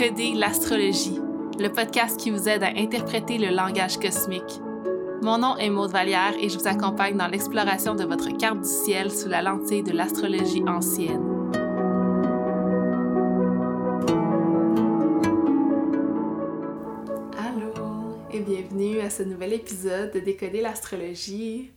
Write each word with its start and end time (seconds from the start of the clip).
Décoder 0.00 0.32
l'astrologie, 0.32 1.20
le 1.58 1.68
podcast 1.68 2.18
qui 2.18 2.30
vous 2.30 2.48
aide 2.48 2.62
à 2.62 2.68
interpréter 2.68 3.36
le 3.36 3.54
langage 3.54 3.98
cosmique. 3.98 4.58
Mon 5.20 5.36
nom 5.36 5.58
est 5.58 5.68
Maude 5.68 5.90
Vallière 5.90 6.32
et 6.40 6.48
je 6.48 6.58
vous 6.58 6.66
accompagne 6.66 7.18
dans 7.18 7.26
l'exploration 7.26 7.94
de 7.94 8.04
votre 8.04 8.34
carte 8.38 8.62
du 8.62 8.68
ciel 8.68 9.10
sous 9.10 9.28
la 9.28 9.42
lentille 9.42 9.82
de 9.82 9.92
l'astrologie 9.92 10.62
ancienne. 10.66 11.20
Allô 17.36 18.16
et 18.32 18.40
bienvenue 18.40 19.00
à 19.00 19.10
ce 19.10 19.22
nouvel 19.22 19.52
épisode 19.52 20.12
de 20.14 20.20
Décoder 20.20 20.62
l'astrologie. 20.62 21.72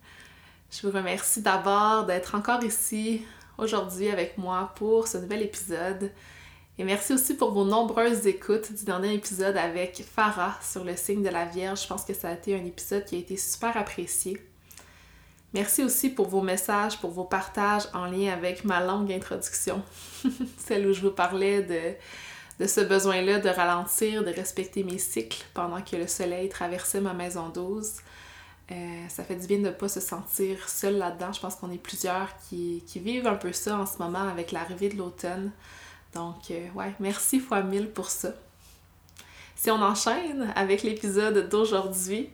Je 0.72 0.88
vous 0.88 0.96
remercie 0.96 1.42
d'abord 1.42 2.06
d'être 2.06 2.36
encore 2.36 2.64
ici 2.64 3.26
aujourd'hui 3.58 4.08
avec 4.08 4.38
moi 4.38 4.72
pour 4.78 5.10
ce 5.10 5.18
nouvel 5.18 5.42
épisode. 5.42 6.10
Et 6.80 6.84
merci 6.84 7.14
aussi 7.14 7.36
pour 7.36 7.52
vos 7.52 7.66
nombreuses 7.66 8.26
écoutes 8.26 8.74
du 8.74 8.84
dernier 8.84 9.14
épisode 9.14 9.56
avec 9.58 10.04
Farah 10.04 10.58
sur 10.60 10.84
le 10.84 10.96
signe 10.96 11.22
de 11.22 11.30
la 11.30 11.46
Vierge. 11.46 11.84
Je 11.84 11.88
pense 11.88 12.04
que 12.04 12.16
ça 12.16 12.30
a 12.30 12.34
été 12.34 12.56
un 12.56 12.66
épisode 12.66 13.06
qui 13.06 13.16
a 13.16 13.20
été 13.20 13.38
super 13.38 13.78
apprécié. 13.78 14.42
Merci 15.54 15.84
aussi 15.84 16.10
pour 16.10 16.30
vos 16.30 16.42
messages, 16.42 17.00
pour 17.00 17.12
vos 17.12 17.26
partages 17.26 17.84
en 17.94 18.06
lien 18.06 18.34
avec 18.34 18.66
ma 18.66 18.84
longue 18.84 19.12
introduction, 19.12 19.84
celle 20.58 20.88
où 20.88 20.94
je 20.94 21.02
vous 21.02 21.12
parlais 21.12 21.62
de, 21.62 21.94
de 22.60 22.68
ce 22.68 22.82
besoin-là 22.82 23.38
de 23.38 23.50
ralentir, 23.50 24.24
de 24.24 24.32
respecter 24.32 24.84
mes 24.84 24.98
cycles 24.98 25.46
pendant 25.54 25.84
que 25.84 25.96
le 25.96 26.08
soleil 26.08 26.50
traversait 26.50 27.02
ma 27.02 27.14
maison 27.14 27.50
12. 27.50 27.98
Euh, 28.72 28.76
ça 29.10 29.24
fait 29.24 29.36
du 29.36 29.46
bien 29.46 29.60
de 29.60 29.66
ne 29.66 29.72
pas 29.72 29.90
se 29.90 30.00
sentir 30.00 30.68
seul 30.68 30.98
là-dedans. 30.98 31.32
Je 31.34 31.40
pense 31.40 31.56
qu'on 31.56 31.70
est 31.70 31.78
plusieurs 31.78 32.30
qui, 32.50 32.84
qui, 32.88 33.00
vivent 33.00 33.28
un 33.28 33.36
peu 33.36 33.54
ça 33.54 33.78
en 33.78 33.86
ce 33.86 34.00
moment 34.00 34.28
avec 34.28 34.52
l'arrivée 34.52 34.90
de 34.90 34.98
l'automne. 34.98 35.52
Donc, 36.14 36.52
euh, 36.52 36.68
ouais, 36.76 36.94
merci 37.00 37.40
fois 37.40 37.62
mille 37.62 37.90
pour 37.90 38.10
ça. 38.10 38.30
Si 39.56 39.72
on 39.72 39.82
enchaîne 39.82 40.52
avec 40.56 40.84
l'épisode 40.84 41.50
d'aujourd'hui, 41.50 42.30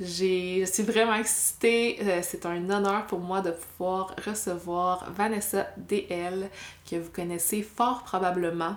je 0.00 0.64
suis 0.64 0.82
vraiment 0.82 1.14
excitée. 1.14 1.98
Euh, 2.00 2.20
c'est 2.22 2.46
un 2.46 2.70
honneur 2.70 3.06
pour 3.06 3.20
moi 3.20 3.42
de 3.42 3.50
pouvoir 3.50 4.14
recevoir 4.26 5.12
Vanessa 5.12 5.68
DL, 5.76 6.48
que 6.90 6.96
vous 6.96 7.10
connaissez 7.10 7.62
fort 7.62 8.02
probablement. 8.02 8.76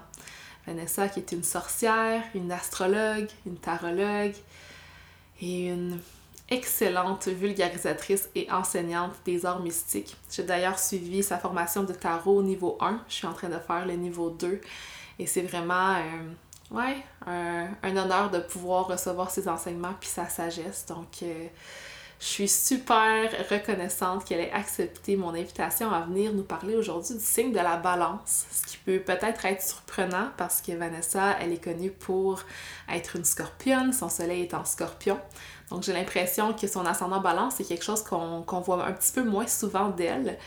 Vanessa 0.68 1.08
qui 1.08 1.20
est 1.20 1.32
une 1.32 1.44
sorcière, 1.44 2.24
une 2.36 2.52
astrologue, 2.52 3.30
une 3.46 3.58
tarologue 3.58 4.36
et 5.42 5.70
une 5.70 6.00
excellente 6.54 7.28
vulgarisatrice 7.28 8.30
et 8.36 8.50
enseignante 8.52 9.14
des 9.26 9.46
arts 9.46 9.62
mystiques. 9.62 10.16
J'ai 10.32 10.44
d'ailleurs 10.44 10.78
suivi 10.78 11.24
sa 11.24 11.40
formation 11.40 11.84
de 11.84 11.94
tarot 11.94 12.44
niveau 12.44 12.78
1. 12.80 13.02
Je 13.10 13.14
suis 13.14 13.28
en 13.28 13.34
train 13.34 13.50
de 13.50 13.58
faire 13.58 13.86
le 13.86 13.94
niveau 13.94 14.30
2. 14.30 14.62
Et 15.18 15.26
c'est 15.26 15.42
vraiment 15.42 15.96
euh, 15.96 16.32
ouais, 16.72 16.98
un, 17.26 17.98
honneur 17.98 18.30
de 18.30 18.40
pouvoir 18.40 18.88
recevoir 18.88 19.32
ses 19.32 19.48
enseignements 19.48 19.94
puis 20.00 20.10
sa 20.10 20.30
sagesse. 20.30 20.86
Donc, 20.86 21.24
euh, 21.24 21.48
je 22.24 22.30
suis 22.30 22.48
super 22.48 23.30
reconnaissante 23.50 24.24
qu'elle 24.24 24.40
ait 24.40 24.52
accepté 24.54 25.18
mon 25.18 25.36
invitation 25.36 25.92
à 25.92 26.02
venir 26.02 26.32
nous 26.32 26.44
parler 26.44 26.74
aujourd'hui 26.74 27.16
du 27.16 27.22
signe 27.22 27.52
de 27.52 27.58
la 27.58 27.76
balance, 27.76 28.46
ce 28.50 28.66
qui 28.66 28.78
peut 28.78 29.00
peut-être 29.00 29.44
être 29.44 29.62
surprenant 29.62 30.30
parce 30.38 30.62
que 30.62 30.72
Vanessa, 30.72 31.36
elle 31.42 31.52
est 31.52 31.62
connue 31.62 31.92
pour 31.92 32.40
être 32.90 33.18
une 33.18 33.26
scorpionne, 33.26 33.92
son 33.92 34.08
soleil 34.08 34.44
est 34.44 34.54
en 34.54 34.64
scorpion. 34.64 35.20
Donc 35.70 35.84
j'ai 35.84 35.92
l'impression 35.92 36.54
que 36.54 36.66
son 36.66 36.86
ascendant 36.86 37.20
balance, 37.20 37.56
c'est 37.58 37.66
quelque 37.66 37.84
chose 37.84 38.04
qu'on 38.04 38.62
voit 38.62 38.86
un 38.86 38.94
petit 38.94 39.12
peu 39.12 39.24
moins 39.24 39.48
souvent 39.48 39.90
d'elle. 39.90 40.40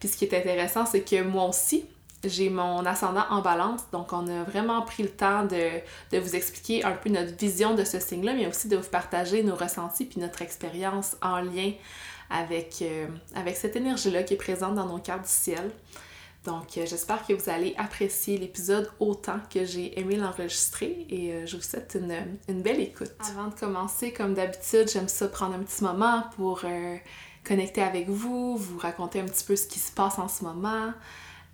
Puis 0.00 0.08
ce 0.08 0.16
qui 0.16 0.24
est 0.24 0.36
intéressant, 0.36 0.84
c'est 0.84 1.02
que 1.02 1.22
moi 1.22 1.44
aussi, 1.44 1.86
j'ai 2.24 2.50
mon 2.50 2.84
ascendant 2.84 3.24
en 3.30 3.40
balance, 3.40 3.82
donc 3.92 4.12
on 4.12 4.26
a 4.28 4.42
vraiment 4.44 4.82
pris 4.82 5.02
le 5.02 5.08
temps 5.08 5.44
de, 5.44 6.18
vous 6.18 6.36
expliquer 6.36 6.84
un 6.84 6.92
peu 6.92 7.08
notre 7.08 7.34
vision 7.36 7.74
de 7.74 7.84
ce 7.84 7.98
signe-là, 7.98 8.34
mais 8.34 8.46
aussi 8.46 8.68
de 8.68 8.76
vous 8.76 8.88
partager 8.88 9.42
nos 9.42 9.54
ressentis 9.54 10.04
puis 10.04 10.20
notre 10.20 10.42
expérience 10.42 11.16
en 11.22 11.40
lien 11.40 11.72
avec, 12.28 12.82
euh, 12.82 13.06
avec 13.34 13.56
cette 13.56 13.74
énergie-là 13.76 14.22
qui 14.22 14.34
est 14.34 14.38
présente 14.38 14.74
dans 14.74 14.86
nos 14.86 14.98
cartes 14.98 15.22
du 15.22 15.28
ciel. 15.28 15.70
Donc, 16.44 16.78
euh, 16.78 16.86
j'espère 16.86 17.26
que 17.26 17.34
vous 17.34 17.50
allez 17.50 17.74
apprécier 17.76 18.38
l'épisode 18.38 18.90
autant 18.98 19.40
que 19.52 19.64
j'ai 19.64 19.98
aimé 19.98 20.16
l'enregistrer 20.16 21.06
et 21.10 21.32
euh, 21.32 21.46
je 21.46 21.56
vous 21.56 21.62
souhaite 21.62 21.98
une, 22.48 22.62
belle 22.62 22.80
écoute. 22.80 23.12
Avant 23.30 23.48
de 23.48 23.54
commencer, 23.54 24.12
comme 24.12 24.34
d'habitude, 24.34 24.88
j'aime 24.90 25.08
ça 25.08 25.28
prendre 25.28 25.54
un 25.54 25.58
petit 25.58 25.82
moment 25.84 26.24
pour 26.36 26.64
connecter 27.44 27.82
avec 27.82 28.08
vous, 28.08 28.56
vous 28.56 28.78
raconter 28.78 29.20
un 29.20 29.24
petit 29.24 29.44
peu 29.44 29.56
ce 29.56 29.66
qui 29.66 29.78
se 29.78 29.92
passe 29.92 30.18
en 30.18 30.28
ce 30.28 30.44
moment. 30.44 30.92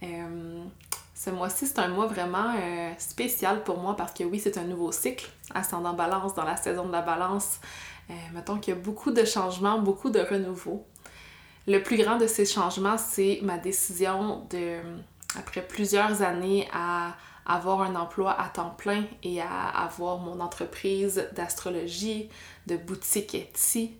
Ce 0.02 1.30
mois-ci, 1.30 1.66
c'est 1.66 1.78
un 1.78 1.88
mois 1.88 2.06
vraiment 2.06 2.54
spécial 2.98 3.64
pour 3.64 3.78
moi 3.78 3.96
parce 3.96 4.12
que 4.12 4.24
oui, 4.24 4.38
c'est 4.38 4.58
un 4.58 4.64
nouveau 4.64 4.92
cycle, 4.92 5.28
ascendant 5.54 5.94
balance 5.94 6.34
dans 6.34 6.44
la 6.44 6.56
saison 6.56 6.86
de 6.86 6.92
la 6.92 7.02
balance. 7.02 7.60
mettons 8.34 8.58
qu'il 8.58 8.74
y 8.74 8.76
a 8.76 8.80
beaucoup 8.80 9.10
de 9.10 9.24
changements, 9.24 9.78
beaucoup 9.78 10.10
de 10.10 10.20
renouveau. 10.20 10.86
Le 11.66 11.82
plus 11.82 11.96
grand 11.96 12.16
de 12.16 12.26
ces 12.26 12.46
changements, 12.46 12.98
c'est 12.98 13.40
ma 13.42 13.58
décision 13.58 14.46
de, 14.50 14.78
après 15.36 15.62
plusieurs 15.62 16.22
années 16.22 16.68
à 16.72 17.16
avoir 17.46 17.82
un 17.82 17.94
emploi 17.94 18.38
à 18.40 18.48
temps 18.48 18.70
plein 18.70 19.04
et 19.22 19.40
à 19.40 19.68
avoir 19.68 20.18
mon 20.18 20.40
entreprise 20.40 21.28
d'astrologie, 21.32 22.28
de 22.66 22.76
boutique 22.76 23.34
Etsy, 23.34 23.94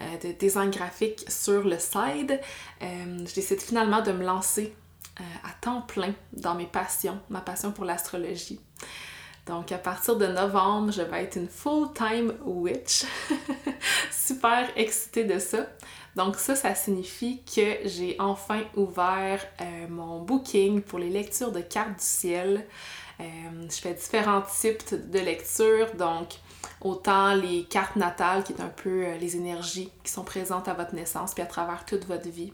euh, 0.00 0.18
de 0.18 0.32
design 0.32 0.70
graphique 0.70 1.24
sur 1.28 1.64
le 1.64 1.78
side, 1.78 2.40
euh, 2.82 3.18
je 3.26 3.34
décide 3.34 3.60
finalement 3.60 4.02
de 4.02 4.12
me 4.12 4.24
lancer 4.24 4.74
euh, 5.20 5.24
à 5.44 5.52
temps 5.60 5.82
plein 5.82 6.14
dans 6.32 6.54
mes 6.54 6.66
passions, 6.66 7.20
ma 7.28 7.40
passion 7.40 7.70
pour 7.70 7.84
l'astrologie. 7.84 8.58
Donc 9.46 9.72
à 9.72 9.78
partir 9.78 10.16
de 10.16 10.26
novembre, 10.26 10.90
je 10.92 11.02
vais 11.02 11.24
être 11.24 11.36
une 11.36 11.48
full-time 11.48 12.32
witch. 12.44 13.04
Super 14.10 14.70
excitée 14.76 15.24
de 15.24 15.38
ça. 15.38 15.66
Donc 16.16 16.36
ça, 16.36 16.54
ça 16.54 16.74
signifie 16.74 17.42
que 17.44 17.86
j'ai 17.86 18.16
enfin 18.18 18.62
ouvert 18.74 19.44
euh, 19.60 19.88
mon 19.88 20.20
booking 20.20 20.80
pour 20.80 20.98
les 20.98 21.10
lectures 21.10 21.52
de 21.52 21.60
cartes 21.60 21.98
du 21.98 22.04
ciel. 22.04 22.66
Euh, 23.20 23.24
je 23.68 23.76
fais 23.76 23.94
différents 23.94 24.42
types 24.42 24.94
de 25.10 25.18
lectures, 25.18 25.94
donc 25.94 26.28
autant 26.80 27.34
les 27.34 27.64
cartes 27.64 27.96
natales, 27.96 28.44
qui 28.44 28.52
est 28.52 28.60
un 28.60 28.68
peu 28.68 29.14
les 29.20 29.36
énergies 29.36 29.90
qui 30.04 30.10
sont 30.10 30.24
présentes 30.24 30.68
à 30.68 30.74
votre 30.74 30.94
naissance, 30.94 31.34
puis 31.34 31.42
à 31.42 31.46
travers 31.46 31.84
toute 31.84 32.06
votre 32.06 32.28
vie. 32.28 32.52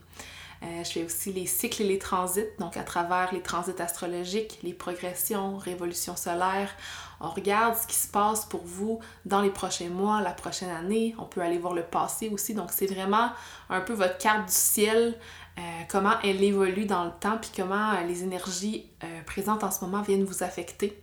Je 0.62 0.91
fais 0.91 1.04
aussi 1.04 1.32
les 1.32 1.46
cycles 1.46 1.82
et 1.82 1.86
les 1.86 1.98
transits, 1.98 2.46
donc 2.58 2.76
à 2.76 2.82
travers 2.82 3.32
les 3.32 3.42
transits 3.42 3.80
astrologiques, 3.80 4.58
les 4.62 4.72
progressions, 4.72 5.56
révolutions 5.56 6.16
solaires. 6.16 6.74
On 7.20 7.30
regarde 7.30 7.76
ce 7.76 7.86
qui 7.86 7.96
se 7.96 8.06
passe 8.06 8.44
pour 8.44 8.64
vous 8.64 9.00
dans 9.24 9.41
les 9.41 9.50
prochains 9.50 9.88
mois, 9.88 10.20
la 10.20 10.30
prochaine 10.30 10.70
année. 10.70 11.16
On 11.18 11.24
peut 11.24 11.41
aller 11.41 11.58
voir 11.58 11.74
le 11.74 11.82
passé 11.82 12.28
aussi. 12.28 12.54
Donc, 12.54 12.70
c'est 12.72 12.86
vraiment 12.86 13.30
un 13.70 13.80
peu 13.80 13.92
votre 13.92 14.18
carte 14.18 14.47
du 14.47 14.54
ciel, 14.54 15.18
euh, 15.58 15.60
comment 15.88 16.14
elle 16.22 16.42
évolue 16.42 16.86
dans 16.86 17.04
le 17.04 17.10
temps, 17.10 17.38
puis 17.38 17.50
comment 17.56 17.94
euh, 17.94 18.04
les 18.04 18.22
énergies 18.22 18.86
euh, 19.02 19.22
présentes 19.26 19.64
en 19.64 19.72
ce 19.72 19.84
moment 19.84 20.02
viennent 20.02 20.24
vous 20.24 20.44
affecter. 20.44 21.02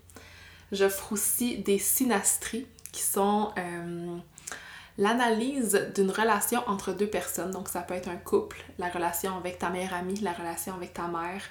J'offre 0.72 1.12
aussi 1.12 1.58
des 1.58 1.78
synastries 1.78 2.66
qui 2.92 3.02
sont 3.02 3.52
l'analyse 4.98 5.92
d'une 5.96 6.12
relation 6.12 6.62
entre 6.68 6.94
deux 6.94 7.08
personnes. 7.08 7.52
Donc, 7.52 7.70
ça 7.70 7.82
peut 7.82 7.94
être 7.94 8.10
un 8.10 8.18
couple, 8.18 8.64
la 8.78 8.90
relation 8.90 9.36
avec 9.38 9.60
ta 9.60 9.70
meilleure 9.70 9.94
amie, 9.94 10.20
la 10.22 10.34
relation 10.34 10.74
avec 10.74 10.94
ta 10.94 11.08
mère. 11.08 11.44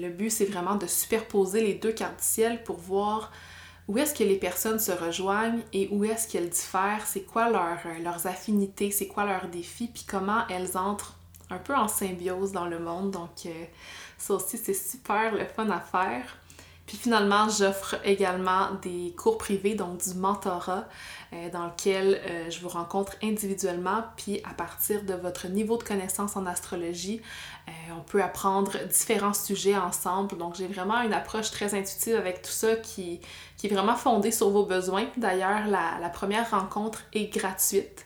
le 0.00 0.08
but, 0.08 0.30
c'est 0.30 0.46
vraiment 0.46 0.76
de 0.76 0.86
superposer 0.86 1.60
les 1.60 1.74
deux 1.74 1.92
cartes 1.92 2.18
du 2.18 2.24
ciel 2.24 2.62
pour 2.64 2.76
voir 2.76 3.30
où 3.86 3.98
est-ce 3.98 4.14
que 4.14 4.24
les 4.24 4.36
personnes 4.36 4.78
se 4.78 4.92
rejoignent 4.92 5.60
et 5.72 5.88
où 5.90 6.04
est-ce 6.04 6.26
qu'elles 6.26 6.48
diffèrent, 6.48 7.06
c'est 7.06 7.22
quoi 7.22 7.48
euh, 7.48 8.02
leurs 8.02 8.26
affinités, 8.26 8.90
c'est 8.90 9.06
quoi 9.06 9.24
leurs 9.24 9.48
défis, 9.48 9.88
puis 9.92 10.04
comment 10.08 10.46
elles 10.48 10.76
entrent 10.78 11.16
un 11.50 11.58
peu 11.58 11.74
en 11.74 11.88
symbiose 11.88 12.52
dans 12.52 12.66
le 12.66 12.78
monde. 12.78 13.10
Donc 13.10 13.46
euh, 13.46 13.64
ça 14.16 14.34
aussi, 14.34 14.56
c'est 14.56 14.74
super 14.74 15.34
le 15.34 15.44
fun 15.44 15.68
à 15.68 15.80
faire. 15.80 16.38
Puis 16.86 16.96
finalement, 16.96 17.48
j'offre 17.48 17.96
également 18.04 18.72
des 18.82 19.14
cours 19.16 19.38
privés, 19.38 19.74
donc 19.74 20.02
du 20.02 20.14
mentorat, 20.14 20.78
euh, 20.80 20.84
dans 21.52 21.66
lequel 21.66 22.20
euh, 22.26 22.50
je 22.50 22.60
vous 22.60 22.68
rencontre 22.68 23.14
individuellement. 23.22 24.04
Puis 24.16 24.40
à 24.44 24.54
partir 24.54 25.02
de 25.02 25.14
votre 25.14 25.48
niveau 25.48 25.76
de 25.76 25.82
connaissance 25.82 26.36
en 26.36 26.46
astrologie, 26.46 27.20
euh, 27.68 27.72
on 27.98 28.02
peut 28.02 28.22
apprendre 28.22 28.72
différents 28.86 29.34
sujets 29.34 29.76
ensemble. 29.76 30.36
Donc 30.36 30.54
j'ai 30.54 30.66
vraiment 30.66 31.00
une 31.02 31.12
approche 31.12 31.50
très 31.50 31.74
intuitive 31.74 32.16
avec 32.16 32.42
tout 32.42 32.50
ça 32.50 32.76
qui, 32.76 33.20
qui 33.56 33.66
est 33.66 33.70
vraiment 33.70 33.96
fondée 33.96 34.30
sur 34.30 34.50
vos 34.50 34.64
besoins. 34.64 35.06
D'ailleurs, 35.16 35.66
la, 35.66 35.98
la, 36.00 36.08
première 36.08 36.50
rencontre 36.50 37.02
est 37.12 37.32
gratuite. 37.34 38.04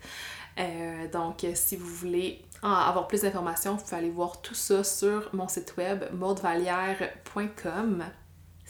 donc 1.13 1.47
si 1.55 1.77
vous 1.77 1.87
voulez 1.87 2.43
avoir 2.63 3.07
plus 3.07 3.23
d'informations, 3.23 3.75
vous 3.77 3.85
pouvez 3.85 3.97
aller 3.97 4.11
voir 4.11 4.41
tout 4.41 4.55
ça 4.55 4.83
sur 4.85 5.29
mon 5.33 5.49
site 5.49 5.75
web 5.77 6.05
maudevalière.com. 6.13 8.05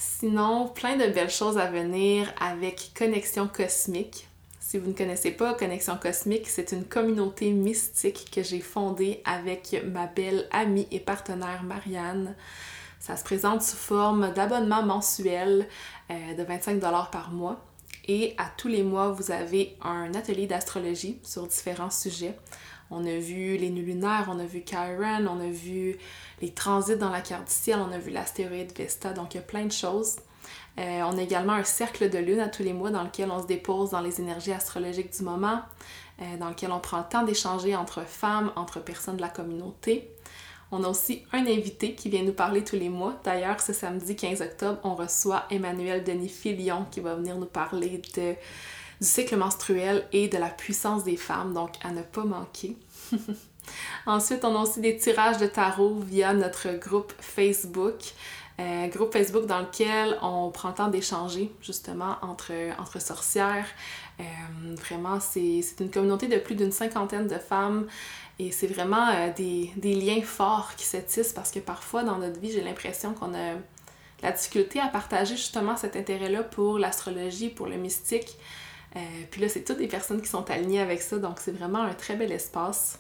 Sinon, 0.01 0.69
plein 0.69 0.97
de 0.97 1.07
belles 1.07 1.29
choses 1.29 1.59
à 1.59 1.67
venir 1.67 2.33
avec 2.41 2.93
Connexion 2.97 3.49
Cosmique. 3.49 4.28
Si 4.69 4.77
vous 4.77 4.89
ne 4.89 4.93
connaissez 4.93 5.31
pas 5.31 5.55
Connexion 5.55 5.97
Cosmique, 5.97 6.47
c'est 6.47 6.73
une 6.73 6.85
communauté 6.85 7.53
mystique 7.53 8.31
que 8.31 8.43
j'ai 8.43 8.61
fondée 8.61 9.23
avec 9.25 9.83
ma 9.83 10.07
belle 10.07 10.47
amie 10.51 10.87
et 10.91 11.01
partenaire 11.01 11.63
Marianne. 11.63 12.35
Ça 13.01 13.17
se 13.17 13.25
présente 13.25 13.63
sous 13.63 13.79
forme 13.79 14.31
d'abonnement 14.35 14.83
mensuel 14.83 15.67
euh, 16.11 16.35
de 16.35 16.43
25 16.43 16.81
par 16.81 17.31
mois. 17.31 17.65
Et 18.09 18.35
à 18.37 18.45
tous 18.59 18.69
les 18.69 18.83
mois, 18.83 19.11
vous 19.11 19.31
avez 19.31 19.75
un 19.81 20.13
atelier 20.13 20.47
d'astrologie 20.47 21.19
sur 21.23 21.47
différents 21.47 21.89
sujets. 21.89 22.37
On 22.91 23.07
a 23.07 23.17
vu 23.17 23.57
les 23.57 23.71
nœuds 23.71 23.81
lunaires, 23.81 24.29
on 24.31 24.39
a 24.39 24.45
vu 24.45 24.63
Chiron, 24.67 25.29
on 25.29 25.41
a 25.41 25.51
vu 25.51 25.97
les 26.43 26.53
transits 26.53 26.99
dans 26.99 27.09
la 27.09 27.23
carte 27.23 27.47
du 27.47 27.55
ciel, 27.55 27.79
on 27.79 27.91
a 27.91 27.99
vu 27.99 28.11
l'astéroïde 28.11 28.77
Vesta, 28.77 29.15
donc 29.15 29.33
il 29.33 29.39
y 29.39 29.41
a 29.41 29.45
plein 29.45 29.65
de 29.65 29.73
choses. 29.73 30.17
Euh, 30.79 31.03
on 31.03 31.19
a 31.19 31.23
également 31.23 31.55
un 31.55 31.65
cercle 31.65 32.09
de 32.09 32.19
lune 32.19 32.41
à 32.41 32.49
tous 32.49 32.63
les 32.63 32.73
mois 32.73 32.91
dans 32.91 33.03
lequel 33.03 33.31
on 33.31 33.43
se 33.43 33.47
dépose 33.47 33.91
dans 33.91 34.01
les 34.01 34.21
énergies 34.21 34.53
astrologiques 34.53 35.17
du 35.17 35.25
moment, 35.25 35.61
euh, 36.23 36.37
dans 36.39 36.49
lequel 36.49 36.71
on 36.71 36.79
prend 36.79 36.99
le 36.99 37.09
temps 37.11 37.25
d'échanger 37.25 37.75
entre 37.75 38.03
femmes, 38.07 38.53
entre 38.55 38.81
personnes 38.81 39.17
de 39.17 39.23
la 39.23 39.29
communauté. 39.29 40.11
On 40.71 40.85
a 40.85 40.89
aussi 40.89 41.25
un 41.33 41.47
invité 41.47 41.95
qui 41.95 42.11
vient 42.11 42.23
nous 42.23 42.33
parler 42.33 42.63
tous 42.63 42.77
les 42.77 42.91
mois. 42.91 43.19
D'ailleurs, 43.25 43.61
ce 43.61 43.73
samedi 43.73 44.15
15 44.15 44.43
octobre, 44.43 44.79
on 44.85 44.95
reçoit 44.95 45.45
Emmanuel 45.51 46.05
Denis 46.05 46.29
Filion 46.29 46.85
qui 46.91 47.01
va 47.01 47.15
venir 47.15 47.37
nous 47.37 47.47
parler 47.47 48.03
du 48.15 48.37
cycle 49.01 49.37
menstruel 49.37 50.07
et 50.13 50.29
de 50.29 50.37
la 50.37 50.49
puissance 50.49 51.05
des 51.05 51.17
femmes, 51.17 51.55
donc 51.55 51.71
à 51.83 51.91
ne 51.91 52.03
pas 52.03 52.25
manquer. 52.25 52.77
Ensuite, 54.07 54.45
on 54.45 54.57
a 54.57 54.63
aussi 54.63 54.81
des 54.81 54.97
tirages 54.97 55.39
de 55.39 55.47
tarot 55.47 56.01
via 56.01 56.33
notre 56.35 56.73
groupe 56.79 57.13
Facebook. 57.19 57.97
Euh, 58.61 58.89
groupe 58.89 59.13
Facebook 59.13 59.47
dans 59.47 59.61
lequel 59.61 60.19
on 60.21 60.51
prend 60.51 60.71
le 60.71 60.75
temps 60.75 60.89
d'échanger 60.89 61.53
justement 61.61 62.17
entre, 62.23 62.53
entre 62.81 63.01
sorcières. 63.01 63.67
Euh, 64.19 64.25
vraiment, 64.75 65.21
c'est 65.21 65.63
une 65.79 65.91
communauté 65.91 66.27
de 66.27 66.39
plus 66.39 66.57
d'une 66.57 66.73
cinquantaine 66.73 67.29
de 67.29 67.39
femmes 67.39 67.87
et 68.41 68.51
c'est 68.51 68.67
vraiment 68.67 69.11
euh, 69.11 69.33
des, 69.37 69.71
des, 69.77 69.95
liens 69.95 70.23
forts 70.23 70.73
qui 70.77 70.87
se 70.87 70.97
tissent 70.97 71.33
parce 71.33 71.53
que 71.53 71.61
parfois 71.61 72.03
dans 72.03 72.19
notre 72.19 72.41
vie, 72.41 72.51
j'ai 72.51 72.63
l'impression 72.63 73.15
qu'on 73.15 73.33
a 73.33 73.55
la 74.23 74.33
difficulté 74.33 74.81
à 74.81 74.89
partager 74.89 75.37
justement 75.37 75.77
cet 75.77 75.95
intérêt-là 75.95 76.43
pour 76.43 76.81
l'astrologie, 76.81 77.51
pour 77.51 77.69
le 77.69 77.77
mystique. 77.77 78.37
puis 79.31 79.41
là, 79.41 79.49
c'est 79.49 79.63
toutes 79.63 79.79
des 79.79 79.87
personnes 79.87 80.21
qui 80.21 80.29
sont 80.29 80.51
alignées 80.51 80.81
avec 80.81 81.01
ça, 81.01 81.19
donc 81.19 81.39
c'est 81.39 81.53
vraiment 81.53 81.83
un 81.83 81.95
très 81.95 82.17
bel 82.17 82.33
espace. 82.33 82.99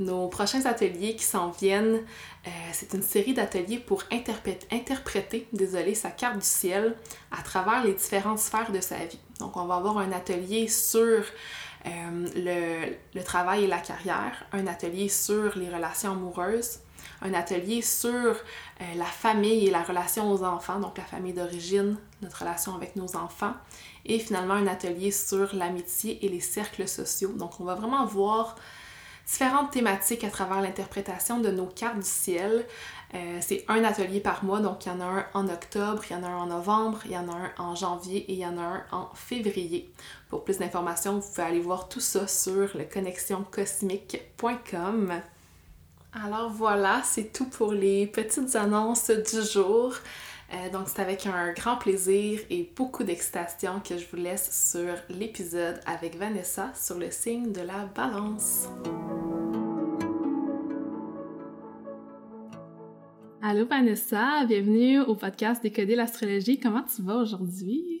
Nos 0.00 0.26
prochains 0.26 0.66
ateliers 0.66 1.14
qui 1.14 1.24
s'en 1.24 1.50
viennent, 1.50 2.02
euh, 2.46 2.50
c'est 2.72 2.94
une 2.94 3.02
série 3.02 3.32
d'ateliers 3.32 3.78
pour 3.78 4.02
interpréter, 4.10 5.46
désolé, 5.52 5.94
sa 5.94 6.10
carte 6.10 6.38
du 6.38 6.46
ciel 6.46 6.96
à 7.30 7.42
travers 7.42 7.84
les 7.84 7.92
différentes 7.92 8.40
sphères 8.40 8.72
de 8.72 8.80
sa 8.80 8.96
vie. 8.96 9.20
Donc, 9.38 9.56
on 9.56 9.66
va 9.66 9.76
avoir 9.76 9.98
un 9.98 10.10
atelier 10.10 10.66
sur 10.66 11.22
euh, 11.86 12.28
le, 12.34 12.96
le, 13.14 13.24
travail 13.24 13.64
et 13.64 13.66
la 13.68 13.78
carrière, 13.78 14.44
un 14.52 14.66
atelier 14.66 15.08
sur 15.08 15.56
les 15.56 15.68
relations 15.68 16.12
amoureuses, 16.12 16.80
un 17.22 17.32
atelier 17.32 17.80
sur 17.80 18.10
euh, 18.10 18.34
la 18.96 19.04
famille 19.04 19.68
et 19.68 19.70
la 19.70 19.82
relation 19.82 20.30
aux 20.32 20.42
enfants, 20.42 20.80
donc 20.80 20.98
la 20.98 21.04
famille 21.04 21.34
d'origine, 21.34 21.96
notre 22.20 22.40
relation 22.40 22.74
avec 22.74 22.96
nos 22.96 23.14
enfants, 23.14 23.54
et 24.04 24.18
finalement 24.18 24.54
un 24.54 24.66
atelier 24.66 25.12
sur 25.12 25.54
l'amitié 25.54 26.24
et 26.26 26.28
les 26.28 26.40
cercles 26.40 26.88
sociaux. 26.88 27.32
Donc, 27.36 27.60
on 27.60 27.64
va 27.64 27.76
vraiment 27.76 28.04
voir 28.06 28.56
différentes 29.26 29.70
thématiques 29.70 30.24
à 30.24 30.30
travers 30.30 30.60
l'interprétation 30.60 31.38
de 31.40 31.50
nos 31.50 31.66
cartes 31.66 31.98
du 31.98 32.06
ciel. 32.06 32.66
Euh, 33.14 33.38
c'est 33.40 33.64
un 33.68 33.84
atelier 33.84 34.20
par 34.20 34.44
mois, 34.44 34.60
donc 34.60 34.86
il 34.86 34.88
y 34.88 34.92
en 34.92 35.00
a 35.00 35.04
un 35.04 35.26
en 35.34 35.48
octobre, 35.48 36.02
il 36.10 36.14
y 36.14 36.16
en 36.16 36.24
a 36.24 36.28
un 36.28 36.36
en 36.36 36.46
novembre, 36.46 37.00
il 37.04 37.12
y 37.12 37.18
en 37.18 37.28
a 37.28 37.34
un 37.34 37.52
en 37.58 37.76
janvier 37.76 38.18
et 38.30 38.32
il 38.32 38.38
y 38.38 38.46
en 38.46 38.56
a 38.58 38.62
un 38.62 38.84
en 38.90 39.10
février. 39.14 39.92
Pour 40.28 40.44
plus 40.44 40.58
d'informations, 40.58 41.20
vous 41.20 41.28
pouvez 41.28 41.46
aller 41.46 41.60
voir 41.60 41.88
tout 41.88 42.00
ça 42.00 42.26
sur 42.26 42.76
leconnexioncosmique.com. 42.76 45.12
Alors 46.24 46.50
voilà, 46.50 47.02
c'est 47.04 47.32
tout 47.32 47.46
pour 47.46 47.72
les 47.72 48.06
petites 48.06 48.54
annonces 48.56 49.10
du 49.10 49.42
jour. 49.42 49.94
Euh, 50.52 50.70
donc 50.70 50.88
c'est 50.88 51.00
avec 51.00 51.26
un 51.26 51.52
grand 51.52 51.76
plaisir 51.76 52.40
et 52.50 52.70
beaucoup 52.76 53.02
d'excitation 53.02 53.80
que 53.80 53.96
je 53.96 54.04
vous 54.10 54.16
laisse 54.16 54.50
sur 54.70 54.94
l'épisode 55.08 55.80
avec 55.86 56.16
Vanessa 56.16 56.70
sur 56.74 56.98
le 56.98 57.10
signe 57.10 57.52
de 57.52 57.62
la 57.62 57.86
balance. 57.94 58.68
Allô 63.42 63.66
Vanessa, 63.66 64.44
bienvenue 64.46 65.00
au 65.00 65.14
podcast 65.14 65.62
Décoder 65.62 65.96
l'astrologie. 65.96 66.58
Comment 66.58 66.82
tu 66.82 67.02
vas 67.02 67.16
aujourd'hui? 67.16 67.93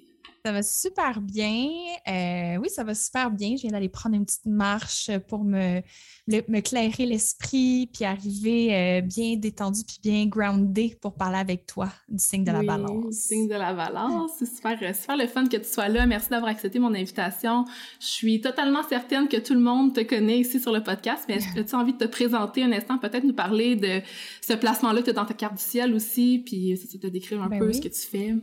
Ça 0.44 0.52
va 0.52 0.62
super 0.62 1.22
bien. 1.22 1.70
Euh, 2.06 2.56
oui, 2.56 2.68
ça 2.68 2.84
va 2.84 2.94
super 2.94 3.30
bien. 3.30 3.56
Je 3.56 3.62
viens 3.62 3.70
d'aller 3.70 3.88
prendre 3.88 4.14
une 4.14 4.26
petite 4.26 4.44
marche 4.44 5.10
pour 5.26 5.42
me, 5.42 5.80
me 6.28 6.60
clairer 6.60 7.06
l'esprit, 7.06 7.88
puis 7.90 8.04
arriver 8.04 8.74
euh, 8.74 9.00
bien 9.00 9.36
détendu 9.36 9.80
puis 9.86 9.96
bien 10.02 10.26
groundé 10.26 10.98
pour 11.00 11.14
parler 11.14 11.38
avec 11.38 11.64
toi 11.64 11.88
du 12.10 12.22
signe 12.22 12.44
de 12.44 12.52
la 12.52 12.62
balance. 12.62 13.14
signe 13.14 13.48
de 13.48 13.54
la 13.54 13.72
balance. 13.72 14.32
C'est 14.38 14.44
super, 14.44 14.78
euh, 14.82 14.92
super 14.92 15.16
le 15.16 15.26
fun 15.28 15.46
que 15.46 15.56
tu 15.56 15.64
sois 15.64 15.88
là. 15.88 16.04
Merci 16.04 16.28
d'avoir 16.28 16.50
accepté 16.50 16.78
mon 16.78 16.94
invitation. 16.94 17.64
Je 17.98 18.06
suis 18.06 18.42
totalement 18.42 18.82
certaine 18.86 19.28
que 19.28 19.38
tout 19.38 19.54
le 19.54 19.60
monde 19.60 19.94
te 19.94 20.02
connaît 20.02 20.40
ici 20.40 20.60
sur 20.60 20.72
le 20.72 20.82
podcast, 20.82 21.24
mais 21.26 21.38
as-tu 21.58 21.74
envie 21.74 21.94
de 21.94 21.98
te 21.98 22.04
présenter 22.04 22.62
un 22.62 22.72
instant, 22.72 22.98
peut-être 22.98 23.24
nous 23.24 23.32
parler 23.32 23.76
de 23.76 24.02
ce 24.46 24.52
placement-là 24.52 25.00
que 25.00 25.06
tu 25.06 25.10
as 25.10 25.14
dans 25.14 25.24
ta 25.24 25.32
carte 25.32 25.54
du 25.54 25.62
ciel 25.62 25.94
aussi, 25.94 26.42
puis 26.44 26.76
ça 26.76 26.98
te 26.98 27.06
décrire 27.06 27.42
un 27.42 27.48
ben 27.48 27.60
peu 27.60 27.72
ce 27.72 27.80
que 27.80 27.88
tu 27.88 28.06
fais? 28.06 28.34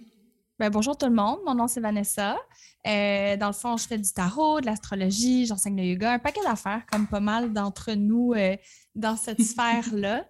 Ben, 0.61 0.69
bonjour 0.69 0.95
tout 0.95 1.07
le 1.07 1.11
monde, 1.11 1.39
mon 1.43 1.55
nom 1.55 1.67
c'est 1.67 1.79
Vanessa. 1.79 2.37
Euh, 2.85 3.35
dans 3.35 3.47
le 3.47 3.53
fond, 3.53 3.77
je 3.77 3.87
fais 3.87 3.97
du 3.97 4.13
tarot, 4.13 4.61
de 4.61 4.67
l'astrologie, 4.67 5.47
j'enseigne 5.47 5.75
le 5.75 5.85
yoga, 5.85 6.13
un 6.13 6.19
paquet 6.19 6.41
d'affaires, 6.43 6.83
comme 6.91 7.07
pas 7.07 7.19
mal 7.19 7.51
d'entre 7.51 7.93
nous 7.93 8.33
euh, 8.35 8.55
dans 8.93 9.17
cette 9.17 9.41
sphère-là. 9.41 10.23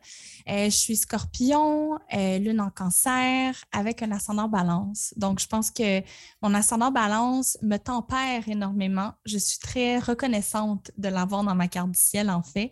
Euh, 0.47 0.65
je 0.65 0.69
suis 0.69 0.95
scorpion, 0.95 1.99
lune 2.13 2.61
en 2.61 2.69
cancer, 2.69 3.61
avec 3.73 4.03
un 4.03 4.11
ascendant 4.13 4.47
balance. 4.47 5.13
Donc, 5.17 5.41
je 5.41 5.47
pense 5.47 5.69
que 5.69 5.99
mon 6.41 6.53
ascendant 6.53 6.91
balance 6.91 7.57
me 7.61 7.75
tempère 7.75 8.47
énormément. 8.47 9.11
Je 9.25 9.37
suis 9.37 9.59
très 9.59 9.99
reconnaissante 9.99 10.91
de 10.97 11.09
l'avoir 11.09 11.43
dans 11.43 11.55
ma 11.55 11.67
carte 11.67 11.91
du 11.91 11.99
ciel, 11.99 12.29
en 12.29 12.41
fait. 12.41 12.71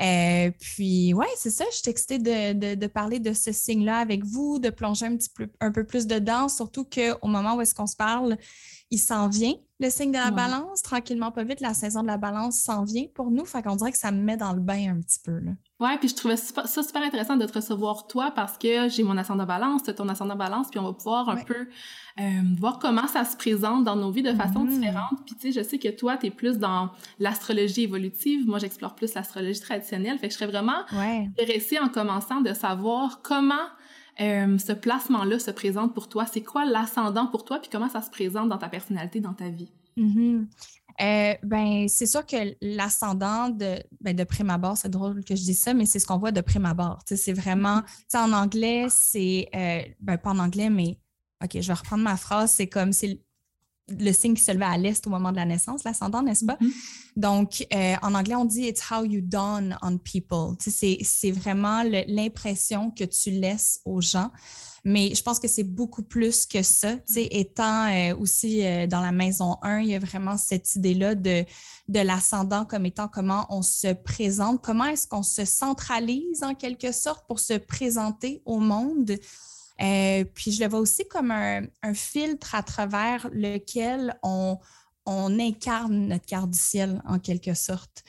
Euh, 0.00 0.50
puis, 0.60 1.12
ouais, 1.12 1.26
c'est 1.36 1.50
ça. 1.50 1.64
Je 1.70 1.76
suis 1.76 1.90
excitée 1.90 2.18
de, 2.18 2.74
de, 2.74 2.86
parler 2.86 3.18
de 3.18 3.32
ce 3.32 3.52
signe-là 3.52 3.98
avec 3.98 4.24
vous, 4.24 4.58
de 4.58 4.70
plonger 4.70 5.06
un 5.06 5.16
petit 5.16 5.30
peu, 5.30 5.48
un 5.60 5.72
peu 5.72 5.84
plus 5.84 6.06
dedans, 6.06 6.48
surtout 6.48 6.84
qu'au 6.84 7.26
moment 7.26 7.56
où 7.56 7.60
est-ce 7.60 7.74
qu'on 7.74 7.86
se 7.86 7.96
parle, 7.96 8.36
il 8.90 8.98
s'en 8.98 9.28
vient, 9.28 9.54
le 9.80 9.90
signe 9.90 10.10
de 10.10 10.16
la 10.16 10.30
balance. 10.30 10.82
Tranquillement, 10.82 11.30
pas 11.30 11.44
vite, 11.44 11.60
la 11.60 11.74
saison 11.74 12.02
de 12.02 12.06
la 12.06 12.16
balance 12.16 12.58
s'en 12.58 12.84
vient 12.84 13.04
pour 13.14 13.30
nous. 13.30 13.44
Fait 13.44 13.62
qu'on 13.62 13.76
dirait 13.76 13.92
que 13.92 13.98
ça 13.98 14.10
me 14.10 14.20
met 14.20 14.36
dans 14.36 14.52
le 14.52 14.60
bain 14.60 14.96
un 14.96 15.00
petit 15.00 15.20
peu. 15.22 15.38
Là. 15.38 15.52
Ouais, 15.78 15.96
puis 15.98 16.08
je 16.08 16.16
trouvais 16.16 16.36
ça 16.36 16.82
super 16.82 17.02
intéressant 17.02 17.36
de 17.36 17.46
te 17.46 17.52
recevoir 17.52 18.08
toi 18.08 18.32
parce 18.34 18.58
que 18.58 18.88
j'ai 18.88 19.04
mon 19.04 19.16
ascendant 19.16 19.46
balance, 19.46 19.82
ton 19.96 20.08
ascendant 20.08 20.34
balance, 20.34 20.68
puis 20.70 20.80
on 20.80 20.84
va 20.84 20.92
pouvoir 20.92 21.28
un 21.28 21.36
peu 21.36 21.68
euh, 22.18 22.22
voir 22.58 22.80
comment 22.80 23.06
ça 23.06 23.24
se 23.24 23.36
présente 23.36 23.84
dans 23.84 23.94
nos 23.94 24.10
vies 24.10 24.22
de 24.22 24.32
façon 24.32 24.64
mm-hmm. 24.64 24.70
différente. 24.70 25.24
Puis 25.24 25.36
tu 25.36 25.52
sais, 25.52 25.62
je 25.62 25.68
sais 25.68 25.78
que 25.78 25.88
toi, 25.88 26.16
tu 26.16 26.26
es 26.26 26.30
plus 26.30 26.58
dans 26.58 26.90
l'astrologie 27.20 27.82
évolutive, 27.82 28.48
moi 28.48 28.58
j'explore 28.58 28.96
plus 28.96 29.14
l'astrologie 29.14 29.60
traditionnelle, 29.60 30.18
fait 30.18 30.26
que 30.26 30.32
je 30.32 30.38
serais 30.38 30.50
vraiment 30.50 30.84
intéressée 30.90 31.78
en 31.78 31.88
commençant 31.88 32.40
de 32.40 32.52
savoir 32.54 33.20
comment 33.22 33.54
euh, 34.20 34.58
ce 34.58 34.72
placement-là 34.72 35.38
se 35.38 35.50
présente 35.50 35.94
pour 35.94 36.08
toi. 36.08 36.26
C'est 36.26 36.42
quoi 36.42 36.64
l'ascendant 36.64 37.26
pour 37.26 37.44
toi, 37.44 37.60
puis 37.60 37.70
comment 37.70 37.88
ça 37.88 38.02
se 38.02 38.10
présente 38.10 38.48
dans 38.48 38.58
ta 38.58 38.68
personnalité, 38.68 39.20
dans 39.20 39.34
ta 39.34 39.48
vie? 39.48 39.70
Mm-hmm. 39.96 40.46
Euh, 41.00 41.34
ben, 41.44 41.86
c'est 41.88 42.06
sûr 42.06 42.26
que 42.26 42.36
l'ascendant 42.60 43.48
de, 43.48 43.76
ben, 44.00 44.16
de 44.16 44.24
prime 44.24 44.50
abord, 44.50 44.76
c'est 44.76 44.88
drôle 44.88 45.24
que 45.24 45.36
je 45.36 45.42
dise 45.42 45.60
ça, 45.60 45.72
mais 45.72 45.86
c'est 45.86 46.00
ce 46.00 46.06
qu'on 46.06 46.18
voit 46.18 46.32
de 46.32 46.40
prime 46.40 46.66
abord. 46.66 46.98
C'est 47.06 47.32
vraiment, 47.32 47.82
mm-hmm. 48.12 48.18
en 48.18 48.32
anglais, 48.32 48.86
c'est, 48.90 49.48
euh, 49.54 49.82
ben, 50.00 50.18
pas 50.18 50.30
en 50.30 50.38
anglais, 50.40 50.70
mais 50.70 50.98
OK, 51.42 51.60
je 51.60 51.66
vais 51.68 51.74
reprendre 51.74 52.02
ma 52.02 52.16
phrase, 52.16 52.50
c'est 52.50 52.66
comme, 52.66 52.92
c'est 52.92 53.20
le 53.88 54.12
signe 54.12 54.34
qui 54.34 54.42
se 54.42 54.52
levait 54.52 54.64
à 54.64 54.76
l'est 54.76 55.06
au 55.06 55.10
moment 55.10 55.30
de 55.30 55.36
la 55.36 55.44
naissance, 55.44 55.84
l'ascendant, 55.84 56.22
n'est-ce 56.22 56.44
pas? 56.44 56.56
Mm-hmm. 56.60 56.72
Donc, 57.16 57.66
euh, 57.74 57.94
en 58.02 58.14
anglais, 58.14 58.34
on 58.34 58.44
dit 58.44 58.66
It's 58.66 58.82
how 58.90 59.04
you 59.04 59.20
dawn 59.20 59.76
on 59.82 59.98
people. 59.98 60.56
C'est 60.58 61.30
vraiment 61.30 61.82
l'impression 61.82 62.90
que 62.90 63.04
tu 63.04 63.30
laisses 63.30 63.80
aux 63.84 64.00
gens. 64.00 64.30
Mais 64.84 65.14
je 65.14 65.22
pense 65.22 65.38
que 65.40 65.48
c'est 65.48 65.64
beaucoup 65.64 66.02
plus 66.02 66.46
que 66.46 66.62
ça. 66.62 66.94
sais, 67.04 67.28
étant 67.30 67.88
euh, 67.88 68.16
aussi 68.16 68.64
euh, 68.64 68.86
dans 68.86 69.00
la 69.00 69.12
maison 69.12 69.58
1, 69.62 69.80
il 69.80 69.88
y 69.88 69.94
a 69.94 69.98
vraiment 69.98 70.36
cette 70.36 70.76
idée-là 70.76 71.14
de, 71.14 71.44
de 71.88 72.00
l'ascendant 72.00 72.64
comme 72.64 72.86
étant 72.86 73.08
comment 73.08 73.46
on 73.50 73.62
se 73.62 73.92
présente, 73.92 74.62
comment 74.62 74.84
est-ce 74.84 75.06
qu'on 75.06 75.22
se 75.22 75.44
centralise 75.44 76.42
en 76.42 76.54
quelque 76.54 76.92
sorte 76.92 77.26
pour 77.26 77.40
se 77.40 77.54
présenter 77.54 78.40
au 78.44 78.60
monde. 78.60 79.18
Euh, 79.80 80.24
puis 80.34 80.52
je 80.52 80.62
le 80.62 80.68
vois 80.68 80.80
aussi 80.80 81.06
comme 81.08 81.30
un, 81.30 81.62
filtre 81.94 82.54
à 82.54 82.62
travers 82.62 83.28
lequel 83.32 84.16
on, 84.22 84.58
on, 85.06 85.38
incarne 85.38 86.08
notre 86.08 86.26
carte 86.26 86.50
du 86.50 86.58
ciel 86.58 87.00
en 87.06 87.18
quelque 87.18 87.54
sorte. 87.54 88.02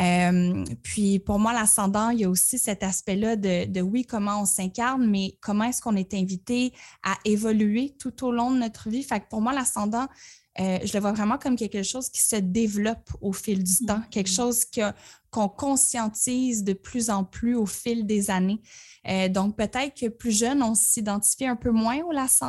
Euh, 0.00 0.64
puis 0.82 1.18
pour 1.20 1.38
moi, 1.38 1.52
l'ascendant, 1.52 2.10
il 2.10 2.20
y 2.20 2.24
a 2.24 2.28
aussi 2.28 2.58
cet 2.58 2.82
aspect-là 2.82 3.36
de, 3.36 3.66
de, 3.66 3.80
oui, 3.80 4.04
comment 4.04 4.42
on 4.42 4.44
s'incarne, 4.44 5.08
mais 5.08 5.38
comment 5.40 5.64
est-ce 5.64 5.80
qu'on 5.80 5.96
est 5.96 6.14
invité 6.14 6.72
à 7.02 7.16
évoluer 7.24 7.94
tout 7.98 8.24
au 8.24 8.32
long 8.32 8.50
de 8.50 8.58
notre 8.58 8.90
vie. 8.90 9.02
Fait 9.02 9.20
que 9.20 9.28
pour 9.28 9.40
moi, 9.40 9.52
l'ascendant, 9.52 10.08
euh, 10.60 10.78
je 10.84 10.92
le 10.92 11.00
vois 11.00 11.12
vraiment 11.12 11.36
comme 11.36 11.56
quelque 11.56 11.82
chose 11.82 12.08
qui 12.08 12.22
se 12.22 12.36
développe 12.36 13.10
au 13.20 13.32
fil 13.32 13.62
du 13.64 13.86
temps, 13.86 14.02
quelque 14.10 14.28
mm-hmm. 14.28 14.36
chose 14.36 14.64
qu'on 15.34 15.48
conscientise 15.48 16.62
de 16.62 16.74
plus 16.74 17.10
en 17.10 17.24
plus 17.24 17.56
au 17.56 17.66
fil 17.66 18.06
des 18.06 18.30
années. 18.30 18.62
Euh, 19.08 19.28
donc, 19.28 19.56
peut-être 19.56 19.98
que 19.98 20.06
plus 20.06 20.30
jeune, 20.30 20.62
on 20.62 20.76
s'identifie 20.76 21.46
un 21.46 21.56
peu 21.56 21.72
moins 21.72 21.98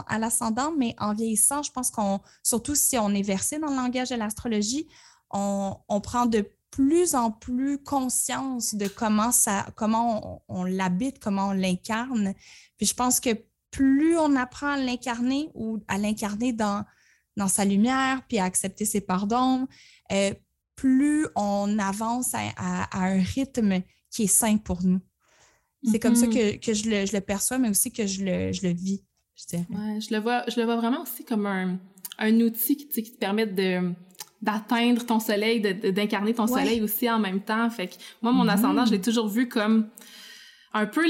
à 0.08 0.20
l'ascendant, 0.20 0.72
mais 0.78 0.94
en 1.00 1.16
vieillissant, 1.16 1.64
je 1.64 1.72
pense 1.72 1.90
qu'on, 1.90 2.20
surtout 2.44 2.76
si 2.76 3.00
on 3.00 3.10
est 3.10 3.24
versé 3.24 3.58
dans 3.58 3.72
le 3.72 3.76
langage 3.76 4.10
de 4.10 4.16
l'astrologie, 4.16 4.88
on, 5.32 6.00
prend 6.02 6.28
de 6.28 6.48
plus 6.70 7.16
en 7.16 7.32
plus 7.32 7.82
conscience 7.82 8.76
de 8.76 8.88
comment 8.88 9.32
ça, 9.32 9.66
comment 9.76 10.44
on, 10.48 10.64
l'habite, 10.64 11.18
comment 11.18 11.50
on 11.50 11.54
l'incarne. 11.54 12.36
Puis 12.78 12.86
je 12.86 12.94
pense 12.94 13.20
que 13.20 13.32
plus 13.72 14.16
on 14.16 14.36
apprend 14.36 14.68
à 14.68 14.78
l'incarner 14.78 15.50
ou 15.56 15.80
à 15.88 15.98
l'incarner 15.98 16.54
dans, 16.54 16.86
dans 17.36 17.48
sa 17.48 17.66
lumière, 17.66 18.22
puis 18.28 18.38
à 18.38 18.44
accepter 18.44 18.86
ses 18.86 19.02
pardons, 19.02 19.68
euh, 20.12 20.36
plus 20.76 21.28
on 21.36 21.80
avance 21.80 22.34
à, 22.34 22.88
un 22.92 23.22
rythme 23.22 23.82
qui 24.12 24.24
est 24.24 24.28
sain 24.28 24.58
pour 24.58 24.84
nous. 24.84 25.00
C'est 25.84 26.00
comme 26.00 26.16
ça 26.16 26.26
mm-hmm. 26.26 26.60
que, 26.60 26.74
je, 26.74 27.16
le, 27.16 27.20
perçois, 27.22 27.60
mais 27.60 27.70
aussi 27.70 27.92
que 27.92 28.08
je 28.08 28.24
le, 28.24 28.52
je 28.52 28.68
le 28.68 28.74
vis, 28.74 29.04
je 29.36 29.46
dirais. 29.46 29.68
Ouais, 29.70 30.02
je 30.02 30.14
le 30.14 30.20
vois, 30.20 30.44
je 30.48 30.60
le 30.60 30.66
vois 30.66 30.78
vraiment 30.78 31.04
aussi 31.04 31.24
comme 31.24 31.46
un, 31.46 31.78
outil 32.42 32.76
qui, 32.76 32.88
qui 32.88 33.12
te 33.12 33.18
permet 33.18 33.46
de 33.46 33.94
d'atteindre 34.42 35.04
ton 35.06 35.20
soleil, 35.20 35.60
d'incarner 35.60 36.34
ton 36.34 36.46
soleil 36.46 36.82
aussi 36.82 37.10
en 37.10 37.18
même 37.18 37.42
temps. 37.42 37.68
Fait 37.70 37.88
que 37.88 37.96
moi, 38.22 38.32
mon 38.32 38.46
mm-hmm. 38.46 38.50
ascendant, 38.50 38.86
je 38.86 38.92
l'ai 38.92 39.02
toujours 39.02 39.28
vu 39.28 39.48
comme 39.48 39.90
un 40.76 40.88
peu 40.88 41.06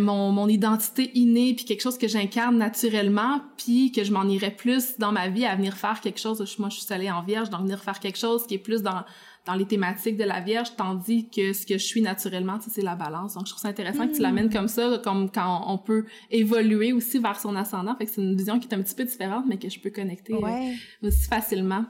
mon, 0.00 0.32
mon 0.32 0.48
identité 0.48 1.10
innée, 1.14 1.54
puis 1.54 1.66
quelque 1.66 1.82
chose 1.82 1.98
que 1.98 2.08
j'incarne 2.08 2.56
naturellement, 2.56 3.42
puis 3.58 3.92
que 3.92 4.02
je 4.02 4.12
m'en 4.12 4.24
irais 4.24 4.50
plus 4.50 4.98
dans 4.98 5.12
ma 5.12 5.28
vie 5.28 5.44
à 5.44 5.54
venir 5.56 5.76
faire 5.76 6.00
quelque 6.00 6.18
chose. 6.18 6.42
Moi, 6.58 6.70
je 6.70 6.76
suis 6.76 6.86
soleil 6.86 7.10
en 7.10 7.20
vierge, 7.20 7.50
donc 7.50 7.60
venir 7.60 7.82
faire 7.82 8.00
quelque 8.00 8.16
chose 8.16 8.46
qui 8.46 8.54
est 8.54 8.58
plus 8.58 8.82
dans 8.82 9.04
dans 9.46 9.54
les 9.54 9.64
thématiques 9.64 10.16
de 10.16 10.24
la 10.24 10.40
Vierge, 10.40 10.76
tandis 10.76 11.28
que 11.28 11.52
ce 11.52 11.64
que 11.64 11.78
je 11.78 11.84
suis 11.84 12.02
naturellement, 12.02 12.58
c'est 12.60 12.82
la 12.82 12.94
balance. 12.94 13.34
Donc, 13.34 13.46
je 13.46 13.50
trouve 13.50 13.62
ça 13.62 13.68
intéressant 13.68 14.06
que 14.06 14.14
tu 14.14 14.20
l'amènes 14.20 14.46
mm. 14.46 14.52
comme 14.52 14.68
ça, 14.68 15.00
comme 15.02 15.30
quand 15.30 15.64
on 15.66 15.78
peut 15.78 16.04
évoluer 16.30 16.92
aussi 16.92 17.18
vers 17.18 17.40
son 17.40 17.56
ascendant. 17.56 17.96
Fait 17.96 18.04
que 18.04 18.10
c'est 18.10 18.20
une 18.20 18.36
vision 18.36 18.58
qui 18.58 18.68
est 18.68 18.74
un 18.74 18.82
petit 18.82 18.94
peu 18.94 19.04
différente, 19.04 19.44
mais 19.48 19.58
que 19.58 19.68
je 19.68 19.80
peux 19.80 19.90
connecter 19.90 20.34
euh, 20.34 20.72
aussi 21.02 21.26
facilement. 21.26 21.84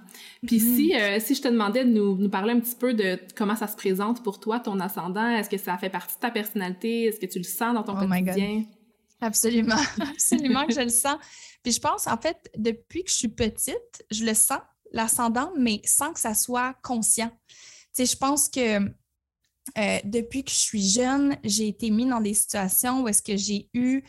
Puis 0.47 0.59
mm-hmm. 0.59 0.77
si, 0.77 0.95
euh, 0.95 1.19
si 1.19 1.35
je 1.35 1.43
te 1.43 1.49
demandais 1.49 1.85
de 1.85 1.91
nous, 1.91 2.17
nous 2.17 2.31
parler 2.31 2.53
un 2.53 2.61
petit 2.61 2.77
peu 2.77 2.95
de 2.95 3.19
comment 3.37 3.57
ça 3.57 3.67
se 3.67 3.77
présente 3.77 4.23
pour 4.23 4.39
toi, 4.39 4.61
ton 4.61 4.79
ascendant, 4.79 5.29
est-ce 5.29 5.51
que 5.51 5.59
ça 5.59 5.77
fait 5.77 5.91
partie 5.91 6.15
de 6.15 6.21
ta 6.21 6.31
personnalité? 6.31 7.05
Est-ce 7.05 7.19
que 7.19 7.27
tu 7.27 7.39
le 7.39 7.45
sens 7.45 7.75
dans 7.75 7.83
ton 7.83 7.95
oh 8.01 8.07
quotidien? 8.07 8.65
Absolument, 9.21 9.75
absolument 10.01 10.67
que 10.67 10.73
je 10.73 10.81
le 10.81 10.89
sens. 10.89 11.17
Puis 11.63 11.73
je 11.73 11.81
pense, 11.81 12.07
en 12.07 12.17
fait, 12.17 12.51
depuis 12.57 13.05
que 13.05 13.11
je 13.11 13.17
suis 13.17 13.29
petite, 13.29 14.05
je 14.11 14.25
le 14.25 14.35
sens 14.35 14.61
l'ascendant, 14.93 15.53
mais 15.57 15.81
sans 15.85 16.13
que 16.13 16.21
ça 16.21 16.35
soit 16.35 16.75
conscient. 16.83 17.31
Tu 17.49 17.57
sais, 17.93 18.07
je 18.07 18.17
pense 18.17 18.49
que 18.49 18.79
euh, 19.79 19.99
depuis 20.05 20.45
que 20.45 20.51
je 20.51 20.57
suis 20.57 20.89
jeune, 20.89 21.37
j'ai 21.45 21.69
été 21.69 21.91
mise 21.91 22.09
dans 22.09 22.21
des 22.21 22.35
situations 22.35 23.03
où 23.03 23.09
est-ce 23.09 23.23
que 23.23 23.37
j'ai 23.37 23.69
eu 23.75 24.03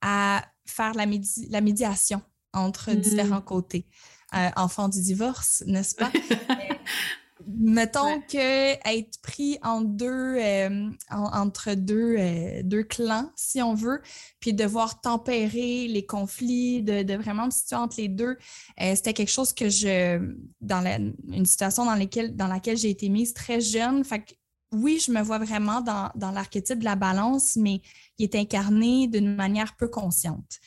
à 0.00 0.44
faire 0.66 0.94
la, 0.94 1.06
la 1.50 1.60
médiation 1.60 2.22
entre 2.52 2.90
mm-hmm. 2.90 3.00
différents 3.00 3.40
côtés. 3.40 3.86
Euh, 4.34 4.50
enfant 4.56 4.88
du 4.88 5.00
divorce, 5.00 5.62
n'est-ce 5.66 5.94
pas? 5.94 6.12
mettons 7.48 8.20
que 8.20 8.72
être 8.88 9.20
pris 9.22 9.58
en 9.62 9.80
deux, 9.80 10.36
euh, 10.38 10.90
entre 11.10 11.74
deux, 11.74 12.16
euh, 12.18 12.62
deux 12.62 12.82
clans, 12.82 13.30
si 13.36 13.62
on 13.62 13.74
veut, 13.74 14.02
puis 14.38 14.52
devoir 14.52 15.00
tempérer 15.00 15.88
les 15.88 16.04
conflits, 16.04 16.82
de, 16.82 17.16
vraiment 17.16 17.46
me 17.46 17.50
situer 17.50 17.76
entre 17.76 17.96
les 17.98 18.08
deux, 18.08 18.36
euh, 18.80 18.94
c'était 18.94 19.14
quelque 19.14 19.30
chose 19.30 19.54
que 19.54 19.70
je, 19.70 20.34
dans 20.60 20.84
une 21.28 21.46
situation 21.46 21.86
dans, 21.86 21.94
laquelle, 21.94 22.36
dans 22.36 22.48
laquelle 22.48 22.76
j'ai 22.76 22.90
été 22.90 23.08
mise 23.08 23.32
très 23.32 23.60
jeune. 23.60 24.04
Fait 24.04 24.20
que, 24.20 24.34
oui, 24.72 25.02
je 25.04 25.10
me 25.10 25.22
vois 25.22 25.38
vraiment 25.38 25.80
dans, 25.80 26.10
dans 26.14 26.30
l'archétype 26.30 26.80
de 26.80 26.84
la 26.84 26.96
balance, 26.96 27.56
mais 27.56 27.80
il 28.18 28.24
est 28.24 28.34
incarné 28.34 29.08
d'une 29.08 29.34
manière 29.34 29.74
peu 29.76 29.88
consciente. 29.88 30.58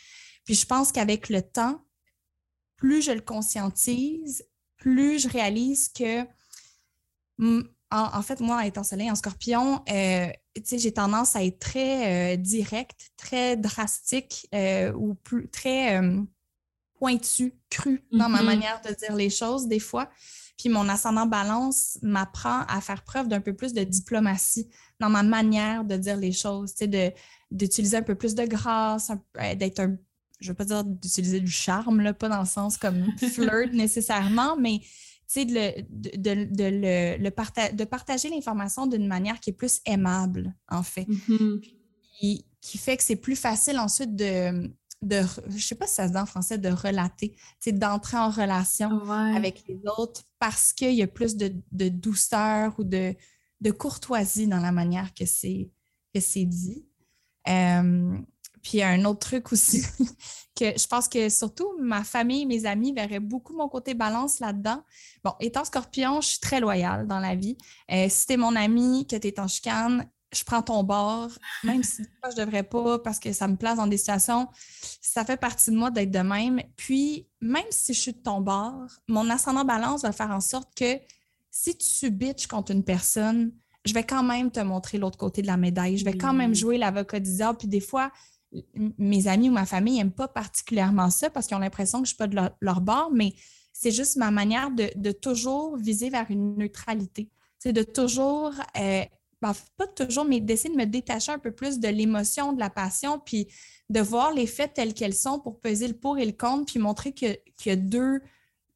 Puis 0.46 0.56
je 0.56 0.66
pense 0.66 0.92
qu'avec 0.92 1.30
le 1.30 1.44
temps, 1.44 1.80
plus 2.76 3.04
je 3.04 3.12
le 3.12 3.22
conscientise, 3.22 4.44
plus 4.78 5.20
je 5.20 5.30
réalise 5.30 5.90
que 5.90 6.26
en, 7.92 8.22
fait, 8.22 8.40
moi, 8.40 8.66
étant 8.66 8.84
soleil 8.84 9.12
en 9.12 9.16
scorpion, 9.16 9.84
euh, 9.90 10.28
j'ai 10.72 10.94
tendance 10.94 11.36
à 11.36 11.44
être 11.44 11.60
très 11.60 12.34
euh, 12.34 12.38
direct, 12.38 13.12
très 13.18 13.58
drastique 13.58 14.48
euh, 14.56 14.94
ou 14.94 15.16
plus, 15.16 15.50
très 15.50 16.02
pointu, 16.94 17.54
cru 17.70 18.04
dans 18.12 18.30
ma 18.30 18.42
mm-hmm. 18.42 18.46
manière 18.46 18.82
de 18.82 18.94
dire 18.94 19.16
les 19.16 19.30
choses 19.30 19.68
des 19.68 19.80
fois. 19.80 20.10
Puis 20.58 20.70
mon 20.70 20.88
ascendant 20.88 21.26
balance 21.26 21.98
m'apprend 22.04 22.62
à 22.68 22.80
faire 22.82 23.04
preuve 23.04 23.28
d'un 23.28 23.42
peu 23.42 23.56
plus 23.56 23.74
de 23.74 23.84
diplomatie 23.84 24.70
dans 25.00 25.10
ma 25.10 25.24
manière 25.24 25.84
de 25.84 25.98
dire 25.98 26.18
les 26.18 26.32
choses, 26.32 26.76
d'utiliser 27.50 27.98
un 27.98 28.04
peu 28.04 28.14
plus 28.14 28.36
de 28.36 28.46
grâce, 28.46 29.12
d'être 29.58 29.80
un 29.80 29.98
je 30.42 30.48
ne 30.48 30.52
veux 30.52 30.56
pas 30.56 30.66
dire 30.66 30.84
d'utiliser 30.84 31.40
du 31.40 31.52
charme, 31.52 32.02
là, 32.02 32.14
pas 32.14 32.28
dans 32.28 32.40
le 32.40 32.48
sens 32.48 32.76
comme 32.76 33.06
flirt 33.18 33.72
nécessairement, 33.74 34.58
mais 34.58 34.82
de, 35.36 35.82
de, 35.90 36.46
de, 36.46 36.64
le, 36.64 37.18
le 37.18 37.74
de 37.74 37.84
partager 37.86 38.30
l'information 38.30 38.88
d'une 38.88 39.08
manière 39.08 39.40
qui 39.40 39.52
est 39.52 39.54
plus 39.54 39.82
aimable, 39.86 40.54
en 40.70 40.84
fait. 40.84 41.08
Mm-hmm. 41.08 41.62
qui, 42.62 42.78
fait 42.78 42.98
que 42.98 43.04
c'est 43.04 43.16
plus 43.16 43.36
facile 43.36 43.80
ensuite 43.80 44.16
de, 44.16 44.72
de 45.02 45.22
je 45.50 45.66
sais 45.66 45.76
pas 45.76 45.88
si 45.88 45.96
ça 45.96 46.08
se 46.08 46.14
dit 46.14 46.20
en 46.20 46.26
français, 46.26 46.58
de 46.58 46.70
relater, 46.70 47.36
d'entrer 47.68 48.18
en 48.18 48.30
relation 48.30 49.10
avec 49.10 49.64
les 49.68 49.80
autres 49.98 50.24
parce 50.38 50.74
qu'il 50.74 50.94
y 50.94 51.02
a 51.02 51.08
plus 51.08 51.36
de, 51.36 51.54
douceur 51.90 52.76
ou 52.78 52.84
de, 52.84 53.16
de 53.62 53.72
courtoisie 53.72 54.48
dans 54.48 54.60
la 54.60 54.72
manière 54.72 55.14
que 55.14 55.26
c'est 55.26 56.46
dit. 56.46 56.86
Euh, 57.48 58.18
puis 58.64 58.82
un 58.84 59.06
autre 59.06 59.20
truc 59.20 59.52
aussi, 59.52 59.84
que 60.56 60.78
je 60.78 60.88
pense 60.88 61.08
que 61.08 61.30
surtout 61.30 61.68
ma 61.80 62.04
famille, 62.04 62.46
mes 62.46 62.66
amis 62.66 62.94
verraient 62.94 63.20
beaucoup 63.20 63.56
mon 63.56 63.68
côté 63.70 63.94
balance 63.94 64.40
là-dedans. 64.40 64.84
Bon, 65.24 65.34
étant 65.40 65.66
scorpion, 65.66 66.22
je 66.22 66.28
suis 66.30 66.40
très 66.40 66.60
loyale 66.60 67.08
dans 67.08 67.20
la 67.20 67.36
vie. 67.36 67.58
Euh, 67.92 68.08
si 68.10 68.28
t'es 68.28 68.38
mon 68.38 68.56
ami, 68.56 69.08
que 69.08 69.16
t'es 69.16 69.40
en 69.40 69.48
chicane, 69.48 70.08
je 70.34 70.44
prends 70.44 70.62
ton 70.62 70.84
bord, 70.84 71.30
même 71.64 71.84
si 71.84 72.04
je 72.32 72.36
devrais 72.36 72.64
pas 72.64 73.00
parce 73.00 73.20
que 73.20 73.34
ça 73.34 73.48
me 73.48 73.56
place 73.56 73.78
dans 73.78 73.88
des 73.88 73.98
situations, 73.98 74.48
ça 75.02 75.26
fait 75.26 75.38
partie 75.38 75.72
de 75.72 75.76
moi 75.76 75.92
d'être 75.92 76.12
de 76.12 76.20
même. 76.20 76.62
Puis, 76.78 77.28
même 77.42 77.66
si 77.70 77.94
je 77.94 78.00
suis 78.00 78.14
de 78.14 78.22
ton 78.22 78.40
bord, 78.42 78.88
mon 79.08 79.30
ascendant 79.30 79.66
balance 79.66 80.04
va 80.04 80.12
faire 80.12 80.32
en 80.32 80.40
sorte 80.40 80.74
que 80.76 81.00
si 81.50 81.78
tu 81.78 82.10
bitches 82.10 82.48
contre 82.48 82.72
une 82.72 82.84
personne, 82.84 83.52
je 83.86 83.94
vais 83.94 84.06
quand 84.06 84.24
même 84.24 84.52
te 84.52 84.60
montrer 84.60 84.98
l'autre 84.98 85.18
côté 85.18 85.42
de 85.42 85.48
la 85.48 85.58
médaille. 85.58 85.98
Je 85.98 86.06
vais 86.06 86.18
quand 86.18 86.34
même 86.34 86.54
jouer 86.54 86.78
l'avocat 86.78 87.20
du 87.20 87.34
diable. 87.34 87.58
Puis 87.58 87.68
des 87.68 87.80
fois, 87.82 88.12
mes 88.98 89.28
amis 89.28 89.50
ou 89.50 89.54
ma 89.54 89.66
famille 89.66 89.98
n'aiment 89.98 90.12
pas 90.12 90.28
particulièrement 90.28 91.10
ça 91.10 91.30
parce 91.30 91.48
qu'ils 91.48 91.56
ont 91.56 91.62
l'impression 91.62 92.02
que 92.02 92.08
je 92.08 92.14
ne 92.14 92.16
suis 92.16 92.18
pas 92.18 92.28
de 92.28 92.38
leur, 92.60 92.82
bord, 92.82 93.12
mais 93.14 93.34
c'est 93.74 93.92
juste 93.92 94.18
ma 94.18 94.32
manière 94.32 94.70
de, 94.72 95.12
toujours 95.12 95.78
viser 95.78 96.10
vers 96.10 96.30
une 96.30 96.58
neutralité. 96.58 97.30
C'est 97.60 97.74
de 97.74 97.84
toujours, 97.84 98.54
euh, 98.80 99.06
ben, 99.42 99.54
pas 99.78 99.88
toujours, 99.88 100.26
mais 100.26 100.40
d'essayer 100.40 100.74
de 100.74 100.80
me 100.80 100.86
détacher 100.86 101.32
un 101.32 101.40
peu 101.40 101.52
plus 101.52 101.80
de 101.80 101.88
l'émotion, 101.88 102.54
de 102.54 102.60
la 102.60 102.70
passion, 102.70 103.20
puis 103.20 103.48
de 103.90 104.00
voir 104.00 104.34
les 104.34 104.48
faits 104.48 104.74
tels 104.74 104.94
qu'elles 104.94 105.16
sont 105.16 105.40
pour 105.40 105.60
peser 105.60 105.88
le 105.88 105.94
pour 105.94 106.18
et 106.18 106.26
le 106.26 106.32
contre, 106.32 106.66
puis 106.66 106.80
montrer 106.80 107.14
qu'il 107.14 107.38
y 107.66 107.70
a 107.70 107.76
deux, 107.76 108.22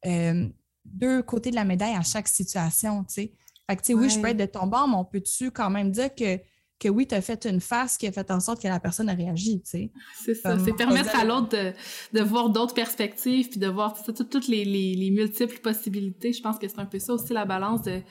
euh, 0.06 0.48
deux 0.84 1.22
côtés 1.22 1.50
de 1.50 1.56
la 1.56 1.64
médaille 1.64 1.94
à 1.94 2.02
chaque 2.02 2.28
situation. 2.28 3.04
Fait 3.08 3.28
que, 3.68 3.92
oui, 3.92 4.08
je 4.08 4.20
peux 4.20 4.28
être 4.28 4.36
de 4.36 4.46
ton 4.46 4.66
bord, 4.66 4.88
mais 4.88 4.96
on 4.96 5.04
peut-tu 5.04 5.50
quand 5.50 5.70
même 5.70 5.90
dire 5.90 6.14
que 6.14 6.38
que 6.78 6.88
oui, 6.88 7.06
tu 7.06 7.14
as 7.14 7.22
fait 7.22 7.46
une 7.46 7.60
face 7.60 7.96
qui 7.96 8.06
a 8.06 8.12
fait 8.12 8.30
en 8.30 8.40
sorte 8.40 8.60
que 8.60 8.68
la 8.68 8.80
personne 8.80 9.08
a 9.08 9.14
réagi, 9.14 9.60
tu 9.62 9.70
sais. 9.70 9.90
C'est 10.24 10.34
ça, 10.34 10.58
c'est 10.58 10.74
permettre 10.74 11.16
à 11.16 11.24
l'autre 11.24 11.48
de, 11.48 11.72
de, 12.12 12.22
voir 12.22 12.50
d'autres 12.50 12.74
perspectives, 12.74 13.48
puis 13.48 13.58
de 13.58 13.66
voir 13.66 13.94
toutes 14.04 14.48
les, 14.48 14.64
les, 14.64 14.94
les, 14.94 15.10
multiples 15.10 15.58
possibilités. 15.60 16.32
Je 16.32 16.42
pense 16.42 16.58
que 16.58 16.68
c'est 16.68 16.78
un 16.78 16.84
peu 16.84 16.98
ça 16.98 17.14
aussi 17.14 17.32
la 17.32 17.46
balance 17.46 17.82
de, 17.82 18.02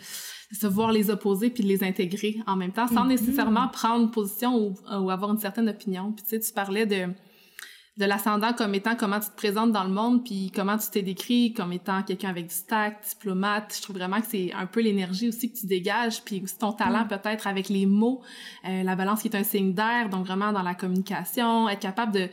se 0.51 0.67
voir 0.67 0.91
les 0.91 1.09
opposer 1.09 1.49
puis 1.49 1.63
de 1.63 1.67
les 1.67 1.83
intégrer 1.83 2.37
en 2.47 2.55
même 2.55 2.71
temps, 2.71 2.87
sans 2.87 3.05
mm-hmm. 3.05 3.09
nécessairement 3.09 3.67
prendre 3.67 4.09
position 4.09 4.55
ou, 4.55 4.75
ou, 4.91 5.09
avoir 5.09 5.31
une 5.31 5.39
certaine 5.39 5.69
opinion. 5.69 6.11
Puis 6.11 6.23
tu 6.23 6.29
sais, 6.29 6.39
tu 6.39 6.51
parlais 6.53 6.85
de 6.85 7.07
de 7.97 8.03
l'ascendant 8.03 8.51
comme 8.51 8.75
étant 8.75 8.95
comment 8.95 9.21
tu 9.21 9.29
te 9.29 9.35
présentes 9.35 9.71
dans 9.71 9.85
le 9.85 9.89
monde, 9.89 10.25
puis 10.25 10.51
comment 10.53 10.77
tu 10.77 10.89
t'es 10.91 11.01
décrit 11.01 11.53
comme 11.53 11.71
étant 11.71 12.03
quelqu'un 12.03 12.29
avec 12.29 12.47
du 12.47 12.55
tact, 12.67 13.07
diplomate. 13.09 13.73
Je 13.77 13.81
trouve 13.81 13.95
vraiment 13.95 14.19
que 14.19 14.27
c'est 14.29 14.51
un 14.53 14.65
peu 14.65 14.81
l'énergie 14.81 15.29
aussi 15.29 15.51
que 15.51 15.57
tu 15.57 15.65
dégages, 15.65 16.21
puis 16.23 16.41
aussi 16.43 16.57
ton 16.57 16.73
talent 16.73 17.05
mm. 17.05 17.07
peut-être 17.07 17.47
avec 17.47 17.69
les 17.69 17.85
mots, 17.85 18.21
euh, 18.67 18.83
la 18.83 18.95
balance 18.95 19.21
qui 19.21 19.29
est 19.29 19.35
un 19.35 19.43
signe 19.43 19.73
d'air, 19.73 20.09
donc 20.09 20.25
vraiment 20.25 20.51
dans 20.51 20.61
la 20.61 20.75
communication, 20.75 21.69
être 21.69 21.79
capable 21.79 22.11
de, 22.11 22.27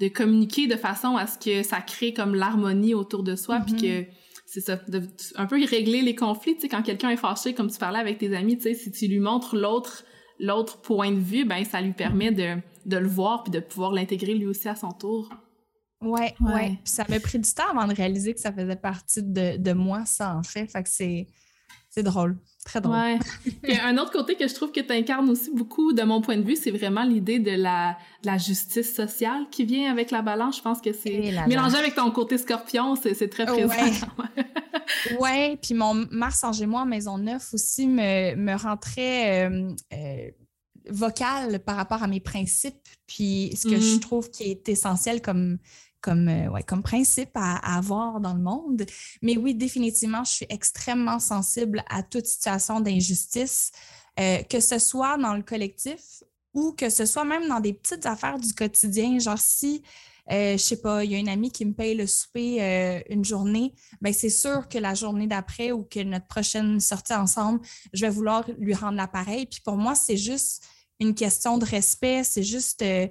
de 0.00 0.08
communiquer 0.08 0.66
de 0.66 0.76
façon 0.76 1.16
à 1.16 1.26
ce 1.26 1.38
que 1.38 1.62
ça 1.62 1.82
crée 1.82 2.14
comme 2.14 2.34
l'harmonie 2.34 2.94
autour 2.94 3.22
de 3.22 3.36
soi, 3.36 3.60
puis 3.60 3.74
mm-hmm. 3.74 4.04
que 4.04 4.10
c'est 4.46 4.60
ça, 4.62 4.76
de, 4.88 5.02
un 5.36 5.46
peu 5.46 5.62
régler 5.62 6.00
les 6.00 6.14
conflits, 6.14 6.54
tu 6.54 6.62
sais, 6.62 6.68
quand 6.68 6.82
quelqu'un 6.82 7.10
est 7.10 7.18
fâché, 7.18 7.52
comme 7.52 7.70
tu 7.70 7.78
parlais 7.78 7.98
avec 7.98 8.16
tes 8.16 8.34
amis, 8.34 8.56
tu 8.56 8.62
sais, 8.62 8.74
si 8.74 8.90
tu 8.90 9.08
lui 9.08 9.20
montres 9.20 9.56
l'autre 9.56 10.04
l'autre 10.42 10.82
point 10.82 11.10
de 11.10 11.20
vue, 11.20 11.46
ben 11.46 11.64
ça 11.64 11.80
lui 11.80 11.92
permet 11.92 12.32
de 12.32 12.58
de 12.86 12.96
le 12.96 13.08
voir 13.08 13.44
puis 13.44 13.50
de 13.50 13.60
pouvoir 13.60 13.92
l'intégrer 13.92 14.34
lui 14.34 14.46
aussi 14.46 14.68
à 14.68 14.74
son 14.74 14.90
tour. 14.90 15.28
Oui, 16.00 16.20
oui. 16.40 16.52
Ouais. 16.52 16.78
ça 16.84 17.04
m'a 17.08 17.20
pris 17.20 17.38
du 17.38 17.52
temps 17.52 17.68
avant 17.70 17.86
de 17.86 17.94
réaliser 17.94 18.34
que 18.34 18.40
ça 18.40 18.52
faisait 18.52 18.76
partie 18.76 19.22
de, 19.22 19.56
de 19.56 19.72
moi, 19.72 20.04
ça, 20.04 20.34
en 20.34 20.42
fait. 20.42 20.66
Fait 20.66 20.82
que 20.82 20.88
c'est. 20.88 21.28
c'est 21.90 22.02
drôle. 22.02 22.36
Très 22.64 22.80
drôle. 22.80 22.94
Ouais. 22.96 23.18
Puis 23.62 23.76
un 23.76 23.98
autre 23.98 24.12
côté 24.12 24.36
que 24.36 24.46
je 24.46 24.54
trouve 24.54 24.70
que 24.70 24.80
tu 24.80 24.92
incarnes 24.92 25.28
aussi 25.28 25.50
beaucoup, 25.52 25.92
de 25.92 26.02
mon 26.02 26.20
point 26.20 26.36
de 26.36 26.42
vue, 26.44 26.54
c'est 26.56 26.70
vraiment 26.70 27.02
l'idée 27.02 27.38
de 27.40 27.50
la, 27.50 27.96
de 28.22 28.26
la 28.28 28.38
justice 28.38 28.94
sociale 28.94 29.46
qui 29.50 29.64
vient 29.64 29.90
avec 29.90 30.10
la 30.12 30.22
balance. 30.22 30.58
Je 30.58 30.62
pense 30.62 30.80
que 30.80 30.92
c'est 30.92 31.12
Eh 31.24 31.48
mélangé 31.48 31.76
avec 31.76 31.94
ton 31.96 32.10
côté 32.12 32.38
scorpion, 32.38 32.94
c'est 32.96 33.28
très 33.28 33.46
présent. 33.46 33.74
Ouais. 35.10 35.18
ouais, 35.18 35.58
puis 35.60 35.74
mon 35.74 35.94
Mars 36.10 36.44
en 36.44 36.52
Gémeaux 36.52 36.78
en 36.78 36.86
Maison 36.86 37.18
Neuf 37.18 37.52
aussi 37.54 37.86
me, 37.86 38.34
me 38.36 38.54
rend 38.56 38.76
très 38.76 39.48
euh, 39.48 39.68
euh, 39.92 40.30
vocale 40.90 41.60
par 41.60 41.76
rapport 41.76 42.02
à 42.02 42.06
mes 42.06 42.20
principes, 42.20 42.88
puis 43.06 43.54
ce 43.56 43.68
que 43.68 43.78
je 43.78 43.94
Mhm. 43.94 44.00
trouve 44.00 44.30
qui 44.30 44.44
est 44.44 44.68
essentiel 44.68 45.20
comme, 45.22 45.58
comme, 46.02 46.28
euh, 46.28 46.50
ouais, 46.50 46.62
comme 46.62 46.82
principe 46.82 47.30
à, 47.34 47.76
avoir 47.76 48.20
dans 48.20 48.34
le 48.34 48.42
monde. 48.42 48.84
Mais 49.22 49.36
oui, 49.36 49.54
définitivement, 49.54 50.24
je 50.24 50.32
suis 50.32 50.46
extrêmement 50.50 51.18
sensible 51.18 51.82
à 51.88 52.02
toute 52.02 52.26
situation 52.26 52.80
d'injustice, 52.80 53.70
euh, 54.20 54.42
que 54.42 54.60
ce 54.60 54.78
soit 54.78 55.16
dans 55.16 55.34
le 55.34 55.42
collectif 55.42 56.22
ou 56.54 56.72
que 56.72 56.90
ce 56.90 57.06
soit 57.06 57.24
même 57.24 57.48
dans 57.48 57.60
des 57.60 57.72
petites 57.72 58.06
affaires 58.06 58.38
du 58.38 58.52
quotidien. 58.52 59.18
Genre, 59.18 59.38
si, 59.38 59.82
euh, 60.30 60.52
je 60.52 60.62
sais 60.62 60.80
pas, 60.80 61.04
il 61.04 61.12
y 61.12 61.14
a 61.14 61.18
une 61.18 61.28
amie 61.28 61.50
qui 61.50 61.64
me 61.64 61.72
paye 61.72 61.94
le 61.94 62.06
souper 62.06 62.62
euh, 62.62 63.00
une 63.08 63.24
journée, 63.24 63.74
ben 64.00 64.12
c'est 64.12 64.30
sûr 64.30 64.68
que 64.68 64.78
la 64.78 64.94
journée 64.94 65.26
d'après 65.26 65.72
ou 65.72 65.82
que 65.84 66.00
notre 66.00 66.26
prochaine 66.26 66.78
sortie 66.80 67.14
ensemble, 67.14 67.60
je 67.92 68.04
vais 68.06 68.10
vouloir 68.10 68.48
lui 68.58 68.74
rendre 68.74 68.96
l'appareil. 68.96 69.46
Puis 69.46 69.60
pour 69.64 69.76
moi, 69.76 69.94
c'est 69.94 70.16
juste 70.16 70.62
une 71.00 71.14
question 71.14 71.58
de 71.58 71.64
respect. 71.64 72.22
C'est 72.24 72.44
juste, 72.44 72.82
euh, 72.82 73.08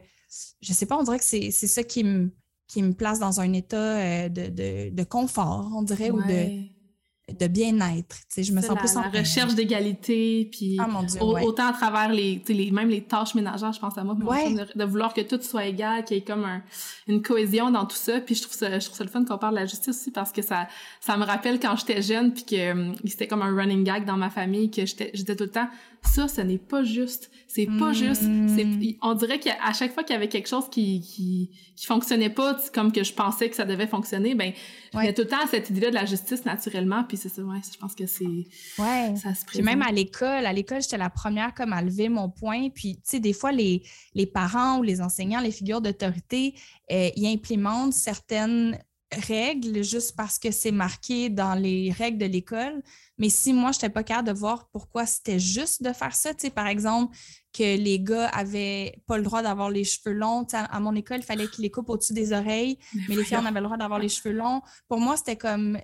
je 0.61 0.73
sais 0.73 0.85
pas, 0.85 0.97
on 0.97 1.03
dirait 1.03 1.19
que 1.19 1.25
c'est 1.25 1.51
ça 1.51 1.83
qui 1.83 2.03
me 2.03 2.31
qui 2.71 2.81
me 2.83 2.93
place 2.93 3.19
dans 3.19 3.41
un 3.41 3.51
état 3.51 3.75
euh, 3.77 4.29
de, 4.29 4.47
de, 4.47 4.95
de 4.95 5.03
confort, 5.03 5.69
on 5.75 5.81
dirait, 5.83 6.09
ou 6.09 6.21
de, 6.21 7.33
de 7.37 7.47
bien-être. 7.47 8.15
Tu 8.15 8.25
sais, 8.29 8.43
Je 8.43 8.53
me 8.53 8.61
sens 8.61 8.69
la, 8.71 8.75
plus 8.77 8.95
en 8.95 9.01
la 9.01 9.09
recherche 9.09 9.55
d'égalité, 9.55 10.47
puis 10.51 10.77
Ah 10.79 10.87
mon 10.87 11.03
Dieu, 11.03 11.21
au- 11.21 11.33
ouais. 11.33 11.43
autant 11.43 11.67
à 11.67 11.73
travers 11.73 12.09
les, 12.13 12.41
même 12.71 12.87
les 12.89 13.01
tâches 13.03 13.35
ménagères, 13.35 13.73
je 13.73 13.79
pense 13.79 13.97
à 13.97 14.03
moi, 14.05 14.15
Ouais. 14.23 14.53
de, 14.53 14.65
de 14.79 14.83
vouloir 14.85 15.13
que 15.13 15.19
tout 15.21 15.41
soit 15.41 15.65
égal, 15.65 16.05
qu'il 16.05 16.15
y 16.15 16.19
ait 16.21 16.23
comme 16.23 16.45
un, 16.45 16.61
une 17.07 17.21
cohésion 17.21 17.71
dans 17.71 17.85
tout 17.85 17.95
ça. 17.97 18.21
Puis 18.21 18.35
je 18.35 18.43
trouve 18.43 18.53
ça, 18.55 18.79
je 18.79 18.85
trouve 18.85 18.97
ça 18.97 19.03
le 19.03 19.09
fun 19.09 19.25
qu'on 19.25 19.37
parle 19.37 19.55
de 19.55 19.59
la 19.59 19.65
justice 19.65 19.89
aussi 19.89 20.11
parce 20.11 20.31
que 20.31 20.41
ça, 20.41 20.67
ça 21.01 21.17
me 21.17 21.25
rappelle 21.25 21.59
quand 21.59 21.75
j'étais 21.75 22.01
jeune, 22.01 22.33
puis 22.33 22.45
que 22.45 22.71
hum, 22.71 22.95
c'était 23.05 23.27
comme 23.27 23.41
un 23.41 23.53
running 23.53 23.83
gag 23.83 24.05
dans 24.05 24.17
ma 24.17 24.29
famille, 24.29 24.71
que 24.71 24.85
j'étais 24.85 25.11
tout 25.35 25.43
le 25.43 25.51
temps, 25.51 25.67
ça, 26.03 26.27
ce 26.27 26.41
n'est 26.41 26.57
pas 26.57 26.83
juste. 26.83 27.29
C'est 27.47 27.65
pas 27.65 27.91
Mm. 27.91 27.93
juste. 27.93 28.21
C'est, 28.47 28.97
on 29.01 29.13
dirait 29.13 29.39
qu'à 29.39 29.73
chaque 29.73 29.93
fois 29.93 30.03
qu'il 30.03 30.13
y 30.13 30.17
avait 30.17 30.29
quelque 30.29 30.47
chose 30.47 30.69
qui, 30.69 31.01
qui, 31.01 31.51
qui 31.75 31.85
fonctionnait 31.85 32.29
pas, 32.29 32.57
comme 32.73 32.91
que 32.91 33.03
je 33.03 33.13
pensais 33.13 33.49
que 33.49 33.55
ça 33.55 33.65
devait 33.65 33.87
fonctionner, 33.87 34.33
ben, 34.35 34.53
je 34.93 34.97
Ouais. 34.97 35.03
venais 35.03 35.13
tout 35.13 35.21
le 35.23 35.27
temps 35.27 35.43
à 35.43 35.47
cette 35.47 35.69
idée-là 35.69 35.89
de 35.89 35.95
la 35.95 36.05
justice 36.05 36.43
naturellement, 36.45 37.03
puis 37.03 37.17
c'est 37.17 37.29
ça, 37.29 37.41
ouais, 37.41 37.59
je 37.71 37.77
pense 37.77 37.93
que 37.93 38.05
c'est, 38.07 38.25
Ouais. 38.25 39.13
ça 39.21 39.33
se 39.35 39.45
Puis 39.45 39.61
même 39.61 39.81
à 39.81 39.91
l'école, 39.91 40.45
à 40.45 40.53
l'école, 40.53 40.81
j'étais 40.81 40.97
la 40.97 41.09
première 41.09 41.53
comme 41.53 41.73
à 41.73 41.81
lever 41.81 42.09
mon 42.09 42.29
point. 42.29 42.69
Puis, 42.69 42.95
tu 42.95 43.01
sais, 43.03 43.19
des 43.19 43.33
fois, 43.33 43.51
les, 43.51 43.83
les 44.15 44.25
parents 44.25 44.79
ou 44.79 44.83
les 44.83 45.01
enseignants, 45.01 45.41
les 45.41 45.51
figures 45.51 45.81
d'autorité, 45.81 46.55
euh, 46.91 47.09
ils 47.15 47.27
implémentent 47.27 47.93
certaines 47.93 48.77
règles 49.11 49.83
juste 49.83 50.15
parce 50.15 50.39
que 50.39 50.51
c'est 50.51 50.71
marqué 50.71 51.29
dans 51.29 51.53
les 51.53 51.91
règles 51.91 52.17
de 52.17 52.25
l'école. 52.25 52.81
Mais 53.17 53.29
si 53.29 53.53
moi, 53.53 53.71
je 53.71 53.77
n'étais 53.77 53.89
pas 53.89 54.03
capable 54.03 54.29
de 54.29 54.33
voir 54.33 54.69
pourquoi 54.71 55.05
c'était 55.05 55.39
juste 55.39 55.83
de 55.83 55.93
faire 55.93 56.15
ça, 56.15 56.33
tu 56.33 56.41
sais, 56.41 56.49
par 56.49 56.67
exemple, 56.67 57.15
que 57.53 57.77
les 57.77 57.99
gars 57.99 58.27
avaient 58.29 58.95
pas 59.07 59.17
le 59.17 59.23
droit 59.23 59.41
d'avoir 59.43 59.69
les 59.69 59.83
cheveux 59.83 60.13
longs. 60.15 60.47
À 60.53 60.79
mon 60.79 60.95
école, 60.95 61.17
il 61.19 61.23
fallait 61.23 61.47
qu'ils 61.49 61.63
les 61.63 61.71
coupent 61.71 61.89
au-dessus 61.89 62.13
des 62.13 62.31
oreilles, 62.33 62.77
mais 63.09 63.15
les 63.15 63.23
filles, 63.23 63.37
on 63.41 63.45
avait 63.45 63.59
le 63.59 63.65
droit 63.65 63.77
d'avoir 63.77 63.99
les 63.99 64.09
cheveux 64.09 64.33
longs. 64.33 64.61
Pour 64.87 64.99
moi, 64.99 65.17
c'était 65.17 65.35
comme, 65.35 65.77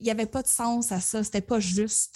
il 0.00 0.04
n'y 0.04 0.10
avait 0.10 0.24
pas 0.26 0.42
de 0.42 0.48
sens 0.48 0.90
à 0.92 1.00
ça, 1.00 1.22
c'était 1.22 1.42
pas 1.42 1.60
juste. 1.60 2.14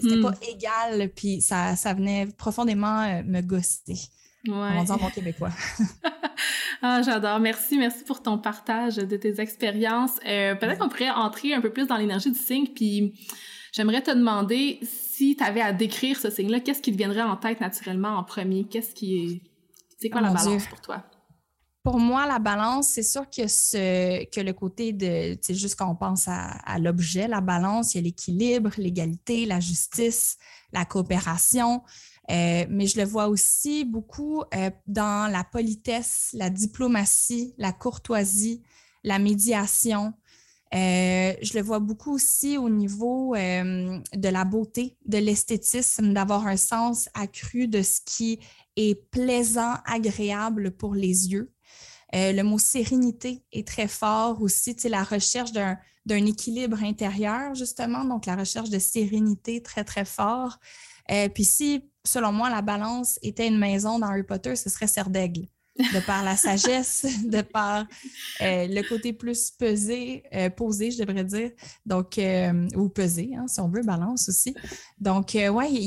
C'était 0.00 0.16
Mhm. 0.16 0.22
pas 0.22 0.34
égal, 0.48 1.12
puis 1.14 1.40
ça, 1.42 1.74
ça 1.74 1.92
venait 1.92 2.26
profondément 2.26 3.00
euh, 3.02 3.22
me 3.24 3.40
gosser. 3.40 3.98
Ouais. 4.46 4.90
en 4.90 4.96
bon 4.96 5.10
québécois. 5.10 5.50
Ah, 6.82 7.00
j'adore. 7.00 7.40
Merci, 7.40 7.78
merci 7.78 8.04
pour 8.04 8.22
ton 8.22 8.36
partage 8.36 8.96
de 8.96 9.16
tes 9.16 9.40
expériences. 9.40 10.18
Euh, 10.26 10.54
Peut-être 10.54 10.78
qu'on 10.78 10.90
pourrait 10.90 11.08
entrer 11.08 11.54
un 11.54 11.62
peu 11.62 11.72
plus 11.72 11.86
dans 11.86 11.96
l'énergie 11.96 12.30
du 12.30 12.38
signe, 12.38 12.66
puis 12.66 13.14
j'aimerais 13.72 14.02
te 14.02 14.10
demander 14.10 14.80
si 14.82 15.34
tu 15.34 15.42
avais 15.42 15.62
à 15.62 15.72
décrire 15.72 16.18
ce 16.18 16.28
signe-là, 16.28 16.60
qu'est-ce 16.60 16.82
qui 16.82 16.92
te 16.92 16.98
viendrait 16.98 17.22
en 17.22 17.36
tête 17.36 17.60
naturellement 17.60 18.18
en 18.18 18.24
premier? 18.24 18.64
Qu'est-ce 18.64 18.94
qui 18.94 19.16
est... 19.16 19.42
C'est 19.98 20.10
quoi 20.10 20.20
Oh 20.20 20.24
la 20.24 20.30
mon 20.30 20.34
balance 20.34 20.62
Dieu. 20.62 20.68
pour 20.68 20.80
toi? 20.82 21.04
Pour 21.82 21.98
moi, 21.98 22.26
la 22.26 22.38
balance, 22.38 22.88
c'est 22.88 23.02
sûr 23.02 23.30
que, 23.30 23.46
ce, 23.46 24.24
que 24.24 24.40
le 24.40 24.52
côté 24.52 24.92
de, 24.92 25.38
sais, 25.40 25.54
juste 25.54 25.76
quand 25.76 25.90
on 25.90 25.94
pense 25.94 26.28
à, 26.28 26.50
à 26.66 26.78
l'objet, 26.78 27.28
la 27.28 27.40
balance, 27.40 27.94
il 27.94 27.98
y 27.98 28.00
a 28.00 28.04
l'équilibre, 28.04 28.70
l'égalité, 28.76 29.46
la 29.46 29.60
justice, 29.60 30.36
la 30.72 30.84
coopération. 30.84 31.82
Euh, 32.30 32.64
mais 32.70 32.86
je 32.86 32.98
le 32.98 33.04
vois 33.04 33.28
aussi 33.28 33.84
beaucoup 33.84 34.42
euh, 34.54 34.70
dans 34.86 35.30
la 35.30 35.44
politesse, 35.44 36.30
la 36.32 36.50
diplomatie, 36.50 37.54
la 37.58 37.72
courtoisie, 37.72 38.62
la 39.02 39.18
médiation. 39.18 40.14
Euh, 40.74 41.34
je 41.42 41.54
le 41.54 41.62
vois 41.62 41.80
beaucoup 41.80 42.14
aussi 42.14 42.56
au 42.56 42.68
niveau 42.68 43.34
de 43.36 44.28
la 44.28 44.44
beauté, 44.44 44.96
de 45.04 45.18
l'esthétisme, 45.18 46.12
d'avoir 46.12 46.46
un 46.46 46.56
sens 46.56 47.08
accru 47.14 47.68
de 47.68 47.82
ce 47.82 48.00
qui 48.04 48.40
est 48.76 49.08
plaisant, 49.10 49.74
agréable 49.84 50.72
pour 50.72 50.94
les 50.94 51.30
yeux. 51.30 51.52
Le 52.12 52.42
mot 52.42 52.58
sérénité 52.58 53.44
est 53.52 53.66
très 53.66 53.88
fort 53.88 54.40
aussi, 54.40 54.76
la 54.88 55.04
recherche 55.04 55.52
d'un, 55.52 55.76
équilibre 56.08 56.82
intérieur, 56.82 57.54
justement, 57.54 58.04
donc 58.04 58.26
la 58.26 58.34
recherche 58.34 58.70
de 58.70 58.78
sérénité 58.78 59.62
très, 59.62 59.84
très 59.84 60.04
fort. 60.04 60.58
Puis 61.34 61.44
si, 61.44 61.84
selon 62.04 62.32
moi, 62.32 62.50
la 62.50 62.62
balance 62.62 63.18
était 63.22 63.46
une 63.48 63.58
maison 63.58 63.98
dans 63.98 64.08
Harry 64.08 64.22
Potter, 64.24 64.56
ce 64.56 64.68
serait 64.70 64.86
Serre 64.86 65.10
d'Aigle, 65.10 65.46
de 65.78 66.06
par 66.06 66.22
la 66.22 66.36
sagesse, 66.36 67.04
de 67.24 67.40
par 67.42 67.86
euh, 68.42 68.66
le 68.68 68.82
côté 68.88 69.12
plus 69.12 69.50
pesé, 69.50 70.22
euh, 70.34 70.50
posé, 70.50 70.90
je 70.90 71.02
devrais 71.02 71.24
dire, 71.24 71.50
donc, 71.84 72.18
euh, 72.18 72.68
ou 72.76 72.88
pesé, 72.88 73.32
hein, 73.36 73.46
si 73.48 73.60
on 73.60 73.68
veut, 73.68 73.82
balance 73.82 74.28
aussi. 74.28 74.54
Donc, 75.00 75.34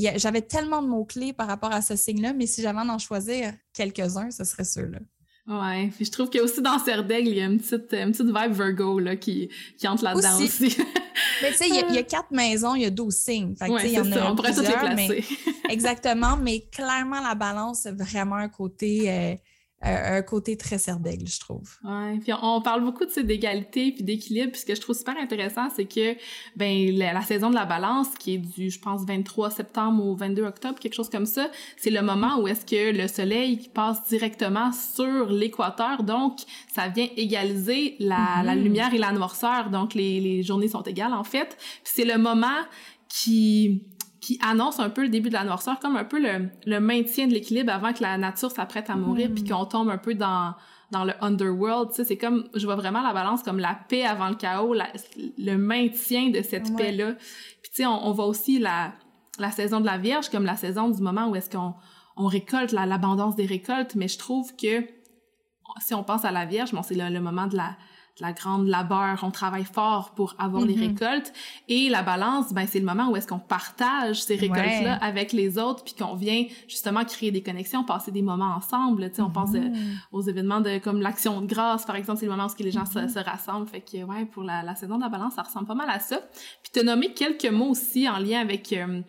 a- 0.08 0.18
j'avais 0.18 0.42
tellement 0.42 0.82
de 0.82 0.88
mots-clés 0.88 1.34
par 1.34 1.48
rapport 1.48 1.72
à 1.72 1.82
ce 1.82 1.96
signe-là, 1.96 2.34
mais 2.34 2.48
si 2.48 2.62
j'avais 2.62 2.80
en 2.80 2.98
choisir 2.98 3.54
quelques-uns, 3.74 4.32
ce 4.32 4.44
serait 4.44 4.66
ceux-là. 4.66 5.00
Ouais, 5.48 5.90
puis 5.96 6.04
je 6.06 6.12
trouve 6.12 6.30
qu'il 6.30 6.40
y 6.40 6.42
a 6.42 6.44
aussi 6.44 6.62
dans 6.62 6.78
Serdaigle, 6.78 7.30
il 7.30 7.38
y 7.38 7.42
a 7.42 7.46
une 7.46 7.58
petite, 7.60 7.94
une 7.94 8.12
petite 8.12 8.26
vibe 8.28 8.52
Virgo 8.52 9.00
là, 9.00 9.16
qui, 9.16 9.50
qui 9.78 9.88
entre 9.88 10.04
là-dedans 10.04 10.36
Aussi. 10.42 10.66
aussi. 10.68 10.78
Mais 11.42 11.52
tu 11.52 11.58
sais, 11.58 11.70
il 11.70 11.76
y 11.76 11.80
a- 11.80 11.92
y, 11.94 11.98
a 11.98 12.04
quatre 12.04 12.32
maisons, 12.32 12.76
il 12.76 12.82
y 12.82 12.86
a 12.86 12.90
12 12.90 13.16
signes. 13.16 13.56
Fait 13.56 13.68
que, 13.68 13.72
ouais, 13.72 13.90
y 13.90 14.00
en 14.00 14.04
ça, 14.04 14.26
a 14.28 14.32
on 14.32 14.36
pourrait 14.36 14.54
toutes 14.54 14.68
les 14.68 14.74
plusieurs, 14.74 14.96
mais- 14.96 15.08
placer. 15.08 15.38
Exactement, 15.70 16.36
mais 16.38 16.62
clairement, 16.72 17.22
la 17.22 17.34
balance, 17.36 17.82
c'est 17.84 17.96
vraiment 17.96 18.36
un 18.36 18.50
côté, 18.50 19.10
euh, 19.10 19.14
euh, 19.14 19.36
un 19.82 20.22
côté 20.24 20.58
très 20.58 20.78
serre 20.78 21.00
d'aigle, 21.00 21.28
je 21.28 21.40
trouve. 21.40 21.78
Ouais, 21.84 22.18
puis 22.20 22.32
on, 22.42 22.62
parle 22.62 22.84
beaucoup 22.84 23.06
de 23.06 23.22
d'égalité 23.22 23.92
puis 23.92 24.04
d'équilibre, 24.04 24.52
puis 24.52 24.62
ce 24.62 24.66
que 24.66 24.76
je 24.76 24.82
trouve 24.82 24.96
super 24.96 25.18
intéressant, 25.18 25.70
c'est 25.76 25.86
que 25.86 26.16
ben 26.56 26.96
la, 26.98 27.14
la 27.14 27.22
saison 27.22 27.50
de 27.50 27.56
la 27.56 27.66
balance 27.66 28.10
qui 28.20 28.36
est 28.36 28.38
du 28.38 28.70
je 28.70 28.80
pense 28.80 29.06
23 29.06 29.52
septembre 29.52 30.04
au 30.06 30.16
22 30.16 30.44
octobre, 30.44 30.80
quelque 30.80 30.94
chose 30.94 31.10
comme 31.10 31.26
ça, 31.26 31.50
c'est 31.78 31.90
le 31.90 32.02
moment 32.02 32.40
où 32.40 32.48
est-ce 32.48 32.66
que 32.66 32.96
le 32.96 33.08
soleil 33.08 33.70
passe 33.74 34.08
directement 34.08 34.72
sur 34.72 35.30
l'équateur, 35.30 36.04
donc 36.04 36.40
ça 36.74 36.88
vient 36.88 37.08
égaliser 37.16 37.96
la, 38.00 38.38
Mhm. 38.38 38.46
la 38.46 38.56
lumière 38.56 38.94
et 38.94 38.98
la 38.98 39.12
noirceur, 39.12 39.70
donc 39.70 39.94
les, 39.94 40.20
les 40.20 40.44
journées 40.44 40.68
sont 40.68 40.84
égales 40.84 41.14
en 41.14 41.24
fait. 41.24 41.58
Puis 41.84 41.94
c'est 41.96 42.06
le 42.06 42.18
moment 42.18 42.48
qui 43.10 43.84
qui 44.28 44.38
annonce 44.44 44.80
un 44.82 44.90
peu 44.90 45.04
le 45.04 45.10
début 45.10 45.30
de 45.30 45.34
la 45.36 45.46
noirceur, 45.46 45.80
comme 45.80 45.96
un 45.96 46.04
peu 46.04 46.20
le, 46.20 46.50
le 46.66 46.80
maintien 46.80 47.28
de 47.28 47.34
l'équilibre 47.34 47.72
avant 47.72 47.94
que 47.94 48.02
la 48.04 48.18
nature 48.18 48.52
s'apprête 48.52 48.90
à 48.90 48.96
mourir, 48.96 49.30
puis 49.34 49.46
qu'on 49.46 49.66
tombe 49.66 49.90
un 49.90 49.98
peu 49.98 50.14
dans 50.16 50.54
dans 50.92 51.04
le 51.04 51.14
underworld, 51.22 51.90
c'est 51.92 52.18
comme, 52.18 52.48
je 52.56 52.66
vois 52.66 52.78
vraiment 52.78 53.02
la 53.02 53.14
balance 53.14 53.44
comme 53.44 53.60
la 53.60 53.78
paix 53.90 54.04
avant 54.06 54.30
le 54.30 54.36
chaos, 54.36 54.74
la- 54.74 54.88
le 55.38 55.56
maintien 55.58 56.30
de 56.30 56.42
cette 56.42 56.70
Ouais. 56.70 56.76
paix-là. 56.78 57.14
Puis 57.62 57.72
tu 57.72 57.76
sais, 57.78 57.86
on, 57.86 58.08
on 58.08 58.12
voit 58.14 58.26
aussi 58.26 58.58
la, 58.58 58.94
la 59.38 59.52
saison 59.52 59.82
de 59.82 59.86
la 59.86 59.98
Vierge 59.98 60.30
comme 60.30 60.46
la 60.46 60.56
saison 60.56 60.90
du 60.90 61.02
moment 61.02 61.28
où 61.30 61.36
est-ce 61.36 61.50
qu'on 61.50 61.74
on 62.16 62.26
récolte, 62.28 62.72
la- 62.72 62.86
l'abondance 62.86 63.36
des 63.36 63.46
récoltes, 63.46 63.96
mais 63.96 64.08
je 64.08 64.18
trouve 64.18 64.56
que 64.56 64.76
si 65.86 65.94
on 65.94 66.04
pense 66.04 66.24
à 66.26 66.32
la 66.32 66.46
Vierge, 66.46 66.72
bon, 66.72 66.82
c'est 66.84 66.96
le, 66.96 67.10
le 67.14 67.20
moment 67.20 67.48
de 67.48 67.58
la, 67.58 67.76
la 68.20 68.34
grande 68.34 68.68
labeur, 68.68 69.20
on 69.24 69.32
travaille 69.32 69.64
fort 69.66 70.12
pour 70.16 70.36
avoir 70.40 70.66
les 70.66 70.76
Mhm. 70.76 70.88
récoltes, 70.88 71.32
et 71.68 71.90
la 71.90 72.02
balance, 72.04 72.52
ben 72.54 72.66
c'est 72.68 72.80
le 72.80 72.86
moment 72.86 73.10
où 73.10 73.16
est-ce 73.16 73.28
qu'on 73.28 73.40
partage 73.40 74.24
ces 74.24 74.36
récoltes-là 74.36 74.94
Ouais. 74.94 74.98
avec 75.02 75.34
les 75.34 75.58
autres, 75.58 75.84
puis 75.84 75.94
qu'on 75.94 76.16
vient 76.16 76.46
justement 76.68 77.04
créer 77.06 77.32
des 77.32 77.44
connexions, 77.44 77.84
passer 77.84 78.12
des 78.12 78.22
moments 78.22 78.56
ensemble, 78.56 79.10
tu 79.10 79.16
sais, 79.18 79.22
on 79.22 79.30
pense 79.30 79.54
euh, 79.56 79.60
Mhm. 79.60 79.98
aux 80.12 80.22
événements 80.22 80.62
de 80.62 80.80
comme 80.80 81.02
l'action 81.02 81.42
de 81.42 81.46
grâce 81.48 81.86
par 81.86 81.96
exemple 81.96 82.20
c'est 82.20 82.26
le 82.26 82.32
moment 82.32 82.48
où 82.48 82.64
les 82.64 82.72
gens 82.72 82.84
Mm-hmm. 82.84 83.08
se, 83.10 83.14
se 83.14 83.20
rassemblent 83.20 83.68
fait 83.68 83.82
que 83.82 84.04
ouais 84.04 84.26
pour 84.26 84.44
la, 84.44 84.64
la 84.64 84.76
saison 84.76 84.98
de 84.98 85.02
la 85.04 85.10
balance 85.10 85.34
ça 85.36 85.44
ressemble 85.44 85.66
pas 85.68 85.76
mal 85.76 85.90
à 85.90 86.00
ça 86.00 86.18
puis 86.64 86.72
t'as 86.74 86.84
nommé 86.84 87.14
quelques 87.14 87.46
mots 87.52 87.70
aussi 87.70 88.08
en 88.10 88.18
lien 88.18 88.40
avec 88.40 88.72
euh, 88.74 89.02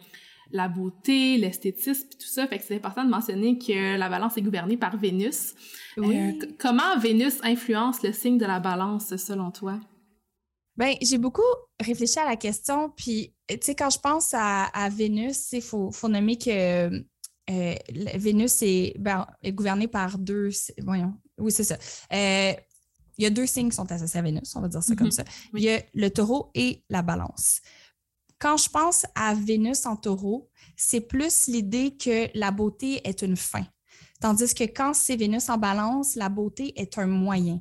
la 0.50 0.68
beauté 0.68 1.37
l'esthétisme 1.37 2.08
puis 2.08 2.18
tout 2.18 2.26
ça 2.26 2.46
fait 2.46 2.58
que 2.58 2.64
c'est 2.64 2.76
important 2.76 3.04
de 3.04 3.11
mentionner 3.11 3.58
que 3.58 3.96
la 3.96 4.08
balance 4.08 4.37
est 4.37 4.42
gouvernée 4.42 4.76
par 4.76 4.96
Vénus 4.96 5.54
Oui. 5.96 6.16
Euh, 6.16 6.40
c- 6.40 6.54
comment 6.58 6.98
Vénus 6.98 7.38
influence 7.42 8.02
le 8.02 8.12
signe 8.12 8.38
de 8.38 8.46
la 8.46 8.61
balance 8.61 9.16
selon 9.16 9.50
toi? 9.50 9.78
Ben, 10.78 10.94
j'ai 11.02 11.18
beaucoup 11.18 11.42
réfléchi 11.80 12.20
à 12.20 12.24
la 12.24 12.37
question, 12.37 12.90
puis, 12.90 13.34
tu 13.48 13.58
sais, 13.61 13.74
quand 13.74 13.90
je 13.90 13.98
pense 13.98 14.32
à, 14.32 14.88
Vénus, 14.90 15.50
il 15.50 15.61
faut, 15.61 15.90
faut, 15.90 16.08
nommer 16.08 16.38
que 16.38 16.88
euh, 17.50 17.74
Vénus 18.14 18.62
est, 18.62 18.94
ben, 18.96 19.26
est, 19.42 19.52
gouvernée 19.52 19.88
par 19.88 20.18
deux. 20.18 20.50
Voyons, 20.80 21.14
oui, 21.37 21.50
c'est 21.50 21.64
ça. 21.64 21.76
Euh, 22.12 22.52
il 23.18 23.24
y 23.24 23.26
a 23.26 23.30
deux 23.30 23.46
signes 23.46 23.70
qui 23.70 23.74
sont 23.74 23.90
associés 23.90 24.20
à 24.20 24.22
Vénus, 24.22 24.54
on 24.54 24.61
va 24.61 24.68
dire 24.68 24.82
ça 24.82 24.94
comme 24.94 25.08
mhm. 25.08 25.12
ça. 25.12 25.24
Il 25.52 25.64
y 25.64 25.70
a 25.70 25.82
le 25.94 26.11
taureau 26.11 26.52
et 26.54 26.84
la 26.88 27.02
balance. 27.02 27.61
Quand 28.38 28.57
je 28.57 28.68
pense 28.68 29.05
à 29.14 29.35
Vénus 29.35 29.85
en 29.87 29.96
taureau, 29.96 30.48
c'est 30.77 31.01
plus 31.01 31.48
l'idée 31.48 31.96
que 31.96 32.29
la 32.38 32.51
beauté 32.51 33.01
est 33.07 33.22
une 33.22 33.37
fin. 33.37 33.64
Tandis 34.20 34.55
que 34.55 34.64
quand 34.64 34.94
c'est 34.94 35.16
Vénus 35.16 35.48
en 35.48 35.59
balance, 35.59 36.14
la 36.14 36.29
beauté 36.29 36.72
est 36.81 36.98
un 36.98 37.07
moyen. 37.07 37.61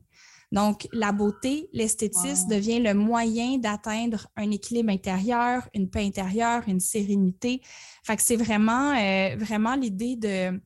Donc, 0.51 0.87
la 0.93 1.11
beauté, 1.11 1.69
l'esthétisme 1.73 2.47
devient 2.47 2.79
le 2.79 2.93
moyen 2.93 3.57
d'atteindre 3.57 4.27
un 4.37 4.49
équilibre 4.51 4.91
intérieur, 4.91 5.67
une 5.73 5.89
paix 5.89 6.05
intérieure, 6.05 6.63
une 6.67 6.79
sérénité. 6.79 7.61
Fait 8.03 8.15
que 8.15 8.21
c'est 8.21 8.37
vraiment, 8.37 8.93
euh, 8.93 9.35
vraiment 9.37 9.75
l'idée 9.75 10.15
de, 10.15 10.51
tu 10.51 10.61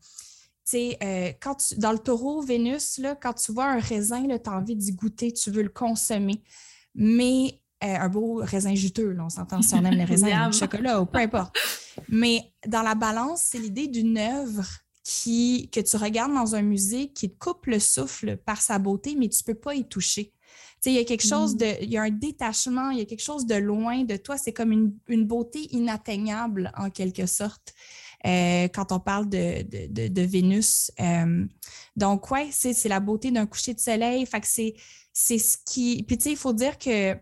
sais, 0.65 0.97
euh, 1.02 1.32
quand 1.41 1.56
tu, 1.56 1.76
dans 1.78 1.91
le 1.91 1.97
taureau, 2.00 2.41
Vénus, 2.41 3.00
là, 3.00 3.15
quand 3.15 3.34
tu 3.34 3.52
vois 3.52 3.65
un 3.65 3.80
raisin, 3.80 4.28
tu 4.28 4.50
as 4.50 4.54
envie 4.54 4.76
d'y 4.76 4.91
goûter, 4.91 5.34
tu 5.34 5.50
veux 5.50 5.63
le 5.63 5.69
consommer. 5.69 6.43
Mais 6.93 7.61
un 7.82 8.10
beau 8.10 8.41
raisin 8.44 8.76
juteux, 8.76 9.15
on 9.20 9.30
s'entend 9.30 9.62
si 9.62 9.74
on 9.74 9.84
aime 9.84 9.96
les 9.96 10.04
raisins, 10.04 10.28
le 10.48 10.52
chocolat 10.52 11.02
ou 11.02 11.06
peu 11.06 11.20
importe. 11.20 11.58
Mais 12.10 12.54
dans 12.67 12.82
la 12.82 12.96
balance, 12.96 13.41
c'est 13.41 13.60
l'idée 13.60 13.88
d'une 13.88 14.17
œuvre 14.17 14.65
qui, 15.04 15.70
que 15.72 15.80
tu 15.80 15.98
regardes 15.98 16.34
dans 16.34 16.56
un 16.56 16.62
musée 16.62 17.12
qui 17.12 17.30
te 17.30 17.38
coupe 17.38 17.65
le 17.65 17.80
souffle 17.80 18.38
par 18.38 18.62
sa 18.62 18.80
beauté, 18.80 19.15
mais 19.17 19.30
tu 19.30 19.41
ne 19.41 19.54
peux 19.54 19.60
pas 19.60 19.76
y 19.76 19.88
toucher. 19.88 20.34
il 20.86 20.94
y 20.94 21.00
a 21.00 21.04
quelque 21.04 21.26
chose 21.26 21.58
de, 21.58 21.65
mm. 21.65 21.78
il 21.82 21.89
y 21.89 21.98
a 21.98 22.04
un 22.04 22.12
détachement, 22.12 22.91
il 22.91 23.00
y 23.00 23.02
a 23.02 23.06
quelque 23.06 23.24
chose 23.24 23.46
de 23.46 23.56
loin 23.56 24.04
de 24.04 24.15
toi. 24.17 24.38
C'est 24.38 24.54
comme 24.54 24.72
une, 24.72 25.26
beauté 25.26 25.67
inatteignable 25.72 26.72
en 26.78 26.89
quelque 26.89 27.26
sorte. 27.26 27.74
Euh, 28.28 28.67
quand 28.67 28.91
on 28.91 29.00
parle 29.00 29.28
de, 29.30 29.63
de, 30.08 30.22
Vénus. 30.22 30.91
Euh, 31.00 31.44
donc, 31.96 32.30
ouais, 32.30 32.50
c'est 32.52 32.88
la 32.88 33.00
beauté 33.00 33.32
d'un 33.32 33.48
coucher 33.48 33.74
de 33.74 33.80
soleil. 33.80 34.28
Fait 34.28 34.39
que 34.39 34.48
c'est 34.48 35.38
ce 35.39 35.58
qui. 35.65 36.04
Puis, 36.04 36.20
tu 36.20 36.26
sais, 36.26 36.32
il 36.34 36.38
faut 36.38 36.54
dire 36.54 36.78
que 36.78 37.15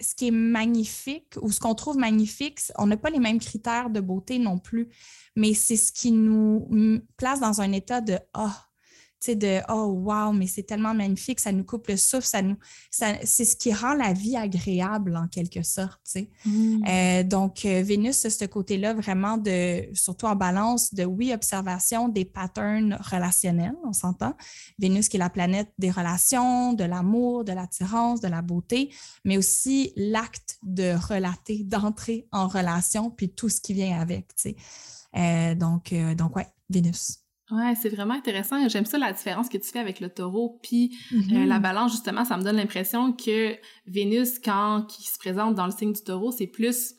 ce 0.00 0.14
qui 0.14 0.28
est 0.28 0.32
magnifique 0.32 1.34
ou 1.40 1.50
ce 1.50 1.60
qu'on 1.60 1.74
trouve 1.74 1.96
magnifique, 1.96 2.60
on 2.76 2.86
n'a 2.86 2.96
pas 2.96 3.10
les 3.10 3.18
mêmes 3.18 3.40
critères 3.40 3.90
de 3.90 4.00
beauté 4.00 4.38
non 4.38 4.58
plus, 4.58 4.88
mais 5.36 5.54
c'est 5.54 5.76
ce 5.76 5.92
qui 5.92 6.12
nous 6.12 6.68
place 7.16 7.40
dans 7.40 7.60
un 7.60 7.72
état 7.72 8.00
de 8.00 8.18
ah, 8.34 8.66
de 9.28 9.60
oh 9.68 9.86
wow, 9.86 10.32
mais 10.32 10.46
c'est 10.46 10.62
tellement 10.62 10.94
magnifique, 10.94 11.40
ça 11.40 11.50
nous 11.50 11.64
coupe 11.64 11.88
le 11.88 11.96
souffle, 11.96 12.26
ça 12.26 12.42
nous, 12.42 12.56
c'est 12.90 13.44
ce 13.44 13.56
qui 13.56 13.72
rend 13.72 13.94
la 13.94 14.12
vie 14.12 14.36
agréable 14.36 15.16
en 15.16 15.26
quelque 15.26 15.62
sorte. 15.62 16.00
Mm. 16.44 16.84
Euh, 16.88 17.22
donc, 17.22 17.64
euh, 17.64 17.82
Vénus, 17.82 18.28
ce 18.28 18.44
côté-là 18.44 18.94
vraiment 18.94 19.36
de, 19.36 19.88
surtout 19.94 20.26
en 20.26 20.36
balance, 20.36 20.94
de 20.94 21.04
oui, 21.04 21.32
observation 21.32 22.08
des 22.08 22.24
patterns 22.24 22.98
relationnels, 23.00 23.74
on 23.84 23.92
s'entend. 23.92 24.34
Vénus 24.78 25.08
qui 25.08 25.16
est 25.16 25.20
la 25.20 25.30
planète 25.30 25.72
des 25.78 25.90
relations, 25.90 26.72
de 26.72 26.84
l'amour, 26.84 27.44
de 27.44 27.52
l'attirance, 27.52 28.20
de 28.20 28.28
la 28.28 28.42
beauté, 28.42 28.94
mais 29.24 29.38
aussi 29.38 29.92
l'acte 29.96 30.58
de 30.62 30.94
relater, 31.08 31.64
d'entrer 31.64 32.28
en 32.32 32.46
relation, 32.46 33.10
puis 33.10 33.30
tout 33.30 33.48
ce 33.48 33.60
qui 33.60 33.74
vient 33.74 34.00
avec. 34.00 34.26
Euh, 35.16 35.54
donc, 35.54 35.92
donc, 36.16 36.36
ouais, 36.36 36.46
Vénus. 36.70 37.25
Ouais, 37.50 37.74
c'est 37.80 37.88
vraiment 37.88 38.14
intéressant. 38.14 38.68
J'aime 38.68 38.86
ça 38.86 38.98
la 38.98 39.12
différence 39.12 39.48
que 39.48 39.58
tu 39.58 39.68
fais 39.68 39.78
avec 39.78 40.00
le 40.00 40.08
taureau 40.08 40.58
puis 40.62 40.96
euh, 41.12 41.16
mm-hmm. 41.16 41.44
la 41.46 41.58
balance 41.60 41.92
justement, 41.92 42.24
ça 42.24 42.36
me 42.36 42.42
donne 42.42 42.56
l'impression 42.56 43.12
que 43.12 43.56
Vénus 43.86 44.40
quand 44.40 44.86
qui 44.88 45.04
se 45.04 45.18
présente 45.18 45.54
dans 45.54 45.66
le 45.66 45.72
signe 45.72 45.92
du 45.92 46.02
taureau, 46.02 46.32
c'est 46.32 46.48
plus 46.48 46.94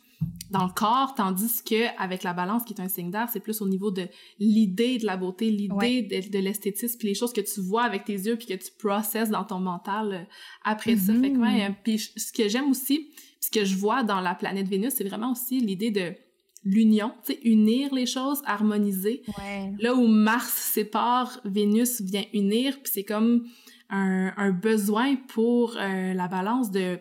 dans 0.50 0.64
le 0.64 0.72
corps 0.74 1.14
tandis 1.16 1.62
que 1.64 2.02
avec 2.02 2.24
la 2.24 2.34
balance 2.34 2.64
qui 2.64 2.74
est 2.74 2.82
un 2.82 2.88
signe 2.88 3.12
d'air, 3.12 3.28
c'est 3.32 3.42
plus 3.42 3.62
au 3.62 3.68
niveau 3.68 3.92
de 3.92 4.08
l'idée 4.40 4.98
de 4.98 5.06
la 5.06 5.18
beauté, 5.18 5.52
l'idée 5.52 6.02
de, 6.02 6.40
l'esthétisme 6.40 6.98
puis 6.98 7.10
les 7.10 7.14
choses 7.14 7.34
que 7.34 7.42
tu 7.42 7.60
vois 7.60 7.84
avec 7.84 8.06
tes 8.06 8.14
yeux 8.14 8.38
puis 8.38 8.48
que 8.48 8.54
tu 8.54 8.72
processes 8.80 9.30
dans 9.30 9.44
ton 9.44 9.60
mental 9.60 10.14
euh, 10.14 10.24
après 10.64 10.96
ça. 10.96 11.14
Fait 11.14 11.34
que 11.34 11.38
ouais, 11.38 11.68
mm-hmm. 11.68 11.76
puis 11.84 12.00
ce 12.00 12.32
que 12.32 12.48
j'aime 12.48 12.70
aussi, 12.70 13.10
ce 13.42 13.52
que 13.52 13.66
je 13.66 13.76
vois 13.76 14.04
dans 14.04 14.22
la 14.22 14.34
planète 14.34 14.70
Vénus, 14.70 14.94
c'est 14.96 15.04
vraiment 15.04 15.34
aussi 15.34 15.60
l'idée 15.60 15.92
de 15.92 16.14
l'union, 16.64 17.14
unir 17.44 17.94
les 17.94 18.06
choses, 18.06 18.42
harmoniser. 18.46 19.24
Là 19.80 19.94
où 19.96 20.08
Mars 20.08 20.54
sépare, 20.54 21.40
Vénus 21.46 22.02
vient 22.02 22.26
unir, 22.34 22.80
puis 22.82 22.92
c'est 22.94 23.04
comme 23.04 23.46
un, 23.90 24.34
un, 24.36 24.52
besoin 24.52 25.16
pour 25.16 25.78
euh, 25.78 26.14
la 26.14 26.28
balance 26.28 26.72
de 26.72 27.00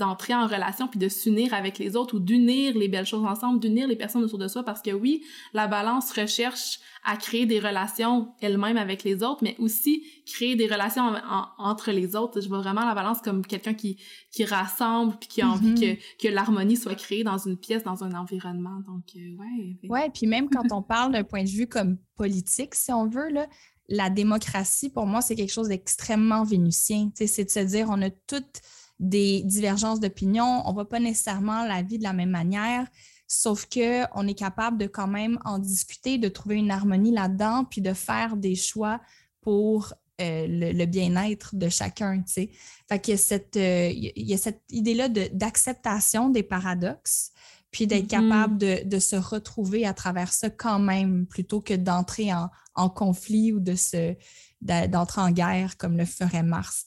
d'entrer 0.00 0.34
en 0.34 0.46
relation 0.46 0.88
puis 0.88 0.98
de 0.98 1.08
s'unir 1.08 1.54
avec 1.54 1.78
les 1.78 1.96
autres 1.96 2.16
ou 2.16 2.20
d'unir 2.20 2.76
les 2.76 2.88
belles 2.88 3.06
choses 3.06 3.24
ensemble, 3.24 3.60
d'unir 3.60 3.86
les 3.86 3.96
personnes 3.96 4.24
autour 4.24 4.38
de 4.38 4.48
soi 4.48 4.64
parce 4.64 4.82
que 4.82 4.90
oui, 4.90 5.22
la 5.54 5.68
balance 5.68 6.12
recherche 6.12 6.80
à 7.04 7.16
créer 7.16 7.46
des 7.46 7.60
relations 7.60 8.34
elle-même 8.40 8.76
avec 8.76 9.04
les 9.04 9.22
autres, 9.22 9.42
mais 9.42 9.56
aussi 9.58 10.04
créer 10.26 10.56
des 10.56 10.66
relations 10.66 11.14
entre 11.58 11.92
les 11.92 12.16
autres. 12.16 12.40
Je 12.40 12.48
vois 12.48 12.58
vraiment 12.58 12.84
la 12.84 12.94
balance 12.94 13.20
comme 13.22 13.46
quelqu'un 13.46 13.74
qui, 13.74 13.96
qui 14.30 14.44
rassemble 14.44 15.16
puis 15.18 15.28
qui 15.28 15.42
a 15.42 15.48
envie 15.48 15.74
mm-hmm. 15.74 15.96
que, 15.96 16.26
que 16.26 16.28
l'harmonie 16.28 16.76
soit 16.76 16.94
créée 16.94 17.24
dans 17.24 17.38
une 17.38 17.56
pièce, 17.56 17.84
dans 17.84 18.04
un 18.04 18.12
environnement. 18.12 18.80
Donc, 18.86 19.04
euh, 19.16 19.36
ouais. 19.36 19.88
Ouais, 19.88 20.10
puis 20.10 20.26
même 20.26 20.48
quand 20.50 20.72
on 20.72 20.82
parle 20.82 21.12
d'un 21.12 21.24
point 21.24 21.44
de 21.44 21.48
vue 21.48 21.66
comme 21.66 21.96
politique, 22.16 22.74
si 22.74 22.92
on 22.92 23.08
veut, 23.08 23.30
là, 23.30 23.46
la 23.88 24.08
démocratie, 24.08 24.88
pour 24.88 25.06
moi, 25.06 25.20
c'est 25.20 25.34
quelque 25.34 25.52
chose 25.52 25.68
d'extrêmement 25.68 26.44
vénusien. 26.44 27.10
C'est 27.14 27.44
de 27.44 27.50
se 27.50 27.60
dire, 27.60 27.88
on 27.90 28.00
a 28.02 28.10
toutes 28.10 28.60
des 29.00 29.42
divergences 29.42 29.98
d'opinion, 29.98 30.62
on 30.66 30.68
ne 30.68 30.74
voit 30.74 30.88
pas 30.88 31.00
nécessairement 31.00 31.64
la 31.64 31.82
vie 31.82 31.98
de 31.98 32.04
la 32.04 32.12
même 32.12 32.30
manière, 32.30 32.86
sauf 33.26 33.66
qu'on 33.66 34.28
est 34.28 34.38
capable 34.38 34.76
de 34.76 34.86
quand 34.86 35.08
même 35.08 35.38
en 35.44 35.58
discuter, 35.58 36.18
de 36.18 36.28
trouver 36.28 36.56
une 36.56 36.70
harmonie 36.70 37.12
là-dedans, 37.12 37.64
puis 37.64 37.80
de 37.80 37.94
faire 37.94 38.36
des 38.36 38.54
choix 38.54 39.00
pour 39.40 39.94
euh, 40.20 40.46
le, 40.48 40.84
bien-être 40.84 41.56
de 41.56 41.70
chacun. 41.70 42.22
Fait 42.26 43.08
y 43.08 43.12
a 43.12 43.16
cette, 43.16 43.56
euh, 43.56 43.90
il 43.90 44.26
y 44.28 44.34
a 44.34 44.36
cette 44.36 44.62
idée-là 44.68 45.08
d'acceptation 45.08 46.28
des 46.28 46.42
paradoxes, 46.42 47.32
puis 47.70 47.86
d'être 47.86 48.04
mm-hmm. 48.04 48.28
capable 48.28 48.58
de, 48.58 48.98
se 48.98 49.16
retrouver 49.16 49.86
à 49.86 49.94
travers 49.94 50.32
ça 50.34 50.50
quand 50.50 50.78
même, 50.78 51.26
plutôt 51.26 51.62
que 51.62 51.72
d'entrer 51.72 52.30
en, 52.34 52.90
conflit 52.90 53.52
ou 53.52 53.60
de 53.60 53.74
se 53.74 54.14
d'entrer 54.60 55.22
en 55.22 55.30
guerre 55.30 55.78
comme 55.78 55.96
le 55.96 56.04
ferait 56.04 56.42
Mars. 56.42 56.84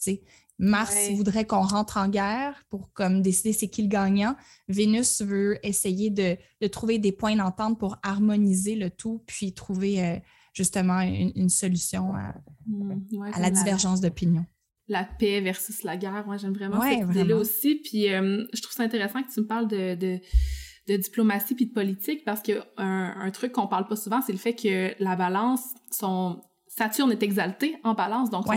Mars 0.63 0.95
voudrait 1.11 1.45
qu'on 1.45 1.61
rentre 1.61 1.97
en 1.97 2.07
guerre 2.07 2.63
pour 2.69 2.93
comme 2.93 3.21
décider 3.21 3.51
c'est 3.51 3.67
qui 3.67 3.81
le 3.81 3.89
gagnant. 3.89 4.35
Vénus 4.69 5.21
veut 5.21 5.59
essayer 5.61 6.09
de, 6.09 6.37
trouver 6.67 6.99
des 6.99 7.11
points 7.11 7.35
d'entente 7.35 7.77
pour 7.77 7.97
harmoniser 8.01 8.75
le 8.75 8.89
tout, 8.89 9.21
puis 9.27 9.53
trouver 9.53 10.03
euh, 10.03 10.15
justement 10.53 11.01
une, 11.01 11.49
solution 11.49 12.15
à, 12.15 12.33
mmh, 12.67 13.01
la 13.39 13.51
divergence 13.51 13.99
d'opinion. 13.99 14.45
La 14.87 15.03
paix 15.03 15.41
versus 15.41 15.83
la 15.83 15.97
guerre, 15.97 16.23
moi 16.25 16.37
j'aime 16.37 16.53
vraiment 16.53 16.81
cette 16.81 17.09
idée-là 17.09 17.35
aussi. 17.35 17.75
Puis 17.83 18.09
euh, 18.09 18.45
je 18.53 18.61
trouve 18.61 18.73
ça 18.73 18.83
intéressant 18.83 19.21
que 19.21 19.33
tu 19.33 19.41
me 19.41 19.47
parles 19.47 19.67
de, 19.67 19.95
de 19.95 20.97
diplomatie 20.97 21.55
puis 21.55 21.65
de 21.65 21.73
politique 21.73 22.23
parce 22.23 22.41
que 22.41 22.53
un, 22.77 23.13
un 23.17 23.31
truc 23.31 23.51
qu'on 23.51 23.67
parle 23.67 23.85
pas 23.85 23.97
souvent, 23.97 24.21
c'est 24.21 24.31
le 24.31 24.37
fait 24.37 24.55
que 24.55 24.93
la 25.03 25.17
balance, 25.17 25.61
son 25.91 26.41
Saturne 26.75 27.11
est 27.11 27.21
exalté 27.21 27.75
en 27.83 27.93
balance, 27.93 28.31
donc 28.31 28.47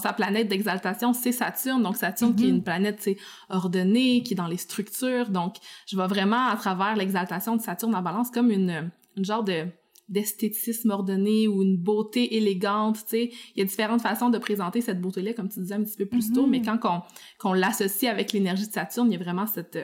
sa 0.00 0.12
planète 0.14 0.48
d'exaltation, 0.48 1.12
c'est 1.12 1.32
Saturne. 1.32 1.82
Donc 1.82 1.96
Saturne 1.96 2.34
qui 2.34 2.46
est 2.46 2.48
une 2.48 2.60
mm-hmm. 2.60 2.62
planète 2.62 3.10
ordonnée, 3.50 4.22
qui 4.22 4.32
est 4.32 4.36
dans 4.36 4.46
les 4.46 4.56
structures. 4.56 5.28
Donc 5.28 5.56
je 5.86 5.94
vois 5.94 6.06
vraiment 6.06 6.46
à 6.48 6.56
travers 6.56 6.96
l'exaltation 6.96 7.54
de 7.54 7.60
Saturne 7.60 7.94
en 7.94 8.00
balance 8.00 8.30
comme 8.30 8.50
une, 8.50 8.90
une 9.16 9.24
genre 9.24 9.44
de 9.44 9.66
d'esthétisme 10.08 10.90
ordonné 10.90 11.48
ou 11.48 11.64
une 11.64 11.76
beauté 11.76 12.36
élégante, 12.36 12.96
tu 12.96 13.08
sais. 13.08 13.24
Il 13.54 13.58
y 13.58 13.62
a 13.62 13.64
différentes 13.64 14.00
façons 14.00 14.30
de 14.30 14.38
présenter 14.38 14.80
cette 14.80 15.00
beauté-là, 15.00 15.34
comme 15.34 15.48
tu 15.48 15.58
disais 15.58 15.74
un 15.74 15.82
petit 15.82 15.96
peu 15.96 16.06
plus 16.06 16.32
tôt, 16.32 16.46
mais 16.46 16.60
mm-hmm. 16.60 16.78
quand 16.78 17.04
qu'on 17.40 17.52
l'associe 17.52 18.10
avec 18.10 18.32
l'énergie 18.32 18.68
de 18.68 18.72
Saturne, 18.72 19.08
il 19.10 19.18
y 19.18 19.20
a 19.20 19.22
vraiment 19.22 19.48
cette, 19.48 19.80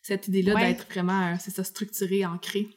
cette 0.00 0.28
idée-là 0.28 0.54
d'être 0.54 0.86
vraiment, 0.88 1.34
c'est 1.40 1.50
ça, 1.50 1.64
structuré, 1.64 2.24
ancré. 2.24 2.68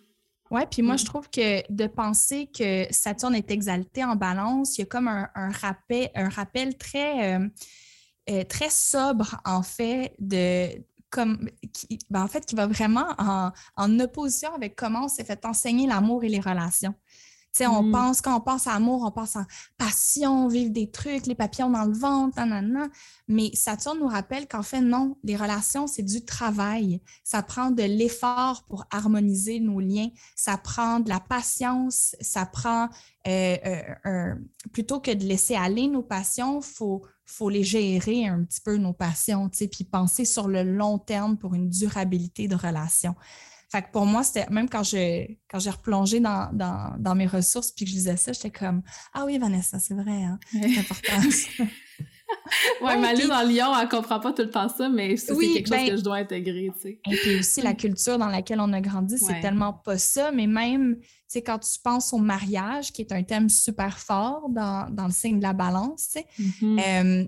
Oui, 0.52 0.62
puis 0.70 0.82
moi, 0.82 0.96
je 0.96 1.04
mm. 1.04 1.08
trouve 1.08 1.30
que 1.30 1.72
de 1.72 1.88
penser 1.88 2.48
que 2.48 2.86
Saturne 2.92 3.36
est 3.36 3.50
exalté 3.52 4.04
en 4.04 4.16
balance, 4.16 4.78
il 4.78 4.82
y 4.82 4.84
a 4.84 4.88
comme 4.88 5.08
un, 5.08 5.30
rappel, 5.52 6.10
un 6.14 6.30
rappel 6.30 6.78
très, 6.78 7.36
euh, 7.36 7.48
euh, 8.30 8.44
très 8.44 8.70
sobre, 8.70 9.42
en 9.46 9.64
fait, 9.64 10.14
de 10.20 10.70
comme 11.10 11.50
qui, 11.72 11.98
ben, 12.10 12.24
en 12.24 12.28
fait, 12.28 12.46
qui 12.46 12.56
va 12.56 12.68
vraiment 12.68 13.08
en, 13.18 13.52
en 13.78 14.00
opposition 14.00 14.54
avec 14.54 14.76
comment 14.76 15.06
on 15.06 15.08
s'est 15.08 15.24
fait 15.24 15.46
enseigner 15.46 15.88
l'amour 15.88 16.24
et 16.26 16.30
les 16.30 16.42
relations 16.42 16.94
on 17.62 17.84
mm. 17.84 17.92
pense, 17.92 18.22
quand 18.22 18.36
on 18.36 18.42
pense 18.42 18.68
à 18.68 18.74
amour, 18.74 19.04
on 19.06 19.12
pense 19.12 19.36
en 19.36 19.46
passion, 19.78 20.48
vivre 20.48 20.72
des 20.72 20.92
trucs, 20.92 21.26
les 21.26 21.36
papillons 21.36 21.70
dans 21.70 21.86
le 21.86 21.94
ventre, 21.94 22.38
nanana. 22.38 22.88
Mais 23.28 23.52
Saturne 23.54 24.00
nous 24.00 24.08
rappelle 24.08 24.48
qu'en 24.48 24.64
fait, 24.64 24.82
non, 24.82 25.18
les 25.24 25.36
relations, 25.36 25.88
c'est 25.88 26.04
du 26.04 26.26
travail. 26.26 27.02
Ça 27.24 27.42
prend 27.42 27.72
de 27.72 27.84
l'effort 27.84 28.64
pour 28.68 28.86
harmoniser 28.92 29.60
nos 29.60 29.80
liens. 29.80 30.10
Ça 30.36 30.58
prend 30.58 31.00
de 31.00 31.10
la 31.10 31.20
patience. 31.20 32.16
Ça 32.20 32.46
prend, 32.46 32.90
euh, 33.28 33.58
euh, 34.06 34.36
plutôt 34.74 35.00
que 35.00 35.12
de 35.12 35.24
laisser 35.24 35.56
aller 35.56 35.88
nos 35.88 36.04
passions, 36.04 36.60
il 36.60 36.66
faut, 36.66 37.04
faut 37.26 37.50
les 37.50 37.64
gérer 37.64 38.28
un 38.28 38.44
petit 38.44 38.62
peu, 38.62 38.78
nos 38.78 38.94
passions, 38.94 39.50
tu 39.50 39.60
sais, 39.60 39.68
puis 39.68 39.84
penser 39.84 40.26
sur 40.26 40.48
le 40.48 40.64
long 40.64 41.00
terme 41.00 41.38
pour 41.38 41.56
une 41.56 41.70
durabilité 41.70 42.48
de 42.48 42.56
relation. 42.56 43.16
Fait 43.72 43.82
que 43.82 43.92
pour 43.92 44.06
moi, 44.06 44.24
c'était 44.24 44.48
même 44.50 44.70
quand 44.70 44.84
je 44.84 45.26
quand 45.50 45.60
j'ai 45.60 45.70
replongé 45.70 46.20
dans, 46.20 46.50
dans, 46.54 47.16
mes 47.16 47.28
ressources 47.28 47.72
puis 47.72 47.86
que 47.86 47.92
je 47.92 47.96
lisais 47.96 48.18
ça, 48.18 48.32
j'étais 48.34 48.52
comme 48.52 48.82
Ah 49.14 49.26
oui, 49.26 49.38
Vanessa, 49.38 49.80
c'est 49.80 49.94
vrai, 49.94 50.24
hein? 50.24 50.40
c'est 50.52 50.78
important. 50.78 51.66
ouais, 52.82 52.98
Malou 52.98 53.28
dans 53.28 53.48
Lyon, 53.48 53.68
elle 53.80 53.88
comprend 53.88 54.20
pas 54.20 54.34
tout 54.34 54.44
le 54.44 54.50
temps 54.50 54.70
ça, 54.70 54.90
mais 54.90 55.18
c'est 55.18 55.36
quelque 55.36 55.68
chose 55.68 55.78
ben 55.78 55.90
que 55.90 55.98
je 55.98 56.04
dois 56.04 56.18
intégrer, 56.18 56.72
tu 56.76 56.82
sais. 56.82 57.00
Et 57.10 57.16
puis 57.16 57.40
aussi, 57.40 57.62
la 57.62 57.74
culture 57.74 58.18
dans 58.18 58.28
laquelle 58.28 58.60
on 58.60 58.72
a 58.74 58.82
grandi, 58.82 59.18
c'est 59.18 59.40
tellement 59.40 59.74
pas 59.74 59.98
ça, 59.98 60.32
mais 60.32 60.48
même, 60.48 60.98
tu 61.00 61.08
sais, 61.28 61.42
quand 61.42 61.60
tu 61.60 61.80
penses 61.84 62.14
au 62.14 62.18
mariage, 62.18 62.92
qui 62.92 63.02
est 63.02 63.12
un 63.12 63.24
thème 63.24 63.50
super 63.50 63.98
fort 64.00 64.50
dans, 64.50 64.90
dans 64.92 65.06
le 65.06 65.12
signe 65.12 65.40
de 65.40 65.44
la 65.44 65.54
balance, 65.54 66.10
tu 66.10 66.20
sais, 66.20 66.26
mm-hmm. 66.40 67.24
euh, 67.24 67.26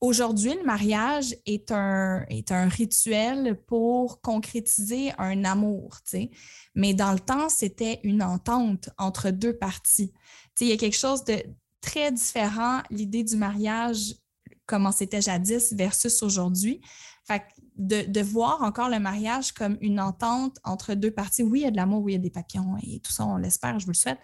Aujourd'hui, 0.00 0.54
le 0.54 0.64
mariage 0.64 1.34
est 1.46 1.72
un, 1.72 2.26
est 2.28 2.52
un 2.52 2.68
rituel 2.68 3.58
pour 3.66 4.20
concrétiser 4.20 5.12
un 5.16 5.44
amour, 5.44 6.02
tu 6.02 6.10
sais. 6.10 6.30
mais 6.74 6.92
dans 6.92 7.12
le 7.12 7.18
temps, 7.18 7.48
c'était 7.48 8.00
une 8.02 8.22
entente 8.22 8.90
entre 8.98 9.30
deux 9.30 9.56
parties. 9.56 10.12
Il 10.60 10.66
y 10.68 10.72
a 10.72 10.76
quelque 10.76 10.96
chose 10.96 11.24
de, 11.24 11.42
très 11.80 12.12
différent 12.12 12.82
l'idée 12.90 13.24
du 13.24 13.36
mariage, 13.36 14.14
comment 14.66 14.92
c'était 14.92 15.22
jadis 15.22 15.72
versus 15.72 16.22
aujourd'hui. 16.22 16.80
Fait 17.24 17.42
de, 17.76 18.02
de, 18.02 18.20
voir 18.20 18.62
encore 18.62 18.88
le 18.88 18.98
mariage 18.98 19.52
comme 19.52 19.76
une 19.80 20.00
entente 20.00 20.58
entre 20.62 20.94
deux 20.94 21.10
parties. 21.10 21.42
Oui, 21.42 21.60
il 21.60 21.62
y 21.62 21.66
a 21.66 21.70
de 21.70 21.76
l'amour, 21.76 22.02
oui, 22.02 22.12
il 22.12 22.16
y 22.16 22.18
a 22.18 22.22
des 22.22 22.30
papillons 22.30 22.76
et 22.82 23.00
tout 23.00 23.12
ça, 23.12 23.24
on 23.26 23.36
l'espère, 23.36 23.78
je 23.78 23.86
vous 23.86 23.92
le 23.92 23.96
souhaite, 23.96 24.18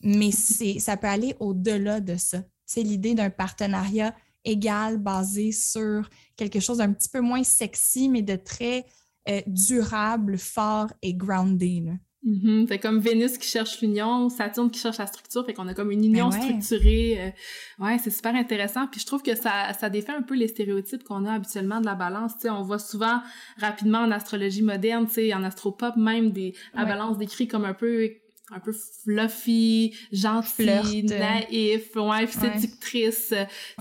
mais 0.00 0.30
c'est, 0.30 0.78
ça 0.78 0.96
peut 0.96 1.06
aller 1.06 1.36
au-delà 1.40 2.00
de 2.00 2.16
ça. 2.16 2.42
C'est 2.66 2.82
l'idée 2.82 3.14
d'un 3.14 3.30
partenariat 3.30 4.14
égal 4.44 4.98
basé 4.98 5.52
sur 5.52 6.08
quelque 6.36 6.60
chose 6.60 6.78
d'un 6.78 6.92
petit 6.92 7.08
peu 7.08 7.20
moins 7.20 7.44
sexy, 7.44 8.08
mais 8.08 8.22
de 8.22 8.36
très 8.36 8.84
euh, 9.28 9.40
durable, 9.46 10.38
fort 10.38 10.92
et 11.02 11.14
groundé. 11.14 11.82
Mm 12.22 12.66
C'est 12.68 12.78
comme 12.78 13.00
Vénus 13.00 13.38
qui 13.38 13.48
cherche 13.48 13.80
l'union, 13.80 14.28
Saturne 14.28 14.70
qui 14.70 14.80
cherche 14.80 14.98
la 14.98 15.06
structure, 15.06 15.44
fait 15.44 15.54
qu'on 15.54 15.68
a 15.68 15.74
comme 15.74 15.90
une 15.90 16.04
union 16.04 16.28
ben 16.28 16.40
structurée. 16.40 17.18
Euh, 17.18 17.84
ouais, 17.84 17.98
c'est 17.98 18.10
super 18.10 18.34
intéressant. 18.34 18.86
Puis 18.86 19.00
je 19.00 19.06
trouve 19.06 19.22
que 19.22 19.34
ça, 19.34 19.72
ça 19.78 19.88
défait 19.88 20.12
un 20.12 20.22
peu 20.22 20.34
les 20.34 20.48
stéréotypes 20.48 21.04
qu'on 21.04 21.24
a 21.26 21.34
habituellement 21.34 21.80
de 21.80 21.86
la 21.86 21.94
balance. 21.94 22.32
Sais, 22.38 22.50
on 22.50 22.62
voit 22.62 22.78
souvent 22.78 23.20
rapidement 23.58 24.00
en 24.00 24.10
astrologie 24.10 24.62
moderne, 24.62 25.06
en 25.34 25.44
astropop 25.44 25.96
même 25.96 26.30
des 26.30 26.54
la 26.74 26.84
balance 26.84 27.18
décrit 27.18 27.48
comme 27.48 27.64
un 27.64 27.74
peu 27.74 28.10
un 28.50 28.60
peu 28.60 28.72
fluffy, 28.72 29.94
gentil, 30.12 31.04
naïf, 31.04 31.94
ouais, 31.96 32.26
séductrice. 32.26 33.34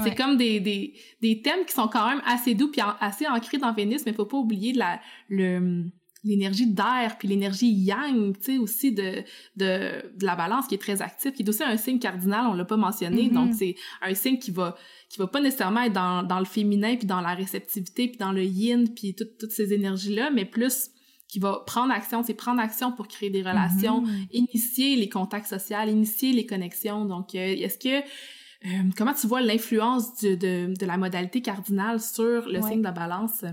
C'est 0.03 0.15
comme 0.15 0.37
des, 0.37 0.59
des, 0.59 0.93
des 1.21 1.41
thèmes 1.41 1.65
qui 1.65 1.73
sont 1.73 1.87
quand 1.87 2.07
même 2.07 2.21
assez 2.25 2.55
doux 2.55 2.71
puis 2.71 2.81
assez 2.99 3.27
ancrés 3.27 3.57
dans 3.57 3.73
Vénus, 3.73 4.05
mais 4.05 4.13
faut 4.13 4.25
pas 4.25 4.37
oublier 4.37 4.73
la, 4.73 4.99
le 5.27 5.85
l'énergie 6.23 6.67
d'air 6.67 7.15
puis 7.17 7.27
l'énergie 7.29 7.71
yang, 7.71 8.37
tu 8.37 8.43
sais 8.43 8.57
aussi 8.57 8.91
de, 8.91 9.23
de 9.55 10.17
de 10.17 10.25
la 10.25 10.35
balance 10.35 10.67
qui 10.67 10.75
est 10.75 10.79
très 10.79 11.01
active, 11.01 11.31
qui 11.31 11.43
est 11.43 11.49
aussi 11.49 11.63
un 11.63 11.77
signe 11.77 11.99
cardinal, 11.99 12.45
on 12.47 12.53
l'a 12.53 12.65
pas 12.65 12.77
mentionné, 12.77 13.29
mm-hmm. 13.29 13.33
donc 13.33 13.53
c'est 13.53 13.75
un 14.01 14.13
signe 14.13 14.37
qui 14.37 14.51
va 14.51 14.75
qui 15.09 15.17
va 15.17 15.27
pas 15.27 15.39
nécessairement 15.39 15.83
être 15.83 15.93
dans, 15.93 16.23
dans 16.23 16.39
le 16.39 16.45
féminin 16.45 16.97
puis 16.97 17.07
dans 17.07 17.21
la 17.21 17.33
réceptivité 17.33 18.09
puis 18.09 18.17
dans 18.17 18.33
le 18.33 18.43
yin 18.43 18.93
puis 18.93 19.15
toutes 19.15 19.51
ces 19.51 19.73
énergies 19.73 20.13
là, 20.13 20.29
mais 20.29 20.43
plus 20.45 20.89
qui 21.29 21.39
va 21.39 21.63
prendre 21.65 21.93
action, 21.93 22.23
c'est 22.23 22.33
prendre 22.33 22.59
action 22.59 22.91
pour 22.91 23.07
créer 23.07 23.29
des 23.29 23.43
relations, 23.43 24.03
mm-hmm. 24.03 24.27
initier 24.31 24.95
les 24.95 25.07
contacts 25.07 25.47
sociaux, 25.47 25.77
initier 25.87 26.33
les 26.33 26.45
connexions. 26.45 27.05
Donc 27.05 27.35
euh, 27.35 27.55
est-ce 27.55 27.77
que 27.77 27.99
euh, 27.99 28.89
comment 28.97 29.13
tu 29.13 29.27
vois 29.27 29.41
l'influence 29.41 30.17
de, 30.21 30.35
de, 30.35 30.73
de, 30.77 30.85
la 30.85 30.97
modalité 30.97 31.41
cardinale 31.41 32.01
sur 32.01 32.49
le 32.49 32.61
signe 32.61 32.79
de 32.79 32.83
la 32.83 32.91
balance? 32.91 33.45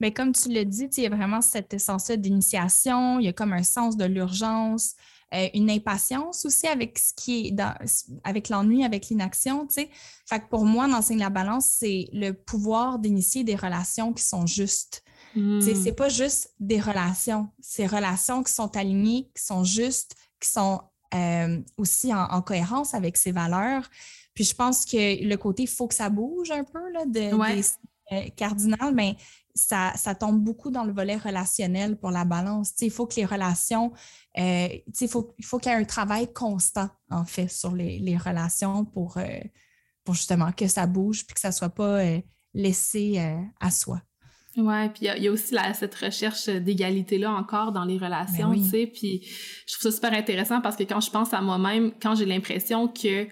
Mais 0.00 0.12
comme 0.12 0.32
tu 0.32 0.50
l'as 0.50 0.64
dit, 0.64 0.88
il 0.96 1.04
y 1.04 1.06
a 1.06 1.10
vraiment 1.10 1.40
cette 1.40 1.72
essence 1.72 2.10
d'initiation, 2.10 3.20
il 3.20 3.26
y 3.26 3.28
a 3.28 3.32
comme 3.32 3.52
un 3.52 3.62
sens 3.62 3.96
de 3.96 4.04
l'urgence, 4.04 4.94
euh, 5.34 5.48
une 5.54 5.70
impatience 5.70 6.44
aussi 6.44 6.66
avec 6.66 6.98
ce 6.98 7.12
qui 7.14 7.48
est 7.48 7.50
dans, 7.52 7.74
avec 8.24 8.48
l'ennui, 8.48 8.84
avec 8.84 9.08
l'inaction, 9.08 9.66
tu 9.66 9.74
sais. 9.74 9.90
Fait 10.26 10.40
que 10.40 10.48
pour 10.48 10.64
moi, 10.64 10.88
d'enseigner 10.88 11.22
la 11.22 11.30
balance, 11.30 11.66
c'est 11.66 12.08
le 12.12 12.32
pouvoir 12.32 12.98
d'initier 12.98 13.44
des 13.44 13.56
relations 13.56 14.12
qui 14.12 14.24
sont 14.24 14.46
justes. 14.46 15.04
Hmm. 15.38 15.60
C'est 15.60 15.92
pas 15.92 16.08
juste 16.08 16.52
des 16.58 16.80
relations, 16.80 17.48
c'est 17.60 17.86
relations 17.86 18.42
qui 18.42 18.52
sont 18.52 18.76
alignées, 18.76 19.30
qui 19.36 19.44
sont 19.44 19.62
justes, 19.62 20.16
qui 20.40 20.48
sont 20.48 20.80
euh, 21.14 21.60
aussi 21.76 22.12
en, 22.12 22.42
cohérence 22.42 22.92
avec 22.92 23.16
ses 23.16 23.30
valeurs. 23.30 23.88
Puis 24.34 24.42
je 24.42 24.54
pense 24.54 24.84
que 24.84 25.24
le 25.24 25.36
côté 25.36 25.62
il 25.62 25.68
faut 25.68 25.86
que 25.86 25.94
ça 25.94 26.10
bouge 26.10 26.50
un 26.50 26.64
peu 26.64 26.90
là, 26.92 27.06
de, 27.06 27.54
des 27.54 27.64
euh, 28.12 28.28
cardinales, 28.34 28.92
mais 28.92 29.16
ça, 29.54 29.92
ça, 29.94 30.16
tombe 30.16 30.42
beaucoup 30.42 30.72
dans 30.72 30.84
le 30.84 30.92
volet 30.92 31.16
relationnel 31.16 31.96
pour 31.96 32.10
la 32.10 32.24
balance. 32.24 32.72
il 32.80 32.90
faut 32.90 33.06
que 33.06 33.16
les 33.16 33.24
relations, 33.24 33.92
euh, 34.38 34.68
il 35.00 35.08
faut, 35.08 35.34
il 35.38 35.44
faut 35.44 35.58
qu'il 35.58 35.70
y 35.70 35.74
ait 35.74 35.78
un 35.78 35.84
travail 35.84 36.32
constant, 36.32 36.88
en 37.10 37.24
fait, 37.24 37.48
sur 37.48 37.74
les, 37.76 38.00
les 38.00 38.16
relations 38.16 38.84
pour, 38.84 39.18
euh, 39.18 39.40
pour 40.02 40.14
justement 40.14 40.50
que 40.50 40.66
ça 40.66 40.86
bouge 40.86 41.26
puis 41.26 41.34
que 41.34 41.40
ça 41.40 41.48
ne 41.48 41.54
soit 41.54 41.68
pas 41.68 42.02
laissé 42.54 43.20
à 43.60 43.70
soi. 43.70 44.00
Oui, 44.60 44.88
puis 44.88 45.06
il 45.16 45.22
y, 45.22 45.28
a 45.28 45.30
aussi 45.30 45.54
cette 45.74 45.94
recherche 45.94 46.48
d'égalité-là 46.48 47.30
encore 47.30 47.70
dans 47.70 47.84
les 47.84 47.96
relations, 47.96 48.50
ben 48.50 48.56
tu 48.56 48.68
sais, 48.68 48.86
puis 48.92 49.22
je 49.66 49.74
trouve 49.74 49.90
ça 49.90 49.92
super 49.92 50.12
intéressant 50.12 50.60
parce 50.60 50.74
que 50.74 50.82
quand 50.82 51.00
je 51.00 51.10
pense 51.10 51.32
à 51.32 51.40
moi-même, 51.40 51.92
quand 52.02 52.16
j'ai 52.16 52.26
l'impression 52.26 52.88
que 52.88 53.28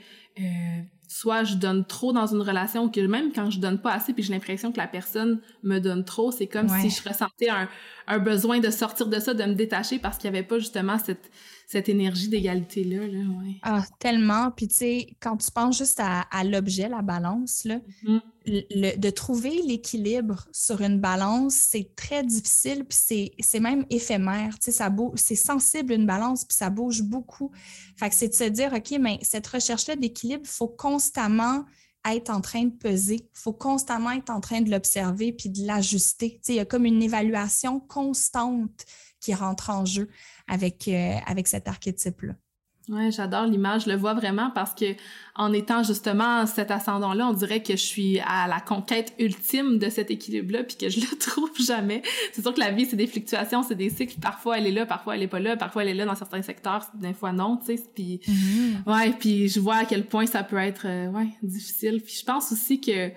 soit 1.09 1.45
je 1.45 1.55
donne 1.55 1.85
trop 1.85 2.12
dans 2.12 2.27
une 2.27 2.43
relation 2.43 2.89
que 2.89 3.01
même 3.01 3.33
quand 3.33 3.51
je 3.51 3.59
donne 3.59 3.81
pas 3.81 3.93
assez 3.93 4.12
puis 4.12 4.23
j'ai 4.23 4.33
l'impression 4.33 4.71
que 4.71 4.77
la 4.77 4.87
personne 4.87 5.41
me 5.62 5.79
donne 5.79 6.05
trop, 6.05 6.31
c'est 6.31 6.47
comme 6.47 6.69
si 6.69 6.91
je 6.91 7.09
ressentais 7.09 7.49
un, 7.49 7.69
un, 8.07 8.19
besoin 8.19 8.61
de 8.61 8.71
sortir 8.71 9.07
de 9.07 9.19
ça, 9.19 9.35
de 9.35 9.45
me 9.45 9.55
détacher 9.55 9.99
parce 9.99 10.19
qu'il 10.19 10.27
y 10.27 10.35
avait 10.37 10.47
pas 10.47 10.59
justement 10.59 10.99
cette 10.99 11.31
cette 11.67 11.89
énergie 11.89 12.29
d'égalité-là. 12.29 13.09
Là, 13.09 13.19
ouais. 13.19 13.57
Ah, 13.63 13.85
tellement. 13.99 14.53
Puis, 14.53 14.69
tu 14.69 14.77
sais, 14.77 15.07
quand 15.21 15.37
tu 15.37 15.51
penses 15.51 15.77
juste 15.77 15.99
à, 15.99 16.21
à 16.31 16.45
l'objet, 16.45 16.89
la 16.89 17.03
balance, 17.03 17.65
là, 17.65 17.81
mm-hmm. 18.05 18.21
le, 18.47 18.97
de 18.97 19.11
trouver 19.11 19.63
l'équilibre 19.63 20.47
sur 20.53 20.81
une 20.81 21.01
balance, 21.01 21.55
c'est 21.55 21.91
très 21.97 22.23
difficile, 22.23 22.85
puis 22.85 23.35
c'est 23.41 23.61
même 23.61 23.85
éphémère. 23.91 24.55
Tu 24.61 24.67
sais, 24.67 24.73
ça 24.73 24.91
bouge, 24.91 25.19
c'est 25.19 25.35
sensible 25.35 25.93
une 25.93 26.07
balance, 26.07 26.45
puis 26.45 26.57
ça 26.57 26.71
bouge 26.71 27.03
beaucoup. 27.03 27.51
Fait 27.97 28.11
que 28.11 28.15
c'est 28.15 28.29
de 28.29 28.35
se 28.35 28.45
dire, 28.45 28.73
OK, 28.73 28.97
mais 29.01 29.19
cette 29.23 29.47
recherche-là 29.49 29.97
d'équilibre, 29.97 30.43
il 30.45 30.51
faut 30.51 30.69
constamment 30.69 31.65
être 32.09 32.31
en 32.31 32.41
train 32.41 32.63
de 32.63 32.71
peser. 32.71 33.17
Il 33.17 33.41
faut 33.41 33.53
constamment 33.53 34.13
être 34.13 34.31
en 34.31 34.41
train 34.41 34.61
de 34.61 34.71
l'observer 34.71 35.33
puis 35.33 35.49
de 35.49 35.67
l'ajuster. 35.67 36.35
Tu 36.35 36.41
sais, 36.43 36.53
il 36.53 36.57
y 36.57 36.61
a 36.61 36.65
comme 36.65 36.87
une 36.87 37.03
évaluation 37.03 37.81
constante 37.81 38.85
qui 39.21 39.35
rentre 39.35 39.71
en 39.71 39.85
jeu 39.85 40.09
avec, 40.49 40.89
euh, 40.89 41.17
avec 41.27 41.49
cet 41.49 41.69
archétype-là. 41.69 42.35
Ouais, 42.89 43.11
j'adore 43.11 43.47
l'image, 43.47 43.85
je 43.85 43.91
le 43.91 43.97
vois 43.97 44.15
vraiment 44.15 44.53
parce 44.55 44.73
que 44.73 44.85
en 45.35 45.53
étant 45.53 45.83
justement 45.83 46.47
cet 46.47 46.71
ascendant-là, 46.71 47.27
on 47.27 47.33
dirait 47.33 47.61
que 47.61 47.73
je 47.73 47.83
suis 47.83 48.21
à 48.21 48.47
la 48.47 48.61
conquête 48.61 49.13
ultime 49.19 49.79
de 49.81 49.91
cet 49.91 50.13
équilibre-là 50.13 50.63
puis 50.63 50.77
que 50.77 50.89
je 50.89 51.01
le 51.01 51.19
trouve 51.19 51.51
jamais. 51.59 52.03
C'est 52.33 52.43
sûr 52.43 52.55
que 52.55 52.61
la 52.61 52.71
vie 52.71 52.87
c'est 52.87 52.95
des 52.95 53.09
fluctuations, 53.09 53.65
c'est 53.65 53.75
des 53.75 53.91
cycles, 53.91 54.21
parfois 54.21 54.59
elle 54.59 54.69
est 54.69 54.73
là, 54.73 54.87
parfois 54.87 55.17
elle 55.17 55.23
est 55.23 55.29
pas 55.29 55.41
là, 55.41 55.57
parfois 55.57 55.83
elle 55.83 55.89
est 55.89 55.95
là 55.95 56.05
dans 56.05 56.15
certains 56.15 56.43
secteurs, 56.43 56.89
des 56.95 57.13
fois 57.13 57.33
non, 57.33 57.57
tu 57.57 57.77
sais, 57.77 57.83
puis 57.93 58.21
mm-hmm. 58.25 58.93
ouais, 58.93 59.13
puis 59.19 59.49
je 59.49 59.59
vois 59.59 59.79
à 59.79 59.85
quel 59.85 60.07
point 60.07 60.27
ça 60.27 60.45
peut 60.45 60.59
être 60.59 60.87
euh, 60.87 61.09
ouais, 61.09 61.31
difficile. 61.43 62.01
Puis 62.01 62.19
je 62.21 62.25
pense 62.25 62.53
aussi 62.53 62.81
que 62.81 63.11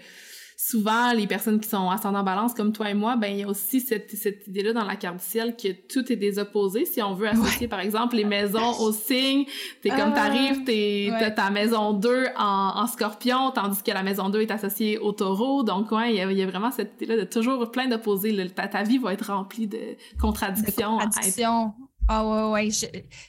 souvent, 0.62 1.13
les 1.13 1.26
personnes 1.26 1.62
qui 1.62 1.69
sont 1.69 1.89
ascendant 1.89 2.22
balance, 2.22 2.54
comme 2.54 2.74
toi 2.74 2.89
et 2.89 2.93
moi, 2.93 3.15
ben, 3.15 3.32
il 3.32 3.39
y 3.39 3.43
a 3.43 3.48
aussi 3.48 3.80
cette, 3.80 4.12
cette 4.12 4.45
idée-là 4.45 4.74
dans 4.74 4.84
la 4.84 4.98
carte 4.98 5.15
du 5.15 5.24
ciel 5.24 5.56
que 5.56 5.69
tout 5.69 6.12
est 6.12 6.17
des 6.17 6.38
opposés. 6.38 6.84
Si 6.84 7.02
on 7.02 7.13
veut 7.13 7.30
associer, 7.30 7.69
par 7.69 7.80
exemple, 7.80 8.17
les 8.17 8.26
maisons 8.26 8.78
au 8.82 8.91
signe, 8.91 9.45
t'es 9.82 9.88
comme, 9.89 10.12
ah, 10.12 10.15
t'arrives, 10.15 10.65
t'es, 10.65 11.12
t'as 11.17 11.32
ta 11.32 11.50
maison 11.50 11.93
2 11.93 12.26
en, 12.38 12.74
en 12.76 12.88
scorpion, 12.88 13.52
tandis 13.52 13.82
que 13.82 13.91
la 13.91 14.04
maison 14.04 14.28
2 14.28 14.41
est 14.41 14.52
associée 14.52 14.98
au 14.98 15.13
taureau. 15.13 15.63
Donc, 15.63 15.93
ouais, 15.93 16.13
il 16.13 16.17
y 16.17 16.22
a, 16.22 16.30
y 16.30 16.43
a 16.43 16.48
vraiment 16.48 16.72
cette 16.72 16.95
idée-là 16.95 17.22
de 17.22 17.24
toujours 17.24 17.72
plein 17.72 17.88
d'opposés. 17.88 18.36
Ta, 18.54 18.67
ta 18.67 18.84
vie 18.84 18.98
va 18.98 19.13
être 19.13 19.32
remplie 19.32 19.67
de 19.67 19.95
contradictions. 20.19 20.98
De 20.98 21.04
contradictions. 21.04 21.74
Ah 22.10 22.52
ouais, 22.52 22.63
ouais. 22.63 22.69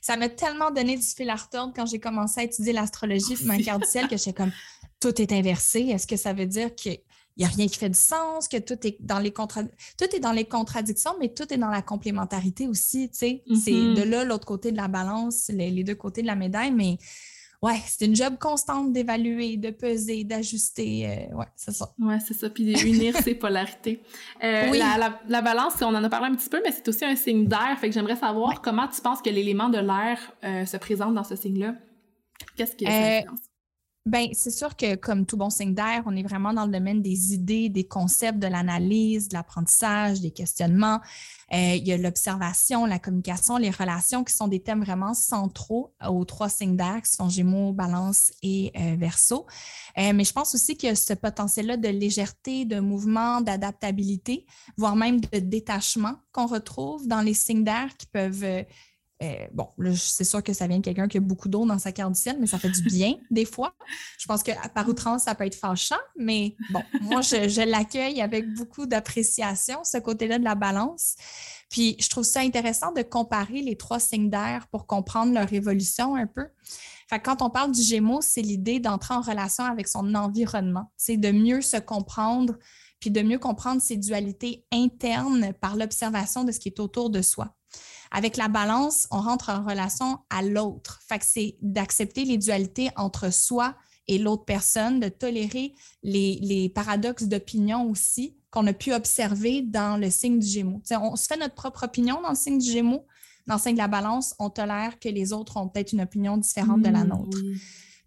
ça 0.00 0.16
m'a 0.16 0.28
tellement 0.28 0.72
donné 0.72 0.96
du 0.96 1.06
fil 1.06 1.30
à 1.30 1.36
retordre 1.36 1.72
quand 1.76 1.86
j'ai 1.86 2.00
commencé 2.00 2.40
à 2.40 2.44
étudier 2.44 2.72
l'astrologie 2.72 3.36
ma 3.44 3.58
carte 3.58 3.82
du 3.82 3.88
ciel 3.88 4.08
que 4.08 4.16
j'étais 4.16 4.32
comme 4.32 4.52
tout 5.00 5.20
est 5.20 5.32
inversé. 5.32 5.80
Est-ce 5.80 6.06
que 6.06 6.16
ça 6.16 6.32
veut 6.32 6.46
dire 6.46 6.74
que 6.74 6.90
n'y 7.40 7.46
a 7.46 7.54
rien 7.54 7.66
qui 7.66 7.78
fait 7.78 7.88
du 7.88 7.98
sens, 7.98 8.48
que 8.48 8.58
tout 8.58 8.86
est 8.86 8.96
dans 9.00 9.18
les 9.18 9.32
contra... 9.32 9.62
tout 9.62 10.14
est 10.14 10.20
dans 10.20 10.32
les 10.32 10.44
contradictions, 10.44 11.14
mais 11.18 11.28
tout 11.28 11.52
est 11.52 11.56
dans 11.56 11.70
la 11.70 11.82
complémentarité 11.82 12.68
aussi, 12.68 13.10
tu 13.10 13.18
sais. 13.18 13.42
C'est 13.62 13.70
mm-hmm. 13.70 13.94
de 13.94 14.02
là 14.02 14.24
l'autre 14.24 14.46
côté 14.46 14.72
de 14.72 14.76
la 14.76 14.88
balance, 14.88 15.48
les, 15.48 15.84
deux 15.84 15.94
côtés 15.94 16.22
de 16.22 16.26
la 16.26 16.36
médaille, 16.36 16.70
mais 16.70 16.98
ouais, 17.62 17.80
c'est 17.86 18.06
une 18.06 18.14
job 18.14 18.36
constante 18.38 18.92
d'évaluer, 18.92 19.56
de 19.56 19.70
peser, 19.70 20.24
d'ajuster, 20.24 21.28
euh, 21.32 21.36
ouais, 21.36 21.46
c'est 21.56 21.72
ça. 21.72 21.92
Ouais, 21.98 22.18
c'est 22.20 22.34
ça, 22.34 22.50
puis 22.50 22.72
d'unir 22.74 23.16
ces 23.16 23.34
polarités. 23.36 24.02
Euh, 24.44 24.68
oui. 24.70 24.78
la, 24.78 25.20
la, 25.26 25.42
balance, 25.42 25.74
on 25.80 25.94
en 25.94 26.04
a 26.04 26.08
parlé 26.08 26.26
un 26.26 26.36
petit 26.36 26.48
peu, 26.48 26.60
mais 26.64 26.72
c'est 26.72 26.86
aussi 26.88 27.04
un 27.04 27.16
signe 27.16 27.46
d'air, 27.46 27.76
fait 27.80 27.88
que 27.88 27.94
j'aimerais 27.94 28.16
savoir 28.16 28.60
comment 28.62 28.88
tu 28.88 29.00
penses 29.00 29.22
que 29.22 29.30
l'élément 29.30 29.68
de 29.68 29.78
l'air 29.78 30.18
euh, 30.44 30.66
se 30.66 30.76
présente 30.76 31.14
dans 31.14 31.24
ce 31.24 31.36
signe-là? 31.36 31.74
Qu'est-ce 32.56 32.76
qui 32.76 32.84
est 32.86 33.24
Ben, 34.06 34.28
c'est 34.32 34.50
sûr 34.50 34.76
que 34.76 34.94
comme 34.94 35.26
tout 35.26 35.36
bon 35.36 35.50
signe 35.50 35.74
d'air, 35.74 36.02
on 36.06 36.16
est 36.16 36.22
vraiment 36.22 36.54
dans 36.54 36.64
le 36.64 36.72
domaine 36.72 37.02
des 37.02 37.34
idées, 37.34 37.68
des 37.68 37.86
concepts, 37.86 38.38
de 38.38 38.46
l'analyse, 38.46 39.28
de 39.28 39.34
l'apprentissage, 39.34 40.22
des 40.22 40.30
questionnements. 40.30 41.00
Euh, 41.52 41.74
il 41.74 41.86
y 41.86 41.92
a 41.92 41.98
l'observation, 41.98 42.86
la 42.86 42.98
communication, 42.98 43.58
les 43.58 43.68
relations 43.68 44.24
qui 44.24 44.32
sont 44.32 44.48
des 44.48 44.62
thèmes 44.62 44.82
vraiment 44.82 45.12
centraux 45.12 45.92
aux 46.08 46.24
trois 46.24 46.48
signes 46.48 46.76
d'air 46.76 47.02
qui 47.02 47.10
sont 47.10 47.28
Gémeaux, 47.28 47.74
Balance 47.74 48.32
et 48.42 48.72
euh, 48.74 48.96
Verseau. 48.98 49.46
Euh, 49.98 50.12
mais 50.14 50.24
je 50.24 50.32
pense 50.32 50.54
aussi 50.54 50.78
qu'il 50.78 50.88
y 50.88 50.92
a 50.92 50.96
ce 50.96 51.12
potentiel-là 51.12 51.76
de 51.76 51.88
légèreté, 51.88 52.64
de 52.64 52.80
mouvement, 52.80 53.42
d'adaptabilité, 53.42 54.46
voire 54.78 54.96
même 54.96 55.20
de 55.20 55.40
détachement 55.40 56.14
qu'on 56.32 56.46
retrouve 56.46 57.06
dans 57.06 57.20
les 57.20 57.34
signes 57.34 57.64
d'air 57.64 57.94
qui 57.98 58.06
peuvent 58.06 58.64
euh, 59.22 59.46
bon, 59.52 59.68
c'est 59.96 60.24
sûr 60.24 60.42
que 60.42 60.54
ça 60.54 60.66
vient 60.66 60.78
de 60.78 60.84
quelqu'un 60.84 61.06
qui 61.06 61.18
a 61.18 61.20
beaucoup 61.20 61.50
d'eau 61.50 61.66
dans 61.66 61.78
sa 61.78 61.92
carte 61.92 62.12
du 62.12 62.20
ciel, 62.20 62.38
mais 62.40 62.46
ça 62.46 62.58
fait 62.58 62.70
du 62.70 62.82
bien 62.82 63.16
des 63.30 63.44
fois. 63.44 63.74
Je 64.18 64.26
pense 64.26 64.42
que 64.42 64.52
par 64.74 64.88
outrance, 64.88 65.24
ça 65.24 65.34
peut 65.34 65.44
être 65.44 65.54
fâchant, 65.54 65.98
mais 66.16 66.56
bon, 66.70 66.82
moi, 67.02 67.20
je, 67.20 67.68
l'accueille 67.68 68.22
avec 68.22 68.52
beaucoup 68.54 68.86
d'appréciation, 68.86 69.84
ce 69.84 69.98
côté-là 69.98 70.38
de 70.38 70.44
la 70.44 70.54
balance. 70.54 71.16
Puis, 71.68 71.96
je 72.00 72.08
trouve 72.08 72.24
ça 72.24 72.40
intéressant 72.40 72.92
de 72.92 73.02
comparer 73.02 73.60
les 73.60 73.76
trois 73.76 74.00
signes 74.00 74.30
d'air 74.30 74.66
pour 74.68 74.86
comprendre 74.86 75.34
leur 75.34 75.52
évolution 75.52 76.14
un 76.14 76.26
peu. 76.26 76.46
Fait 77.08 77.20
quand 77.20 77.42
on 77.42 77.50
parle 77.50 77.72
du 77.72 77.82
Gémeaux, 77.82 78.22
c'est 78.22 78.40
l'idée 78.40 78.80
d'entrer 78.80 79.14
en 79.14 79.20
relation 79.20 79.64
avec 79.64 79.86
son 79.86 80.14
environnement, 80.14 80.90
c'est 80.96 81.16
de 81.16 81.30
mieux 81.30 81.60
se 81.60 81.76
comprendre, 81.76 82.56
puis 83.00 83.10
de 83.10 83.20
mieux 83.20 83.38
comprendre 83.38 83.82
ses 83.82 83.96
dualités 83.96 84.64
internes 84.72 85.52
par 85.60 85.76
l'observation 85.76 86.44
de 86.44 86.52
ce 86.52 86.60
qui 86.60 86.68
est 86.68 86.80
autour 86.80 87.10
de 87.10 87.20
soi. 87.20 87.54
Avec 88.10 88.36
la 88.36 88.48
balance, 88.48 89.06
on 89.10 89.20
rentre 89.20 89.50
en 89.50 89.64
relation 89.64 90.18
à 90.30 90.42
l'autre. 90.42 91.00
Fait 91.08 91.18
que 91.18 91.24
c'est 91.24 91.56
d'accepter 91.62 92.24
les 92.24 92.38
dualités 92.38 92.90
entre 92.96 93.32
soi 93.32 93.76
et 94.08 94.18
l'autre 94.18 94.44
personne, 94.44 94.98
de 94.98 95.08
tolérer 95.08 95.74
les, 96.02 96.72
paradoxes 96.74 97.24
d'opinion 97.24 97.88
aussi 97.88 98.36
qu'on 98.50 98.66
a 98.66 98.72
pu 98.72 98.92
observer 98.92 99.62
dans 99.62 99.96
le 99.96 100.10
signe 100.10 100.40
du 100.40 100.46
Gémeaux. 100.46 100.82
on 100.90 101.14
se 101.14 101.26
fait 101.26 101.36
notre 101.36 101.54
propre 101.54 101.84
opinion 101.84 102.20
dans 102.20 102.30
le 102.30 102.34
signe 102.36 102.58
du 102.58 102.68
Gémeaux. 102.68 103.06
Dans 103.46 103.54
le 103.54 103.60
signe 103.60 103.74
de 103.74 103.78
la 103.78 103.88
balance, 103.88 104.34
on 104.40 104.50
tolère 104.50 104.98
que 104.98 105.08
les 105.08 105.32
autres 105.32 105.56
ont 105.56 105.68
peut-être 105.68 105.92
une 105.92 106.00
opinion 106.00 106.36
différente 106.36 106.82
de 106.82 106.88
la 106.88 107.04
mmh, 107.04 107.12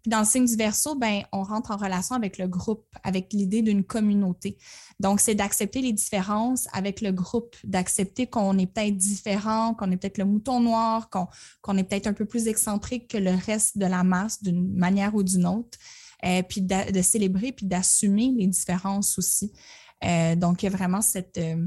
nôtre 0.04 0.16
dans 0.16 0.20
le 0.20 0.24
signe 0.24 0.46
du 0.46 0.56
verso, 0.56 0.94
ben, 0.94 1.22
on 1.32 1.42
rentre 1.42 1.70
en 1.70 1.76
relation 1.76 2.14
avec 2.14 2.38
le 2.38 2.46
groupe, 2.46 2.86
avec 3.02 3.32
l'idée 3.32 3.62
d'une 3.62 3.84
communauté. 3.84 4.58
Donc, 5.00 5.20
c'est 5.20 5.34
d'accepter 5.34 5.80
les 5.80 5.92
différences 5.92 6.68
avec 6.72 7.00
le 7.00 7.12
groupe, 7.12 7.56
d'accepter 7.64 8.26
qu'on 8.26 8.56
est 8.58 8.66
peut-être 8.66 8.96
différent, 8.96 9.74
qu'on 9.74 9.90
est 9.90 9.96
peut-être 9.96 10.18
le 10.18 10.24
mouton 10.24 10.60
noir, 10.60 11.08
qu'on 11.10 11.76
est 11.76 11.84
peut-être 11.84 12.06
un 12.06 12.12
peu 12.12 12.26
plus 12.26 12.48
excentrique 12.48 13.08
que 13.08 13.18
le 13.18 13.32
reste 13.34 13.78
de 13.78 13.86
la 13.86 14.04
masse 14.04 14.42
d'une 14.42 14.74
manière 14.74 15.14
ou 15.14 15.22
d'une 15.22 15.46
autre, 15.46 15.78
euh, 16.24 16.42
puis 16.42 16.62
de, 16.62 17.02
célébrer 17.02 17.52
puis 17.52 17.66
d'assumer 17.66 18.32
les 18.36 18.46
différences 18.46 19.18
aussi. 19.18 19.52
Euh, 20.04 20.36
donc, 20.36 20.62
il 20.62 20.66
y 20.66 20.68
a 20.68 20.76
vraiment 20.76 21.00
cette. 21.00 21.38
Euh, 21.38 21.66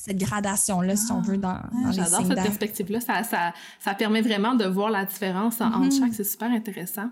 cette 0.00 0.16
gradation-là, 0.16 0.94
si 0.94 1.10
on 1.10 1.20
veut, 1.20 1.38
dans, 1.38 1.60
dans 1.72 1.90
J'adore 1.90 2.24
cette 2.24 2.40
perspective-là. 2.40 3.00
Ça, 3.00 3.24
ça, 3.24 3.52
ça, 3.80 3.94
permet 3.94 4.22
vraiment 4.22 4.54
de 4.54 4.64
voir 4.64 4.90
la 4.90 5.04
différence 5.04 5.60
entre 5.60 5.80
mm-hmm. 5.80 5.98
chaque. 5.98 6.14
C'est 6.14 6.22
super 6.22 6.52
intéressant. 6.52 7.10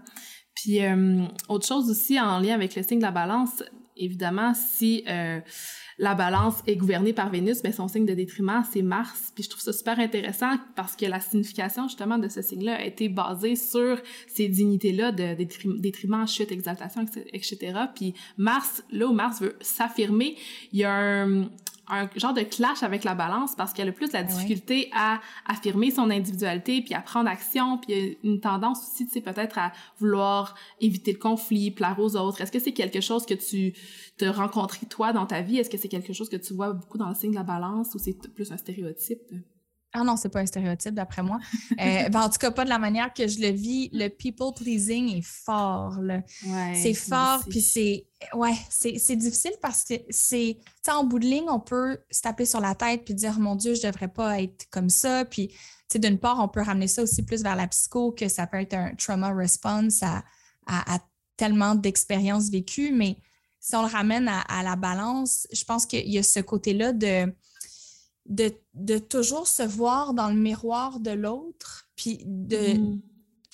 Puis, 0.57 0.83
euh, 0.83 1.25
autre 1.49 1.66
chose 1.66 1.88
aussi 1.90 2.19
en 2.19 2.40
lien 2.40 2.55
avec 2.55 2.75
le 2.75 2.83
signe 2.83 2.99
de 2.99 3.05
la 3.05 3.12
balance, 3.12 3.62
évidemment, 3.97 4.53
si 4.55 5.05
euh, 5.09 5.40
la 5.99 6.14
balance 6.14 6.62
est 6.66 6.77
gouvernée 6.77 7.12
par 7.12 7.31
Vénus, 7.31 7.59
mais 7.62 7.71
ben, 7.71 7.77
son 7.77 7.88
signe 7.88 8.05
de 8.05 8.14
détriment, 8.14 8.62
c'est 8.71 8.83
Mars. 8.83 9.33
Puis 9.35 9.45
je 9.45 9.51
trouve 9.51 9.62
ça 9.62 9.73
super 9.73 9.99
intéressant 9.99 10.57
parce 10.75 10.97
que 10.97 11.07
la 11.07 11.21
signification 11.21 11.88
justement 11.88 12.19
de 12.19 12.29
ce 12.29 12.42
signe-là 12.42 12.77
a 12.77 12.85
été 12.85 13.09
basée 13.09 13.57
sur 13.57 14.01
ces 14.27 14.49
dignités-là 14.49 15.12
de 15.12 15.35
détriment, 15.79 16.27
chute, 16.27 16.53
exaltation, 16.53 17.05
etc. 17.33 17.59
Puis 17.95 18.14
Mars, 18.37 18.83
là 18.90 19.07
où 19.07 19.12
Mars 19.12 19.40
veut 19.40 19.57
s'affirmer, 19.61 20.37
il 20.73 20.81
y 20.81 20.85
a 20.85 20.92
un, 20.92 21.49
un 21.88 22.09
genre 22.16 22.35
de 22.35 22.42
clash 22.42 22.83
avec 22.83 23.05
la 23.05 23.14
balance 23.14 23.55
parce 23.55 23.72
qu'elle 23.72 23.88
a 23.88 23.92
plus 23.92 24.12
la 24.12 24.22
difficulté 24.22 24.90
à 24.94 25.20
affirmer 25.46 25.90
son 25.90 26.11
individualité 26.11 26.83
puis 26.83 26.94
à 26.94 27.01
prendre 27.01 27.29
action 27.29 27.79
puis 27.79 28.18
une 28.25 28.40
tendance 28.40 28.81
aussi 28.83 29.07
tu 29.07 29.12
sais 29.12 29.20
peut-être 29.20 29.59
à 29.59 29.72
vouloir 29.99 30.57
éviter 30.81 31.12
le 31.12 31.18
conflit 31.18 31.70
plaire 31.70 31.99
aux 31.99 32.16
autres. 32.16 32.40
Est-ce 32.40 32.53
que 32.53 32.59
c'est 32.59 32.72
quelque 32.72 33.01
chose 33.01 33.27
que 33.27 33.35
tu 33.35 33.75
te 34.16 34.25
rencontré 34.25 34.87
toi 34.87 35.12
dans 35.12 35.27
ta 35.27 35.42
vie? 35.42 35.59
Est-ce 35.59 35.70
que 35.70 35.79
c'est 35.79 35.88
quelque 35.88 36.12
chose 36.12 36.29
que 36.29 36.37
tu 36.37 36.55
vois 36.55 36.72
beaucoup 36.72 36.99
dans 36.99 37.09
le 37.09 37.14
signe 37.14 37.31
de 37.31 37.37
la 37.37 37.42
balance 37.42 37.94
ou 37.94 37.99
c'est 37.99 38.16
plus 38.35 38.51
un 38.53 38.57
stéréotype? 38.57 39.20
Ah 39.96 40.04
non, 40.04 40.16
c'est 40.16 40.28
pas 40.28 40.40
un 40.40 40.46
stéréotype 40.46 40.94
d'après 40.94 41.22
moi. 41.22 41.38
Euh, 41.80 42.09
ben, 42.11 42.22
en 42.22 42.28
tout 42.28 42.38
cas, 42.38 42.50
pas 42.50 42.64
de 42.64 42.68
la 42.68 42.78
manière 42.78 43.12
que 43.14 43.26
je 43.26 43.40
le 43.40 43.48
vis. 43.48 43.88
Le 43.92 44.09
people 44.09 44.52
pleasing 44.54 45.16
est 45.16 45.24
fort. 45.26 45.98
c'est 46.74 46.94
fort, 46.94 47.42
puis 47.48 47.61
c'est 47.61 48.06
ouais, 48.35 48.54
c'est 48.70 49.16
difficile 49.16 49.52
parce 49.61 49.85
que 49.85 49.94
c'est 50.11 50.59
en 50.88 51.04
bout 51.04 51.18
de 51.18 51.26
ligne, 51.26 51.48
on 51.48 51.61
peut 51.61 51.98
se 52.11 52.22
taper 52.22 52.44
sur 52.44 52.61
la 52.61 52.74
tête 52.74 53.04
puis 53.04 53.14
dire 53.14 53.38
mon 53.38 53.56
Dieu, 53.56 53.74
je 53.74 53.87
devrais 53.87 54.09
pas 54.09 54.40
être 54.40 54.66
comme 54.70 54.90
ça. 54.90 55.24
Puis 55.24 55.50
d'une 55.94 56.18
part, 56.18 56.38
on 56.40 56.48
peut 56.48 56.62
ramener 56.62 56.88
ça 56.88 57.02
aussi 57.02 57.22
plus 57.22 57.42
vers 57.42 57.56
la 57.56 57.66
psycho 57.68 58.12
que 58.12 58.28
ça 58.28 58.46
peut 58.46 58.61
être 58.61 58.74
un 58.74 58.94
trauma 58.94 59.32
response 59.32 60.02
à, 60.02 60.24
à, 60.66 60.98
tellement 61.37 61.74
d'expériences 61.74 62.50
vécues, 62.50 62.92
mais 62.92 63.18
si 63.61 63.76
on 63.76 63.82
le 63.82 63.88
ramène 63.88 64.26
à, 64.26 64.40
à 64.40 64.62
la 64.62 64.74
balance, 64.74 65.46
je 65.52 65.64
pense 65.64 65.85
qu'il 65.85 66.09
y 66.09 66.18
a 66.18 66.22
ce 66.22 66.40
côté-là 66.40 66.92
de 66.92 67.32
de, 68.28 68.98
toujours 68.98 69.46
se 69.46 69.62
voir 69.62 70.14
dans 70.14 70.28
le 70.28 70.34
miroir 70.34 71.00
de 71.00 71.10
l'autre, 71.10 71.88
puis 71.96 72.20
de, 72.24 72.78
mm. 72.78 73.00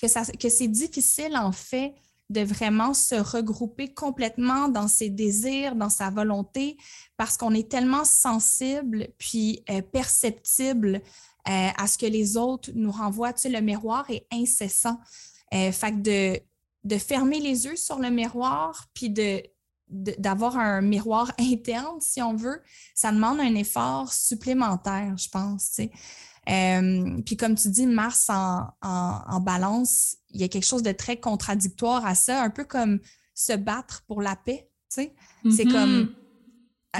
que, 0.01 0.07
ça, 0.07 0.25
que 0.25 0.49
c'est 0.49 0.67
difficile 0.67 1.35
en 1.37 1.51
fait 1.51 1.95
de 2.29 2.41
vraiment 2.41 2.93
se 2.93 3.15
regrouper 3.15 3.93
complètement 3.93 4.67
dans 4.67 4.87
ses 4.87 5.09
désirs, 5.09 5.75
dans 5.75 5.89
sa 5.89 6.09
volonté, 6.09 6.77
parce 7.17 7.37
qu'on 7.37 7.53
est 7.53 7.69
tellement 7.69 8.05
sensible 8.05 9.09
puis 9.17 9.63
euh, 9.69 9.81
perceptible 9.81 11.01
euh, 11.47 11.69
à 11.77 11.87
ce 11.87 11.97
que 11.97 12.05
les 12.05 12.37
autres 12.37 12.71
nous 12.73 12.91
renvoient. 12.91 13.33
Tu 13.33 13.41
sais, 13.41 13.49
le 13.49 13.61
miroir 13.61 14.09
est 14.09 14.25
incessant. 14.31 14.99
Euh, 15.53 15.71
fait 15.71 15.91
que 15.91 15.97
de, 15.97 16.39
de 16.85 16.97
fermer 16.97 17.39
les 17.39 17.65
yeux 17.65 17.75
sur 17.75 17.99
le 17.99 18.09
miroir, 18.09 18.87
puis 18.93 19.09
de, 19.09 19.43
d'avoir 19.89 20.57
un 20.57 20.81
miroir 20.81 21.31
interne, 21.39 21.99
si 21.99 22.21
on 22.21 22.35
veut, 22.35 22.61
ça 22.95 23.11
demande 23.11 23.39
un 23.39 23.55
effort 23.55 24.11
supplémentaire, 24.11 25.15
je 25.17 25.29
pense. 25.29 25.79
Euh, 26.49 27.21
puis 27.25 27.37
comme 27.37 27.55
tu 27.55 27.69
dis, 27.69 27.85
Mars 27.85 28.29
en, 28.29 29.39
balance, 29.41 30.17
il 30.31 30.41
y 30.41 30.43
a 30.43 30.47
quelque 30.47 30.65
chose 30.65 30.83
de 30.83 30.91
très 30.91 31.17
contradictoire 31.17 32.05
à 32.05 32.15
ça, 32.15 32.41
un 32.41 32.49
peu 32.49 32.65
comme 32.65 32.99
se 33.33 33.53
battre 33.53 34.03
pour 34.07 34.21
la 34.21 34.35
paix. 34.35 34.69
C'est 34.89 35.13
mm-hmm. 35.45 35.71
comme... 35.71 36.15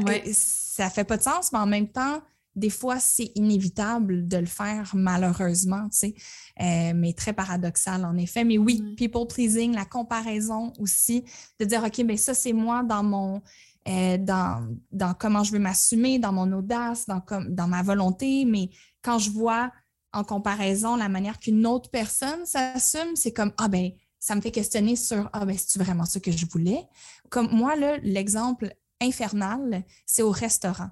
Ouais. 0.05 0.23
Ça 0.33 0.89
fait 0.89 1.03
pas 1.03 1.17
de 1.17 1.21
sens, 1.21 1.51
mais 1.51 1.59
en 1.59 1.67
même 1.67 1.87
temps, 1.87 2.23
des 2.55 2.69
fois, 2.69 2.99
c'est 2.99 3.31
inévitable 3.35 4.27
de 4.27 4.37
le 4.37 4.45
faire, 4.45 4.91
malheureusement, 4.93 5.89
tu 5.89 5.97
sais, 5.97 6.15
euh, 6.61 6.93
mais 6.95 7.13
très 7.13 7.33
paradoxal 7.33 8.05
en 8.05 8.15
effet. 8.17 8.43
Mais 8.43 8.57
oui, 8.57 8.81
mm. 8.81 8.95
people 8.95 9.27
pleasing, 9.27 9.73
la 9.73 9.85
comparaison 9.85 10.71
aussi, 10.79 11.23
de 11.59 11.65
dire, 11.65 11.83
OK, 11.83 11.99
mais 12.05 12.17
ça, 12.17 12.33
c'est 12.33 12.53
moi 12.53 12.83
dans 12.83 13.03
mon, 13.03 13.41
euh, 13.87 14.17
dans, 14.17 14.67
dans 14.91 15.13
comment 15.13 15.43
je 15.43 15.51
veux 15.51 15.59
m'assumer, 15.59 16.19
dans 16.19 16.31
mon 16.31 16.51
audace, 16.53 17.05
dans, 17.07 17.23
dans 17.49 17.67
ma 17.67 17.81
volonté, 17.81 18.45
mais 18.45 18.69
quand 19.01 19.19
je 19.19 19.31
vois 19.31 19.71
en 20.13 20.23
comparaison 20.23 20.95
la 20.95 21.09
manière 21.09 21.39
qu'une 21.39 21.65
autre 21.65 21.89
personne 21.89 22.45
s'assume, 22.45 23.15
c'est 23.15 23.33
comme, 23.33 23.51
ah 23.57 23.67
ben, 23.67 23.89
ça 24.19 24.35
me 24.35 24.41
fait 24.41 24.51
questionner 24.51 24.95
sur, 24.95 25.29
ah 25.33 25.45
ben, 25.45 25.57
c'est 25.57 25.81
vraiment 25.81 26.05
ça 26.05 26.19
que 26.19 26.31
je 26.31 26.45
voulais? 26.45 26.87
Comme 27.29 27.49
moi, 27.51 27.75
là, 27.75 27.97
l'exemple 28.03 28.73
infernal, 29.01 29.83
c'est 30.05 30.21
au 30.21 30.31
restaurant. 30.31 30.89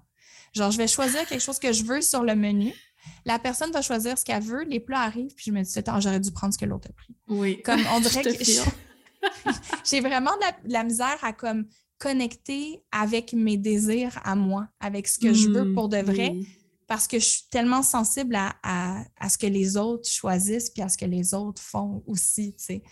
Genre, 0.53 0.71
je 0.71 0.77
vais 0.77 0.87
choisir 0.87 1.25
quelque 1.25 1.41
chose 1.41 1.59
que 1.59 1.71
je 1.71 1.83
veux 1.83 2.01
sur 2.01 2.23
le 2.23 2.35
menu. 2.35 2.73
La 3.25 3.39
personne 3.39 3.71
va 3.71 3.81
choisir 3.81 4.17
ce 4.17 4.25
qu'elle 4.25 4.43
veut, 4.43 4.63
les 4.63 4.79
plats 4.79 5.01
arrivent, 5.01 5.33
puis 5.35 5.45
je 5.47 5.51
me 5.51 5.61
dis, 5.61 5.79
attends, 5.79 5.99
j'aurais 5.99 6.19
dû 6.19 6.31
prendre 6.31 6.53
ce 6.53 6.59
que 6.59 6.65
l'autre 6.65 6.89
a 6.89 6.93
pris. 6.93 7.15
Oui. 7.27 7.61
Comme 7.63 7.81
on 7.93 7.99
dirait 8.01 8.23
que 8.23 8.43
j'ai 9.85 10.01
vraiment 10.01 10.31
de 10.31 10.71
la, 10.71 10.83
misère 10.83 11.17
à 11.21 11.33
comme 11.33 11.65
connecter 11.99 12.83
avec 12.91 13.33
mes 13.33 13.57
désirs 13.57 14.19
à 14.23 14.35
moi, 14.35 14.67
avec 14.79 15.07
ce 15.07 15.19
que 15.19 15.33
je 15.33 15.49
veux 15.49 15.65
mmh, 15.65 15.73
pour 15.75 15.89
de 15.89 15.97
vrai, 15.97 16.35
parce 16.87 17.07
que 17.07 17.19
je 17.19 17.25
suis 17.25 17.43
tellement 17.49 17.83
sensible 17.83 18.35
à, 18.35 19.03
ce 19.29 19.37
que 19.37 19.47
les 19.47 19.77
autres 19.77 20.09
choisissent, 20.09 20.71
puis 20.71 20.81
à 20.81 20.89
ce 20.89 20.97
que 20.97 21.05
les 21.05 21.33
autres 21.33 21.61
font 21.61 22.03
aussi, 22.07 22.53
tu 22.55 22.63
sais. 22.65 22.83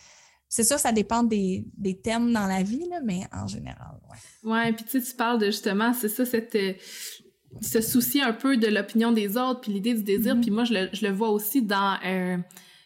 C'est 0.51 0.63
sûr, 0.63 0.79
ça 0.79 0.91
dépend 0.91 1.21
des, 1.21 1.65
thèmes 2.03 2.31
dans 2.33 2.47
la 2.47 2.63
vie, 2.63 2.87
là, 2.89 3.01
mais 3.03 3.27
en 3.31 3.45
général, 3.45 3.99
ouais. 4.09 4.51
Ouais, 4.51 4.73
puis 4.73 4.83
tu 4.85 4.99
sais, 4.99 5.11
tu 5.11 5.15
parles 5.15 5.39
de 5.39 5.47
justement, 5.47 5.93
c'est 5.93 6.09
ça, 6.09 6.25
cette, 6.25 6.57
se 7.61 7.81
soucier 7.81 8.21
un 8.21 8.33
peu 8.33 8.57
de 8.57 8.67
l'opinion 8.67 9.11
des 9.11 9.37
autres, 9.37 9.61
puis 9.61 9.71
l'idée 9.71 9.93
du 9.93 10.03
désir. 10.03 10.35
Mm-hmm. 10.35 10.41
Puis 10.41 10.51
moi, 10.51 10.63
je 10.63 10.73
le, 10.73 10.89
je 10.93 11.05
le, 11.05 11.11
vois 11.11 11.29
aussi 11.29 11.61
dans 11.61 11.97
euh, 12.05 12.37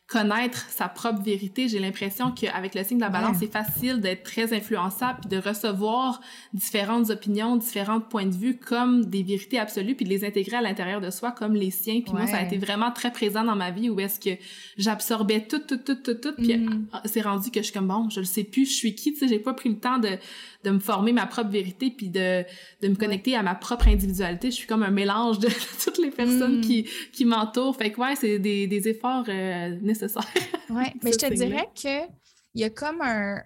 connaître 0.08 0.70
sa 0.70 0.90
propre 0.90 1.24
vérité. 1.24 1.68
J'ai 1.68 1.80
l'impression 1.80 2.32
qu'avec 2.32 2.76
le 2.76 2.84
signe 2.84 2.98
de 2.98 3.04
la 3.04 3.10
balance, 3.10 3.38
c'est 3.40 3.52
facile 3.52 4.02
d'être 4.02 4.24
très 4.24 4.54
influençable 4.54 5.20
puis 5.22 5.30
de 5.30 5.38
recevoir 5.42 6.20
différentes 6.54 7.10
opinions, 7.10 7.56
différents 7.56 8.02
points 8.02 8.26
de 8.26 8.36
vue 8.36 8.58
comme 8.58 9.06
des 9.06 9.24
vérités 9.24 9.58
absolues 9.58 9.96
puis 9.96 10.06
de 10.06 10.10
les 10.10 10.26
intégrer 10.26 10.58
à 10.58 10.62
l'intérieur 10.62 11.02
de 11.02 11.10
soi 11.10 11.32
comme 11.32 11.56
les 11.56 11.72
siens. 11.72 12.02
Puis 12.02 12.14
moi, 12.14 12.28
ça 12.28 12.38
a 12.38 12.44
été 12.44 12.58
vraiment 12.58 12.92
très 12.92 13.12
présent 13.12 13.44
dans 13.44 13.56
ma 13.56 13.72
vie 13.72 13.90
où 13.90 14.00
est-ce 14.00 14.20
que 14.20 14.42
j'absorbais 14.78 15.48
tout, 15.48 15.60
tout, 15.60 15.78
tout, 15.78 15.96
tout, 15.96 16.16
tout. 16.16 16.34
Puis 16.38 16.58
mm. 16.58 16.88
c'est 17.06 17.22
rendu 17.22 17.50
que 17.50 17.62
je 17.62 17.66
suis 17.66 17.74
comme, 17.74 17.88
bon, 17.88 18.10
je 18.10 18.20
le 18.20 18.26
sais 18.26 18.44
plus, 18.44 18.66
je 18.66 18.74
suis 18.74 18.96
qui, 18.96 19.14
tu 19.14 19.20
sais, 19.20 19.28
j'ai 19.28 19.40
pas 19.40 19.54
pris 19.54 19.70
le 19.70 19.80
temps 19.80 19.98
de, 20.00 20.18
de 20.64 20.70
me 20.70 20.80
former 20.80 21.14
ma 21.14 21.26
propre 21.26 21.50
vérité 21.50 21.92
puis 21.96 22.10
de, 22.10 22.44
de 22.82 22.88
me 22.88 22.96
connecter 22.96 23.36
à 23.36 23.42
ma 23.42 23.56
propre 23.56 23.88
individualité. 23.88 24.52
Je 24.52 24.56
suis 24.56 24.68
comme 24.68 24.84
un 24.84 24.92
mélange 24.92 25.40
de, 25.40 25.50
toutes 25.84 25.98
les 25.98 26.12
personnes 26.12 26.60
mm. 26.60 26.62
qui, 26.62 26.88
qui 27.12 27.26
m'entourent. 27.26 27.76
Fait 27.76 27.92
que 27.92 28.00
ouais, 28.00 28.16
c'est 28.16 28.38
des, 28.38 28.68
des 28.68 28.88
efforts 28.90 29.26
euh, 29.30 29.76
nécessaire. 29.94 30.28
Oui, 30.70 30.86
mais 31.04 31.12
je 31.12 31.18
te 31.18 31.34
dirais 31.34 31.70
qu'il 31.74 32.08
y 32.56 32.64
a 32.64 32.70
comme 32.70 33.02
un, 33.02 33.42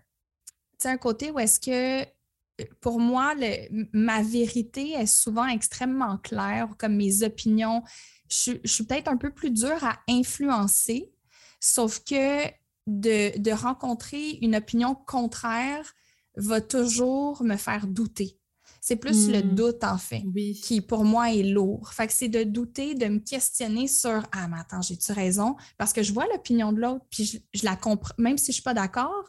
un 0.85 0.97
côté 0.97 1.31
où 1.31 1.39
est-ce 1.39 1.59
que 1.59 2.07
pour 2.81 2.99
moi, 2.99 3.35
ma 3.93 4.21
vérité 4.23 4.93
est 4.93 5.05
souvent 5.05 5.47
extrêmement 5.47 6.17
claire, 6.17 6.69
comme 6.77 6.95
mes 6.95 7.23
opinions. 7.23 7.83
Je, 8.29 8.53
suis 8.65 8.83
peut-être 8.83 9.07
un 9.07 9.17
peu 9.17 9.29
plus 9.31 9.51
dure 9.51 9.83
à 9.83 9.99
influencer, 10.09 11.11
sauf 11.59 12.03
que 12.03 12.45
de, 12.87 13.37
de, 13.37 13.51
rencontrer 13.51 14.39
une 14.41 14.55
opinion 14.55 14.95
contraire 14.95 15.93
va 16.35 16.61
toujours 16.61 17.43
me 17.43 17.57
faire 17.57 17.85
douter. 17.85 18.36
C'est 18.87 18.95
plus 18.95 19.27
le 19.27 19.39
hmm. 19.39 19.53
doute, 19.53 19.83
en 19.83 19.97
fait, 19.97 20.23
qui 20.63 20.79
pour 20.79 21.03
moi 21.03 21.33
est 21.33 21.43
lourd. 21.43 21.91
Fait 21.91 22.07
que 22.07 22.13
c'est 22.13 22.29
de 22.29 22.43
douter, 22.43 22.95
de 22.95 23.07
me 23.07 23.19
questionner 23.19 23.85
sur 23.85 24.23
Ah, 24.31 24.47
mais 24.47 24.55
attends, 24.57 24.81
j'ai-tu 24.81 25.11
raison? 25.11 25.57
Parce 25.77 25.91
que 25.91 26.03
je 26.03 26.13
vois 26.13 26.25
l'opinion 26.27 26.71
de 26.71 26.79
l'autre, 26.79 27.03
puis 27.09 27.43
je, 27.53 27.65
la 27.65 27.75
comprends, 27.75 28.13
même 28.17 28.37
si 28.37 28.45
je 28.45 28.51
ne 28.51 28.53
suis 28.53 28.61
pas 28.61 28.73
d'accord, 28.73 29.25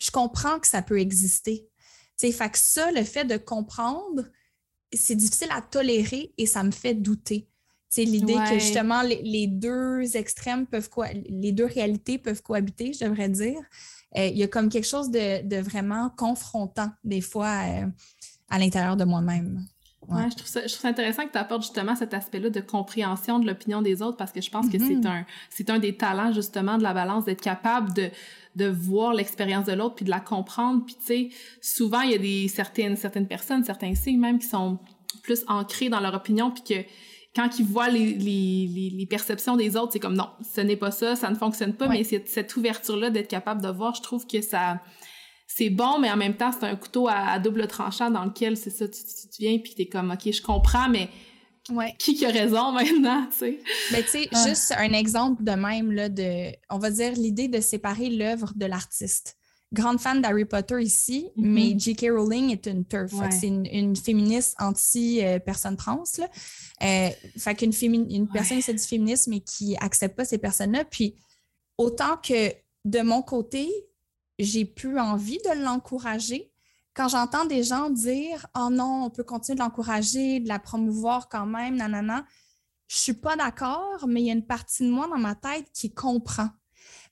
je 0.00 0.10
comprends 0.10 0.58
que 0.58 0.66
ça 0.66 0.82
peut 0.82 0.98
exister. 0.98 1.68
T'sais, 2.16 2.32
fait 2.32 2.50
que 2.50 2.58
ça, 2.58 2.90
le 2.90 3.04
fait 3.04 3.24
de 3.24 3.36
comprendre, 3.36 4.24
c'est 4.92 5.14
difficile 5.14 5.50
à 5.52 5.62
tolérer 5.62 6.34
et 6.36 6.46
ça 6.46 6.64
me 6.64 6.72
fait 6.72 6.94
douter. 6.94 7.48
C'est 7.88 8.04
l'idée 8.04 8.34
que 8.34 8.58
justement 8.58 9.02
les, 9.02 9.46
deux 9.46 10.16
extrêmes 10.16 10.66
peuvent 10.66 10.90
les 11.28 11.52
deux 11.52 11.66
réalités 11.66 12.18
peuvent 12.18 12.42
cohabiter, 12.42 12.92
je 12.92 13.04
devrais 13.04 13.28
dire. 13.28 13.60
Euh, 14.16 14.26
il 14.26 14.38
y 14.38 14.42
a 14.42 14.48
comme 14.48 14.68
quelque 14.68 14.86
chose 14.86 15.10
de, 15.10 15.60
vraiment 15.60 16.10
confrontant 16.10 16.90
des 17.04 17.20
fois. 17.20 17.60
Euh, 17.68 17.86
à 18.48 18.58
l'intérieur 18.58 18.96
de 18.96 19.04
moi-même. 19.04 19.64
Ouais. 20.08 20.30
je, 20.30 20.36
trouve 20.36 20.46
ça, 20.46 20.60
je 20.60 20.68
trouve 20.68 20.82
ça 20.82 20.88
intéressant 20.88 21.24
que 21.26 21.32
tu 21.32 21.38
apportes 21.38 21.62
justement 21.62 21.96
cet 21.96 22.14
aspect-là 22.14 22.50
de 22.50 22.60
compréhension 22.60 23.40
de 23.40 23.46
l'opinion 23.46 23.82
des 23.82 24.02
autres 24.02 24.16
parce 24.16 24.30
que 24.30 24.40
je 24.40 24.50
pense 24.50 24.68
que 24.68 24.78
c'est 24.78 24.94
mm-hmm. 24.94 25.08
un 25.08 25.26
c'est 25.50 25.68
un 25.68 25.80
des 25.80 25.96
talents 25.96 26.32
justement 26.32 26.78
de 26.78 26.84
la 26.84 26.94
balance 26.94 27.24
d'être 27.24 27.40
capable 27.40 27.92
de 27.92 28.10
de 28.54 28.66
voir 28.66 29.14
l'expérience 29.14 29.66
de 29.66 29.72
l'autre 29.72 29.96
puis 29.96 30.04
de 30.04 30.10
la 30.10 30.20
comprendre 30.20 30.84
puis 30.84 30.94
tu 30.94 31.06
sais 31.06 31.28
souvent 31.60 32.02
il 32.02 32.12
y 32.12 32.14
a 32.14 32.18
des 32.18 32.46
certaines 32.46 32.96
certaines 32.96 33.26
personnes 33.26 33.64
certains 33.64 33.96
signes 33.96 34.20
même 34.20 34.38
qui 34.38 34.46
sont 34.46 34.78
plus 35.24 35.44
ancrés 35.48 35.88
dans 35.88 35.98
leur 35.98 36.14
opinion 36.14 36.52
puis 36.52 36.62
que 36.62 36.88
quand 37.36 37.58
ils 37.58 37.66
voient 37.66 37.90
les, 37.90 38.14
les, 38.14 38.90
les, 38.96 39.06
perceptions 39.06 39.56
des 39.56 39.76
autres, 39.76 39.92
c'est 39.92 40.00
comme 40.00 40.14
non, 40.14 40.30
ce 40.54 40.62
n'est 40.62 40.76
pas 40.76 40.90
ça, 40.90 41.14
ça 41.16 41.28
ne 41.28 41.34
fonctionne 41.34 41.74
pas, 41.74 41.86
mais 41.86 42.02
cette 42.02 42.56
ouverture-là 42.56 43.10
d'être 43.10 43.28
capable 43.28 43.60
de 43.60 43.68
voir, 43.68 43.94
je 43.94 44.00
trouve 44.00 44.26
que 44.26 44.40
ça, 44.40 44.80
c'est 45.46 45.70
bon, 45.70 45.98
mais 45.98 46.10
en 46.10 46.16
même 46.16 46.36
temps, 46.36 46.50
c'est 46.52 46.66
un 46.66 46.76
couteau 46.76 47.08
à, 47.08 47.38
double 47.38 47.66
tranchant 47.66 48.10
dans 48.10 48.24
lequel 48.24 48.56
c'est 48.56 48.70
ça, 48.70 48.86
tu, 48.88 49.00
viens 49.38 49.58
puis 49.58 49.74
t'es 49.74 49.86
comme, 49.86 50.10
OK, 50.10 50.32
je 50.32 50.42
comprends, 50.42 50.88
mais 50.88 51.08
qui 51.98 52.24
a 52.24 52.30
raison 52.30 52.72
maintenant, 52.72 53.26
tu 53.30 53.38
sais? 53.38 53.60
Ben, 53.92 54.02
tu 54.02 54.10
sais, 54.10 54.28
juste 54.46 54.74
un 54.76 54.92
exemple 54.92 55.42
de 55.42 55.52
même, 55.52 55.92
là, 55.92 56.08
de, 56.08 56.52
on 56.70 56.78
va 56.78 56.90
dire, 56.90 57.12
l'idée 57.12 57.48
de 57.48 57.60
séparer 57.60 58.10
l'œuvre 58.10 58.52
de 58.54 58.66
l'artiste. 58.66 59.36
Grande 59.72 59.98
fan 59.98 60.22
d'Harry 60.22 60.44
Potter 60.44 60.80
ici, 60.80 61.28
mm-hmm. 61.36 61.44
mais 61.44 61.74
J.K. 61.76 62.06
Rowling 62.10 62.50
est 62.52 62.66
une 62.66 62.84
turf. 62.84 63.12
C'est 63.30 63.48
une, 63.48 63.96
féministe 63.96 64.54
anti-personne 64.60 65.76
trans. 65.76 66.04
Là. 66.18 66.28
Euh, 66.82 67.10
fait 67.36 67.54
qu'une 67.56 67.72
une 67.82 68.28
personne 68.28 68.58
essaie 68.58 68.74
du 68.74 68.84
féminisme 68.84 69.32
et 69.32 69.40
qui 69.40 69.76
accepte 69.80 70.16
pas 70.16 70.24
ces 70.24 70.38
personnes-là. 70.38 70.84
Puis 70.84 71.16
autant 71.78 72.16
que 72.16 72.52
de 72.84 73.00
mon 73.00 73.22
côté, 73.22 73.68
j'ai 74.38 74.64
plus 74.64 74.98
envie 74.98 75.38
de 75.38 75.62
l'encourager. 75.62 76.52
Quand 76.94 77.08
j'entends 77.08 77.44
des 77.44 77.62
gens 77.62 77.90
dire 77.90 78.46
Oh 78.56 78.68
non, 78.70 79.04
on 79.04 79.10
peut 79.10 79.24
continuer 79.24 79.56
de 79.56 79.62
l'encourager, 79.62 80.40
de 80.40 80.48
la 80.48 80.58
promouvoir 80.58 81.28
quand 81.28 81.46
même, 81.46 81.76
nanana, 81.76 82.24
je 82.88 82.96
suis 82.96 83.12
pas 83.14 83.36
d'accord, 83.36 84.06
mais 84.06 84.22
il 84.22 84.26
y 84.26 84.30
a 84.30 84.34
une 84.34 84.46
partie 84.46 84.84
de 84.84 84.90
moi 84.90 85.08
dans 85.08 85.18
ma 85.18 85.34
tête 85.34 85.66
qui 85.72 85.92
comprend. 85.92 86.48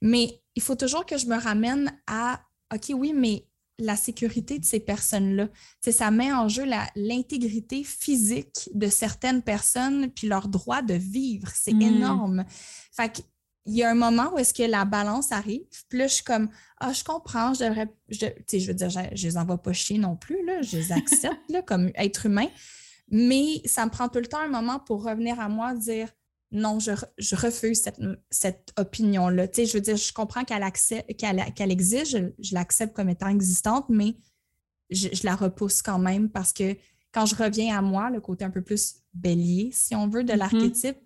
Mais 0.01 0.43
il 0.55 0.63
faut 0.63 0.77
toujours 0.77 1.05
que 1.05 1.19
je 1.19 1.27
me 1.27 1.37
ramène 1.37 1.93
à 2.07 2.41
OK, 2.73 2.93
oui, 2.95 3.13
mais 3.13 3.47
la 3.79 3.97
sécurité 3.97 4.59
de 4.59 4.65
ces 4.65 4.81
personnes-là. 4.81 5.49
Ça 5.81 6.11
met 6.11 6.33
en 6.33 6.49
jeu 6.49 6.65
l'intégrité 6.95 7.83
physique 7.83 8.71
de 8.73 8.89
certaines 8.89 9.43
personnes 9.43 10.11
puis 10.11 10.29
leur 10.29 10.49
droit 10.49 10.83
de 10.83 10.95
vivre. 10.95 11.49
C'est 11.55 11.75
hmm. 11.75 11.83
énorme. 11.83 12.45
Fait 12.93 13.13
que 13.13 13.21
il 13.67 13.75
y 13.75 13.83
a 13.83 13.91
un 13.91 13.95
moment 13.95 14.33
où 14.35 14.39
est-ce 14.39 14.53
que 14.53 14.63
la 14.63 14.85
balance 14.85 15.33
arrive, 15.33 15.63
puis 15.89 15.99
là, 15.99 16.07
je 16.07 16.15
suis 16.15 16.25
comme, 16.25 16.51
ah, 16.79 16.93
je 16.93 17.03
comprends, 17.03 17.55
je 17.55 17.65
devrais, 17.65 17.89
je, 18.09 18.27
je 18.53 18.67
veux 18.67 18.75
dire, 18.75 18.91
je, 18.91 19.01
je 19.15 19.27
les 19.27 19.37
envoie 19.39 19.63
pas 19.63 19.73
chier 19.73 19.99
non 19.99 20.17
plus, 20.17 20.45
là, 20.45 20.61
je 20.63 20.77
les 20.77 20.93
accepte 20.93 21.51
là, 21.51 21.63
comme 21.63 21.91
être 21.95 22.27
humain, 22.27 22.49
mais 23.09 23.63
ça 23.65 23.87
me 23.87 23.91
prend 23.91 24.09
tout 24.09 24.19
le 24.19 24.27
temps 24.27 24.41
un 24.41 24.49
moment 24.49 24.81
pour 24.81 25.05
revenir 25.05 25.41
à 25.41 25.49
moi, 25.49 25.75
dire, 25.75 26.09
non, 26.55 26.79
je, 26.79 26.93
je 27.19 27.35
refuse 27.35 27.81
cette, 27.81 28.01
cette 28.31 28.73
opinion-là. 28.79 29.49
Tu 29.49 29.63
sais, 29.63 29.67
je 29.67 29.73
veux 29.73 29.81
dire, 29.81 29.97
je 29.97 30.13
comprends 30.13 30.45
qu'elle 30.45 30.65
qu'elle 31.17 31.73
existe, 31.73 32.13
je, 32.13 32.19
je 32.39 32.55
l'accepte 32.55 32.95
comme 32.95 33.09
étant 33.09 33.29
existante, 33.29 33.87
mais 33.89 34.15
je, 34.91 35.09
je, 35.13 35.25
la 35.25 35.35
repousse 35.35 35.83
quand 35.83 35.99
même 35.99 36.31
parce 36.31 36.53
que 36.53 36.77
quand 37.13 37.27
je 37.27 37.35
reviens 37.35 37.77
à 37.77 37.83
moi, 37.83 38.09
le 38.11 38.21
côté 38.21 38.45
un 38.45 38.51
peu 38.51 38.63
plus 38.63 38.97
bélier, 39.15 39.71
si 39.73 39.95
on 39.97 40.07
veut, 40.07 40.23
de 40.23 40.33
mm-hmm. 40.33 40.37
l'archétype, 40.37 40.99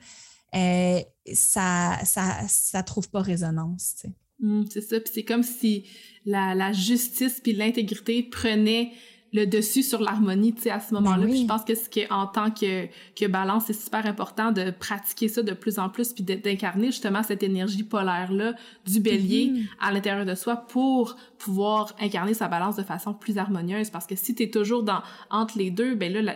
euh, 0.55 1.01
ça, 1.33 1.99
ça, 2.05 2.47
ça 2.49 2.83
trouve 2.83 3.09
pas 3.11 3.21
résonance. 3.21 4.07
Mmh, 4.41 4.65
c'est 4.71 4.81
ça. 4.81 5.01
Puis 5.01 5.13
c'est 5.15 5.25
comme 5.25 5.43
si 5.43 5.85
la, 6.25 6.55
la 6.55 6.73
justice 6.73 7.41
puis 7.43 7.53
l'intégrité 7.53 8.23
prenaient 8.23 8.93
le 9.33 9.45
dessus 9.45 9.83
sur 9.83 10.01
l'harmonie, 10.01 10.55
tu 10.55 10.63
sais, 10.63 10.71
à 10.71 10.81
ce 10.81 10.95
moment-là. 10.95 11.27
Ben 11.27 11.37
je 11.37 11.45
pense 11.45 11.65
que 11.65 11.75
ce 11.75 11.89
qui 11.89 12.01
est 12.01 12.13
en 12.13 12.27
tant 12.27 12.51
que, 12.51 12.87
que 13.15 13.27
balance, 13.27 13.65
c'est 13.67 13.75
super 13.75 14.07
important 14.07 14.53
de 14.53 14.71
pratiquer 14.71 15.29
ça 15.29 15.43
de 15.43 15.53
plus 15.53 15.79
en 15.79 15.91
plus 15.91 16.13
puis 16.13 16.25
d'incarner 16.25 16.87
justement 16.87 17.23
cette 17.23 17.43
énergie 17.43 17.83
polaire-là 17.83 18.55
du 18.87 19.01
bélier 19.01 19.51
mm-hmm. 19.51 19.67
à 19.81 19.93
l'intérieur 19.93 20.25
de 20.25 20.35
soi 20.35 20.57
pour 20.57 21.17
pouvoir 21.37 21.95
incarner 22.01 22.35
sa 22.35 22.49
balance 22.49 22.77
de 22.77 22.83
façon 22.83 23.13
plus 23.13 23.37
harmonieuse. 23.37 23.91
Parce 23.91 24.07
que 24.07 24.17
si 24.17 24.35
tu 24.35 24.45
es 24.45 24.51
toujours 24.51 24.83
dans, 24.83 25.03
entre 25.31 25.59
les 25.59 25.71
deux, 25.71 25.95
ben 25.95 26.13
là, 26.13 26.23
la, 26.23 26.35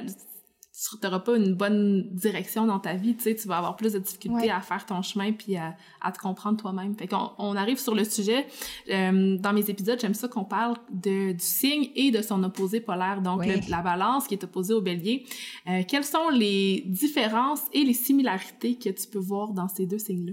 tu 0.72 0.96
n'auras 1.02 1.18
pas 1.18 1.36
une 1.36 1.54
bonne 1.54 2.08
direction 2.12 2.66
dans 2.66 2.78
ta 2.78 2.94
vie, 2.94 3.14
tu 3.14 3.24
sais, 3.24 3.34
tu 3.34 3.46
vas 3.46 3.58
avoir 3.58 3.76
plus 3.76 3.92
de 3.92 3.98
difficultés 3.98 4.50
à 4.50 4.62
faire 4.62 4.86
ton 4.86 5.02
chemin 5.02 5.32
puis 5.32 5.56
à, 5.56 5.76
te 6.10 6.18
comprendre 6.18 6.56
toi-même. 6.56 6.96
Fait 6.96 7.06
qu'on 7.06 7.30
on 7.36 7.56
arrive 7.56 7.78
sur 7.78 7.94
le 7.94 8.04
sujet. 8.04 8.46
Euh, 8.90 9.36
dans 9.36 9.52
mes 9.52 9.68
épisodes, 9.68 10.00
j'aime 10.00 10.14
ça 10.14 10.28
qu'on 10.28 10.44
parle 10.44 10.76
de, 10.90 11.32
du 11.32 11.44
signe 11.44 11.90
et 11.94 12.10
de 12.10 12.22
son 12.22 12.42
opposé 12.42 12.80
polaire, 12.80 13.20
donc 13.20 13.44
la 13.68 13.82
balance 13.82 14.26
qui 14.26 14.34
est 14.34 14.44
opposée 14.44 14.72
au 14.72 14.80
bélier. 14.80 15.26
Euh, 15.68 15.82
quelles 15.86 16.04
sont 16.04 16.30
les 16.30 16.84
différences 16.86 17.62
et 17.72 17.84
les 17.84 17.94
similarités 17.94 18.78
que 18.78 18.88
tu 18.88 19.06
peux 19.08 19.18
voir 19.18 19.52
dans 19.52 19.68
ces 19.68 19.86
deux 19.86 19.98
signes-là? 19.98 20.32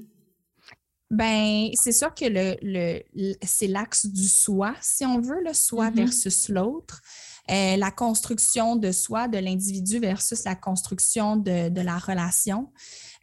Ben, 1.12 1.70
c'est 1.74 1.92
sûr 1.92 2.14
que 2.14 2.26
le, 2.26 2.56
le, 2.62 3.34
c'est 3.42 3.68
l'axe 3.68 4.06
du 4.06 4.28
soi, 4.28 4.76
si 4.80 5.06
on 5.06 5.20
veut, 5.20 5.42
le 5.44 5.54
soi 5.54 5.90
mm-hmm. 5.90 5.96
versus 5.96 6.50
l'autre. 6.50 7.02
Euh, 7.50 7.78
la 7.78 7.90
construction 7.90 8.76
de 8.76 8.92
soi, 8.92 9.28
de 9.28 9.40
l'individu 9.40 10.00
versus 10.00 10.44
la 10.44 10.56
construction 10.56 11.36
de, 11.36 11.82
la 11.82 11.98
relation. 11.98 12.72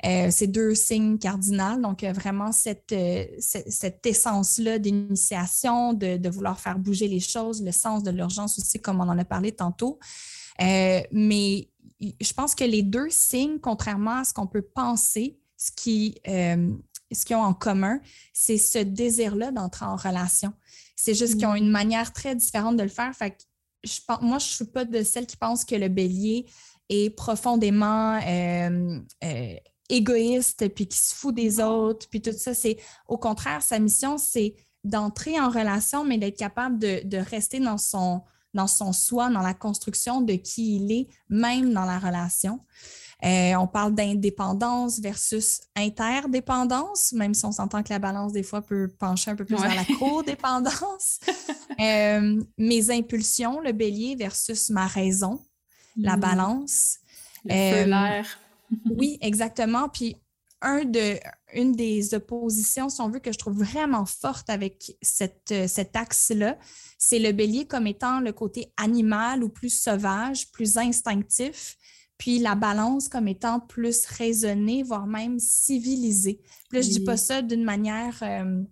Euh, 0.05 0.29
c'est 0.31 0.49
deux 0.49 0.75
signes 0.75 1.19
cardinaux. 1.19 1.81
Donc, 1.81 2.03
euh, 2.03 2.13
vraiment, 2.13 2.51
cette, 2.51 2.95
cette, 3.39 4.05
essence-là 4.05 4.79
d'initiation, 4.79 5.93
de, 5.93 6.29
vouloir 6.29 6.59
faire 6.59 6.79
bouger 6.79 7.07
les 7.07 7.21
choses, 7.21 7.63
le 7.63 7.71
sens 7.71 8.03
de 8.03 8.11
l'urgence 8.11 8.59
aussi, 8.59 8.81
comme 8.81 9.01
on 9.01 9.09
en 9.09 9.19
a 9.19 9.25
parlé 9.25 9.53
tantôt. 9.53 9.99
mais 10.59 11.69
je 12.01 12.33
pense 12.35 12.55
que 12.55 12.65
les 12.65 12.83
deux 12.83 13.09
signes, 13.11 13.59
contrairement 13.61 14.19
à 14.19 14.25
ce 14.25 14.35
qu'on 14.35 14.49
peut 14.49 14.63
penser, 14.63 15.39
ce 15.57 15.71
qui, 15.71 16.17
ce 16.27 17.25
qu'ils 17.25 17.37
ont 17.37 17.43
en 17.43 17.55
commun, 17.55 18.01
c'est 18.33 18.59
ce 18.59 18.79
désir-là 18.79 19.53
d'entrer 19.53 19.87
en 19.87 19.97
relation. 19.97 20.53
C'est 20.97 21.15
juste 21.15 21.37
qu'ils 21.37 21.47
ont 21.47 21.53
mm. 21.53 21.59
une 21.59 21.71
manière 21.71 22.13
très 22.13 22.35
différente 22.35 22.77
de 22.77 22.83
le 22.83 22.89
faire. 22.89 23.15
Fait 23.15 23.47
moi, 24.21 24.39
je 24.39 24.47
ne 24.47 24.51
suis 24.51 24.65
pas 24.65 24.85
de 24.85 25.03
celles 25.03 25.27
qui 25.27 25.37
pensent 25.37 25.65
que 25.65 25.75
le 25.75 25.89
bélier 25.89 26.47
est 26.89 27.11
profondément 27.11 28.19
euh, 28.27 29.01
euh, 29.25 29.55
égoïste, 29.89 30.69
puis 30.75 30.87
qui 30.87 30.99
se 30.99 31.15
fout 31.15 31.35
des 31.35 31.61
autres, 31.61 32.09
puis 32.09 32.21
tout 32.21 32.33
ça. 32.33 32.55
C'est 32.55 32.77
au 33.09 33.19
contraire, 33.19 33.63
sa 33.63 33.79
mission, 33.79 34.19
c'est 34.19 34.55
d'entrer 34.85 35.39
en 35.41 35.51
relation, 35.51 36.05
mais 36.05 36.19
d'être 36.19 36.39
capable 36.39 36.79
de, 36.79 37.17
rester 37.19 37.59
dans 37.61 37.79
son, 37.79 38.23
dans 38.55 38.69
son 38.69 38.93
soi, 38.93 39.31
dans 39.31 39.43
la 39.43 39.55
construction 39.55 40.21
de 40.21 40.35
qui 40.35 40.77
il 40.77 40.93
est, 40.93 41.09
même 41.29 41.73
dans 41.73 41.85
la 41.85 41.99
relation. 41.99 42.61
Euh, 43.25 43.55
on 43.55 43.67
parle 43.67 43.95
d'indépendance 43.95 45.01
versus 45.01 45.61
interdépendance, 45.75 47.13
même 47.13 47.33
si 47.33 47.47
on 47.47 47.53
s'entend 47.53 47.83
que 47.83 47.89
la 47.89 47.99
balance, 47.99 48.33
des 48.33 48.43
fois, 48.43 48.61
peut 48.61 48.89
pencher 48.99 49.31
un 49.31 49.37
peu 49.37 49.47
plus 49.47 49.57
vers 49.57 49.75
la 49.75 49.85
codépendance. 49.99 51.21
euh, 51.81 52.43
mes 52.59 52.91
impulsions, 52.91 53.61
le 53.61 53.73
bélier 53.73 54.17
versus 54.17 54.69
ma 54.69 54.87
raison, 54.87 55.43
la 55.97 56.17
hmm. 56.17 56.21
balance. 56.21 56.99
Le 57.47 57.55
euh, 57.55 57.87
l'air. 57.87 58.39
oui, 58.91 59.17
exactement. 59.23 59.89
Puis 59.89 60.17
un 60.61 60.85
de, 60.85 61.19
une 61.55 61.73
des 61.73 62.13
oppositions, 62.13 62.91
si 62.91 63.01
on 63.01 63.09
veut, 63.09 63.21
que 63.21 63.33
je 63.33 63.39
trouve 63.39 63.63
vraiment 63.63 64.05
forte 64.05 64.51
avec 64.51 64.95
cette, 65.01 65.55
cet 65.69 65.97
axe-là, 65.97 66.59
c'est 66.99 67.19
le 67.19 67.33
bélier 67.33 67.67
comme 67.67 67.87
étant 67.87 68.21
le 68.21 68.33
côté 68.33 68.73
animal 68.77 69.43
ou 69.43 69.49
plus 69.49 69.71
sauvage, 69.71 70.51
plus 70.53 70.77
instinctif, 70.77 71.77
puis 72.19 72.39
la 72.39 72.55
balance 72.55 73.09
comme 73.09 73.29
étant 73.29 73.61
plus 73.61 74.07
raisonnée, 74.07 74.83
voire 74.83 75.07
même 75.07 75.39
civilisée. 75.39 76.41
Puis 76.69 76.79
là, 76.79 76.81
je 76.83 76.89
dis 76.89 77.05
pas 77.05 77.17
ça 77.17 77.43
d'une 77.43 77.65
manière 77.65 78.19
euh, 78.23 78.63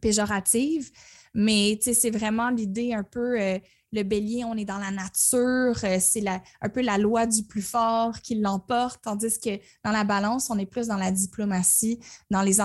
péjorative, 0.00 0.90
mais 1.34 1.78
c'est 1.80 2.10
vraiment 2.10 2.50
l'idée 2.50 2.92
un 2.92 3.04
peu 3.04 3.40
euh, 3.40 3.58
le 3.92 4.02
bélier, 4.02 4.44
on 4.44 4.54
est 4.54 4.64
dans 4.64 4.78
la 4.78 4.90
nature, 4.90 5.74
euh, 5.84 5.98
c'est 6.00 6.24
un 6.60 6.68
peu 6.68 6.82
la 6.82 6.98
loi 6.98 7.26
du 7.26 7.44
plus 7.44 7.62
fort 7.62 8.20
qui 8.20 8.34
l'emporte, 8.34 9.00
tandis 9.02 9.38
que 9.38 9.58
dans 9.84 9.92
la 9.92 10.04
balance, 10.04 10.50
on 10.50 10.58
est 10.58 10.66
plus 10.66 10.88
dans 10.88 10.96
la 10.96 11.12
diplomatie, 11.12 12.00
dans, 12.30 12.42
les, 12.42 12.56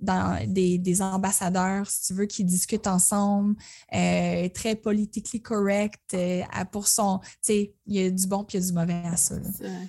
dans 0.00 0.38
des, 0.46 1.02
ambassadeurs, 1.02 1.86
si 1.86 2.06
tu 2.06 2.14
veux, 2.14 2.26
qui 2.26 2.44
discutent 2.44 2.86
ensemble, 2.86 3.56
euh, 3.94 4.48
très 4.50 4.76
politically 4.76 5.40
correct, 5.40 6.14
euh, 6.14 6.42
pour 6.70 6.88
son, 6.88 7.20
tu 7.20 7.28
sais, 7.42 7.74
il 7.86 7.94
y 7.94 8.04
a 8.04 8.10
du 8.10 8.26
bon 8.26 8.44
puis 8.44 8.58
il 8.58 8.60
y 8.60 8.64
a 8.64 8.66
du 8.66 8.72
mauvais 8.74 9.02
à 9.06 9.16
ça. 9.16 9.36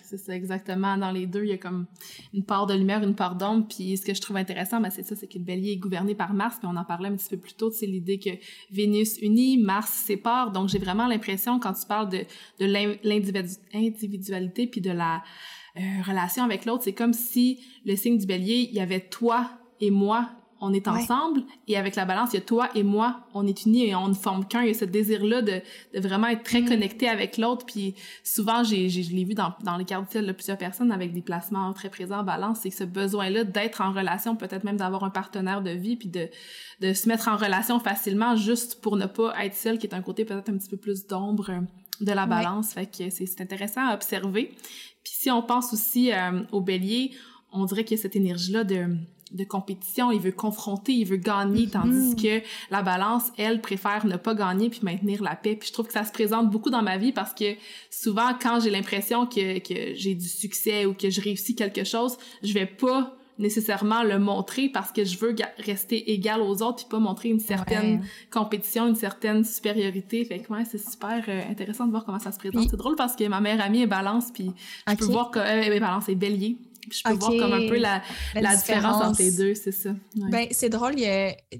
C'est 0.04 0.18
ça, 0.18 0.36
exactement. 0.36 0.98
Dans 0.98 1.12
les 1.12 1.28
deux, 1.28 1.44
il 1.44 1.50
y 1.50 1.54
a 1.54 1.58
comme 1.58 1.86
une 2.34 2.44
part 2.44 2.66
de 2.66 2.74
lumière, 2.74 3.04
une 3.04 3.16
part 3.16 3.36
d'ombre, 3.36 3.68
puis 3.68 3.98
ce 3.98 4.06
que 4.06 4.14
je 4.14 4.22
trouve 4.22 4.38
intéressant, 4.38 4.80
ben, 4.80 4.90
c'est 4.90 5.04
ça, 5.04 5.16
c'est 5.16 5.28
que 5.28 5.38
le 5.38 5.44
bélier 5.44 5.74
est 5.74 5.78
gouverné 5.78 6.16
par 6.16 6.34
Mars, 6.34 6.58
puis 6.60 6.68
on 6.72 6.76
en 6.76 6.86
parlait 6.86 7.10
un 7.10 7.16
petit 7.16 7.30
peu 7.30 7.38
plus 7.38 7.54
tôt, 7.54 7.72
c'est 7.72 7.86
l'idée 7.86 8.20
que 8.20 8.30
Vénus 8.72 9.18
unit, 9.22 9.58
Mars 9.58 9.92
sépare, 9.92 10.52
donc 10.52 10.70
j'ai 10.78 10.84
vraiment 10.84 11.08
l'impression, 11.08 11.60
quand 11.60 11.74
tu 11.74 11.86
parles 11.88 12.10
de, 12.10 12.20
de 12.60 12.66
l'individualité 13.74 14.68
puis 14.68 14.82
de 14.82 14.92
la 14.92 15.24
euh, 15.78 15.82
relation 16.06 16.44
avec 16.44 16.66
l'autre, 16.66 16.84
c'est 16.84 16.94
comme 16.94 17.14
si 17.14 17.60
le 17.86 17.96
signe 17.96 18.18
du 18.18 18.26
bélier, 18.26 18.68
il 18.70 18.76
y 18.76 18.80
avait 18.80 19.00
toi 19.00 19.50
et 19.80 19.92
moi, 19.92 20.30
on 20.60 20.74
est 20.74 20.88
ensemble, 20.88 21.44
et 21.68 21.78
avec 21.78 21.96
la 21.96 22.06
balance, 22.06 22.30
il 22.34 22.36
y 22.36 22.40
a 22.40 22.42
toi 22.42 22.70
et 22.74 22.84
moi, 22.84 23.22
on 23.34 23.46
est 23.46 23.66
unis 23.66 23.86
et 23.86 23.96
on 23.96 24.08
ne 24.08 24.14
forme 24.14 24.46
qu'un. 24.46 24.64
Il 24.64 24.70
y 24.70 24.72
a 24.72 24.74
ce 24.74 24.86
désir-là 24.86 25.42
de, 25.42 25.62
de 25.94 26.00
vraiment 26.00 26.28
être 26.28 26.44
très 26.44 26.62
mm. 26.62 26.70
connecté 26.70 27.08
avec 27.08 27.38
l'autre. 27.38 27.66
Puis 27.66 27.96
souvent, 28.24 28.64
j'ai, 28.64 28.90
je 28.90 29.12
l'ai 29.14 29.24
vu 29.24 29.34
dans, 29.34 29.54
dans 29.64 29.78
les 29.78 29.86
cartes 29.86 30.18
de 30.18 30.32
plusieurs 30.32 30.58
personnes 30.58 30.92
avec 30.92 31.14
des 31.14 31.22
placements 31.22 31.72
très 31.74 31.90
présents 31.90 32.20
en 32.20 32.24
balance, 32.24 32.60
c'est 32.62 32.70
que 32.70 32.76
ce 32.76 32.84
besoin-là 32.84 33.44
d'être 33.44 33.82
en 33.82 33.92
relation, 33.92 34.36
peut-être 34.36 34.64
même 34.64 34.78
d'avoir 34.78 35.04
un 35.04 35.10
partenaire 35.10 35.62
de 35.62 35.72
vie, 35.72 35.96
puis 35.96 36.10
de, 36.10 36.30
de 36.82 36.94
se 36.94 37.08
mettre 37.08 37.28
en 37.28 37.38
relation 37.38 37.80
facilement 37.80 38.36
juste 38.36 38.82
pour 38.82 38.98
ne 38.98 39.06
pas 39.06 39.34
être 39.46 39.56
seul, 39.56 39.78
qui 39.78 39.88
est 39.88 39.94
un 39.94 40.02
côté 40.02 40.26
peut-être 40.26 40.50
un 40.50 40.58
petit 40.58 40.70
peu 40.70 40.78
plus 40.78 41.06
d'ombre 41.08 41.50
euh, 41.50 41.62
de 42.02 42.12
la 42.12 42.26
balance. 42.26 42.74
Fait 42.74 42.86
que 42.86 43.10
c'est 43.10 43.42
intéressant 43.42 43.88
à 43.88 43.94
observer. 43.94 44.56
Puis 45.04 45.14
si 45.14 45.32
on 45.32 45.42
pense 45.42 45.74
aussi 45.74 46.12
euh, 46.12 46.44
au 46.52 46.62
bélier, 46.62 47.12
on 47.52 47.66
dirait 47.66 47.84
qu'il 47.84 47.98
y 47.98 48.00
a 48.00 48.04
cette 48.04 48.16
énergie-là 48.16 48.64
de, 48.64 48.98
de 49.32 49.44
compétition, 49.44 50.12
il 50.12 50.20
veut 50.20 50.32
confronter, 50.32 50.94
il 50.94 51.06
veut 51.06 51.18
gagner, 51.18 51.66
mm-hmm. 51.66 51.70
tandis 51.70 52.16
que 52.16 52.42
la 52.72 52.82
balance, 52.82 53.32
elle, 53.38 53.62
préfère 53.62 54.06
ne 54.06 54.18
pas 54.18 54.36
gagner 54.36 54.70
puis 54.70 54.82
maintenir 54.84 55.22
la 55.22 55.36
paix. 55.36 55.56
Puis 55.56 55.70
je 55.70 55.74
trouve 55.74 55.88
que 55.88 55.94
ça 55.94 56.04
se 56.04 56.12
présente 56.12 56.50
beaucoup 56.50 56.70
dans 56.70 56.84
ma 56.84 56.98
vie 56.98 57.12
parce 57.12 57.34
que 57.34 57.56
souvent, 57.90 58.34
quand 58.42 58.60
j'ai 58.60 58.70
l'impression 58.70 59.26
que, 59.26 59.60
que 59.60 59.96
j'ai 59.96 60.16
du 60.16 60.28
succès 60.28 60.86
ou 60.86 60.94
que 60.94 61.10
je 61.10 61.22
réussis 61.22 61.56
quelque 61.56 61.84
chose, 61.84 62.18
je 62.44 62.54
vais 62.54 62.66
pas 62.66 63.18
nécessairement 63.40 64.04
le 64.04 64.20
montrer 64.20 64.70
parce 64.70 64.92
que 64.92 65.04
je 65.04 65.18
veux 65.18 65.36
rester 65.60 66.12
égal 66.12 66.42
aux 66.42 66.62
autres 66.64 66.78
puis 66.78 66.86
pas 66.90 67.00
montrer 67.00 67.30
une 67.30 67.40
certaine 67.40 68.04
compétition, 68.32 68.88
une 68.88 68.96
certaine 68.96 69.44
supériorité. 69.44 70.24
Fait 70.26 70.40
que 70.40 70.52
ouais, 70.52 70.66
c'est 70.66 70.78
super 70.78 71.24
euh, 71.28 71.42
intéressant 71.50 71.86
de 71.86 71.92
voir 71.92 72.06
comment 72.06 72.20
ça 72.20 72.32
se 72.32 72.40
présente. 72.40 72.68
C'est 72.70 72.78
drôle 72.78 72.96
parce 72.96 73.16
que 73.16 73.28
ma 73.28 73.42
mère 73.42 73.62
amie 73.62 73.82
est 73.82 73.88
balance 73.88 74.32
puis 74.34 74.52
je 74.88 74.96
peux 74.96 75.06
voir 75.06 75.32
que 75.32 75.40
euh, 75.40 75.80
balance 75.80 76.10
est 76.10 76.16
bélier. 76.16 76.58
Je 76.92 77.04
peux 77.04 77.14
voir 77.14 77.32
comme 77.32 77.54
un 77.54 77.68
peu 77.68 77.78
la, 77.78 78.02
la, 78.34 78.56
différence. 78.56 79.04
entre 79.04 79.22
les 79.22 79.32
deux, 79.32 79.56
c'est 79.56 79.72
ça. 79.72 79.92
Ben, 80.16 80.48
c'est 80.52 80.70
drôle, 80.70 80.96
tu 80.96 81.04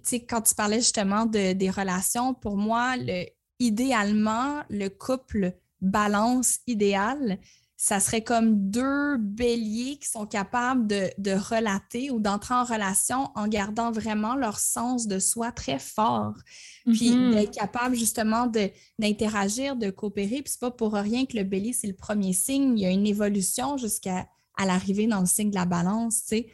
sais, 0.04 0.20
quand 0.22 0.42
tu 0.42 0.56
parlais 0.56 0.80
justement 0.80 1.26
de, 1.26 1.54
des 1.54 1.70
relations, 1.70 2.34
pour 2.34 2.58
moi, 2.58 2.96
le, 2.98 3.26
idéalement, 3.60 4.64
le 4.70 4.90
couple 4.90 5.54
balance 5.82 6.60
idéal, 6.68 7.40
ça 7.80 8.00
serait 8.00 8.24
comme 8.24 8.72
deux 8.72 9.18
béliers 9.18 9.98
qui 9.98 10.10
sont 10.10 10.26
capables 10.26 10.88
de, 10.88 11.12
de 11.20 11.32
relater 11.32 12.10
ou 12.10 12.20
d'entrer 12.20 12.56
en 12.56 12.64
relation 12.64 13.30
en 13.36 13.48
gardant 13.48 13.92
vraiment 13.92 14.36
leur 14.36 14.58
sens 14.58 15.06
de 15.06 15.20
soi 15.20 15.52
très 15.52 15.78
fort. 15.78 16.34
Puis 16.86 17.12
mm-hmm. 17.12 17.34
d'être 17.34 17.54
capable 17.54 17.96
justement 17.96 18.52
d'interagir, 18.98 19.76
de, 19.76 19.92
coopérer. 19.92 20.42
Puis 20.42 20.54
c'est 20.54 20.60
pas 20.60 20.72
pour 20.72 20.94
rien 20.94 21.28
que 21.28 21.38
le 21.38 21.44
bélier, 21.44 21.72
c'est 21.72 21.88
le 21.88 21.96
premier 21.96 22.34
signe. 22.34 22.80
Il 22.80 22.82
y 22.82 22.86
a 22.88 22.90
une 22.90 23.06
évolution 23.06 23.78
jusqu'à 23.78 24.28
à, 24.58 24.66
l'arrivée 24.66 25.08
dans 25.08 25.20
le 25.20 25.26
signe 25.26 25.50
de 25.50 25.56
la 25.56 25.66
balance, 25.66 26.22
tu 26.22 26.28
sais. 26.28 26.48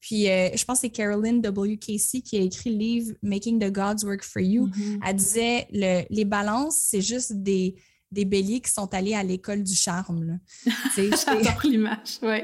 Puis 0.00 0.30
euh, 0.30 0.48
je 0.54 0.64
pense 0.64 0.78
que 0.78 0.82
c'est 0.82 0.90
Carolyn 0.90 1.34
W. 1.34 1.76
Casey 1.76 2.22
qui 2.22 2.38
a 2.38 2.40
écrit 2.40 2.70
le 2.70 2.78
livre 2.78 3.12
Making 3.22 3.58
the 3.58 3.70
Gods 3.70 4.04
Work 4.04 4.24
for 4.24 4.40
You. 4.40 4.68
Mm-hmm. 4.68 5.00
Elle 5.06 5.16
disait 5.16 5.68
le, 5.72 6.02
les 6.08 6.24
balances, 6.24 6.78
c'est 6.78 7.02
juste 7.02 7.34
des, 7.34 7.74
des 8.10 8.24
béliers 8.24 8.60
qui 8.60 8.70
sont 8.70 8.92
allés 8.94 9.14
à 9.14 9.22
l'école 9.22 9.62
du 9.62 9.74
charme. 9.74 10.40
J'adore 10.96 11.60
l'image, 11.64 12.18
oui, 12.22 12.40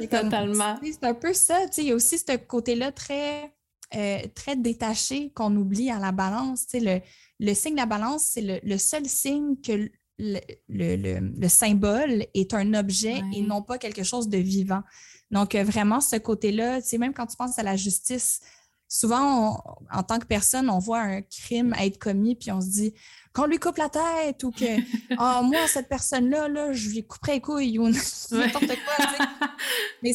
totalement. 0.08 0.78
C'est 0.82 1.04
un 1.04 1.14
peu 1.14 1.32
ça, 1.32 1.66
il 1.76 1.84
y 1.84 1.90
a 1.90 1.94
aussi 1.94 2.18
ce 2.18 2.36
côté-là 2.36 2.92
très, 2.92 3.52
euh, 3.94 4.18
très 4.34 4.56
détaché 4.56 5.30
qu'on 5.34 5.54
oublie 5.56 5.90
à 5.90 5.98
la 5.98 6.12
balance. 6.12 6.66
Le, 6.72 7.00
le 7.40 7.54
signe 7.54 7.72
de 7.72 7.80
la 7.80 7.86
balance, 7.86 8.30
c'est 8.32 8.62
le, 8.62 8.78
seul 8.78 9.06
signe 9.06 9.56
que 9.56 9.90
le, 10.22 11.20
le, 11.40 11.48
symbole 11.48 12.26
est 12.34 12.54
un 12.54 12.74
objet 12.74 13.20
et 13.34 13.42
non 13.42 13.62
pas 13.62 13.78
quelque 13.78 14.02
chose 14.02 14.28
de 14.28 14.38
vivant. 14.38 14.82
Donc, 15.30 15.54
euh, 15.54 15.64
vraiment, 15.64 16.00
ce 16.00 16.16
côté-là, 16.16 16.80
même 16.98 17.14
quand 17.14 17.26
tu 17.26 17.36
penses 17.36 17.58
à 17.58 17.62
la 17.62 17.76
justice, 17.76 18.40
souvent, 18.88 19.62
en 19.90 20.02
tant 20.02 20.18
que 20.18 20.26
personne, 20.26 20.68
on 20.68 20.78
voit 20.78 21.00
un 21.00 21.22
crime 21.22 21.74
être 21.80 21.98
commis, 21.98 22.36
puis 22.36 22.52
on 22.52 22.60
se 22.60 22.68
dit 22.68 22.94
qu'on 23.32 23.46
lui 23.46 23.58
coupe 23.58 23.78
la 23.78 23.88
tête 23.88 24.44
ou 24.44 24.50
que 24.50 24.64
ah 25.18 25.40
moi 25.42 25.66
cette 25.66 25.88
personne 25.88 26.28
là 26.28 26.48
là 26.48 26.72
je 26.72 26.90
lui 26.90 27.06
couperai 27.06 27.34
les 27.34 27.40
couilles 27.40 27.78
ou 27.78 27.88
n'importe 28.30 28.66
quoi 28.66 29.48
mais 30.02 30.12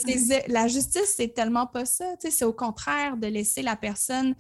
la 0.48 0.68
justice 0.68 1.16
c'est 1.16 1.34
tellement 1.34 1.66
pas 1.66 1.86
ça 1.86 2.06
c'est 2.20 2.46
au 2.46 2.54
contraire 2.54 3.18
de 3.18 3.26
laisser 3.26 3.64
la 3.64 3.76
personne 3.76 4.36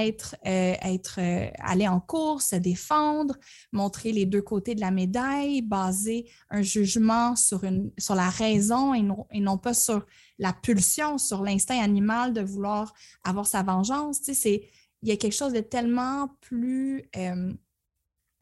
être, 0.00 0.36
euh, 0.46 0.74
être 0.82 1.18
euh, 1.18 1.50
aller 1.58 1.88
en 1.88 2.00
course, 2.00 2.48
se 2.48 2.56
défendre, 2.56 3.36
montrer 3.72 4.12
les 4.12 4.26
deux 4.26 4.42
côtés 4.42 4.74
de 4.74 4.80
la 4.80 4.90
médaille, 4.90 5.62
baser 5.62 6.30
un 6.50 6.62
jugement 6.62 7.36
sur, 7.36 7.64
une, 7.64 7.90
sur 7.98 8.14
la 8.14 8.30
raison 8.30 8.94
et 8.94 9.02
non, 9.02 9.26
et 9.30 9.40
non 9.40 9.58
pas 9.58 9.74
sur 9.74 10.06
la 10.38 10.52
pulsion, 10.52 11.18
sur 11.18 11.42
l'instinct 11.42 11.80
animal 11.80 12.32
de 12.32 12.40
vouloir 12.40 12.94
avoir 13.24 13.46
sa 13.46 13.62
vengeance. 13.62 14.20
il 14.26 14.60
y 15.02 15.12
a 15.12 15.16
quelque 15.16 15.36
chose 15.36 15.52
de 15.52 15.60
tellement 15.60 16.28
plus 16.40 17.04
euh, 17.16 17.52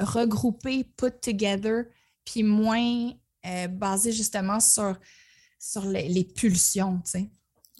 regroupé, 0.01 0.85
put 0.97 1.13
together, 1.21 1.85
puis 2.25 2.43
moins 2.43 3.13
euh, 3.47 3.69
basé 3.69 4.13
justement 4.13 4.61
sur, 4.61 4.99
sur 5.59 5.85
les, 5.87 6.25
pulsions, 6.25 7.01
tu 7.05 7.11
sais. 7.11 7.31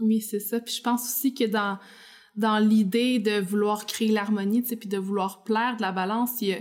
Oui, 0.01 0.21
c'est 0.21 0.41
ça. 0.41 0.61
Puis 0.61 0.77
je 0.77 0.83
pense 0.83 1.05
aussi 1.05 1.35
que 1.35 1.45
dans, 1.45 1.79
dans 2.37 2.59
l'idée 2.59 3.19
de 3.19 3.41
vouloir 3.41 3.87
créer 3.87 4.09
l'harmonie, 4.09 4.63
tu 4.63 4.71
sais, 4.71 4.77
puis 4.77 4.89
de 4.89 4.99
vouloir 4.99 5.43
plaire 5.43 5.77
de 5.77 5.83
la 5.83 5.93
balance, 5.93 6.41
il 6.41 6.49
y 6.49 6.53
a, 6.55 6.59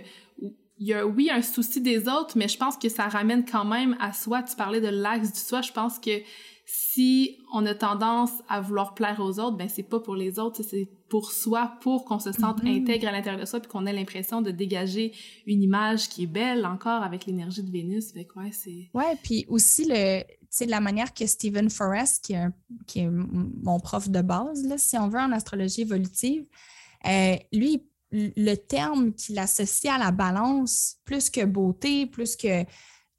il 0.79 0.87
y 0.87 0.93
a, 0.93 1.05
oui, 1.05 1.29
un 1.29 1.41
souci 1.41 1.81
des 1.81 2.07
autres, 2.07 2.37
mais 2.37 2.47
je 2.47 2.57
pense 2.57 2.77
que 2.77 2.87
ça 2.87 3.07
ramène 3.07 3.43
quand 3.45 3.65
même 3.65 3.97
à 3.99 4.13
soi. 4.13 4.43
Tu 4.43 4.55
parlais 4.55 4.79
de 4.79 4.87
l'axe 4.87 5.33
du 5.33 5.39
soi. 5.39 5.61
Je 5.61 5.73
pense 5.73 5.99
que 5.99 6.21
si 6.65 7.37
on 7.51 7.65
a 7.65 7.73
tendance 7.73 8.31
à 8.47 8.61
vouloir 8.61 8.93
plaire 8.93 9.19
aux 9.19 9.39
autres, 9.39 9.57
ben 9.57 9.67
c'est 9.67 9.83
pas 9.83 9.99
pour 9.99 10.15
les 10.15 10.39
autres, 10.39 10.63
c'est 10.63 10.87
pour 11.09 11.31
soi, 11.31 11.73
pour 11.81 12.05
qu'on 12.05 12.19
se 12.19 12.31
sente 12.31 12.63
mm-hmm. 12.63 12.81
intègre 12.81 13.07
à 13.09 13.11
l'intérieur 13.11 13.41
de 13.41 13.45
soi, 13.45 13.59
puis 13.59 13.69
qu'on 13.69 13.85
ait 13.87 13.93
l'impression 13.93 14.41
de 14.41 14.51
dégager 14.51 15.11
une 15.47 15.61
image 15.63 16.07
qui 16.07 16.23
est 16.23 16.27
belle 16.27 16.65
encore 16.65 17.03
avec 17.03 17.25
l'énergie 17.25 17.63
de 17.63 17.71
Vénus. 17.71 18.13
Fait 18.13 18.27
ouais, 18.35 18.51
c'est. 18.51 18.89
Ouais, 18.93 19.17
puis 19.21 19.45
aussi 19.49 19.85
le, 19.89 20.21
la 20.61 20.81
manière 20.81 21.13
que 21.13 21.25
Stephen 21.25 21.69
Forrest, 21.69 22.23
qui 22.23 22.33
est, 22.33 22.47
qui 22.87 22.99
est 22.99 23.09
mon 23.09 23.79
prof 23.79 24.09
de 24.09 24.21
base, 24.21 24.63
là, 24.65 24.77
si 24.77 24.97
on 24.97 25.07
veut 25.07 25.19
en 25.19 25.31
astrologie 25.31 25.81
évolutive, 25.81 26.45
euh, 27.05 27.37
lui, 27.53 27.85
le 28.11 28.55
terme 28.55 29.13
qu'il 29.13 29.37
associe 29.37 29.93
à 29.93 29.97
la 29.97 30.11
balance, 30.11 30.97
plus 31.05 31.29
que 31.29 31.45
beauté, 31.45 32.07
plus 32.07 32.35
que 32.35 32.63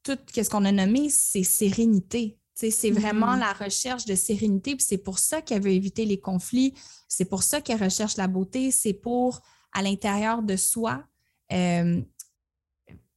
tout 0.02 0.18
ce 0.34 0.48
qu'on 0.48 0.64
a 0.64 0.72
nommé, 0.72 1.08
c'est 1.08 1.44
sérénité. 1.44 2.38
C'est 2.54 2.90
vraiment 2.90 3.36
mm-hmm. 3.36 3.40
la 3.40 3.52
recherche 3.54 4.04
de 4.04 4.14
sérénité, 4.14 4.76
puis 4.76 4.84
c'est 4.86 4.98
pour 4.98 5.18
ça 5.18 5.40
qu'elle 5.40 5.62
veut 5.62 5.70
éviter 5.70 6.04
les 6.04 6.20
conflits, 6.20 6.74
c'est 7.08 7.24
pour 7.24 7.42
ça 7.42 7.62
qu'elle 7.62 7.82
recherche 7.82 8.18
la 8.18 8.26
beauté, 8.26 8.70
c'est 8.70 8.92
pour, 8.92 9.40
à 9.72 9.80
l'intérieur 9.82 10.42
de 10.42 10.56
soi, 10.56 11.02
euh, 11.52 12.02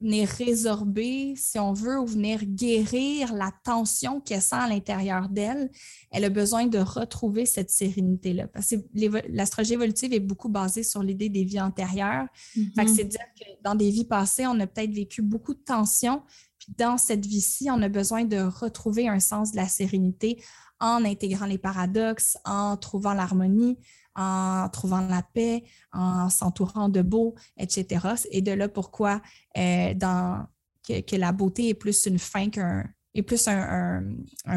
venir 0.03 0.27
résorber, 0.27 1.33
si 1.35 1.57
on 1.57 1.73
veut, 1.73 1.99
ou 1.99 2.05
venir 2.05 2.43
guérir 2.43 3.33
la 3.33 3.51
tension 3.63 4.19
qu'elle 4.19 4.41
sent 4.41 4.55
à 4.55 4.67
l'intérieur 4.67 5.29
d'elle, 5.29 5.71
elle 6.11 6.25
a 6.25 6.29
besoin 6.29 6.67
de 6.67 6.77
retrouver 6.77 7.45
cette 7.45 7.69
sérénité-là. 7.69 8.47
Parce 8.47 8.71
que 8.71 9.31
l'astrologie 9.33 9.73
évolutive 9.73 10.13
est 10.13 10.19
beaucoup 10.19 10.49
basée 10.49 10.83
sur 10.83 11.01
l'idée 11.01 11.29
des 11.29 11.43
vies 11.43 11.61
antérieures. 11.61 12.27
Mm-hmm. 12.55 12.95
c'est 12.95 13.05
dire 13.05 13.19
que 13.39 13.45
dans 13.63 13.75
des 13.75 13.89
vies 13.89 14.05
passées, 14.05 14.45
on 14.45 14.59
a 14.59 14.67
peut-être 14.67 14.93
vécu 14.93 15.21
beaucoup 15.21 15.53
de 15.53 15.63
tensions, 15.65 16.21
puis 16.59 16.73
dans 16.77 16.97
cette 16.97 17.25
vie-ci, 17.25 17.69
on 17.71 17.81
a 17.81 17.89
besoin 17.89 18.25
de 18.25 18.37
retrouver 18.37 19.07
un 19.07 19.19
sens 19.19 19.51
de 19.51 19.57
la 19.57 19.67
sérénité 19.67 20.43
en 20.79 21.05
intégrant 21.05 21.45
les 21.45 21.57
paradoxes, 21.57 22.37
en 22.43 22.75
trouvant 22.75 23.13
l'harmonie, 23.13 23.77
en 24.15 24.69
trouvant 24.69 25.01
la 25.01 25.23
paix, 25.23 25.63
en 25.91 26.29
s'entourant 26.29 26.89
de 26.89 27.01
beau, 27.01 27.35
etc. 27.57 28.07
Et 28.31 28.41
de 28.41 28.51
là 28.51 28.69
pourquoi 28.69 29.21
euh, 29.57 29.93
dans, 29.93 30.47
que, 30.87 31.15
la 31.15 31.31
beauté 31.31 31.69
est 31.69 31.73
plus 31.73 32.05
une 32.05 32.19
fin 32.19 32.49
qu'un 32.49 32.83
est 33.15 33.21
plus 33.21 33.47
un, 33.47 34.01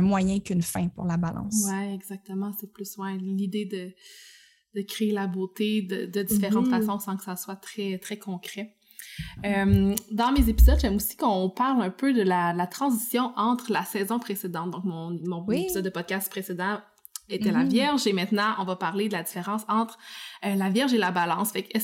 moyen 0.01 0.41
qu'une 0.41 0.63
fin 0.63 0.89
pour 0.89 1.05
la 1.05 1.19
balance. 1.19 1.67
Oui, 1.71 1.95
exactement. 1.95 2.53
C'est 2.59 2.73
plus 2.73 2.97
l'idée 3.19 3.67
de, 3.67 3.93
de, 4.81 4.83
créer 4.83 5.13
la 5.13 5.27
beauté 5.27 5.83
de, 5.83 6.23
différentes 6.23 6.69
mm-hmm. 6.69 6.87
façons 6.87 6.99
sans 6.99 7.17
que 7.19 7.25
ça 7.25 7.37
soit 7.37 7.57
très, 7.57 7.99
très 7.99 8.19
concret. 8.19 8.75
Euh, 9.45 9.95
dans 10.11 10.33
mes 10.33 10.49
épisodes, 10.49 10.79
j'aime 10.81 10.97
aussi 10.97 11.17
qu'on 11.17 11.51
parle 11.51 11.83
un 11.83 11.91
peu 11.91 12.13
de 12.13 12.23
la, 12.23 12.67
transition 12.67 13.33
entre 13.37 13.71
la 13.73 13.85
saison 13.85 14.19
précédente, 14.19 14.71
donc 14.71 14.85
mon, 14.85 15.19
mon 15.25 15.47
épisode 15.51 15.85
de 15.85 15.91
podcast 15.91 16.31
précédent 16.31 16.81
était 17.29 17.51
la 17.51 17.65
mm-hmm. 17.65 17.69
Vierge 17.69 18.07
et 18.07 18.13
maintenant 18.13 18.55
on 18.59 18.65
va 18.65 18.77
parler 18.77 19.09
de 19.09 19.13
la 19.15 19.23
différence 19.23 19.63
entre 19.69 19.99
euh, 20.45 20.55
la 20.55 20.71
Vierge 20.71 20.95
et 20.95 20.99
la 20.99 21.11
Balance. 21.11 21.53
Fait 21.53 21.63
que 21.63 21.79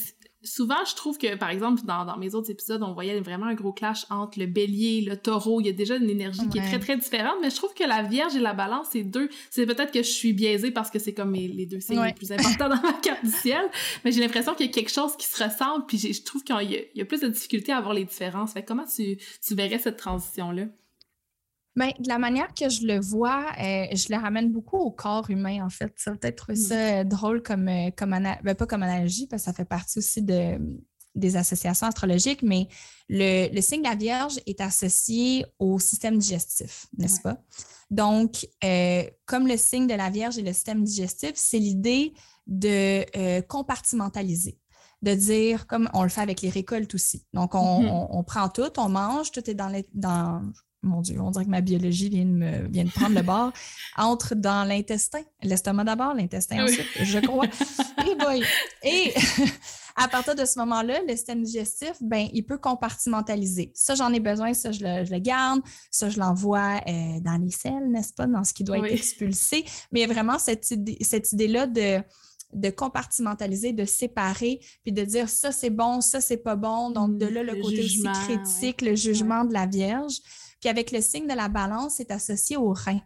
souvent 0.44 0.84
je 0.88 0.94
trouve 0.94 1.18
que 1.18 1.36
par 1.36 1.50
exemple 1.50 1.82
dans, 1.84 2.04
dans, 2.04 2.16
mes 2.16 2.34
autres 2.34 2.50
épisodes 2.50 2.82
on 2.82 2.92
voyait 2.92 3.18
vraiment 3.20 3.46
un 3.46 3.54
gros 3.54 3.72
clash 3.72 4.06
entre 4.10 4.38
le 4.38 4.46
Bélier, 4.46 5.02
le 5.02 5.16
Taureau. 5.16 5.60
Il 5.60 5.66
y 5.66 5.70
a 5.70 5.72
déjà 5.72 5.96
une 5.96 6.10
énergie 6.10 6.48
qui 6.48 6.58
est 6.58 6.62
très 6.62 6.78
très 6.78 6.96
différente, 6.96 7.36
mais 7.40 7.50
je 7.50 7.56
trouve 7.56 7.74
que 7.74 7.84
la 7.84 8.02
Vierge 8.02 8.36
et 8.36 8.40
la 8.40 8.54
Balance 8.54 8.88
c'est 8.92 9.04
deux. 9.04 9.28
C'est 9.50 9.66
peut-être 9.66 9.92
que 9.92 10.02
je 10.02 10.10
suis 10.10 10.32
biaisée 10.32 10.70
parce 10.70 10.90
que 10.90 10.98
c'est 10.98 11.14
comme 11.14 11.34
les 11.34 11.66
deux 11.66 11.80
signes 11.80 12.02
les 12.02 12.12
plus 12.12 12.32
importants 12.32 12.68
dans 12.68 12.82
ma 12.82 12.92
carte 12.94 13.24
du 13.24 13.30
ciel, 13.30 13.64
mais 14.04 14.12
j'ai 14.12 14.20
l'impression 14.20 14.54
qu'il 14.54 14.66
y 14.66 14.68
a 14.68 14.72
quelque 14.72 14.92
chose 14.92 15.16
qui 15.16 15.26
se 15.26 15.42
ressemble 15.42 15.86
puis 15.86 15.98
je 15.98 16.22
trouve 16.22 16.42
qu'il 16.42 16.88
y, 16.94 17.00
a 17.00 17.04
plus 17.04 17.20
de 17.20 17.28
difficultés 17.28 17.72
à 17.72 17.80
voir 17.80 17.94
les 17.94 18.04
différences. 18.04 18.52
Fait 18.52 18.62
comment 18.62 18.84
tu, 18.84 19.18
tu 19.46 19.54
verrais 19.54 19.78
cette 19.78 19.96
transition 19.96 20.50
là? 20.50 20.64
Bien, 21.74 21.90
de 21.98 22.08
la 22.08 22.18
manière 22.18 22.52
que 22.52 22.68
je 22.68 22.86
le 22.86 23.00
vois, 23.00 23.46
euh, 23.58 23.86
je 23.92 24.12
le 24.12 24.20
ramène 24.20 24.52
beaucoup 24.52 24.76
au 24.76 24.90
corps 24.90 25.30
humain, 25.30 25.64
en 25.64 25.70
fait. 25.70 25.92
Ça 25.96 26.12
peut-être 26.12 26.36
trouver 26.36 26.56
ça 26.56 26.74
mm. 26.74 26.78
euh, 26.78 27.04
drôle 27.04 27.42
comme, 27.42 27.68
euh, 27.68 27.90
comme 27.96 28.10
ben, 28.10 28.54
pas 28.54 28.66
comme 28.66 28.82
analogie, 28.82 29.26
parce 29.26 29.42
que 29.42 29.46
ça 29.46 29.52
fait 29.54 29.64
partie 29.64 29.98
aussi 29.98 30.20
de, 30.20 30.58
des 31.14 31.36
associations 31.36 31.86
astrologiques, 31.86 32.42
mais 32.42 32.68
le, 33.08 33.60
signe 33.62 33.82
de 33.82 33.88
la 33.88 33.94
Vierge 33.94 34.38
est 34.46 34.60
associé 34.60 35.46
au 35.58 35.78
système 35.78 36.18
digestif, 36.18 36.86
n'est-ce 36.98 37.20
pas? 37.20 37.38
Donc, 37.90 38.46
comme 39.26 39.46
le 39.46 39.56
signe 39.58 39.86
de 39.86 39.94
la 39.94 40.08
Vierge 40.08 40.38
et 40.38 40.42
le 40.42 40.52
système 40.54 40.82
digestif, 40.82 41.32
c'est 41.34 41.58
l'idée 41.58 42.14
de 42.46 43.40
compartimentaliser 43.42 44.58
de 45.02 45.14
dire, 45.14 45.66
comme 45.66 45.90
on 45.92 46.04
le 46.04 46.08
fait 46.08 46.20
avec 46.20 46.40
les 46.42 46.48
récoltes 46.48 46.94
aussi. 46.94 47.26
Donc, 47.34 47.54
on, 47.54 47.82
mm-hmm. 47.82 48.24
prend 48.24 48.48
tout, 48.48 48.70
on 48.78 48.88
mange, 48.88 49.32
tout 49.32 49.50
est 49.50 49.54
dans, 49.54 49.68
les, 49.68 49.86
dans 49.92 50.40
mon 50.82 51.00
Dieu, 51.00 51.20
on 51.20 51.30
dirait 51.30 51.44
que 51.44 51.50
ma 51.50 51.60
biologie 51.60 52.08
vient 52.08 52.24
de, 52.24 52.30
me, 52.30 52.68
vient 52.68 52.84
de 52.84 52.90
prendre 52.90 53.14
le 53.14 53.22
bord, 53.22 53.52
entre 53.96 54.34
dans 54.34 54.66
l'intestin. 54.66 55.22
L'estomac 55.42 55.84
d'abord, 55.84 56.14
l'intestin 56.14 56.64
ensuite, 56.64 56.86
je 57.02 57.18
crois. 57.20 57.46
Et 58.10 58.14
boy! 58.16 58.42
Et 58.82 59.14
à 59.96 60.08
partir 60.08 60.34
de 60.34 60.44
ce 60.44 60.58
moment-là, 60.58 61.00
le 61.06 61.14
système 61.14 61.42
digestif, 61.42 61.92
ben, 62.00 62.28
il 62.32 62.44
peut 62.44 62.58
compartimentaliser. 62.58 63.70
Ça, 63.74 63.94
j'en 63.94 64.12
ai 64.12 64.20
besoin, 64.20 64.54
ça, 64.54 64.72
je 64.72 64.82
le, 64.82 65.18
garde, 65.18 65.60
ça, 65.90 66.08
je 66.08 66.18
l'envoie 66.18 66.80
euh, 66.88 67.20
dans 67.20 67.40
les 67.40 67.50
selles, 67.50 67.88
n'est-ce 67.88 68.12
pas, 68.12 68.26
dans 68.26 68.44
ce 68.44 68.52
qui 68.52 68.64
doit 68.64 68.78
être 68.78 68.92
expulsé. 68.92 69.64
Mais 69.92 70.00
il 70.00 70.08
y 70.08 70.10
a 70.10 70.12
vraiment 70.12 70.38
cette, 70.38 70.70
idée, 70.70 70.98
cette 71.00 71.32
idée-là 71.32 71.66
de 71.66 72.02
de 72.52 72.68
compartimentaliser, 72.68 73.72
de 73.72 73.84
séparer, 73.84 74.60
puis 74.82 74.92
de 74.92 75.02
dire 75.02 75.28
ça 75.28 75.52
c'est 75.52 75.70
bon, 75.70 76.00
ça 76.00 76.20
c'est 76.20 76.36
pas 76.36 76.56
bon. 76.56 76.90
Donc 76.90 77.16
de 77.18 77.26
là 77.26 77.42
le, 77.42 77.54
côté 77.60 77.82
aussi 77.82 78.04
critique, 78.26 78.82
le 78.82 78.94
jugement 78.94 79.44
de 79.44 79.52
la 79.52 79.66
Vierge. 79.66 80.18
Puis 80.62 80.70
avec 80.70 80.92
le 80.92 81.02
signe 81.02 81.26
de 81.26 81.34
la 81.34 81.48
balance, 81.48 81.94
c'est 81.96 82.12
associé 82.12 82.56
au 82.56 82.72
rein. 82.72 83.00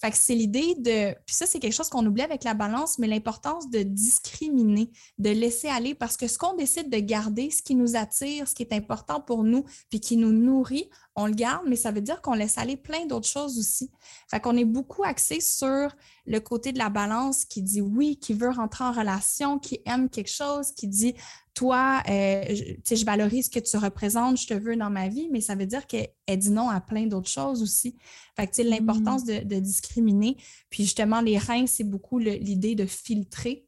Fait 0.00 0.10
que 0.10 0.16
c'est 0.16 0.34
l'idée 0.34 0.74
de. 0.74 1.14
Puis 1.26 1.36
ça, 1.36 1.46
c'est 1.46 1.60
quelque 1.60 1.74
chose 1.74 1.88
qu'on 1.88 2.04
oublie 2.04 2.22
avec 2.22 2.44
la 2.44 2.54
balance, 2.54 2.98
mais 2.98 3.06
l'importance 3.06 3.70
de 3.70 3.82
discriminer, 3.82 4.90
de 5.18 5.30
laisser 5.30 5.68
aller, 5.68 5.94
parce 5.94 6.16
que 6.16 6.26
ce 6.26 6.38
qu'on 6.38 6.54
décide 6.56 6.90
de 6.90 6.98
garder, 6.98 7.50
ce 7.50 7.62
qui 7.62 7.74
nous 7.74 7.94
attire, 7.94 8.48
ce 8.48 8.54
qui 8.54 8.62
est 8.62 8.72
important 8.72 9.20
pour 9.20 9.44
nous, 9.44 9.64
puis 9.90 10.00
qui 10.00 10.16
nous 10.16 10.32
nourrit, 10.32 10.88
on 11.16 11.26
le 11.26 11.34
garde, 11.34 11.64
mais 11.68 11.76
ça 11.76 11.92
veut 11.92 12.00
dire 12.00 12.20
qu'on 12.20 12.34
laisse 12.34 12.58
aller 12.58 12.76
plein 12.76 13.06
d'autres 13.06 13.28
choses 13.28 13.58
aussi. 13.58 13.90
Fait 14.28 14.40
qu'on 14.40 14.56
est 14.56 14.64
beaucoup 14.64 15.04
axé 15.04 15.40
sur 15.40 15.94
le 16.26 16.38
côté 16.40 16.72
de 16.72 16.78
la 16.78 16.88
balance 16.88 17.44
qui 17.44 17.62
dit 17.62 17.80
oui, 17.80 18.18
qui 18.18 18.34
veut 18.34 18.50
rentrer 18.50 18.84
en 18.84 18.92
relation, 18.92 19.58
qui 19.58 19.80
aime 19.86 20.08
quelque 20.08 20.30
chose, 20.30 20.72
qui 20.72 20.88
dit 20.88 21.14
toi, 21.54 22.02
euh, 22.08 22.44
je, 22.84 22.96
je 22.96 23.04
valorise 23.04 23.46
ce 23.46 23.50
que 23.50 23.60
tu 23.60 23.76
représentes, 23.76 24.40
je 24.40 24.48
te 24.48 24.54
veux 24.54 24.76
dans 24.76 24.90
ma 24.90 25.08
vie, 25.08 25.28
mais 25.30 25.40
ça 25.40 25.54
veut 25.54 25.66
dire 25.66 25.86
qu'elle 25.86 26.08
dit 26.36 26.50
non 26.50 26.68
à 26.68 26.80
plein 26.80 27.06
d'autres 27.06 27.30
choses 27.30 27.62
aussi. 27.62 27.96
Fait 28.36 28.48
que, 28.48 28.62
l'importance 28.62 29.24
mm. 29.24 29.44
de, 29.44 29.60
discriminer. 29.60 30.36
Puis 30.68 30.82
justement, 30.82 31.20
les 31.20 31.38
reins, 31.38 31.66
c'est 31.66 31.84
beaucoup 31.84 32.18
l'idée 32.18 32.74
de 32.74 32.86
filtrer 32.86 33.63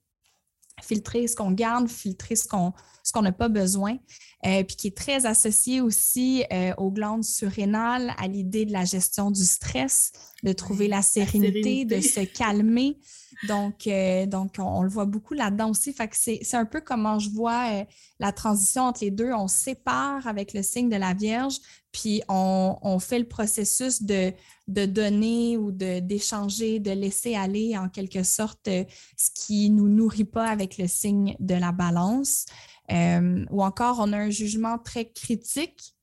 filtrer 0.82 1.26
ce 1.26 1.36
qu'on 1.36 1.52
garde, 1.52 1.88
filtrer 1.88 2.36
ce 2.36 2.46
qu'on 2.46 2.72
ce 3.06 3.12
qu'on 3.12 3.22
n'a 3.22 3.30
pas 3.30 3.48
besoin, 3.48 3.98
euh, 4.44 4.64
puis 4.64 4.74
qui 4.74 4.88
est 4.88 4.96
très 4.96 5.26
associé 5.26 5.80
aussi 5.80 6.44
euh, 6.52 6.74
aux 6.76 6.90
glandes 6.90 7.22
surrénales, 7.22 8.12
à 8.18 8.26
l'idée 8.26 8.64
de 8.64 8.72
la 8.72 8.84
gestion 8.84 9.30
du 9.30 9.44
stress, 9.44 10.10
de 10.42 10.52
trouver 10.52 10.88
la 10.88 11.02
sérénité, 11.02 11.84
de 11.84 12.00
se 12.00 12.24
calmer. 12.24 12.98
Donc, 13.46 13.86
euh, 13.86 14.26
donc 14.26 14.56
on, 14.58 14.82
le 14.82 14.88
voit 14.88 15.04
beaucoup 15.04 15.34
là-dedans 15.34 15.70
aussi. 15.70 15.92
Fait 15.92 16.08
que 16.08 16.16
c'est 16.16 16.54
un 16.54 16.64
peu 16.64 16.80
comment 16.80 17.20
je 17.20 17.30
vois 17.30 17.84
la 18.18 18.32
transition 18.32 18.82
entre 18.82 19.04
les 19.04 19.12
deux. 19.12 19.32
On 19.32 19.46
sépare 19.46 20.26
avec 20.26 20.52
le 20.52 20.64
signe 20.64 20.88
de 20.88 20.96
la 20.96 21.14
Vierge, 21.14 21.58
puis 21.96 22.20
on, 22.28 22.98
fait 22.98 23.18
le 23.18 23.24
processus 23.24 24.02
de, 24.02 24.30
de 24.68 24.84
donner 24.84 25.56
ou 25.56 25.72
d'échanger, 25.72 26.78
de, 26.78 26.90
laisser 26.90 27.34
aller 27.34 27.74
en 27.74 27.88
quelque 27.88 28.22
sorte 28.22 28.68
euh, 28.68 28.84
ce 29.16 29.30
qui 29.34 29.70
ne 29.70 29.76
nous 29.76 29.88
nourrit 29.88 30.26
pas 30.26 30.46
avec 30.46 30.76
le 30.76 30.88
signe 30.88 31.36
de 31.40 31.54
la 31.54 31.72
balance. 31.72 32.44
Euh, 32.92 33.46
ou 33.50 33.62
encore, 33.64 33.96
on 33.98 34.12
a 34.12 34.18
un 34.18 34.28
jugement 34.28 34.76
très 34.78 35.06
critique 35.06 35.94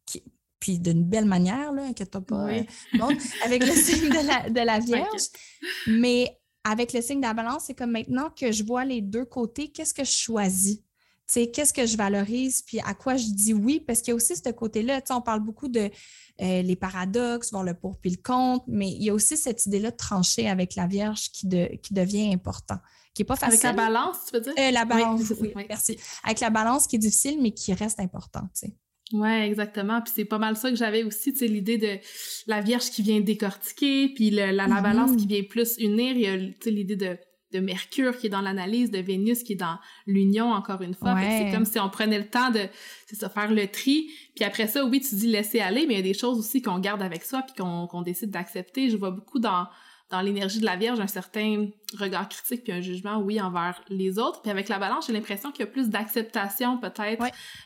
puis 0.60 0.80
d'une 0.80 1.04
belle 1.04 1.26
manière, 1.26 1.74
là, 1.74 1.84
inquiète 1.84 2.18
pas, 2.20 2.48
euh, 2.48 2.64
avec 3.44 3.64
le 3.64 3.74
signe 3.74 4.10
de 4.10 4.28
la, 4.28 4.50
de 4.50 4.66
la 4.66 4.80
Vierge. 4.80 5.28
Mais 5.88 6.40
avec 6.64 6.94
le 6.94 7.02
signe 7.02 7.20
de 7.20 7.28
la 7.28 7.36
balance, 7.36 7.66
c'est 7.68 7.76
comme 7.76 7.92
maintenant 7.92 8.32
que 8.32 8.52
je 8.52 8.64
vois 8.64 8.86
les 8.86 9.02
deux 9.02 9.26
côtés, 9.26 9.68
qu'est-ce 9.68 9.94
que 9.94 10.06
je 10.06 10.12
choisis? 10.12 10.80
Qu'est-ce 11.28 11.74
que 11.74 11.86
je 11.86 11.98
valorise, 11.98 12.62
puis 12.62 12.80
à 12.82 12.94
quoi 12.94 13.16
je 13.16 13.26
dis 13.26 13.54
oui, 13.54 13.80
parce 13.80 14.02
qu'il 14.02 14.10
y 14.10 14.12
a 14.12 14.16
aussi 14.16 14.36
ce 14.36 14.50
côté-là, 14.52 15.02
on 15.10 15.22
parle 15.22 15.42
beaucoup 15.42 15.68
de 15.68 15.90
euh, 16.42 16.62
les 16.62 16.76
paradoxes, 16.76 17.52
voir 17.52 17.64
le 17.64 17.74
pour 17.74 18.00
puis 18.00 18.12
le 18.12 18.18
contre, 18.18 18.66
mais 18.68 18.90
il 18.90 19.04
y 19.04 19.10
a 19.10 19.14
aussi 19.14 19.38
cette 19.38 19.66
idée-là 19.66 19.92
de 19.92 19.98
trancher 19.98 20.50
avec 20.50 20.76
la 20.76 20.88
Vierge 20.88 21.30
qui, 21.32 21.48
qui 21.82 21.94
devient 21.94 22.34
important, 22.34 22.78
qui 23.14 23.22
n'est 23.22 23.26
pas 23.26 23.36
facile. 23.36 23.66
Avec 23.66 23.78
la 23.78 23.84
balance, 23.86 24.18
tu 24.28 24.36
veux 24.36 24.42
dire? 24.42 24.54
Euh, 24.58 24.72
la 24.72 24.86
balance, 24.86 25.34
oui, 25.40 25.54
merci. 25.70 25.98
Avec 26.24 26.40
la 26.40 26.50
balance 26.50 26.88
qui 26.88 26.98
est 26.98 27.00
difficile, 27.00 27.40
mais 27.42 27.52
qui 27.52 27.74
reste 27.74 28.00
importante, 28.00 28.50
tu 28.54 28.68
sais. 28.68 28.74
Oui, 29.12 29.30
exactement. 29.30 30.02
Puis 30.02 30.14
c'est 30.16 30.26
pas 30.26 30.40
mal 30.40 30.56
ça 30.56 30.70
que 30.70 30.76
j'avais 30.76 31.04
aussi, 31.04 31.34
tu 31.34 31.40
sais, 31.40 31.48
l'idée 31.48 31.78
de 31.78 32.00
la 32.48 32.62
Vierge 32.62 32.90
qui 32.90 33.04
vient 33.04 33.22
décortiquer, 33.22 34.10
puis 34.10 34.32
la, 34.32 34.52
la, 34.52 34.68
balance 34.82 35.16
qui 35.16 35.28
vient 35.28 35.44
plus 35.44 35.76
unir. 35.78 36.16
Il 36.16 36.22
y 36.22 36.28
a, 36.28 36.38
tu 36.38 36.56
sais, 36.64 36.72
l'idée 36.72 36.96
de 36.96 37.18
de 37.54 37.60
Mercure 37.60 38.18
qui 38.18 38.28
est 38.28 38.30
dans 38.30 38.42
l'analyse, 38.42 38.92
de 38.92 39.00
Vénus 39.00 39.44
qui 39.44 39.54
est 39.54 39.58
dans 39.58 39.78
l'union, 40.08 40.52
encore 40.52 40.82
une 40.82 40.94
fois. 40.94 41.16
C'est 41.22 41.52
comme 41.52 41.66
si 41.66 41.80
on 41.80 41.90
prenait 41.90 42.18
le 42.18 42.28
temps 42.28 42.50
de 42.50 42.68
ça, 43.14 43.30
faire 43.30 43.52
le 43.52 43.68
tri. 43.68 44.10
Puis 44.36 44.44
après 44.44 44.68
ça, 44.68 44.84
oui, 44.84 45.00
tu 45.00 45.16
dis 45.16 45.28
laisser 45.28 45.60
aller, 45.60 45.86
mais 45.88 45.94
il 45.94 45.98
y 45.98 46.00
a 46.00 46.04
des 46.04 46.14
choses 46.14 46.40
aussi 46.40 46.62
qu'on 46.62 46.80
garde 46.80 47.02
avec 47.02 47.24
soi 47.24 47.44
puis 47.44 47.56
qu'on 47.56 48.02
décide 48.02 48.32
d'accepter. 48.32 48.90
Je 48.90 48.98
vois 48.98 49.12
beaucoup 49.12 49.40
dans, 49.40 49.68
dans 50.10 50.22
l'énergie 50.22 50.60
de 50.60 50.66
la 50.66 50.76
Vierge 50.76 51.00
un 51.00 51.08
certain 51.08 51.68
regard 52.00 52.28
critique 52.28 52.64
puis 52.64 52.74
un 52.74 52.82
jugement, 52.82 53.18
oui, 53.20 53.40
envers 53.40 53.84
les 53.90 54.18
autres. 54.18 54.42
Puis 54.42 54.50
avec 54.50 54.68
la 54.68 54.80
balance, 54.80 55.08
j'ai 55.08 55.14
l'impression 55.14 55.52
qu'il 55.52 55.66
y 55.66 55.68
a 55.68 55.72
plus 55.72 55.90
d'acceptation 55.90 56.80
peut-être, 56.80 57.24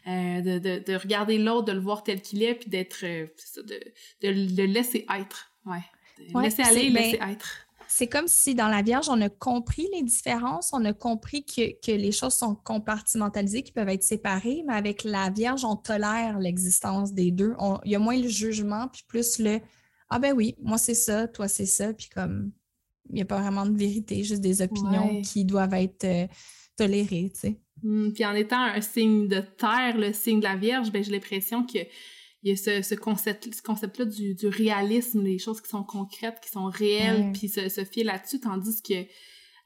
euh, 0.08 0.42
de, 0.42 0.60
de, 0.60 0.84
de, 0.86 0.96
regarder 0.98 1.38
l'autre, 1.38 1.66
de 1.66 1.74
le 1.74 1.80
voir 1.80 2.04
tel 2.04 2.22
qu'il 2.22 2.44
est, 2.44 2.56
puis 2.56 2.70
d'être, 2.70 3.04
euh, 3.04 3.28
de, 3.58 3.80
de, 4.22 4.56
de, 4.56 4.64
laisser 4.64 5.06
être. 5.18 5.52
Ouais. 5.66 5.84
laisser 6.42 6.64
aller, 6.64 6.90
laisser 6.90 7.20
être 7.22 7.67
c'est 7.88 8.08
comme 8.08 8.28
si 8.28 8.56
dans 8.56 8.68
la 8.68 8.82
Vierge, 8.82 9.10
on 9.10 9.20
a 9.22 9.30
compris 9.30 9.88
les 9.94 10.04
différences, 10.04 10.72
on 10.74 10.84
a 10.86 10.94
compris 10.94 11.46
que, 11.46 11.92
les 11.92 12.12
choses 12.12 12.34
sont 12.34 12.56
compartimentalisées, 12.56 13.64
qui 13.64 13.72
peuvent 13.72 13.90
être 13.90 14.04
séparées, 14.04 14.64
mais 14.68 14.74
avec 14.74 15.04
la 15.04 15.30
Vierge, 15.30 15.64
on 15.66 15.76
tolère 15.76 16.40
l'existence 16.40 17.14
des 17.14 17.32
deux. 17.32 17.56
il 17.86 17.92
y 17.92 17.96
a 17.96 18.00
moins 18.00 18.18
le 18.18 18.28
jugement, 18.28 18.88
puis 18.88 19.04
plus 19.08 19.40
le 19.40 19.60
Ah 20.10 20.20
ben 20.20 20.34
oui, 20.36 20.56
moi 20.62 20.78
c'est 20.78 20.94
ça, 20.94 21.28
toi 21.28 21.48
c'est 21.48 21.66
ça, 21.66 21.94
puis 21.94 22.10
comme 22.10 22.52
il 23.10 23.16
n'y 23.16 23.22
a 23.22 23.26
pas 23.26 23.40
vraiment 23.40 23.66
de 23.66 23.78
vérité, 23.78 24.24
juste 24.24 24.42
des 24.42 24.62
opinions 24.62 25.22
qui 25.22 25.46
doivent 25.46 25.74
être 25.76 26.04
euh, 26.04 26.28
tolérées, 26.76 27.32
tu 27.34 27.40
sais. 27.40 27.60
Mmh, 27.84 28.12
puis 28.12 28.26
en 28.26 28.34
étant 28.34 28.62
un 28.62 28.82
signe 28.82 29.28
de 29.28 29.40
terre, 29.40 29.98
le 29.98 30.12
signe 30.12 30.40
de 30.40 30.46
la 30.46 30.56
Vierge, 30.56 30.92
ben 30.92 31.04
j'ai 31.04 31.12
l'impression 31.12 31.66
que 31.66 31.80
il 32.48 32.52
y 32.52 32.54
a 32.54 32.56
ce, 32.56 32.82
ce 32.82 32.96
concept 32.96 33.54
ce 33.54 33.62
concept 33.62 33.98
là 33.98 34.06
du, 34.06 34.34
du 34.34 34.48
réalisme 34.48 35.22
les 35.22 35.38
choses 35.38 35.62
qui 35.62 35.70
sont 35.70 35.84
concrètes 35.84 36.40
qui 36.42 36.50
sont 36.50 36.70
réelles 36.70 37.32
puis 37.34 37.50
se, 37.50 37.68
se 37.68 37.84
fier 37.84 38.04
là-dessus 38.04 38.40
tandis 38.40 38.82
que 38.82 39.06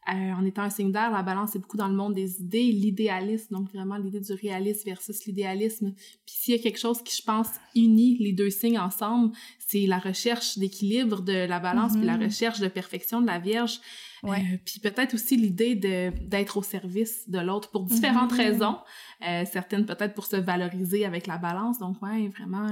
euh, 0.09 0.33
en 0.33 0.43
étant 0.45 0.63
un 0.63 0.71
signe 0.71 0.91
d'air, 0.91 1.11
la 1.11 1.21
balance 1.21 1.55
est 1.55 1.59
beaucoup 1.59 1.77
dans 1.77 1.87
le 1.87 1.93
monde 1.93 2.15
des 2.15 2.41
idées, 2.41 2.71
l'idéalisme, 2.71 3.53
donc 3.53 3.71
vraiment 3.71 3.97
l'idée 3.97 4.19
du 4.19 4.33
réalisme 4.33 4.81
versus 4.85 5.25
l'idéalisme. 5.27 5.93
Puis 6.25 6.35
s'il 6.35 6.55
y 6.55 6.59
a 6.59 6.61
quelque 6.61 6.79
chose 6.79 7.03
qui, 7.03 7.15
je 7.15 7.23
pense, 7.23 7.47
unit 7.75 8.17
les 8.17 8.33
deux 8.33 8.49
signes 8.49 8.79
ensemble, 8.79 9.35
c'est 9.59 9.85
la 9.85 9.99
recherche 9.99 10.57
d'équilibre 10.57 11.21
de 11.21 11.45
la 11.45 11.59
balance, 11.59 11.93
puis 11.93 12.03
la 12.03 12.17
mm-hmm. 12.17 12.23
recherche 12.23 12.59
de 12.59 12.67
perfection 12.67 13.21
de 13.21 13.27
la 13.27 13.37
Vierge. 13.37 13.79
Ouais. 14.23 14.39
Euh, 14.39 14.57
puis 14.65 14.79
peut-être 14.79 15.13
aussi 15.13 15.37
l'idée 15.37 15.75
d'être 15.75 16.57
au 16.57 16.63
service 16.63 17.29
de 17.29 17.39
l'autre 17.39 17.69
pour 17.69 17.83
différentes 17.83 18.33
mm-hmm. 18.33 18.37
raisons, 18.37 18.77
euh, 19.27 19.43
certaines 19.51 19.85
peut-être 19.85 20.15
pour 20.15 20.25
se 20.25 20.35
valoriser 20.35 21.05
avec 21.05 21.27
la 21.27 21.37
balance. 21.37 21.77
Donc 21.77 22.01
ouais, 22.01 22.27
vraiment 22.29 22.67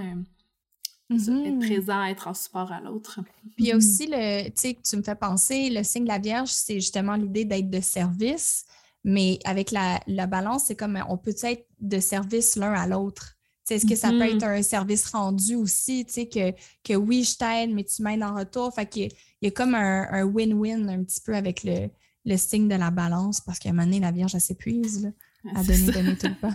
être 1.11 1.19
mm-hmm. 1.19 1.59
présent, 1.59 2.03
être 2.03 2.27
en 2.27 2.33
support 2.33 2.71
à 2.71 2.81
l'autre. 2.81 3.19
Puis 3.55 3.65
il 3.65 3.65
y 3.67 3.71
a 3.71 3.77
aussi 3.77 4.07
le, 4.07 4.45
tu 4.49 4.53
sais, 4.55 4.77
tu 4.83 4.97
me 4.97 5.03
fais 5.03 5.15
penser, 5.15 5.69
le 5.69 5.83
signe 5.83 6.03
de 6.03 6.09
la 6.09 6.19
Vierge, 6.19 6.49
c'est 6.49 6.75
justement 6.75 7.15
l'idée 7.15 7.45
d'être 7.45 7.69
de 7.69 7.81
service, 7.81 8.65
mais 9.03 9.39
avec 9.45 9.71
la, 9.71 9.99
la 10.07 10.27
balance, 10.27 10.65
c'est 10.65 10.75
comme 10.75 11.01
on 11.07 11.17
peut 11.17 11.35
être 11.43 11.67
de 11.79 11.99
service 11.99 12.55
l'un 12.55 12.73
à 12.73 12.87
l'autre? 12.87 13.35
Est-ce 13.69 13.85
que 13.85 13.95
ça 13.95 14.09
peut 14.09 14.15
mm-hmm. 14.15 14.35
être 14.35 14.43
un 14.43 14.61
service 14.63 15.05
rendu 15.11 15.53
aussi, 15.53 16.03
tu 16.03 16.13
sais, 16.13 16.27
que, 16.27 16.51
que 16.83 16.95
oui, 16.95 17.23
je 17.23 17.37
t'aide, 17.37 17.71
mais 17.71 17.83
tu 17.83 18.01
m'aides 18.01 18.23
en 18.23 18.33
retour? 18.33 18.73
Fait 18.73 18.87
qu'il 18.87 19.11
y, 19.43 19.47
a 19.47 19.51
comme 19.51 19.75
un 19.75 20.23
win-win 20.23 20.89
un, 20.89 21.03
petit 21.03 21.21
peu 21.21 21.35
avec 21.35 21.63
le, 21.63 21.87
le 22.25 22.37
signe 22.37 22.67
de 22.67 22.73
la 22.73 22.89
balance, 22.89 23.41
parce 23.41 23.59
qu'à 23.59 23.69
un 23.69 23.73
moment 23.73 23.85
donné, 23.85 23.99
la 23.99 24.11
Vierge, 24.11 24.33
elle 24.33 24.41
s'épuise 24.41 25.13
à 25.55 25.63
donner, 25.63 25.91
donner 25.91 26.15
tout 26.17 26.27
le 26.27 26.35
temps. 26.35 26.53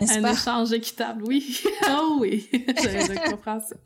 Un 0.10 0.32
échange 0.32 0.72
équitable, 0.72 1.22
oui. 1.26 1.62
oh 1.88 2.16
oui, 2.20 2.48
je, 2.52 3.30
comprends 3.30 3.60
ça. 3.60 3.76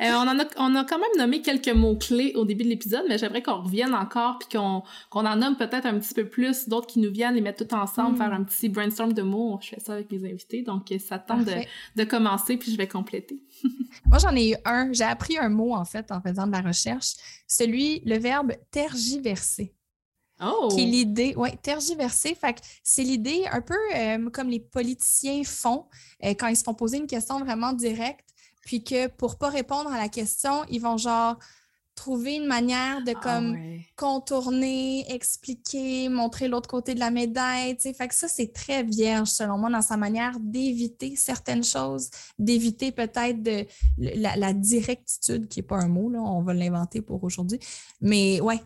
Euh, 0.00 0.12
on, 0.12 0.28
en 0.28 0.38
a, 0.38 0.44
on 0.58 0.74
a 0.74 0.84
quand 0.84 0.98
même 0.98 1.08
nommé 1.16 1.40
quelques 1.40 1.74
mots-clés 1.74 2.32
au 2.34 2.44
début 2.44 2.64
de 2.64 2.68
l'épisode, 2.68 3.04
mais 3.08 3.16
j'aimerais 3.16 3.42
qu'on 3.42 3.62
revienne 3.62 3.94
encore 3.94 4.38
puis 4.38 4.58
qu'on 4.58 4.82
qu'on 5.08 5.24
en 5.24 5.36
nomme 5.36 5.56
peut-être 5.56 5.86
un 5.86 5.98
petit 5.98 6.12
peu 6.12 6.28
plus, 6.28 6.68
d'autres 6.68 6.86
qui 6.86 6.98
nous 6.98 7.10
viennent, 7.10 7.34
les 7.34 7.40
mettre 7.40 7.66
tout 7.66 7.74
ensemble, 7.74 8.14
mm. 8.14 8.18
faire 8.18 8.32
un 8.32 8.44
petit 8.44 8.68
brainstorm 8.68 9.12
de 9.14 9.22
mots. 9.22 9.58
Je 9.62 9.68
fais 9.68 9.80
ça 9.80 9.94
avec 9.94 10.10
mes 10.12 10.30
invités, 10.30 10.62
donc 10.62 10.92
ça 10.98 11.18
tente 11.18 11.44
de, 11.44 11.52
de, 11.96 12.04
commencer 12.04 12.58
puis 12.58 12.70
je 12.70 12.76
vais 12.76 12.88
compléter. 12.88 13.42
Moi, 14.06 14.18
j'en 14.18 14.34
ai 14.36 14.50
eu 14.50 14.56
un. 14.64 14.92
J'ai 14.92 15.04
appris 15.04 15.38
un 15.38 15.48
mot, 15.48 15.74
en 15.74 15.84
fait, 15.84 16.12
en 16.12 16.20
faisant 16.20 16.46
de 16.46 16.52
la 16.52 16.60
recherche. 16.60 17.14
Celui, 17.46 18.00
le 18.04 18.18
verbe 18.18 18.52
tergiverser. 18.70 19.75
Oh. 20.40 20.68
Qui 20.70 20.82
est 20.82 20.86
l'idée, 20.86 21.34
oui, 21.36 21.50
tergiverser. 21.62 22.34
Fait 22.34 22.60
c'est 22.82 23.02
l'idée 23.02 23.44
un 23.50 23.62
peu 23.62 23.76
euh, 23.94 24.30
comme 24.30 24.48
les 24.48 24.60
politiciens 24.60 25.42
font 25.44 25.86
euh, 26.24 26.34
quand 26.38 26.48
ils 26.48 26.56
se 26.56 26.62
font 26.64 26.74
poser 26.74 26.98
une 26.98 27.06
question 27.06 27.38
vraiment 27.40 27.72
directe, 27.72 28.28
puis 28.64 28.84
que 28.84 29.06
pour 29.06 29.38
pas 29.38 29.48
répondre 29.48 29.90
à 29.90 29.98
la 29.98 30.08
question, 30.08 30.64
ils 30.68 30.80
vont 30.80 30.98
genre 30.98 31.36
trouver 31.96 32.36
une 32.36 32.46
manière 32.46 33.02
de 33.02 33.14
ah 33.24 33.40
contourner, 33.96 35.10
expliquer, 35.12 36.08
montrer 36.08 36.46
l'autre 36.46 36.68
côté 36.68 36.94
de 36.94 37.00
la 37.00 37.10
médaille. 37.10 37.76
Fait 37.80 38.06
que 38.06 38.14
ça, 38.14 38.28
c'est 38.28 38.52
très 38.52 38.84
vierge, 38.84 39.28
selon 39.28 39.58
moi, 39.58 39.70
dans 39.70 39.82
sa 39.82 39.96
manière 39.96 40.38
d'éviter 40.38 41.16
certaines 41.16 41.64
choses, 41.64 42.10
d'éviter 42.38 42.92
peut-être 42.92 43.42
de 43.42 43.66
la, 43.98 44.52
directitude, 44.52 45.48
qui 45.48 45.58
n'est 45.58 45.66
pas 45.66 45.78
un 45.78 45.88
mot, 45.88 46.10
là, 46.10 46.20
on 46.20 46.42
va 46.42 46.54
l'inventer 46.54 47.00
pour 47.00 47.24
aujourd'hui. 47.24 47.58
Mais 48.00 48.40
ouais, 48.40 48.60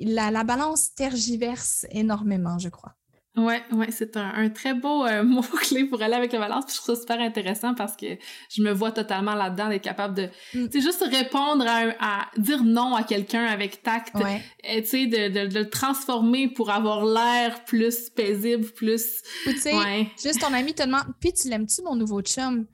la, 0.00 0.30
la 0.30 0.44
balance 0.44 0.94
tergiverse 0.94 1.86
énormément, 1.90 2.58
je 2.58 2.68
crois. 2.68 2.94
Ouais, 3.36 3.62
ouais, 3.72 3.90
c'est 3.90 4.16
un, 4.16 4.32
un, 4.34 4.48
très 4.48 4.72
beau 4.72 5.04
euh, 5.04 5.22
mot-clé 5.24 5.84
pour 5.84 6.00
aller 6.02 6.14
avec 6.14 6.32
la 6.32 6.38
balance. 6.38 6.64
Puis 6.64 6.74
je 6.74 6.80
trouve 6.80 6.94
ça 6.94 7.00
super 7.00 7.20
intéressant 7.20 7.74
parce 7.74 7.94
que 7.94 8.06
je 8.50 8.62
me 8.62 8.72
vois 8.72 8.92
totalement 8.92 9.34
là-dedans 9.34 9.68
d'être 9.68 9.82
capable 9.82 10.14
de, 10.14 10.28
mm. 10.54 10.68
tu 10.68 10.72
sais, 10.72 10.80
juste 10.80 11.04
répondre 11.04 11.64
à, 11.66 11.82
à, 12.00 12.26
dire 12.38 12.64
non 12.64 12.94
à 12.94 13.02
quelqu'un 13.02 13.44
avec 13.44 13.82
tact, 13.82 14.14
ouais. 14.14 14.42
tu 14.62 14.86
sais, 14.86 15.06
de, 15.06 15.28
de, 15.28 15.48
de, 15.48 15.58
le 15.58 15.68
transformer 15.68 16.48
pour 16.48 16.70
avoir 16.70 17.04
l'air 17.04 17.64
plus 17.64 18.08
paisible, 18.08 18.66
plus... 18.72 19.22
Ou 19.46 19.52
tu 19.52 19.58
sais, 19.58 19.74
ouais. 19.74 20.08
juste 20.22 20.40
ton 20.40 20.52
ami 20.54 20.72
te 20.72 20.82
demande, 20.82 21.04
puis 21.20 21.32
tu 21.32 21.48
l'aimes-tu 21.48 21.82
mon 21.82 21.94
nouveau 21.94 22.22
chum? 22.22 22.66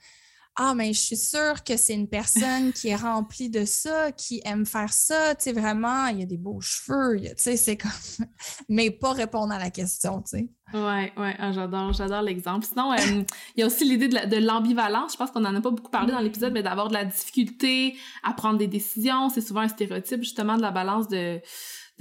Ah, 0.57 0.75
mais 0.75 0.93
je 0.93 1.01
suis 1.01 1.17
sûre 1.17 1.65
que 1.65 1.77
c'est 1.79 1.95
une 1.95 2.09
personne 2.09 2.73
qui 2.73 2.89
est 2.89 2.97
remplie 2.97 3.49
de 3.49 3.65
ça, 3.65 4.13
qui 4.13 4.43
aime 4.45 4.67
faire 4.67 4.93
ça, 4.93 5.35
tu 5.35 5.45
sais, 5.45 5.53
vraiment, 5.53 6.09
il 6.09 6.21
y 6.21 6.23
a 6.23 6.27
des 6.27 6.37
beaux 6.37 6.61
cheveux, 6.61 7.21
tu 7.21 7.33
sais, 7.37 7.57
c'est 7.57 7.79
comme... 7.79 7.91
mais 8.69 8.91
pas 8.91 9.13
répondre 9.13 9.53
à 9.53 9.59
la 9.59 9.71
question, 9.71 10.21
tu 10.21 10.39
sais. 10.39 10.49
Ouais, 10.75 11.13
ouais, 11.17 11.37
ah, 11.39 11.53
j'adore, 11.53 11.93
j'adore 11.93 12.23
l'exemple. 12.23 12.67
Sinon, 12.67 12.93
euh, 12.93 12.97
il 13.57 13.61
y 13.61 13.63
a 13.63 13.67
aussi 13.67 13.85
l'idée 13.85 14.09
de 14.09 14.37
l'ambivalence. 14.39 15.13
Je 15.13 15.19
pense 15.19 15.31
qu'on 15.31 15.41
n'en 15.41 15.55
a 15.55 15.61
pas 15.61 15.71
beaucoup 15.71 15.91
parlé 15.91 16.13
dans 16.13 16.21
l'épisode, 16.21 16.55
mais 16.55 16.63
d'avoir 16.63 16.89
de 16.89 16.95
la 16.95 17.05
difficulté 17.05 17.95
à 18.23 18.33
prendre 18.33 18.59
des 18.59 18.69
décisions. 18.69 19.29
C'est 19.29 19.43
souvent 19.43 19.61
un 19.61 19.69
stéréotype, 19.69 20.21
justement, 20.21 20.57
de 20.57 20.63
la 20.63 20.71
balance 20.71 21.09
de 21.09 21.41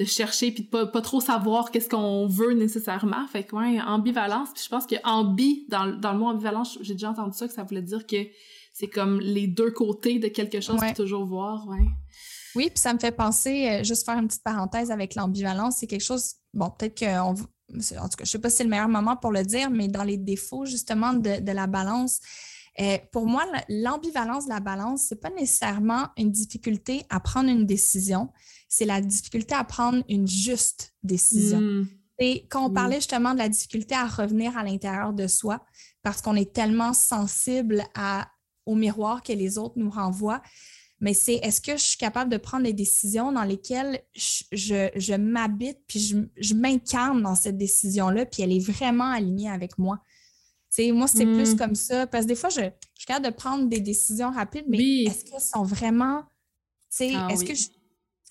de 0.02 0.08
chercher 0.08 0.52
puis 0.52 0.64
de 0.64 0.70
pas, 0.70 0.88
pas 0.88 1.02
trop 1.02 1.22
savoir 1.22 1.72
qu'est-ce 1.72 1.90
qu'on 1.90 2.28
veut 2.28 2.54
nécessairement. 2.54 3.28
Fait 3.28 3.44
que 3.44 3.56
ouais, 3.56 3.80
ambivalence. 3.82 4.50
Puis 4.54 4.64
je 4.64 4.70
pense 4.70 4.86
que 4.86 4.96
ambi 5.04 5.66
dans, 5.70 5.86
dans 5.86 6.14
le 6.14 6.20
mot 6.20 6.28
ambivalence, 6.28 6.80
j'ai 6.82 6.94
déjà 6.94 7.12
entendu 7.12 7.38
ça 7.38 7.48
que 7.48 7.54
ça 7.54 7.64
voulait 7.64 7.82
dire 7.82 8.08
que 8.08 8.18
c'est 8.74 8.88
comme 8.88 9.20
les 9.20 9.48
deux 9.48 9.72
côtés 9.72 10.18
de 10.18 10.28
quelque 10.28 10.62
chose 10.62 10.80
ouais. 10.80 10.94
toujours 10.94 11.26
voir, 11.26 11.68
ouais. 11.68 11.86
Oui, 12.56 12.70
puis 12.70 12.80
ça 12.80 12.94
me 12.94 13.00
fait 13.00 13.12
penser, 13.12 13.70
euh, 13.70 13.84
juste 13.84 14.06
faire 14.06 14.18
une 14.18 14.28
petite 14.28 14.44
parenthèse 14.44 14.92
avec 14.92 15.16
l'ambivalence, 15.16 15.78
c'est 15.78 15.88
quelque 15.88 16.04
chose, 16.04 16.34
bon, 16.54 16.70
peut-être 16.70 17.00
qu'on 17.00 17.36
en 17.74 18.10
tout 18.10 18.18
cas, 18.18 18.26
je 18.26 18.30
sais 18.30 18.40
pas 18.40 18.50
si 18.50 18.58
c'est 18.58 18.64
le 18.66 18.70
meilleur 18.70 18.90
moment 18.90 19.16
pour 19.16 19.32
le 19.32 19.44
dire, 19.44 19.70
mais 19.70 19.88
dans 19.88 20.04
les 20.04 20.18
défauts 20.18 20.66
justement 20.66 21.14
de, 21.14 21.40
de 21.40 21.52
la 21.54 21.68
balance, 21.68 22.20
euh, 22.80 22.98
pour 23.12 23.28
moi, 23.28 23.46
l'ambivalence 23.70 24.46
de 24.46 24.50
la 24.50 24.60
balance, 24.60 25.06
c'est 25.08 25.22
pas 25.22 25.30
nécessairement 25.30 26.08
une 26.18 26.32
difficulté 26.32 27.04
à 27.10 27.20
prendre 27.20 27.50
une 27.50 27.66
décision, 27.66 28.30
c'est 28.72 28.86
la 28.86 29.02
difficulté 29.02 29.54
à 29.54 29.66
prendre 29.66 30.02
une 30.08 30.30
juste 30.30 30.94
décision. 31.04 31.60
Hmm. 31.60 31.88
Et 32.20 32.48
quand 32.50 32.68
on 32.68 32.70
parlait 32.70 32.96
justement 32.96 33.34
de 33.34 33.40
la 33.40 33.50
difficulté 33.50 33.96
à 33.96 34.08
revenir 34.08 34.58
à 34.58 34.64
l'intérieur 34.64 35.12
de 35.12 35.28
soi, 35.28 35.62
parce 36.04 36.22
qu'on 36.22 36.38
est 36.38 36.54
tellement 36.54 36.94
sensible 36.94 37.84
à, 37.96 38.30
au 38.66 38.76
miroir 38.76 39.24
que 39.24 39.34
les 39.34 39.58
autres 39.58 39.74
nous 39.76 39.90
renvoient, 39.90 40.42
mais 41.02 41.14
c'est 41.14 41.36
est-ce 41.36 41.60
que 41.60 41.74
je 41.74 41.84
suis 41.84 41.98
capable 41.98 42.32
de 42.32 42.38
prendre 42.38 42.64
des 42.64 42.72
décisions 42.72 43.34
dans 43.34 43.44
lesquelles 43.44 44.04
je, 44.14 44.90
je, 44.96 45.16
m'habite, 45.16 45.80
puis 45.86 46.00
je, 46.00 46.18
je 46.38 46.54
m'incarne 46.54 47.22
dans 47.22 47.36
cette 47.36 47.58
décision-là, 47.58 48.26
puis 48.26 48.42
elle 48.42 48.54
est 48.54 48.66
vraiment 48.66 49.12
alignée 49.12 49.50
avec 49.50 49.78
moi? 49.78 50.02
sais, 50.70 50.94
moi, 50.94 51.08
c'est 51.08 51.26
plus 51.26 51.56
hmm. 51.56 51.58
comme 51.58 51.76
ça, 51.76 52.08
parce 52.08 52.24
que 52.24 52.30
des 52.30 52.36
fois, 52.36 52.50
je, 52.50 52.62
suis 52.94 53.06
capable 53.06 53.26
de 53.26 53.36
prendre 53.36 53.68
des 53.68 53.82
décisions 53.82 54.32
rapides, 54.32 54.66
mais 54.70 55.04
est-ce 55.04 55.26
qu'elles 55.26 55.42
sont 55.42 55.64
vraiment... 55.64 56.24
Ah, 57.02 57.28
est-ce 57.32 57.44
que 57.44 57.54
je 57.54 57.68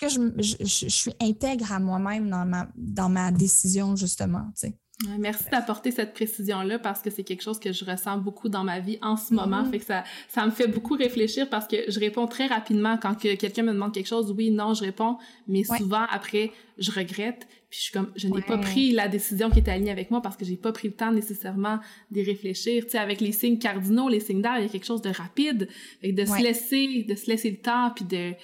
que 0.01 0.09
je, 0.09 0.57
je, 0.61 0.88
suis 0.88 1.12
intègre 1.20 1.72
à 1.72 1.78
moi-même 1.78 2.30
dans 2.30 2.46
ma, 2.46 2.68
dans 2.76 3.09
ma 3.09 3.30
décision, 3.30 3.96
justement. 3.96 4.51
Tu 4.59 4.68
sais. 4.68 4.78
Merci 5.18 5.44
d'apporter 5.51 5.90
cette 5.90 6.12
précision-là 6.12 6.78
parce 6.78 7.01
que 7.01 7.09
c'est 7.09 7.24
quelque 7.24 7.42
chose 7.42 7.59
que 7.59 7.72
je 7.72 7.84
ressens 7.84 8.18
beaucoup 8.18 8.51
dans 8.51 8.64
ma 8.64 8.80
vie 8.80 8.98
en 9.01 9.16
ce 9.16 9.32
moment. 9.32 9.62
Mm-hmm. 9.62 9.70
Fait 9.70 9.78
que 9.78 9.84
ça, 9.86 10.05
ça 10.28 10.44
me 10.44 10.51
fait 10.51 10.66
beaucoup 10.66 10.94
réfléchir 10.94 11.48
parce 11.48 11.66
que 11.66 11.76
je 11.88 11.98
réponds 11.98 12.26
très 12.26 12.46
rapidement 12.46 12.98
quand 12.98 13.14
que 13.14 13.34
quelqu'un 13.34 13.62
me 13.62 13.72
demande 13.72 13.94
quelque 13.94 14.09
chose. 14.09 14.34
Oui, 14.36 14.51
non, 14.51 14.74
je 14.74 14.84
réponds. 14.84 15.16
Mais 15.48 15.64
souvent, 15.64 16.05
après, 16.11 16.53
je 16.76 16.90
regrette. 16.90 17.46
Puis 17.70 17.78
je 17.78 17.84
suis 17.84 17.92
comme, 17.92 18.12
je 18.16 18.28
n'ai 18.28 18.42
pas 18.42 18.59
pris 18.59 18.92
la 18.92 19.09
décision 19.09 19.48
qui 19.48 19.61
était 19.61 19.70
alignée 19.70 19.92
avec 19.92 20.11
moi 20.11 20.20
parce 20.20 20.36
que 20.36 20.44
j'ai 20.44 20.57
pas 20.57 20.72
pris 20.72 20.88
le 20.88 20.94
temps 20.94 21.12
nécessairement 21.12 21.78
d'y 22.11 22.22
réfléchir. 22.22 22.84
Tu 22.84 22.90
sais, 22.90 22.98
avec 22.98 23.20
les 23.20 23.32
signes 23.32 23.59
cardinaux, 23.59 24.09
les 24.09 24.20
signes 24.20 24.42
d'air, 24.42 24.59
il 24.59 24.62
y 24.64 24.66
a 24.66 24.68
quelque 24.68 24.86
chose 24.86 25.03
de 25.03 25.11
rapide. 25.11 25.68
Fait 26.03 26.12
de 26.12 26.24
se 26.24 26.42
laisser, 26.42 27.07
de 27.09 27.14
se 27.14 27.26
laisser 27.26 27.51
le 27.51 27.59
temps 27.59 27.92
puis 27.94 28.05
de, 28.05 28.34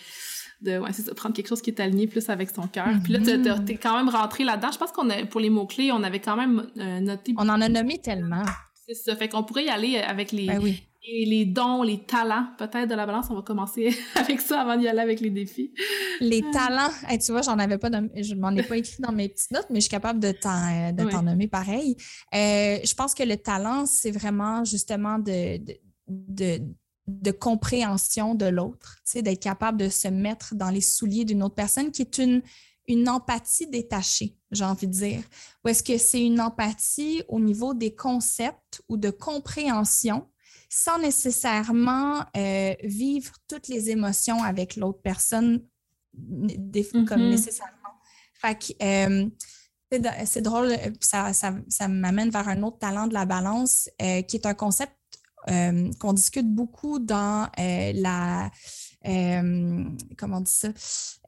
de 0.67 0.79
ouais, 0.79 0.93
c'est 0.93 1.03
ça, 1.03 1.15
prendre 1.15 1.35
quelque 1.35 1.49
chose 1.49 1.63
qui 1.63 1.71
est 1.71 1.81
aligné 1.81 2.07
plus 2.07 2.29
avec 2.29 2.51
son 2.51 2.67
cœur. 2.67 2.89
Puis 3.03 3.13
là, 3.13 3.21
mm-hmm. 3.21 3.65
t'es 3.65 3.77
quand 3.77 3.97
même 3.97 4.09
rentré 4.09 4.45
là-dedans. 4.45 4.71
Je 4.73 4.79
pense 4.79 4.93
qu'on 4.93 5.09
a, 5.11 5.25
pour 5.27 5.41
les 5.41 5.51
mots-clés, 5.51 5.93
on 5.93 6.03
avait 6.03 6.21
quand 6.21 6.37
même 6.37 6.67
euh, 6.79 7.01
noté. 7.01 7.35
On 7.39 7.49
en 7.49 7.61
a 7.61 7.69
nommé 7.69 7.99
tellement. 7.99 8.45
C'est 8.87 8.95
ça. 8.95 9.17
Fait 9.17 9.29
qu'on 9.29 9.43
pourrait 9.43 9.65
y 9.65 9.69
aller 9.69 9.99
avec 9.99 10.33
les, 10.33 10.47
ben 10.47 10.61
oui. 10.63 10.83
les, 11.09 11.45
dons, 11.45 11.83
les 11.83 11.99
talents, 12.05 12.47
peut-être 12.59 12.89
de 12.89 12.95
la 12.95 13.07
balance. 13.07 13.27
On 13.31 13.35
va 13.35 13.43
commencer 13.43 13.97
avec 14.15 14.41
ça 14.41 14.61
avant 14.61 14.77
d'y 14.77 14.87
aller 14.87 15.01
avec 15.01 15.21
les 15.21 15.31
défis. 15.31 15.73
Les 16.21 16.43
euh. 16.43 16.53
talents. 16.53 16.93
tu 17.11 17.33
vois, 17.33 17.43
j'en 17.43 17.59
avais 17.59 17.79
pas, 17.79 17.91
je 17.91 18.35
m'en 18.35 18.51
ai 18.51 18.63
pas 18.63 18.77
écrit 18.77 19.01
dans 19.01 19.13
mes 19.13 19.29
petites 19.29 19.51
notes, 19.51 19.67
mais 19.71 19.77
je 19.77 19.85
suis 19.85 19.91
capable 19.91 20.21
de 20.21 20.33
t'en, 20.33 20.93
de 20.93 21.11
t'en 21.11 21.23
nommer 21.23 21.49
pareil. 21.49 21.97
Euh, 22.35 22.79
je 22.85 22.95
pense 22.95 23.15
que 23.15 23.23
le 23.23 23.37
talent, 23.37 23.87
c'est 23.87 24.13
vraiment 24.13 24.65
justement 24.65 25.19
de, 25.19 25.59
de, 25.59 25.75
de 26.09 26.63
de 27.07 27.31
compréhension 27.31 28.35
de 28.35 28.47
l'autre, 28.47 28.97
d'être 29.15 29.43
capable 29.43 29.79
de 29.79 29.89
se 29.89 30.09
mettre 30.09 30.55
dans 30.55 30.71
les 30.71 30.81
souliers 30.81 31.25
d'une 31.25 31.43
autre 31.43 31.55
personne 31.55 31.93
qui 31.93 32.03
est 32.03 32.19
une, 32.19 32.43
une 32.89 33.09
empathie 33.09 33.69
détachée, 33.69 34.37
j'ai 34.51 34.65
envie 34.65 34.89
de 34.89 34.93
dire. 34.93 35.23
Ou 35.65 35.69
est-ce 35.69 35.83
que 35.83 35.99
c'est 35.99 36.25
une 36.25 36.41
empathie 36.41 37.23
au 37.29 37.41
niveau 37.41 37.75
des 37.75 37.95
concepts 37.95 38.83
ou 38.89 38.97
de 38.97 39.11
compréhension 39.11 40.29
sans 40.69 40.99
nécessairement 40.99 42.25
euh, 42.37 42.75
vivre 42.83 43.33
toutes 43.49 43.69
les 43.69 43.91
émotions 43.91 44.43
avec 44.43 44.77
l'autre 44.77 45.01
personne 45.03 45.63
comme 46.13 47.21
mm-hmm. 47.21 47.31
nécessairement. 47.31 47.73
Fait 48.35 48.77
euh, 48.83 49.27
c'est 50.25 50.43
drôle, 50.43 50.75
ça, 51.01 51.33
ça, 51.33 51.55
ça 51.69 51.89
m'amène 51.89 52.31
vers 52.31 52.49
un 52.49 52.63
autre 52.63 52.79
talent 52.79 53.07
de 53.07 53.15
la 53.15 53.25
balance 53.25 53.89
euh, 54.03 54.23
qui 54.23 54.37
est 54.37 54.47
un 54.47 54.55
concept 54.55 54.96
qu'on 55.47 56.13
discute 56.13 56.53
beaucoup 56.53 56.99
dans 56.99 57.49
la 57.57 58.51
euh, 59.07 59.85
comment 60.17 60.39
on 60.39 60.41
dit 60.41 60.53
ça, 60.53 60.69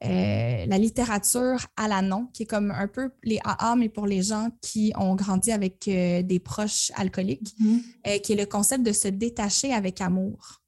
euh, 0.03 0.65
la 0.65 0.77
littérature 0.77 1.65
à 1.77 1.87
la 1.87 2.01
non, 2.01 2.27
qui 2.33 2.43
est 2.43 2.45
comme 2.45 2.71
un 2.71 2.87
peu 2.87 3.11
les 3.23 3.39
AA, 3.43 3.75
mais 3.75 3.89
pour 3.89 4.05
les 4.05 4.21
gens 4.21 4.49
qui 4.61 4.91
ont 4.97 5.15
grandi 5.15 5.51
avec 5.51 5.87
euh, 5.87 6.21
des 6.21 6.39
proches 6.39 6.91
alcooliques, 6.95 7.55
mm-hmm. 7.59 8.21
qui 8.21 8.33
est 8.33 8.35
le 8.35 8.45
concept 8.45 8.85
de 8.85 8.91
se 8.91 9.07
détacher 9.07 9.73
avec 9.73 10.01
amour. 10.01 10.61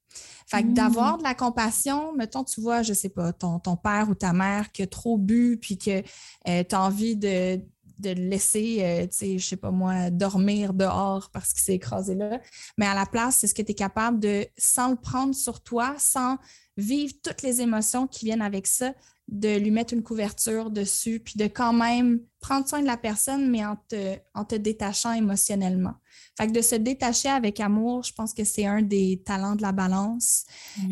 Fait 0.47 0.63
que 0.63 0.67
mm. 0.67 0.73
d'avoir 0.73 1.17
de 1.17 1.23
la 1.23 1.33
compassion, 1.33 2.13
mettons, 2.15 2.43
tu 2.43 2.61
vois, 2.61 2.81
je 2.81 2.93
sais 2.93 3.09
pas, 3.09 3.33
ton, 3.33 3.59
ton 3.59 3.75
père 3.75 4.09
ou 4.09 4.15
ta 4.15 4.31
mère 4.31 4.71
qui 4.71 4.83
a 4.83 4.87
trop 4.87 5.17
bu, 5.17 5.57
puis 5.61 5.77
que 5.77 6.01
tu 6.01 6.75
as 6.75 6.81
envie 6.81 7.17
de, 7.17 7.59
de 8.01 8.09
le 8.09 8.27
laisser, 8.29 9.07
tu 9.11 9.17
sais, 9.17 9.37
je 9.37 9.45
sais 9.45 9.57
pas 9.57 9.71
moi, 9.71 10.09
dormir 10.09 10.73
dehors 10.73 11.29
parce 11.31 11.53
qu'il 11.53 11.61
s'est 11.61 11.75
écrasé 11.75 12.15
là. 12.15 12.39
Mais 12.77 12.85
à 12.85 12.95
la 12.95 13.05
place, 13.05 13.43
est-ce 13.43 13.53
que 13.53 13.61
tu 13.61 13.71
es 13.71 13.75
capable 13.75 14.19
de, 14.19 14.45
sans 14.57 14.89
le 14.89 14.95
prendre 14.95 15.33
sur 15.35 15.61
toi, 15.61 15.95
sans 15.97 16.37
vivre 16.77 17.13
toutes 17.23 17.41
les 17.41 17.61
émotions 17.61 18.07
qui 18.07 18.25
viennent 18.25 18.41
avec 18.41 18.67
ça, 18.67 18.93
de 19.27 19.57
lui 19.57 19.71
mettre 19.71 19.93
une 19.93 20.03
couverture 20.03 20.69
dessus, 20.69 21.21
puis 21.21 21.35
de 21.37 21.45
quand 21.45 21.71
même 21.71 22.19
prendre 22.41 22.67
soin 22.67 22.81
de 22.81 22.85
la 22.85 22.97
personne, 22.97 23.49
mais 23.49 23.65
en 23.65 23.77
te, 23.87 24.17
en 24.33 24.43
te 24.43 24.55
détachant 24.55 25.13
émotionnellement. 25.13 25.93
Fait 26.37 26.47
que 26.47 26.51
de 26.51 26.61
se 26.61 26.75
détacher 26.75 27.29
avec 27.29 27.59
amour, 27.61 28.03
je 28.03 28.13
pense 28.13 28.33
que 28.33 28.43
c'est 28.43 28.65
un 28.65 28.81
des 28.81 29.21
talents 29.25 29.55
de 29.55 29.61
la 29.61 29.71
balance, 29.71 30.45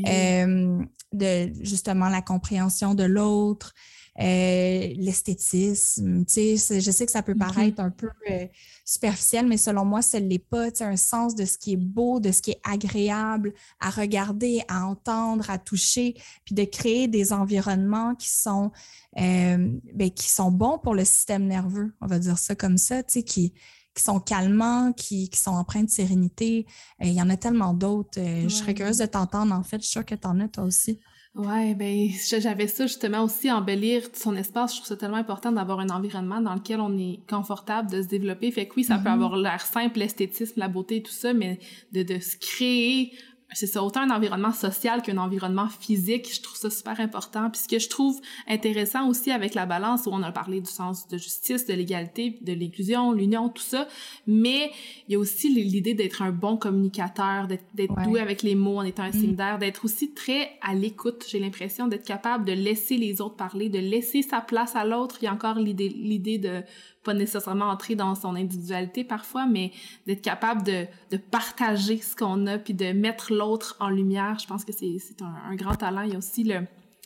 euh, 0.08 0.82
de 1.12 1.52
justement 1.62 2.08
la 2.08 2.22
compréhension 2.22 2.94
de 2.94 3.04
l'autre, 3.04 3.74
euh, 4.20 4.94
l'esthétisme. 4.98 6.26
Je 6.28 6.92
sais 6.92 7.06
que 7.06 7.12
ça 7.12 7.22
peut 7.24 7.36
paraître 7.36 7.80
un 7.80 7.90
peu 7.90 8.10
euh, 8.30 8.48
superficiel, 8.84 9.48
mais 9.48 9.58
selon 9.58 9.86
moi, 9.86 10.02
ce 10.02 10.18
n'est 10.18 10.40
pas. 10.40 10.68
Un 10.82 10.98
sens 10.98 11.36
de 11.36 11.46
ce 11.46 11.58
qui 11.58 11.74
est 11.74 11.78
beau, 11.78 12.20
de 12.20 12.32
ce 12.32 12.42
qui 12.42 12.52
est 12.52 12.62
agréable 12.64 13.54
à 13.80 13.90
regarder, 13.90 14.62
à 14.68 14.86
entendre, 14.86 15.50
à 15.50 15.58
toucher, 15.58 16.16
puis 16.46 16.56
de 16.56 16.64
créer 16.64 17.08
des 17.08 17.34
environnements 17.34 18.16
qui 18.16 18.30
sont, 18.30 18.72
euh, 19.20 19.70
ben, 19.94 20.10
qui 20.10 20.30
sont 20.30 20.52
bons 20.52 20.78
pour 20.80 20.96
le 20.96 21.06
système 21.06 21.46
nerveux, 21.46 21.94
on 22.02 22.08
va 22.08 22.20
dire 22.20 22.38
ça 22.38 22.56
comme 22.56 22.78
ça, 22.78 23.04
qui, 23.04 23.22
qui 23.24 24.04
sont 24.04 24.20
calmants, 24.20 24.94
qui, 24.94 25.30
qui, 25.30 25.40
sont 25.40 25.52
empreints 25.52 25.84
de 25.84 25.90
sérénité. 25.90 26.66
Il 27.02 27.14
y 27.14 27.22
en 27.22 27.30
a 27.30 27.38
tellement 27.38 27.74
d'autres. 27.74 28.20
Je 28.20 28.50
serais 28.50 28.74
curieuse 28.74 28.98
de 28.98 29.06
t'entendre, 29.06 29.54
en 29.54 29.64
fait. 29.64 29.78
Je 29.78 29.84
suis 29.84 29.92
sûre 29.92 30.06
que 30.06 30.16
tu 30.16 30.28
en 30.28 30.40
as, 30.40 30.48
toi 30.48 30.64
aussi. 30.64 31.00
Ouais, 31.40 31.74
ben 31.74 32.10
j'avais 32.42 32.68
ça 32.68 32.86
justement 32.86 33.24
aussi 33.24 33.50
embellir 33.50 34.04
son 34.12 34.36
espace. 34.36 34.74
Je 34.74 34.80
trouve 34.80 34.90
ça 34.90 34.98
tellement 34.98 35.16
important 35.16 35.54
d'avoir 35.54 35.80
un 35.80 35.90
environnement 35.90 36.42
dans 36.42 36.54
lequel 36.54 36.82
on 36.82 36.98
est 36.98 37.22
confortable 37.30 37.90
de 37.90 38.02
se 38.02 38.08
développer. 38.10 38.52
Fait 38.52 38.68
que 38.68 38.74
oui, 38.76 38.84
ça 38.84 38.98
peut 38.98 39.08
mm-hmm. 39.08 39.14
avoir 39.14 39.38
l'air 39.38 39.62
simple, 39.62 40.00
l'esthétisme, 40.00 40.60
la 40.60 40.68
beauté, 40.68 41.02
tout 41.02 41.14
ça, 41.14 41.34
mais 41.34 41.60
de, 41.94 42.04
de 42.04 42.20
se 42.20 42.36
créer 42.36 43.14
c'est 43.54 43.68
ça, 43.68 43.84
autant 43.84 44.02
un 44.02 44.12
environnement 44.12 44.52
social 44.52 45.02
qu'un 45.02 45.18
environnement 45.18 45.68
physique. 45.70 46.30
Je 46.34 46.42
trouve 46.42 46.56
ça 46.56 46.70
super 46.70 47.00
important. 47.00 47.50
Puis 47.50 47.62
ce 47.64 47.68
que 47.68 47.80
je 47.80 47.90
trouve 47.90 48.20
intéressant 48.48 49.08
aussi 49.10 49.32
avec 49.32 49.56
la 49.56 49.66
balance, 49.66 50.06
où 50.06 50.12
on 50.12 50.22
a 50.22 50.32
parlé 50.32 50.62
du 50.62 50.70
sens 50.70 51.08
de 51.08 51.18
justice, 51.18 51.66
de 51.66 51.74
l'égalité, 51.74 52.38
de 52.42 52.54
l'inclusion, 52.54 53.12
l'union, 53.12 53.50
tout 53.50 53.64
ça, 53.64 53.88
mais 54.28 54.72
il 55.08 55.14
y 55.14 55.16
a 55.16 55.20
aussi 55.20 55.50
l'idée 55.50 55.96
d'être 55.96 56.22
un 56.22 56.32
bon 56.32 56.58
communicateur, 56.58 57.48
d'être 57.48 57.96
doué 58.04 58.20
avec 58.20 58.44
les 58.44 58.56
mots 58.56 58.78
en 58.78 58.84
étant 58.84 59.04
un 59.04 59.12
signe 59.12 59.36
d'air, 59.36 59.58
d'être 59.58 59.84
aussi 59.86 60.14
très 60.14 60.52
à 60.62 60.76
l'écoute. 60.76 61.26
J'ai 61.28 61.40
l'impression 61.40 61.88
d'être 61.88 62.06
capable 62.06 62.46
de 62.46 62.54
laisser 62.54 62.98
les 62.98 63.20
autres 63.20 63.36
parler, 63.36 63.70
de 63.70 63.80
laisser 63.80 64.22
sa 64.22 64.42
place 64.42 64.76
à 64.76 64.86
l'autre. 64.86 65.18
Il 65.22 65.26
y 65.26 65.28
a 65.28 65.34
encore 65.34 65.58
l'idée 65.58 66.38
de 66.38 66.62
pas 67.04 67.14
nécessairement 67.14 67.66
entrer 67.66 67.96
dans 67.96 68.16
son 68.16 68.36
individualité 68.36 69.04
parfois, 69.04 69.46
mais 69.46 69.72
d'être 70.06 70.22
capable 70.22 70.64
de, 70.64 70.86
de 71.12 71.18
partager 71.18 71.98
ce 71.98 72.16
qu'on 72.16 72.46
a 72.48 72.58
puis 72.58 72.74
de 72.74 72.92
mettre 72.92 73.34
l'autre 73.34 73.78
en 73.80 73.90
lumière. 73.90 74.38
Je 74.40 74.48
pense 74.48 74.66
que 74.66 74.74
c'est 74.74 74.98
un, 75.22 75.52
un, 75.52 75.56
grand 75.56 75.76
talent. 75.76 76.02
Il 76.02 76.12
y 76.12 76.16
a 76.16 76.18
aussi 76.18 76.44
le, 76.44 76.66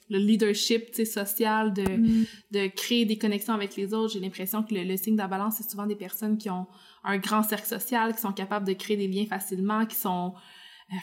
le 0.09 0.17
leadership 0.17 0.95
social, 1.05 1.73
de, 1.73 1.83
mm. 1.83 2.25
de 2.51 2.67
créer 2.67 3.05
des 3.05 3.17
connexions 3.17 3.53
avec 3.53 3.75
les 3.75 3.93
autres. 3.93 4.13
J'ai 4.13 4.19
l'impression 4.19 4.63
que 4.63 4.73
le, 4.73 4.83
le 4.83 4.97
signe 4.97 5.13
de 5.15 5.21
la 5.21 5.27
balance, 5.27 5.55
c'est 5.57 5.69
souvent 5.69 5.85
des 5.85 5.95
personnes 5.95 6.37
qui 6.37 6.49
ont 6.49 6.65
un 7.03 7.17
grand 7.17 7.43
cercle 7.43 7.67
social, 7.67 8.15
qui 8.15 8.21
sont 8.21 8.33
capables 8.33 8.67
de 8.67 8.73
créer 8.73 8.97
des 8.97 9.07
liens 9.07 9.25
facilement, 9.25 9.85
qui 9.85 9.95
sont 9.95 10.33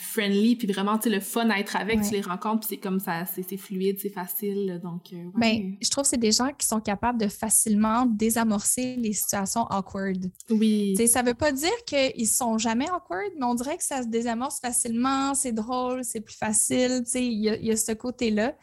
friendly 0.00 0.56
puis 0.56 0.66
vraiment 0.66 0.98
tu 0.98 1.08
sais 1.08 1.14
le 1.14 1.20
fun 1.20 1.48
à 1.50 1.58
être 1.58 1.76
avec 1.76 2.02
tu 2.02 2.12
les 2.12 2.20
rencontres 2.20 2.60
puis 2.60 2.76
c'est 2.76 2.82
comme 2.82 3.00
ça 3.00 3.24
c'est 3.26 3.56
fluide 3.56 3.98
c'est 4.00 4.10
facile 4.10 4.80
donc 4.82 5.12
euh, 5.12 5.30
ben, 5.34 5.76
je 5.80 5.88
trouve 5.88 6.04
que 6.04 6.10
c'est 6.10 6.16
des 6.16 6.32
gens 6.32 6.50
qui 6.56 6.66
sont 6.66 6.80
capables 6.80 7.20
de 7.20 7.28
facilement 7.28 8.06
désamorcer 8.06 8.96
les 8.96 9.12
situations 9.12 9.66
awkward. 9.70 10.30
Oui. 10.50 10.94
Tu 10.96 11.02
sais 11.02 11.06
ça 11.08 11.22
veut 11.22 11.34
pas 11.34 11.52
dire 11.52 11.84
qu'ils 11.86 12.28
sont 12.28 12.58
jamais 12.58 12.90
awkward 12.90 13.32
mais 13.38 13.46
on 13.46 13.54
dirait 13.54 13.76
que 13.76 13.84
ça 13.84 14.02
se 14.02 14.08
désamorce 14.08 14.60
facilement 14.60 15.34
c'est 15.34 15.52
drôle 15.52 16.04
c'est 16.04 16.20
plus 16.20 16.36
facile 16.36 17.02
tu 17.04 17.10
sais 17.10 17.26
il 17.26 17.40
y, 17.40 17.70
a 17.70 17.76
ce 17.76 17.92
côté 17.92 18.30
là 18.30 18.54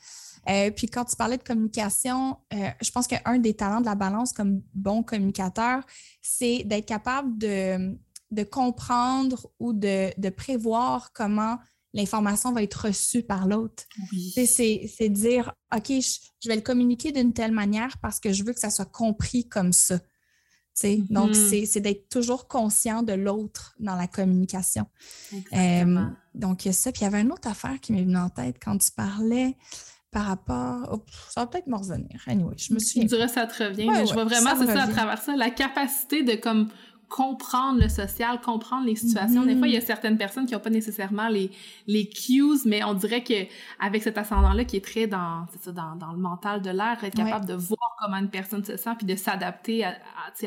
euh, 0.50 0.72
puis 0.72 0.88
quand 0.88 1.04
tu 1.04 1.16
parlais 1.18 1.38
de 1.38 1.44
communication, 1.44 2.38
je 2.52 2.92
pense 2.92 3.06
qu'un 3.06 3.38
des 3.38 3.54
talents 3.54 3.82
de 3.82 3.86
la 3.86 3.96
balance 3.96 4.32
comme 4.32 4.62
bon 4.74 5.04
communicateur, 5.04 5.84
c'est 6.22 6.64
d'être 6.64 6.86
capable 6.86 7.38
de, 7.38 7.98
de 8.32 8.44
comprendre 8.44 9.48
ou 9.60 9.74
de, 9.74 10.12
de 10.20 10.30
prévoir 10.30 11.12
comment 11.14 11.58
l'information 11.94 12.52
va 12.52 12.64
être 12.64 12.88
reçue 12.88 13.24
par 13.24 13.48
l'autre. 13.48 13.84
C'est 14.46 15.10
dire, 15.10 15.54
OK, 15.76 15.88
je, 15.90 16.50
vais 16.50 16.56
le 16.56 16.62
communiquer 16.62 17.12
d'une 17.12 17.34
telle 17.34 17.52
manière 17.52 17.98
parce 18.00 18.20
que 18.20 18.32
je 18.32 18.44
veux 18.44 18.54
que 18.54 18.60
ça 18.60 18.70
soit 18.70 18.92
compris 18.92 19.48
comme 19.48 19.74
ça. 19.74 20.00
Donc, 21.10 21.32
mm-hmm. 21.32 21.66
c'est 21.66 21.80
d'être 21.80 22.08
toujours 22.08 22.48
conscient 22.48 23.02
de 23.02 23.14
l'autre 23.14 23.76
dans 23.80 23.96
la 23.96 24.06
communication. 24.06 24.86
Euh, 25.54 26.06
donc, 26.36 26.66
il 26.66 26.68
y 26.68 26.70
a 26.70 26.74
ça. 26.74 26.92
Puis, 26.92 27.02
il 27.02 27.06
y 27.06 27.08
avait 27.08 27.22
une 27.22 27.32
autre 27.32 27.48
affaire 27.48 27.80
qui 27.82 27.94
m'est 27.94 28.04
venue 28.04 28.18
en 28.18 28.30
tête 28.30 28.58
quand 28.64 28.78
tu 28.78 28.92
parlais 28.92 29.58
par 30.12 30.26
rapport. 30.26 31.04
ça 31.30 31.42
va 31.42 31.48
peut-être 31.48 31.66
me 31.66 31.78
revenir. 31.78 32.22
Anyway, 32.28 32.54
je 32.58 32.74
me 32.76 32.80
suis. 32.80 33.02
Je 33.02 33.08
dirais 33.08 33.28
ça 33.28 33.48
te 33.48 33.64
revient, 33.64 33.90
mais 33.90 34.06
je 34.06 34.14
vois 34.14 34.26
vraiment, 34.26 34.52
c'est 34.58 34.68
ça, 34.68 34.84
à 34.84 34.88
travers 34.88 35.22
ça, 35.22 35.36
la 35.36 35.50
capacité 35.50 36.22
de 36.22 36.36
comme 36.36 36.70
comprendre 37.10 37.80
le 37.80 37.90
social, 37.90 38.42
comprendre 38.42 38.86
les 38.86 38.96
situations. 38.96 39.46
Des 39.46 39.56
fois, 39.56 39.68
il 39.68 39.74
y 39.74 39.78
a 39.78 39.82
certaines 39.82 40.18
personnes 40.18 40.46
qui 40.46 40.54
n'ont 40.54 40.60
pas 40.60 40.70
nécessairement 40.70 41.30
les, 41.30 41.52
les 41.88 42.10
cues, 42.10 42.60
mais 42.66 42.84
on 42.84 42.94
dirait 42.94 43.24
que 43.24 43.46
avec 43.80 44.04
cet 44.04 44.18
ascendant-là 44.18 44.66
qui 44.66 44.78
est 44.78 44.84
très 44.84 45.08
dans, 45.08 45.46
ça, 45.62 45.72
dans, 45.72 45.96
dans 45.96 46.12
le 46.12 46.18
mental 46.18 46.62
de 46.62 46.70
l'air, 46.70 47.02
être 47.04 47.16
capable 47.16 47.46
de 47.46 47.54
voir 47.54 47.96
comment 48.00 48.18
une 48.18 48.30
personne 48.30 48.64
se 48.64 48.76
sent, 48.76 48.92
puis 48.98 49.08
de 49.08 49.16
s'adapter 49.16 49.86
à, 49.86 49.96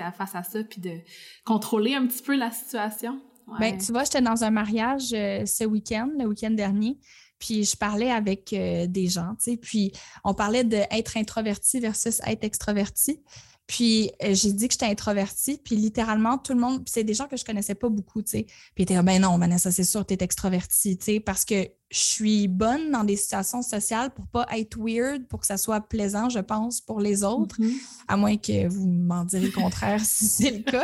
à, 0.03 0.13
face 0.13 0.35
à 0.35 0.43
ça, 0.43 0.63
puis 0.63 0.81
de 0.81 0.99
contrôler 1.45 1.95
un 1.95 2.07
petit 2.07 2.23
peu 2.23 2.37
la 2.37 2.51
situation. 2.51 3.21
Ben, 3.59 3.77
tu 3.79 3.91
vois, 3.91 4.05
j'étais 4.05 4.21
dans 4.21 4.45
un 4.45 4.51
mariage 4.51 5.13
euh, 5.13 5.45
ce 5.45 5.65
week-end, 5.65 6.09
le 6.17 6.27
week-end 6.27 6.51
dernier, 6.51 6.99
puis 7.39 7.65
je 7.65 7.77
parlais 7.77 8.11
avec 8.11 8.53
euh, 8.53 8.87
des 8.87 9.09
gens, 9.09 9.35
tu 9.43 9.53
sais, 9.53 9.57
puis 9.57 9.93
on 10.25 10.35
parlait 10.35 10.63
d'être 10.63 11.17
introverti 11.17 11.81
versus 11.81 12.21
être 12.27 12.45
extroverti. 12.45 13.21
Puis 13.71 14.11
euh, 14.25 14.35
j'ai 14.35 14.53
dit 14.53 14.67
que 14.67 14.73
j'étais 14.73 14.87
introvertie, 14.87 15.61
puis 15.65 15.77
littéralement 15.77 16.39
tout 16.39 16.55
le 16.55 16.59
monde, 16.59 16.83
c'est 16.89 17.05
des 17.05 17.15
gens 17.15 17.29
que 17.29 17.37
je 17.37 17.45
connaissais 17.45 17.77
pas 17.77 17.89
beaucoup, 17.89 18.21
tu 18.21 18.31
sais. 18.33 18.43
Puis 18.75 18.79
ils 18.79 18.83
étaient 18.83 19.01
ben 19.01 19.23
non, 19.23 19.39
Vanessa, 19.39 19.71
c'est 19.71 19.85
sûr, 19.85 20.05
tu 20.05 20.13
es 20.13 20.17
extrovertie, 20.25 20.99
tu 20.99 21.05
sais, 21.05 21.21
parce 21.21 21.45
que 21.45 21.69
je 21.89 21.99
suis 21.99 22.49
bonne 22.49 22.91
dans 22.91 23.05
des 23.05 23.15
situations 23.15 23.63
sociales 23.63 24.11
pour 24.11 24.27
pas 24.27 24.45
être 24.57 24.77
weird, 24.77 25.25
pour 25.29 25.39
que 25.39 25.47
ça 25.47 25.57
soit 25.57 25.83
plaisant, 25.83 26.29
je 26.29 26.41
pense, 26.41 26.81
pour 26.81 26.99
les 26.99 27.23
autres, 27.23 27.61
mm-hmm. 27.61 27.75
à 28.09 28.17
moins 28.17 28.37
que 28.37 28.67
vous 28.67 28.89
m'en 28.89 29.25
direz 29.25 29.47
le 29.47 29.53
contraire 29.53 30.01
si 30.05 30.27
c'est 30.27 30.51
le 30.51 30.65
cas. 30.65 30.83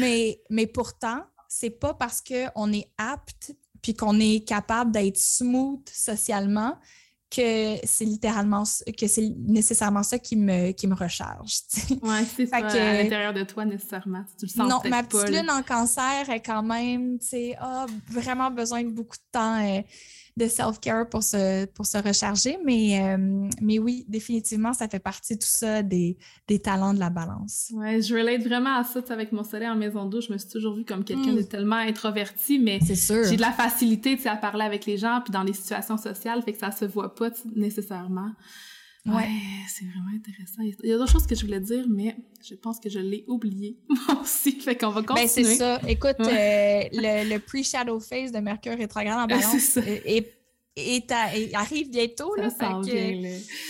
Mais, 0.00 0.40
mais 0.50 0.66
pourtant, 0.66 1.20
c'est 1.46 1.70
pas 1.70 1.94
parce 1.94 2.20
qu'on 2.20 2.72
est 2.72 2.88
apte 2.98 3.54
puis 3.82 3.94
qu'on 3.94 4.18
est 4.18 4.44
capable 4.44 4.90
d'être 4.90 5.16
smooth 5.16 5.88
socialement 5.88 6.76
que 7.34 7.76
c'est 7.84 8.04
littéralement 8.04 8.64
que 8.98 9.06
c'est 9.06 9.32
nécessairement 9.46 10.02
ça 10.02 10.18
qui 10.18 10.36
me 10.36 10.72
qui 10.72 10.86
me 10.86 10.94
recharge. 10.94 11.58
Ouais, 12.02 12.24
c'est 12.36 12.46
ça 12.46 12.62
que, 12.62 12.76
à 12.76 13.02
l'intérieur 13.02 13.32
de 13.32 13.42
toi 13.42 13.64
nécessairement. 13.64 14.24
Tu 14.38 14.46
le 14.46 14.50
sens 14.50 14.68
non, 14.68 14.80
ma 14.88 15.02
petite 15.02 15.30
lune 15.30 15.50
en 15.50 15.62
cancer 15.62 16.28
est 16.30 16.40
quand 16.40 16.62
même, 16.62 17.18
tu 17.18 17.26
sais, 17.26 17.56
a 17.58 17.86
vraiment 18.10 18.50
besoin 18.50 18.82
de 18.82 18.90
beaucoup 18.90 19.16
de 19.16 19.30
temps. 19.32 19.64
Euh, 19.64 19.82
de 20.36 20.48
self-care 20.48 21.08
pour 21.08 21.22
se, 21.22 21.66
pour 21.66 21.86
se 21.86 21.98
recharger. 21.98 22.58
Mais, 22.64 23.00
euh, 23.02 23.48
mais 23.60 23.78
oui, 23.78 24.04
définitivement, 24.08 24.72
ça 24.72 24.88
fait 24.88 24.98
partie 24.98 25.34
de 25.34 25.40
tout 25.40 25.48
ça 25.48 25.82
des, 25.82 26.16
des 26.48 26.58
talents 26.58 26.92
de 26.92 26.98
la 26.98 27.10
balance. 27.10 27.70
Ouais, 27.72 28.02
je 28.02 28.14
relate 28.14 28.42
vraiment 28.42 28.76
à 28.76 28.84
ça 28.84 29.00
avec 29.10 29.32
mon 29.32 29.44
soleil 29.44 29.68
en 29.68 29.76
maison 29.76 30.06
d'eau. 30.06 30.20
Je 30.20 30.32
me 30.32 30.38
suis 30.38 30.48
toujours 30.48 30.74
vue 30.74 30.84
comme 30.84 31.04
quelqu'un 31.04 31.32
de 31.32 31.40
mm. 31.40 31.48
tellement 31.48 31.76
introverti, 31.76 32.58
mais 32.58 32.80
j'ai 32.80 33.36
de 33.36 33.40
la 33.40 33.52
facilité 33.52 34.18
à 34.26 34.36
parler 34.36 34.64
avec 34.64 34.86
les 34.86 34.96
gens 34.96 35.20
puis 35.22 35.32
dans 35.32 35.42
les 35.42 35.52
situations 35.52 35.96
sociales, 35.96 36.42
fait 36.42 36.52
que 36.52 36.58
ça 36.58 36.70
se 36.70 36.84
voit 36.84 37.14
pas 37.14 37.30
nécessairement. 37.54 38.30
Ouais, 39.06 39.28
c'est 39.68 39.84
vraiment 39.84 40.10
intéressant. 40.14 40.62
Il 40.62 40.88
y 40.88 40.92
a 40.92 40.96
d'autres 40.96 41.12
choses 41.12 41.26
que 41.26 41.34
je 41.34 41.44
voulais 41.44 41.60
dire, 41.60 41.84
mais 41.88 42.16
je 42.42 42.54
pense 42.54 42.80
que 42.80 42.88
je 42.88 42.98
l'ai 42.98 43.24
oublié 43.28 43.76
moi 43.88 44.22
aussi. 44.22 44.52
Fait 44.60 44.76
qu'on 44.76 44.88
va 44.88 45.02
continuer. 45.02 45.26
Ben, 45.26 45.28
c'est 45.28 45.56
ça. 45.56 45.80
Écoute, 45.86 46.16
euh, 46.20 46.82
le, 46.92 47.38
pre-shadow 47.38 48.00
phase 48.00 48.32
de 48.32 48.38
Mercure 48.38 48.78
rétrograde 48.78 49.18
en 49.18 49.26
balance 49.28 49.76
est, 49.76 50.32
est, 50.76 51.12
arrive 51.54 51.90
bientôt. 51.90 52.34
là, 52.34 52.48
fait 52.48 52.66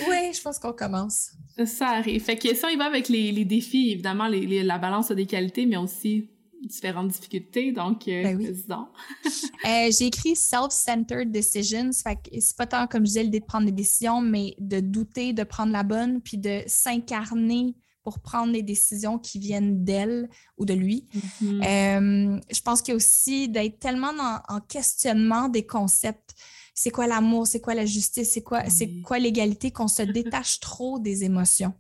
Oui, 0.08 0.32
je 0.32 0.40
pense 0.40 0.60
qu'on 0.60 0.72
commence. 0.72 1.32
Ça 1.66 1.88
arrive. 1.88 2.22
Fait 2.22 2.36
que 2.36 2.54
ça, 2.54 2.70
il 2.70 2.78
va 2.78 2.84
avec 2.84 3.08
les, 3.08 3.32
les 3.32 3.44
défis, 3.44 3.90
évidemment, 3.90 4.28
les, 4.28 4.62
la 4.62 4.78
balance 4.78 5.10
a 5.10 5.16
des 5.16 5.26
qualités, 5.26 5.66
mais 5.66 5.76
aussi 5.76 6.28
différentes 6.66 7.08
difficultés, 7.08 7.72
donc 7.72 8.08
euh, 8.08 8.22
Ben 8.22 8.36
oui. 8.36 8.46
vas-y 8.46 8.64
Euh, 9.66 9.90
j'ai 9.98 10.06
écrit 10.06 10.36
self-centered 10.36 11.30
decisions. 11.30 11.90
Fait 11.92 12.16
que 12.16 12.38
c'est 12.38 12.56
pas 12.56 12.66
tant, 12.66 12.86
comme 12.86 13.02
je 13.04 13.08
disais, 13.08 13.22
l'idée 13.22 13.40
de 13.40 13.44
prendre 13.46 13.64
des 13.64 13.72
décisions, 13.72 14.20
mais 14.20 14.54
de 14.58 14.80
douter, 14.80 15.32
de 15.32 15.42
prendre 15.42 15.72
la 15.72 15.82
bonne, 15.82 16.20
puis 16.20 16.36
de 16.36 16.60
s'incarner 16.66 17.74
pour 18.02 18.18
prendre 18.20 18.52
des 18.52 18.62
décisions 18.62 19.18
qui 19.18 19.38
viennent 19.38 19.82
d'elle 19.82 20.28
ou 20.58 20.66
de 20.66 20.74
lui. 20.74 21.06
Mhm. 21.40 21.62
Euh, 21.62 22.40
je 22.52 22.60
pense 22.60 22.82
qu'il 22.82 22.92
y 22.92 22.94
a 22.94 22.96
aussi 22.96 23.48
d'être 23.48 23.78
tellement 23.78 24.12
en, 24.20 24.56
en 24.56 24.60
questionnement 24.60 25.48
des 25.48 25.64
concepts. 25.64 26.34
C'est 26.74 26.90
quoi 26.90 27.06
l'amour? 27.06 27.46
C'est 27.46 27.60
quoi 27.60 27.72
la 27.74 27.86
justice? 27.86 28.32
C'est 28.32 28.42
quoi, 28.42 28.68
c'est 28.68 29.00
quoi 29.00 29.18
l'égalité? 29.18 29.70
Qu'on 29.70 29.88
se 29.88 30.02
détache 30.18 30.60
trop 30.60 30.98
des 30.98 31.24
émotions. 31.24 31.72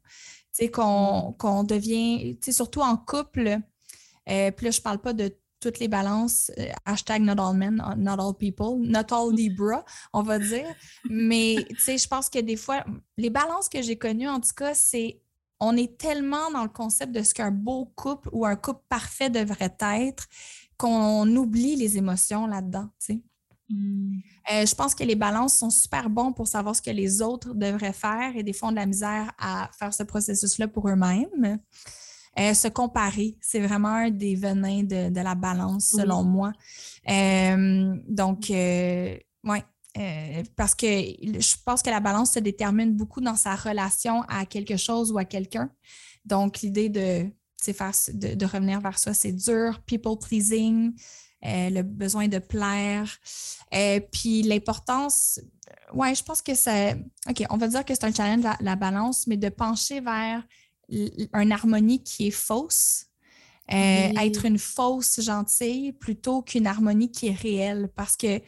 Tu 0.56 0.64
sais, 0.64 0.70
qu'on 0.70 1.34
qu'on 1.38 1.64
devient, 1.64 2.38
tu 2.40 2.46
sais, 2.46 2.52
surtout 2.52 2.80
en 2.80 2.96
couple, 2.96 3.58
euh, 4.28 4.50
puis 4.50 4.66
là, 4.66 4.70
je 4.70 4.80
parle 4.80 4.98
pas 4.98 5.12
de 5.12 5.34
toutes 5.60 5.78
les 5.78 5.88
balances, 5.88 6.50
euh, 6.58 6.66
hashtag 6.84 7.22
not 7.22 7.40
all 7.40 7.56
men, 7.56 7.82
uh, 7.84 7.98
not 7.98 8.20
all 8.20 8.34
people, 8.34 8.76
not 8.78 9.12
all 9.12 9.32
Libra, 9.32 9.84
on 10.12 10.22
va 10.22 10.38
dire. 10.38 10.74
Mais, 11.08 11.64
tu 11.70 11.76
sais, 11.78 11.98
je 11.98 12.06
pense 12.06 12.28
que 12.28 12.38
des 12.38 12.56
fois, 12.56 12.84
les 13.16 13.30
balances 13.30 13.68
que 13.68 13.80
j'ai 13.80 13.96
connues, 13.96 14.28
en 14.28 14.40
tout 14.40 14.54
cas, 14.54 14.74
c'est 14.74 15.20
on 15.60 15.76
est 15.76 15.96
tellement 15.96 16.50
dans 16.50 16.64
le 16.64 16.68
concept 16.68 17.12
de 17.12 17.22
ce 17.22 17.32
qu'un 17.32 17.50
beau 17.50 17.86
couple 17.96 18.28
ou 18.32 18.44
un 18.44 18.56
couple 18.56 18.82
parfait 18.88 19.30
devrait 19.30 19.74
être 19.80 20.26
qu'on 20.76 21.26
oublie 21.36 21.76
les 21.76 21.96
émotions 21.96 22.46
là-dedans, 22.46 22.88
tu 22.98 23.14
sais. 23.14 23.22
Mm. 23.70 24.18
Euh, 24.52 24.66
je 24.66 24.74
pense 24.74 24.94
que 24.94 25.04
les 25.04 25.14
balances 25.14 25.56
sont 25.56 25.70
super 25.70 26.10
bons 26.10 26.32
pour 26.32 26.46
savoir 26.46 26.76
ce 26.76 26.82
que 26.82 26.90
les 26.90 27.22
autres 27.22 27.54
devraient 27.54 27.94
faire 27.94 28.36
et 28.36 28.42
des 28.42 28.52
fois, 28.52 28.68
on 28.68 28.72
a 28.72 28.74
de 28.74 28.80
la 28.80 28.86
misère 28.86 29.32
à 29.38 29.70
faire 29.78 29.94
ce 29.94 30.02
processus-là 30.02 30.68
pour 30.68 30.88
eux-mêmes. 30.88 31.58
Euh, 32.38 32.52
se 32.54 32.68
comparer, 32.68 33.36
c'est 33.40 33.60
vraiment 33.60 33.88
un 33.94 34.10
des 34.10 34.34
venins 34.34 34.82
de, 34.82 35.08
de 35.10 35.20
la 35.20 35.34
balance, 35.34 35.92
Oui. 35.94 36.00
selon 36.00 36.24
moi. 36.24 36.52
Euh, 37.08 37.94
donc, 38.08 38.50
euh, 38.50 39.16
oui, 39.44 39.58
parce 40.56 40.74
que 40.74 40.86
je 40.86 41.56
pense 41.64 41.80
que 41.82 41.90
la 41.90 42.00
balance 42.00 42.32
se 42.32 42.40
détermine 42.40 42.92
beaucoup 42.96 43.20
dans 43.20 43.36
sa 43.36 43.54
relation 43.54 44.22
à 44.22 44.46
quelque 44.46 44.76
chose 44.76 45.12
ou 45.12 45.18
à 45.18 45.24
quelqu'un. 45.24 45.70
Donc, 46.24 46.60
l'idée 46.62 46.88
de, 46.88 47.26
faire, 47.72 47.92
de, 48.12 48.34
de 48.34 48.46
revenir 48.46 48.80
vers 48.80 48.98
ça, 48.98 49.14
c'est 49.14 49.32
dur, 49.32 49.80
people 49.86 50.18
pleasing, 50.18 50.92
euh, 51.44 51.70
le 51.70 51.82
besoin 51.82 52.26
de 52.26 52.38
plaire. 52.38 53.16
Euh, 53.74 54.00
puis 54.10 54.42
l'importance, 54.42 55.38
ouais, 55.92 56.14
je 56.14 56.22
pense 56.24 56.42
que 56.42 56.54
c'est. 56.54 56.96
OK, 57.28 57.44
on 57.50 57.56
va 57.58 57.68
dire 57.68 57.84
que 57.84 57.94
c'est 57.94 58.04
un 58.04 58.12
challenge, 58.12 58.42
la, 58.42 58.56
la 58.60 58.76
balance, 58.76 59.26
mais 59.26 59.36
de 59.36 59.50
pencher 59.50 60.00
vers 60.00 60.42
une 61.32 61.52
harmonie 61.52 62.02
qui 62.02 62.28
est 62.28 62.30
fausse. 62.30 63.06
euh, 63.72 64.08
Oui. 64.14 64.26
Être 64.26 64.44
une 64.44 64.58
fausse 64.58 65.20
gentille 65.20 65.92
plutôt 65.92 66.42
qu'une 66.42 66.66
harmonie 66.66 67.10
qui 67.10 67.28
est 67.28 67.34
réelle. 67.34 67.90
Parce 67.94 68.16
que, 68.16 68.40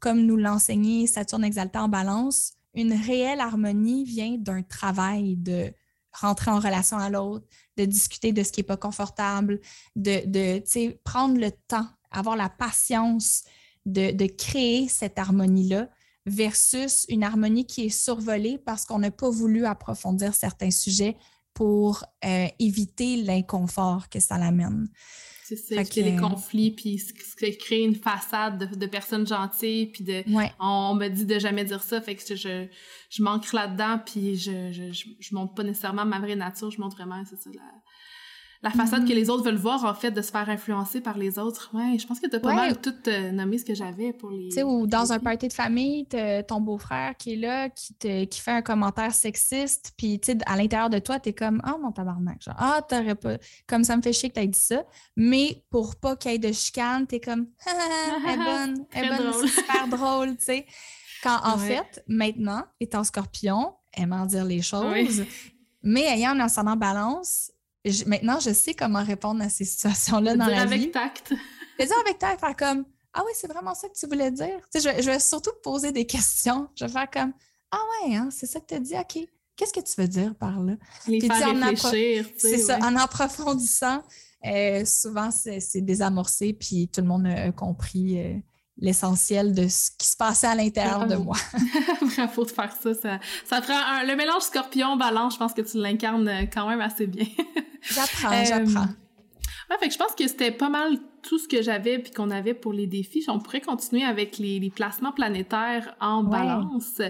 comme 0.00 0.24
nous 0.24 0.36
l'enseignait 0.36 1.06
Saturne 1.06 1.44
exalté 1.44 1.78
en 1.78 1.88
balance, 1.88 2.54
une 2.74 2.92
réelle 2.92 3.40
harmonie 3.40 4.04
vient 4.04 4.36
d'un 4.38 4.62
travail 4.62 5.36
de 5.36 5.72
rentrer 6.12 6.50
en 6.50 6.58
relation 6.58 6.96
à 6.96 7.10
l'autre, 7.10 7.46
de 7.76 7.84
discuter 7.84 8.32
de 8.32 8.42
ce 8.42 8.52
qui 8.52 8.60
n'est 8.60 8.66
pas 8.66 8.76
confortable, 8.76 9.60
de, 9.96 10.94
prendre 11.04 11.38
le 11.38 11.50
temps, 11.68 11.86
avoir 12.10 12.36
la 12.36 12.48
patience 12.48 13.44
de, 13.86 14.12
de 14.12 14.26
créer 14.26 14.88
cette 14.88 15.18
harmonie-là 15.18 15.88
versus 16.26 17.04
une 17.08 17.22
harmonie 17.22 17.66
qui 17.66 17.86
est 17.86 17.90
survolée 17.90 18.58
parce 18.58 18.86
qu'on 18.86 18.98
n'a 18.98 19.10
pas 19.10 19.28
voulu 19.28 19.66
approfondir 19.66 20.34
certains 20.34 20.70
sujets 20.70 21.16
pour 21.54 22.04
euh, 22.24 22.46
éviter 22.58 23.16
l'inconfort 23.22 24.08
que 24.08 24.20
ça 24.20 24.36
l'amène. 24.38 24.88
C'est 25.46 25.56
ça, 25.56 25.82
des 25.82 26.16
que- 26.16 26.20
conflits, 26.20 26.70
puis 26.70 26.98
ce 26.98 27.12
ce 27.14 27.36
qui 27.36 27.58
crée 27.58 27.82
une 27.82 27.94
façade 27.94 28.58
de, 28.58 28.76
de 28.76 28.86
personnes 28.86 29.26
gentilles, 29.26 29.86
puis 29.86 30.02
de... 30.02 30.24
Ouais. 30.34 30.50
On 30.58 30.94
me 30.94 31.08
dit 31.08 31.26
de 31.26 31.38
jamais 31.38 31.64
dire 31.64 31.82
ça, 31.82 32.00
fait 32.00 32.14
que 32.16 32.22
je, 32.26 32.34
je, 32.34 32.66
je 33.10 33.22
manque 33.22 33.52
là-dedans, 33.52 34.00
puis 34.04 34.36
je, 34.36 34.72
je, 34.72 34.90
je, 34.92 35.04
je 35.20 35.34
montre 35.34 35.52
pas 35.54 35.62
nécessairement 35.62 36.06
ma 36.06 36.18
vraie 36.18 36.36
nature, 36.36 36.70
je 36.70 36.80
montre 36.80 36.96
vraiment, 36.96 37.22
c'est 37.28 37.36
ça, 37.36 37.50
la, 37.54 37.62
la 38.64 38.70
façade 38.70 39.06
que 39.06 39.12
les 39.12 39.28
autres 39.30 39.44
veulent 39.44 39.54
voir, 39.56 39.84
en 39.84 39.94
fait, 39.94 40.10
de 40.10 40.22
se 40.22 40.30
faire 40.32 40.48
influencer 40.48 41.00
par 41.00 41.18
les 41.18 41.38
autres. 41.38 41.70
Ouais, 41.74 41.98
je 41.98 42.06
pense 42.06 42.18
que 42.18 42.26
t'as 42.26 42.40
pas 42.40 42.48
Ouais. 42.48 42.54
mal 42.56 42.80
tout 42.80 42.94
euh, 43.08 43.30
nommé 43.30 43.58
ce 43.58 43.64
que 43.64 43.74
j'avais 43.74 44.12
pour 44.14 44.30
les... 44.30 44.48
Tu 44.48 44.54
sais, 44.54 44.62
ou 44.62 44.86
dans 44.86 45.12
un 45.12 45.18
party 45.20 45.48
de 45.48 45.52
famille, 45.52 46.06
t'as 46.06 46.42
ton 46.42 46.60
beau-frère 46.62 47.14
qui 47.16 47.34
est 47.34 47.36
là, 47.36 47.68
qui, 47.68 47.94
te, 47.94 48.24
qui 48.24 48.40
fait 48.40 48.52
un 48.52 48.62
commentaire 48.62 49.12
sexiste, 49.12 49.92
puis 49.98 50.18
tu 50.18 50.32
sais, 50.32 50.38
à 50.46 50.56
l'intérieur 50.56 50.88
de 50.90 50.98
toi, 50.98 51.20
t'es 51.20 51.34
comme 51.34 51.60
Ah, 51.62 51.76
mon 51.80 51.92
tabarnak, 51.92 52.42
genre, 52.42 52.54
ah, 52.58 52.80
t'aurais 52.88 53.14
pas. 53.14 53.36
Comme 53.66 53.84
ça 53.84 53.96
me 53.96 54.02
fait 54.02 54.12
chier 54.14 54.30
que 54.30 54.34
t'aies 54.34 54.46
dit 54.46 54.58
ça. 54.58 54.82
Mais 55.14 55.62
pour 55.70 55.96
pas 55.96 56.16
qu'il 56.16 56.30
y 56.32 56.34
ait 56.34 56.38
de 56.38 56.50
chicane, 56.52 57.06
t'es 57.06 57.20
comme 57.20 57.48
Ah, 57.66 57.70
elle 58.26 58.32
est 58.32 58.44
bonne, 58.44 58.86
elle 58.92 59.04
est 59.04 59.16
bonne, 59.18 59.32
c'est 59.42 59.48
super 59.60 59.88
drôle, 59.88 60.36
tu 60.38 60.44
sais. 60.46 60.66
Quand 61.22 61.38
en 61.44 61.58
Ouais. 61.58 61.66
fait, 61.68 62.02
maintenant, 62.08 62.64
étant 62.80 63.04
scorpion, 63.04 63.74
aimant 63.94 64.24
dire 64.26 64.44
les 64.44 64.62
choses, 64.62 65.20
Oui. 65.20 65.26
mais 65.82 66.02
ayant 66.04 66.30
un 66.30 66.40
ascendant 66.40 66.76
balance, 66.76 67.50
je- 67.92 68.04
maintenant, 68.04 68.40
je 68.40 68.52
sais 68.52 68.74
comment 68.74 69.02
répondre 69.04 69.42
à 69.42 69.48
ces 69.48 69.64
situations-là 69.64 70.36
dans 70.36 70.46
la 70.46 70.62
avec 70.62 70.80
vie. 70.80 70.90
tact. 70.90 71.32
Je 71.78 71.84
dire 71.84 71.96
avec 72.04 72.18
toi, 72.18 72.36
faire 72.38 72.56
comme 72.56 72.84
Ah 73.12 73.22
oui, 73.24 73.32
c'est 73.34 73.46
vraiment 73.48 73.74
ça 73.74 73.88
que 73.88 73.94
tu 73.94 74.06
voulais 74.06 74.30
dire. 74.30 74.58
Tu 74.72 74.80
sais, 74.80 74.88
je, 74.90 74.94
vais- 74.96 75.02
je 75.02 75.10
vais 75.10 75.18
surtout 75.20 75.50
poser 75.62 75.92
des 75.92 76.04
questions. 76.06 76.68
Je 76.76 76.84
vais 76.84 76.90
faire 76.92 77.10
comme 77.10 77.32
Ah 77.70 77.78
ouais, 78.06 78.16
hein, 78.16 78.28
c'est 78.30 78.46
ça 78.46 78.60
que 78.60 78.66
tu 78.66 78.74
as 78.74 78.80
dit, 78.80 78.94
OK. 78.96 79.28
Qu'est-ce 79.56 79.72
que 79.72 79.80
tu 79.80 80.00
veux 80.00 80.08
dire 80.08 80.34
par 80.34 80.58
là? 80.60 80.74
Les 81.06 81.18
Puis, 81.18 81.28
faire 81.28 81.54
réfléchir, 81.54 82.26
C'est 82.36 82.58
ça, 82.58 82.78
en 82.82 82.96
approfondissant, 82.96 84.02
euh, 84.44 84.84
souvent 84.84 85.30
c'est 85.30 85.80
désamorcé, 85.80 86.52
puis 86.52 86.88
tout 86.88 87.00
le 87.00 87.06
monde 87.06 87.26
a, 87.26 87.44
a 87.44 87.52
compris 87.52 88.18
euh, 88.20 88.34
l'essentiel 88.78 89.54
de 89.54 89.68
ce 89.68 89.90
qui 89.98 90.06
se 90.08 90.16
passait 90.16 90.46
à 90.48 90.54
l'intérieur 90.54 91.06
de 91.06 91.14
moi. 91.16 91.36
Bravo 92.16 92.44
de 92.44 92.50
faire 92.50 92.72
ça. 92.72 92.94
Ça, 92.94 93.20
ça 93.44 93.60
prend 93.60 93.74
un- 93.76 94.04
le 94.04 94.16
mélange 94.16 94.42
scorpion-balance, 94.42 95.34
je 95.34 95.38
pense 95.38 95.54
que 95.54 95.62
tu 95.62 95.78
l'incarnes 95.78 96.28
euh, 96.28 96.42
quand 96.52 96.68
même 96.68 96.80
assez 96.80 97.06
bien. 97.06 97.26
J'apprends, 97.82 98.32
Euh, 98.32 98.44
j'apprends. 98.46 98.88
Ouais, 99.70 99.76
fait 99.80 99.88
que 99.88 99.94
je 99.94 99.98
pense 99.98 100.14
que 100.14 100.26
c'était 100.28 100.50
pas 100.50 100.68
mal 100.68 100.98
tout 101.22 101.38
ce 101.38 101.48
que 101.48 101.62
j'avais 101.62 101.98
puis 101.98 102.12
qu'on 102.12 102.30
avait 102.30 102.52
pour 102.52 102.74
les 102.74 102.86
défis. 102.86 103.24
On 103.28 103.38
pourrait 103.38 103.62
continuer 103.62 104.04
avec 104.04 104.36
les, 104.36 104.58
les 104.60 104.68
placements 104.68 105.12
planétaires 105.12 105.94
en 106.00 106.22
Ouais. 106.24 106.30
balance. 106.30 107.00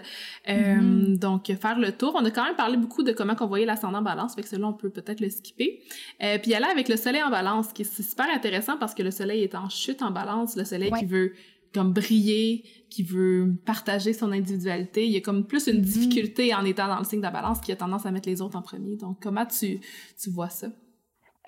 Euh, 0.49 0.75
Mhm. 0.77 1.17
Donc, 1.19 1.47
faire 1.61 1.79
le 1.81 1.91
tour. 1.91 2.13
On 2.15 2.25
a 2.25 2.31
quand 2.31 2.45
même 2.45 2.55
parlé 2.55 2.77
beaucoup 2.77 3.03
de 3.03 3.11
comment 3.11 3.35
qu'on 3.35 3.47
voyait 3.49 3.67
l'ascendant 3.67 4.03
balance, 4.03 4.37
fait 4.37 4.43
que 4.43 4.49
celui-là, 4.49 4.69
on 4.69 4.73
peut 4.73 4.91
peut-être 4.91 5.19
le 5.21 5.31
skipper. 5.31 5.81
Euh, 6.23 6.39
puis 6.39 6.55
aller 6.55 6.67
avec 6.67 6.89
le 6.89 6.97
soleil 6.97 7.25
en 7.25 7.31
balance, 7.31 7.73
qui 7.73 7.83
est 7.83 7.93
super 8.03 8.27
intéressant 8.33 8.77
parce 8.79 8.95
que 8.95 9.03
le 9.03 9.11
soleil 9.11 9.43
est 9.43 9.57
en 9.57 9.69
chute 9.69 10.01
en 10.03 10.13
balance. 10.13 10.55
Le 10.55 10.65
soleil 10.65 10.93
Ouais. 10.93 11.01
qui 11.01 11.07
veut 11.07 11.33
comme 11.75 11.93
briller, 11.93 12.65
qui 12.89 13.03
veut 13.03 13.57
partager 13.67 14.13
son 14.13 14.31
individualité. 14.33 15.05
Il 15.05 15.13
y 15.13 15.17
a 15.17 15.21
comme 15.21 15.47
plus 15.47 15.67
une 15.67 15.79
Mhm. 15.79 15.83
difficulté 15.83 16.55
en 16.55 16.65
étant 16.65 16.87
dans 16.87 16.99
le 16.99 17.05
signe 17.05 17.19
de 17.19 17.25
la 17.25 17.31
balance 17.33 17.61
qui 17.61 17.73
a 17.73 17.77
tendance 17.77 18.07
à 18.07 18.13
mettre 18.13 18.29
les 18.29 18.41
autres 18.41 18.57
en 18.57 18.63
premier. 18.63 18.97
Donc, 18.97 19.19
comment 19.21 19.45
tu, 19.47 19.81
tu 20.21 20.31
vois 20.31 20.49
ça? 20.51 20.69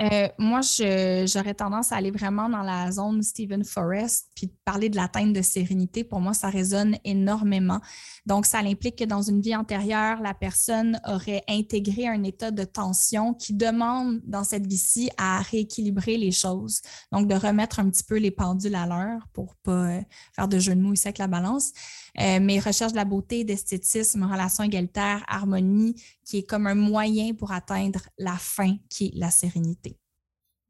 Euh, 0.03 0.29
moi, 0.39 0.61
j'aurais 0.61 1.55
tendance 1.55 1.91
à 1.91 1.97
aller 1.97 2.11
vraiment 2.11 2.49
dans 2.49 2.63
la 2.63 2.91
zone 2.93 3.23
Stephen 3.23 3.65
Forrest, 3.65 4.29
puis 4.35 4.53
parler 4.65 4.91
de 4.91 4.97
l'atteinte 4.97 5.33
de 5.33 5.41
sérénité. 5.41 6.05
Pour 6.05 6.21
moi, 6.21 6.35
ça 6.35 6.51
résonne 6.51 6.97
énormément. 7.05 7.81
Donc, 8.27 8.45
ça 8.45 8.59
implique 8.59 8.97
que 8.97 9.05
dans 9.05 9.23
une 9.23 9.41
vie 9.41 9.57
antérieure, 9.57 10.21
la 10.21 10.35
personne 10.35 11.01
aurait 11.07 11.43
intégré 11.49 12.07
un 12.07 12.23
état 12.25 12.51
de 12.51 12.65
tension 12.65 13.33
qui 13.33 13.55
demande 13.55 14.21
dans 14.25 14.45
cette 14.45 14.67
vie-ci 14.67 15.11
à 15.17 15.41
rééquilibrer 15.41 16.19
les 16.19 16.33
choses. 16.33 16.83
Donc, 17.11 17.27
de 17.27 17.35
remettre 17.35 17.81
un 17.81 17.89
petit 17.89 18.05
peu 18.05 18.19
les 18.19 18.31
pendules 18.31 18.75
à 18.75 18.87
l'heure 18.87 19.27
pour 19.33 19.55
pas 19.57 19.73
euh, 19.73 20.01
faire 20.35 20.49
de 20.49 20.59
jeu 20.59 20.75
de 20.75 20.81
mots 20.81 20.93
ici 20.93 21.09
avec 21.09 21.19
la 21.19 21.27
balance. 21.27 21.73
Euh, 22.21 22.39
mais 22.41 22.59
recherche 22.59 22.93
de 22.93 22.97
la 22.97 23.05
beauté, 23.05 23.45
d'esthétisme, 23.45 24.25
relation 24.25 24.65
égalitaire, 24.65 25.25
harmonie, 25.29 25.95
qui 26.27 26.39
est 26.39 26.47
comme 26.47 26.67
un 26.67 26.75
moyen 26.75 27.33
pour 27.33 27.53
atteindre 27.53 28.01
la 28.19 28.37
fin, 28.37 28.77
qui 28.91 29.07
est 29.07 29.13
la 29.17 29.31
sérénité. 29.31 29.99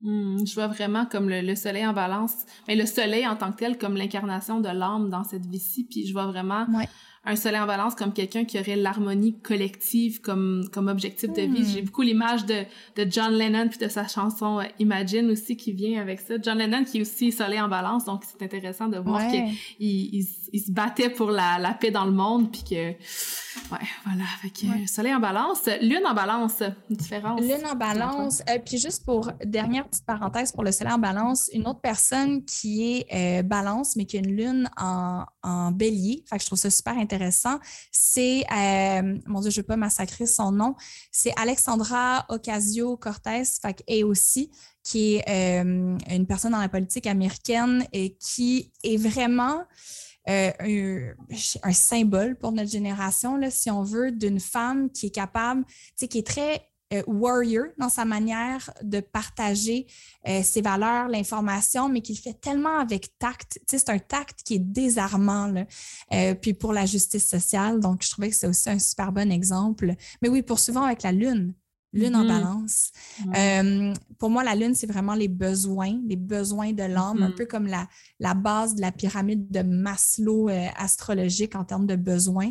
Hmm, 0.03 0.45
je 0.47 0.55
vois 0.55 0.67
vraiment 0.67 1.07
comme 1.07 1.29
le, 1.31 1.41
le 1.41 1.57
soleil 1.57 1.87
en 1.87 1.95
balance, 1.95 2.45
mais 2.69 2.77
le 2.77 2.85
soleil 2.85 3.27
en 3.27 3.35
tant 3.35 3.51
que 3.51 3.57
tel 3.57 3.79
comme 3.79 3.97
l'incarnation 3.97 4.61
de 4.61 4.69
l'âme 4.69 5.09
dans 5.09 5.25
cette 5.25 5.47
vie-ci, 5.47 5.85
puis 5.91 6.07
je 6.07 6.13
vois 6.13 6.27
vraiment 6.27 6.67
Ouais. 6.69 6.89
Un 7.27 7.37
soleil 7.37 7.61
en 7.61 7.67
balance 7.67 7.95
comme 7.95 8.13
quelqu'un 8.13 8.45
qui 8.45 8.59
aurait 8.59 8.77
l'harmonie 8.77 9.39
collective 9.41 10.21
comme 10.21 10.69
comme 10.73 10.89
objectif 10.89 11.33
de 11.33 11.43
vie. 11.43 11.63
Hmm. 11.63 11.67
J'ai 11.67 11.83
beaucoup 11.83 12.03
l'image 12.03 12.47
de, 12.47 12.63
de 12.97 13.11
John 13.11 13.33
Lennon 13.33 13.69
puis 13.69 13.79
de 13.79 13.89
sa 13.89 14.07
chanson 14.07 14.61
euh, 14.61 14.65
Imagine 14.79 15.31
aussi 15.31 15.57
qui 15.57 15.73
vient 15.73 16.01
avec 16.01 16.21
ça. 16.21 16.35
John 16.41 16.59
Lennon 16.59 16.85
qui 16.85 16.99
est 16.99 17.01
aussi 17.03 17.33
soleil 17.33 17.61
en 17.61 17.69
balance, 17.69 18.05
donc 18.05 18.23
c'est 18.25 18.43
intéressant 18.45 18.87
de 18.89 18.99
voir 18.99 19.17
Ouais. 19.17 19.31
qu'il 19.79 20.17
il, 20.19 20.27
il 20.53 20.61
se 20.61 20.71
battait 20.71 21.11
pour 21.11 21.31
la, 21.31 21.59
la 21.59 21.75
paix 21.75 21.91
dans 21.91 22.05
le 22.05 22.13
monde 22.13 22.53
puis 22.53 22.63
que 22.63 22.95
Ouais, 23.73 23.79
voilà. 24.05 24.25
Avec 24.41 24.65
euh, 24.65 24.87
Soleil 24.87 25.15
en 25.15 25.21
balance. 25.21 25.69
Lune 25.81 26.03
en 26.07 26.15
balance, 26.15 26.63
différence. 26.91 27.41
Lune 27.41 27.67
en 27.71 27.75
balance. 27.75 28.43
Euh, 28.49 28.59
puis 28.65 28.79
juste 28.79 29.05
pour, 29.05 29.31
dernière 29.45 29.89
petite 29.89 30.05
parenthèse 30.05 30.53
pour 30.53 30.63
le 30.63 30.73
Soleil 30.73 30.93
en 30.93 30.99
balance, 30.99 31.51
une 31.53 31.67
autre 31.67 31.81
personne 31.81 32.45
qui 32.45 32.85
est 32.97 33.41
euh, 33.41 33.43
balance, 33.43 33.97
mais 33.97 34.05
qui 34.05 34.17
a 34.17 34.21
une 34.21 34.37
lune 34.37 34.71
en, 34.77 35.25
en, 35.43 35.71
bélier, 35.73 36.23
fait 36.29 36.37
que 36.37 36.43
je 36.43 36.47
trouve 36.47 36.59
ça 36.59 36.71
super 36.71 36.97
intéressant, 36.99 37.16
c'est, 37.91 38.45
mon 39.27 39.41
Dieu, 39.41 39.51
je 39.51 39.61
ne 39.61 39.67
pas 39.67 39.77
massacrer 39.77 40.27
son 40.27 40.53
nom, 40.53 40.75
c'est 41.11 41.33
Alexandra 41.37 42.27
Ocasio-Cortez, 42.29 43.43
aussi, 44.05 44.51
qui 44.83 45.17
est 45.27 45.61
une 45.61 46.27
personne 46.27 46.53
dans 46.53 46.61
la 46.61 46.69
politique 46.69 47.07
américaine 47.07 47.87
et 47.93 48.17
qui 48.17 48.73
est 48.83 48.97
vraiment 48.97 49.65
euh, 50.29 51.15
un, 51.63 51.73
symbole 51.73 52.37
pour 52.37 52.51
notre 52.51 52.71
génération, 52.71 53.37
là, 53.37 53.49
si 53.51 53.71
on 53.71 53.85
veut, 53.85 54.11
d'une 54.11 54.41
femme 54.41 54.91
qui 54.91 55.07
est 55.07 55.15
capable, 55.15 55.65
qui 55.97 56.19
est 56.19 56.27
très 56.27 56.69
euh, 56.93 57.03
warrior 57.07 57.67
dans 57.79 57.89
sa 57.89 58.05
manière 58.05 58.71
de 58.83 59.01
partager 59.01 59.87
euh, 60.29 60.43
ses 60.43 60.61
valeurs, 60.61 61.09
l'information, 61.09 61.89
mais 61.89 62.01
qui 62.01 62.15
le 62.15 62.19
fait 62.19 62.41
tellement 62.41 62.79
avec 62.79 63.19
tact. 63.19 63.59
C'est 63.67 63.89
un 63.89 63.99
tact 63.99 64.43
qui 64.45 64.55
est 64.55 64.59
désarmant. 64.59 65.47
Là. 65.47 66.35
puis 66.35 66.55
pour 66.55 66.73
la 66.73 66.87
justice 66.87 67.29
sociale, 67.29 67.81
donc 67.81 68.03
je 68.03 68.11
trouvais 68.11 68.31
que 68.31 68.37
c'est 68.37 68.47
aussi 68.47 68.71
un 68.71 68.79
super 68.79 69.13
bon 69.13 69.31
exemple. 69.31 69.95
Mais 70.23 70.29
oui, 70.29 70.43
poursuivons 70.43 70.83
avec 70.83 71.03
la 71.03 71.13
Lune. 71.13 71.55
Lune 71.93 72.15
en 72.15 72.25
mm-hmm. 72.25 72.29
balance. 72.29 72.91
Euh, 73.37 73.95
pour 74.19 74.31
moi, 74.31 74.45
la 74.45 74.55
lune, 74.55 74.75
c'est 74.75 74.87
vraiment 74.87 75.15
les 75.15 75.29
besoins, 75.29 75.99
les 76.07 76.17
besoins 76.17 76.73
de 76.73 76.83
l'âme, 76.83 77.23
un 77.23 77.31
mm-hmm. 77.31 77.35
peu 77.35 77.47
comme 77.47 77.67
la, 77.67 77.89
la, 78.21 78.35
base 78.35 78.75
de 78.75 78.81
la 78.81 78.93
pyramide 78.93 79.51
de 79.51 79.63
Maslow 79.63 80.49
euh, 80.49 80.67
astrologique 80.77 81.55
en 81.55 81.65
termes 81.65 81.87
de 81.87 81.97
besoins. 81.97 82.51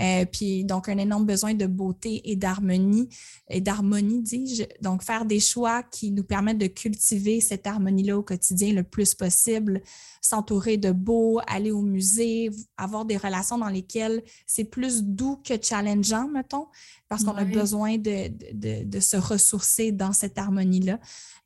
Euh, 0.00 0.24
puis 0.26 0.64
donc, 0.64 0.88
un 0.88 0.98
énorme 0.98 1.24
besoin 1.24 1.54
de 1.54 1.66
beauté 1.66 2.20
et 2.30 2.36
d'harmonie, 2.36 3.08
et 3.48 3.60
d'harmonie, 3.60 4.22
dis-je. 4.22 4.64
Donc, 4.82 5.02
faire 5.02 5.24
des 5.24 5.40
choix 5.40 5.82
qui 5.82 6.10
nous 6.10 6.24
permettent 6.24 6.58
de 6.58 6.66
cultiver 6.66 7.40
cette 7.40 7.66
harmonie-là 7.66 8.18
au 8.18 8.22
quotidien 8.22 8.72
le 8.72 8.84
plus 8.84 9.14
possible, 9.14 9.82
s'entourer 10.20 10.76
de 10.76 10.90
beau, 10.90 11.40
aller 11.46 11.70
au 11.70 11.82
musée, 11.82 12.50
avoir 12.76 13.04
des 13.04 13.16
relations 13.16 13.58
dans 13.58 13.68
lesquelles 13.68 14.22
c'est 14.46 14.64
plus 14.64 15.02
doux 15.02 15.36
que 15.36 15.54
challengeant, 15.60 16.28
mettons, 16.28 16.66
parce 17.08 17.24
qu'on 17.24 17.36
a 17.36 17.44
besoin 17.44 17.98
de, 17.98 18.28
de, 18.52 18.84
de, 18.84 19.00
se 19.00 19.16
ressourcer 19.16 19.92
dans 19.92 20.12
cette 20.12 20.38
harmonie-là. 20.38 20.98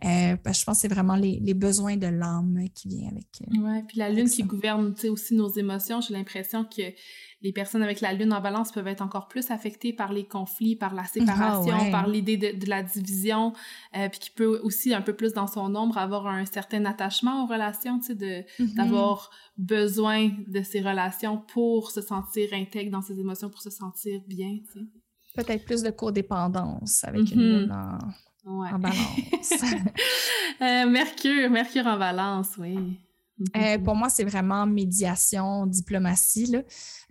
Euh, 0.04 0.36
je 0.36 0.64
pense 0.64 0.64
que 0.64 0.72
c'est 0.82 0.88
vraiment 0.88 1.16
les, 1.16 1.40
les, 1.42 1.54
besoins 1.54 1.96
de 1.96 2.06
l'âme 2.06 2.64
qui 2.72 2.88
vient 2.88 3.08
avec. 3.08 3.26
Euh, 3.42 3.56
oui, 3.60 3.82
puis 3.88 3.98
la 3.98 4.10
lune 4.10 4.30
qui 4.30 4.44
gouverne 4.44 4.94
aussi 5.10 5.34
nos 5.34 5.50
émotions. 5.50 6.00
J'ai 6.00 6.14
l'impression 6.14 6.64
que 6.64 6.82
les 7.42 7.52
personnes 7.52 7.82
avec 7.82 8.00
la 8.00 8.12
lune 8.12 8.32
en 8.32 8.40
balance 8.40 8.70
peuvent 8.70 8.86
être 8.86 9.02
encore 9.02 9.26
plus 9.26 9.50
affectées 9.50 9.92
par 9.92 10.12
les 10.12 10.24
conflits, 10.24 10.76
par 10.76 10.94
la 10.94 11.04
séparation, 11.04 11.76
ah 11.76 11.90
par 11.90 12.06
l'idée 12.06 12.36
de, 12.36 12.56
de, 12.56 12.68
la 12.68 12.84
division, 12.84 13.52
euh, 13.96 14.08
puis 14.08 14.20
qui 14.20 14.30
peut 14.30 14.60
aussi 14.62 14.94
un 14.94 15.02
peu 15.02 15.16
plus 15.16 15.32
dans 15.32 15.48
son 15.48 15.74
ombre 15.74 15.98
avoir 15.98 16.28
un 16.28 16.44
certain 16.46 16.84
attachement 16.84 17.42
aux 17.42 17.46
relations, 17.46 17.98
tu 17.98 18.06
sais, 18.06 18.14
de 18.14 18.44
mm-hmm. 18.60 18.74
d'avoir 18.74 19.30
besoin 19.56 20.30
de 20.46 20.62
ces 20.62 20.80
relations 20.80 21.38
pour 21.52 21.90
se 21.90 22.00
sentir 22.00 22.50
intègre 22.52 22.92
dans 22.92 23.02
ses 23.02 23.18
émotions, 23.18 23.50
pour 23.50 23.62
se 23.62 23.70
sentir 23.70 24.20
bien, 24.28 24.58
tu 24.72 24.78
sais. 24.78 24.86
Peut-être 25.38 25.64
plus 25.64 25.82
de 25.82 25.90
codépendance 25.90 27.04
avec 27.04 27.30
une 27.30 27.40
mm-hmm. 27.40 27.60
lune 27.60 27.76
en, 28.44 28.78
balance. 28.80 29.52
Euh, 30.60 30.86
Mercure, 30.86 31.48
Mercure 31.48 31.86
en 31.86 31.96
balance, 31.96 32.48
oui. 32.58 32.76
Euh, 32.76 33.44
mm-hmm. 33.44 33.84
pour 33.84 33.94
moi, 33.94 34.08
c'est 34.08 34.24
vraiment 34.24 34.66
médiation, 34.66 35.66
diplomatie. 35.66 36.56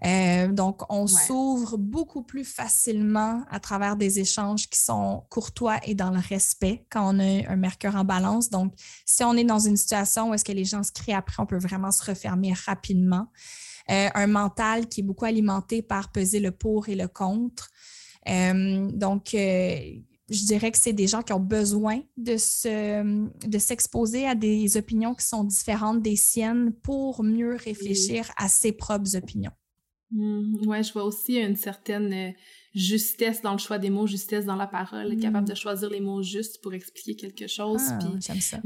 Euh, 0.06 0.52
donc, 0.52 0.82
on 0.92 1.08
s'ouvre 1.08 1.78
beaucoup 1.78 2.24
plus 2.24 2.44
facilement 2.44 3.46
à 3.50 3.62
travers 3.62 3.96
des 3.96 4.20
échanges 4.20 4.68
qui 4.68 4.78
sont 4.78 5.24
courtois 5.30 5.80
et 5.86 5.96
dans 5.96 6.10
le 6.10 6.20
respect 6.20 6.86
quand 6.90 7.16
on 7.16 7.20
a 7.22 7.50
un 7.50 7.56
mercure 7.56 7.96
en 7.96 8.04
balance. 8.04 8.50
Donc, 8.50 8.74
si 9.06 9.24
on 9.24 9.36
est 9.36 9.46
dans 9.46 9.60
une 9.60 9.78
situation 9.78 10.32
où 10.32 10.34
est-ce 10.34 10.44
que 10.44 10.52
les 10.52 10.66
gens 10.66 10.84
se 10.84 10.92
crient 10.92 11.14
après, 11.14 11.42
on 11.42 11.46
peut 11.46 11.60
vraiment 11.60 11.92
se 11.92 12.04
refermer 12.04 12.52
rapidement. 12.66 13.28
un 13.88 14.28
mental 14.28 14.90
qui 14.90 15.00
est 15.00 15.04
beaucoup 15.06 15.24
alimenté 15.24 15.82
par 15.82 16.12
peser 16.12 16.42
le 16.42 16.52
pour 16.52 16.90
et 16.90 16.96
le 16.96 17.08
contre. 17.08 17.70
Euh, 18.30 18.90
donc, 18.92 19.34
euh, 19.34 19.80
je 20.30 20.46
dirais 20.46 20.72
que 20.72 20.78
c'est 20.78 20.94
des 20.94 21.08
gens 21.08 21.22
qui 21.22 21.34
ont 21.34 21.40
besoin 21.40 22.02
de, 22.18 22.38
se, 22.38 23.48
de 23.48 23.58
s'exposer 23.58 24.28
à 24.28 24.36
des 24.36 24.78
opinions 24.78 25.16
qui 25.16 25.26
sont 25.26 25.44
différentes 25.44 26.02
des 26.02 26.16
siennes 26.16 26.74
pour 26.84 27.24
mieux 27.24 27.56
réfléchir 27.56 28.30
à 28.38 28.50
ses 28.50 28.74
propres 28.74 29.16
opinions. 29.16 29.52
Mmh, 30.12 30.68
oui, 30.68 30.84
je 30.84 30.94
vois 30.94 31.04
aussi 31.04 31.36
une 31.36 31.58
certaine 31.58 32.14
euh, 32.14 32.32
justesse 32.74 33.42
dans 33.42 33.52
le 33.52 33.58
choix 33.58 33.78
des 33.78 33.90
mots, 33.90 34.08
justesse 34.08 34.46
dans 34.46 34.56
la 34.56 34.68
parole, 34.68 35.16
mmh. 35.16 35.20
capable 35.20 35.48
de 35.50 35.56
choisir 35.56 35.90
les 35.90 36.00
mots 36.00 36.24
justes 36.24 36.62
pour 36.62 36.74
expliquer 36.74 37.16
quelque 37.16 37.48
chose. 37.48 37.82
Ah, 37.90 38.00
j'aime 38.20 38.40
ça. 38.40 38.60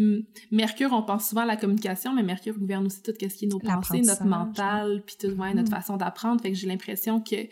Mercure, 0.51 0.91
on 0.93 1.01
pense 1.01 1.29
souvent 1.29 1.41
à 1.41 1.45
la 1.45 1.57
communication, 1.57 2.13
mais 2.13 2.21
Mercure 2.21 2.57
gouverne 2.57 2.85
aussi 2.85 3.01
tout 3.01 3.11
ce 3.19 3.25
qui 3.25 3.45
est 3.45 3.47
nos 3.47 3.59
pensées, 3.59 4.01
notre 4.01 4.25
mental, 4.25 5.03
puis 5.05 5.15
tout, 5.19 5.35
ouais, 5.35 5.53
notre 5.55 5.71
mmh. 5.71 5.75
façon 5.75 5.97
d'apprendre. 5.97 6.41
Fait 6.41 6.51
que 6.51 6.57
j'ai 6.57 6.67
l'impression 6.67 7.21
que 7.21 7.47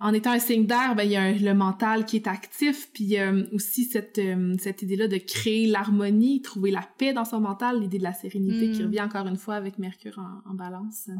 en 0.00 0.14
étant 0.14 0.32
un 0.32 0.38
signe 0.38 0.66
d'air, 0.66 0.94
ben, 0.96 1.04
il 1.04 1.10
y 1.10 1.16
a 1.16 1.30
le 1.30 1.54
mental 1.54 2.06
qui 2.06 2.16
est 2.16 2.26
actif, 2.26 2.90
puis 2.92 3.04
il 3.04 3.10
y 3.10 3.18
a 3.18 3.32
aussi 3.52 3.84
cette, 3.84 4.18
euh, 4.18 4.54
cette 4.58 4.80
idée-là 4.80 5.08
de 5.08 5.18
créer 5.18 5.66
l'harmonie, 5.66 6.40
trouver 6.40 6.70
la 6.70 6.88
paix 6.96 7.12
dans 7.12 7.26
son 7.26 7.40
mental, 7.40 7.80
l'idée 7.80 7.98
de 7.98 8.04
la 8.04 8.14
sérénité 8.14 8.70
qui 8.70 8.82
mm. 8.82 8.86
revient 8.86 9.02
encore 9.02 9.26
une 9.26 9.36
fois 9.36 9.56
avec 9.56 9.78
Mercure 9.78 10.18
en, 10.46 10.54
balance. 10.54 11.10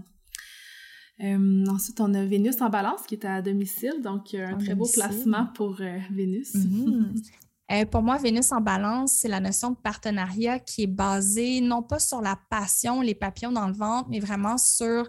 Euh, 1.22 1.64
ensuite, 1.68 2.01
on 2.01 2.14
a 2.14 2.24
Vénus 2.24 2.62
en 2.62 2.70
balance 2.70 3.03
qui 3.07 3.16
est 3.16 3.26
à 3.26 3.43
domicile, 3.43 4.01
donc 4.03 4.35
un 4.35 4.57
très 4.57 4.74
beau 4.74 4.89
placement 4.91 5.49
pour 5.55 5.76
euh, 5.83 5.99
Vénus. 6.11 6.55
Mm-hmm. 6.55 7.87
pour 7.91 8.01
moi, 8.01 8.16
Vénus 8.16 8.51
en 8.51 8.62
balance, 8.62 9.12
c'est 9.12 9.28
la 9.28 9.41
notion 9.41 9.72
de 9.72 9.76
partenariat 9.76 10.59
qui 10.59 10.85
est 10.85 10.87
basée 10.87 11.61
non 11.61 11.83
pas 11.83 11.99
sur 11.99 12.22
la 12.22 12.39
passion, 12.49 13.03
les 13.03 13.14
papillons 13.14 13.53
dans 13.53 13.68
le 13.68 13.74
ventre, 13.74 14.09
mais 14.09 14.20
vraiment 14.20 14.57
sur 14.57 15.07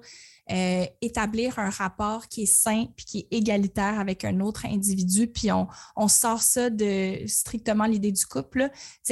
euh, 0.52 0.86
établir 1.02 1.60
un 1.60 1.70
rapport 1.70 2.28
qui 2.28 2.44
est 2.44 2.46
sain 2.46 2.86
puis 2.96 3.06
qui 3.06 3.20
est 3.20 3.28
égalitaire 3.38 4.00
avec 4.00 4.26
un 4.26 4.42
autre 4.42 4.66
individu. 4.66 5.28
Puis 5.28 5.50
on, 5.52 6.08
sort 6.08 6.42
ça 6.42 6.70
de 6.70 7.26
strictement 7.26 7.86
l'idée 7.86 8.12
du 8.12 8.26
couple. 8.26 8.70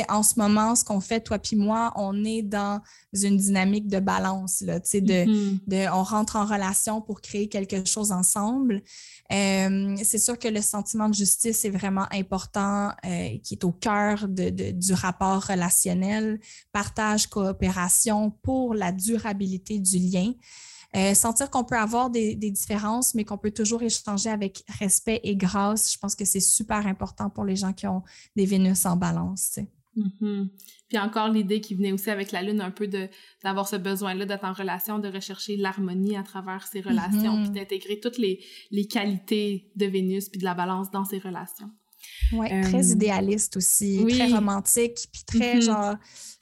En 0.10 0.22
ce 0.22 0.38
moment, 0.38 0.76
ce 0.76 0.84
qu'on 0.84 1.00
fait, 1.00 1.22
toi 1.22 1.40
puis 1.40 1.56
moi, 1.56 1.94
on 1.96 2.26
est 2.26 2.42
dans 2.42 2.82
une 3.14 3.38
dynamique 3.38 3.88
de 3.88 4.00
balance. 4.00 4.62
Là, 4.62 4.80
de, 4.80 4.86
mm-hmm. 4.86 5.60
de, 5.68 5.92
on 5.94 6.04
rentre 6.04 6.36
en 6.36 6.46
relation 6.46 7.02
pour 7.02 7.22
créer 7.22 7.48
quelque 7.48 7.86
chose 7.86 8.12
ensemble. 8.12 8.82
Euh, 9.32 9.96
c'est 10.04 10.18
sûr 10.18 10.38
que 10.38 10.48
le 10.48 10.62
sentiment 10.62 11.08
de 11.08 11.14
justice 11.14 11.64
est 11.64 11.70
vraiment 11.70 12.08
important, 12.12 12.90
euh, 13.06 13.38
qui 13.44 13.54
est 13.54 13.64
au 13.64 13.72
cœur 13.72 14.28
de, 14.28 14.72
du 14.72 14.94
rapport 14.94 15.46
relationnel, 15.46 16.40
partage, 16.74 17.28
coopération 17.28 18.32
pour 18.44 18.74
la 18.74 18.92
durabilité 18.92 19.80
du 19.80 20.00
lien. 20.00 20.34
Euh, 20.96 21.14
sentir 21.14 21.52
qu'on 21.52 21.64
peut 21.64 21.78
avoir 21.78 22.10
des, 22.10 22.36
différences, 22.36 23.14
mais 23.14 23.24
qu'on 23.24 23.38
peut 23.38 23.52
toujours 23.52 23.84
échanger 23.84 24.30
avec 24.30 24.64
respect 24.80 25.20
et 25.24 25.36
grâce, 25.36 25.94
je 25.94 25.98
pense 26.00 26.16
que 26.16 26.26
c'est 26.26 26.40
super 26.40 26.88
important 26.88 27.30
pour 27.30 27.46
les 27.46 27.56
gens 27.56 27.74
qui 27.74 27.86
ont 27.86 28.02
des 28.36 28.46
Vénus 28.46 28.86
en 28.86 28.96
balance. 28.96 29.60
Mm-hmm. 29.96 30.50
Puis 30.88 30.98
encore 30.98 31.30
l'idée 31.30 31.62
qui 31.62 31.76
venait 31.76 31.92
aussi 31.92 32.10
avec 32.10 32.32
la 32.32 32.42
Lune, 32.42 32.62
un 32.62 32.72
peu 32.72 32.88
d'avoir 32.88 33.68
ce 33.68 33.76
besoin-là 33.76 34.26
d'être 34.26 34.46
en 34.46 34.54
relation, 34.54 34.98
de 34.98 35.10
rechercher 35.10 35.58
l'harmonie 35.58 36.18
à 36.18 36.24
travers 36.24 36.66
ces 36.66 36.82
relations, 36.82 37.38
mm-hmm. 37.38 37.44
puis 37.44 37.52
d'intégrer 37.52 38.00
toutes 38.00 38.18
les, 38.18 38.44
les 38.72 38.88
qualités 38.88 39.72
de 39.76 39.86
Vénus 39.86 40.30
puis 40.30 40.40
de 40.40 40.46
la 40.46 40.56
balance 40.56 40.90
dans 40.90 41.06
ces 41.06 41.20
relations. 41.20 41.70
Oui, 42.34 42.48
très 42.48 42.92
euh, 42.92 42.94
idéaliste 42.94 43.58
aussi, 43.58 44.06
très 44.10 44.32
romantique, 44.32 45.08
puis 45.12 45.24
très 45.26 45.58
mm-hmm. 45.58 45.62
genre, 45.62 45.96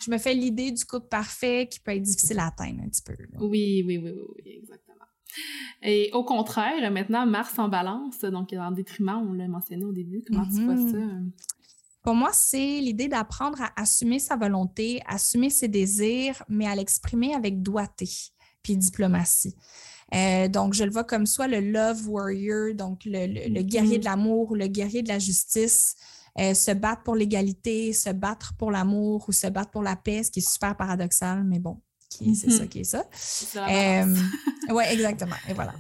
je 0.03 0.11
me 0.11 0.17
fais 0.17 0.33
l'idée 0.33 0.71
du 0.71 0.85
couple 0.85 1.07
parfait 1.07 1.67
qui 1.69 1.79
peut 1.79 1.91
être 1.91 2.01
difficile 2.01 2.39
à 2.39 2.47
atteindre 2.47 2.81
un 2.83 2.89
petit 2.89 3.01
peu. 3.01 3.15
Oui, 3.39 3.83
oui, 3.85 3.97
oui, 3.97 4.11
oui, 4.11 4.51
exactement. 4.59 5.05
Et 5.81 6.09
au 6.13 6.23
contraire, 6.23 6.91
maintenant, 6.91 7.25
Mars 7.25 7.57
en 7.59 7.69
balance, 7.69 8.19
donc 8.21 8.53
en 8.53 8.71
détriment, 8.71 9.23
on 9.29 9.33
l'a 9.33 9.47
mentionné 9.47 9.85
au 9.85 9.93
début, 9.93 10.23
comment 10.25 10.45
tu 10.45 10.63
vois 10.63 10.75
mm-hmm. 10.75 10.91
ça? 10.91 11.43
Pour 12.03 12.15
moi, 12.15 12.29
c'est 12.31 12.79
l'idée 12.79 13.09
d'apprendre 13.09 13.61
à 13.61 13.81
assumer 13.81 14.19
sa 14.19 14.37
volonté, 14.37 15.01
assumer 15.07 15.49
ses 15.49 15.67
désirs, 15.67 16.41
mais 16.47 16.65
à 16.65 16.73
l'exprimer 16.73 17.33
avec 17.33 17.61
doigté 17.61 18.09
puis 18.63 18.77
diplomatie. 18.77 19.55
Euh, 20.13 20.47
donc, 20.47 20.73
je 20.73 20.83
le 20.83 20.91
vois 20.91 21.03
comme 21.03 21.25
soit 21.25 21.47
le 21.47 21.59
love 21.59 22.07
warrior, 22.09 22.73
donc 22.73 23.01
le, 23.05 23.61
guerrier 23.61 23.97
mm-hmm. 23.97 23.99
de 23.99 24.05
l'amour 24.05 24.51
ou 24.51 24.55
le 24.55 24.67
guerrier 24.67 25.01
de 25.01 25.09
la 25.09 25.19
justice, 25.19 25.95
euh, 26.39 26.53
se 26.53 26.71
battre 26.71 27.03
pour 27.03 27.15
l'égalité, 27.15 27.93
se 27.93 28.11
battre 28.11 28.53
pour 28.57 28.71
l'amour 28.71 29.25
ou 29.27 29.31
se 29.31 29.47
battre 29.47 29.71
pour 29.71 29.83
la 29.83 29.95
paix, 29.95 30.23
ce 30.23 30.31
qui 30.31 30.39
est 30.39 30.49
super 30.49 30.77
paradoxal, 30.77 31.43
mais 31.43 31.59
bon, 31.59 31.81
qui 32.09 32.35
c'est 32.35 32.49
ça 32.49 32.67
qui 32.67 32.79
est 32.79 32.83
ça? 32.83 33.05
Euh, 33.69 34.15
oui, 34.69 34.83
exactement. 34.89 35.35
Et 35.49 35.53
voilà. 35.53 35.73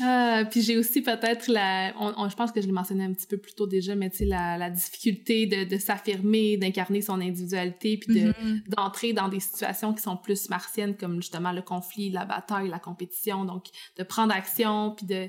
Euh, 0.00 0.44
puis 0.50 0.62
j'ai 0.62 0.76
aussi 0.76 1.00
peut-être 1.00 1.48
la. 1.48 1.92
je 1.92 2.34
pense 2.34 2.52
que 2.52 2.60
je 2.60 2.66
l'ai 2.66 2.72
mentionné 2.72 3.04
un 3.04 3.12
petit 3.12 3.26
peu 3.26 3.36
plus 3.36 3.54
tôt 3.54 3.66
déjà, 3.66 3.94
mais 3.94 4.10
tu 4.10 4.18
sais, 4.18 4.24
la, 4.24 4.58
la, 4.58 4.70
difficulté 4.70 5.46
de, 5.46 5.64
de 5.64 5.76
s'affirmer, 5.78 6.56
d'incarner 6.56 7.02
son 7.02 7.20
individualité, 7.20 7.98
puis 7.98 8.20
de, 8.20 8.28
mm-hmm. 8.30 8.68
d'entrer 8.68 9.12
dans 9.12 9.28
des 9.28 9.40
situations 9.40 9.94
qui 9.94 10.02
sont 10.02 10.16
plus 10.16 10.48
martiennes, 10.48 10.96
comme 10.96 11.16
justement 11.16 11.52
le 11.52 11.62
conflit, 11.62 12.10
la 12.10 12.24
bataille, 12.24 12.68
la 12.68 12.80
compétition. 12.80 13.44
Donc, 13.44 13.66
de 13.96 14.02
prendre 14.02 14.34
action, 14.34 14.94
puis 14.96 15.06
de 15.06 15.28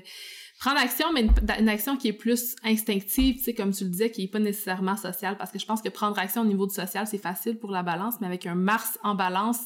prendre 0.58 0.78
action, 0.80 1.12
mais 1.12 1.28
une, 1.58 1.68
action 1.68 1.96
qui 1.96 2.08
est 2.08 2.12
plus 2.12 2.56
instinctive, 2.64 3.36
tu 3.36 3.42
sais, 3.42 3.54
comme 3.54 3.72
tu 3.72 3.84
le 3.84 3.90
disais, 3.90 4.10
qui 4.10 4.24
est 4.24 4.28
pas 4.28 4.40
nécessairement 4.40 4.96
sociale, 4.96 5.36
parce 5.36 5.52
que 5.52 5.58
je 5.58 5.66
pense 5.66 5.80
que 5.80 5.88
prendre 5.88 6.18
action 6.18 6.42
au 6.42 6.46
niveau 6.46 6.66
du 6.66 6.74
social, 6.74 7.06
c'est 7.06 7.18
facile 7.18 7.58
pour 7.58 7.70
la 7.70 7.82
balance, 7.82 8.14
mais 8.20 8.26
avec 8.26 8.46
un 8.46 8.56
Mars 8.56 8.98
en 9.02 9.14
balance, 9.14 9.60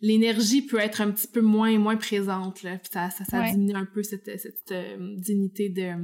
l'énergie 0.00 0.62
peut 0.62 0.78
être 0.78 1.00
un 1.00 1.10
petit 1.10 1.28
peu 1.28 1.40
moins 1.40 1.78
moins 1.78 1.96
présente, 1.96 2.62
là, 2.62 2.76
puis 2.76 2.90
ça, 2.92 3.10
ça, 3.10 3.24
ça 3.24 3.42
diminue 3.50 3.74
un 3.74 3.86
peu 3.86 4.02
cette, 4.02 4.38
cette 4.38 4.72
euh, 4.72 5.16
dignité 5.16 5.70
de, 5.70 5.94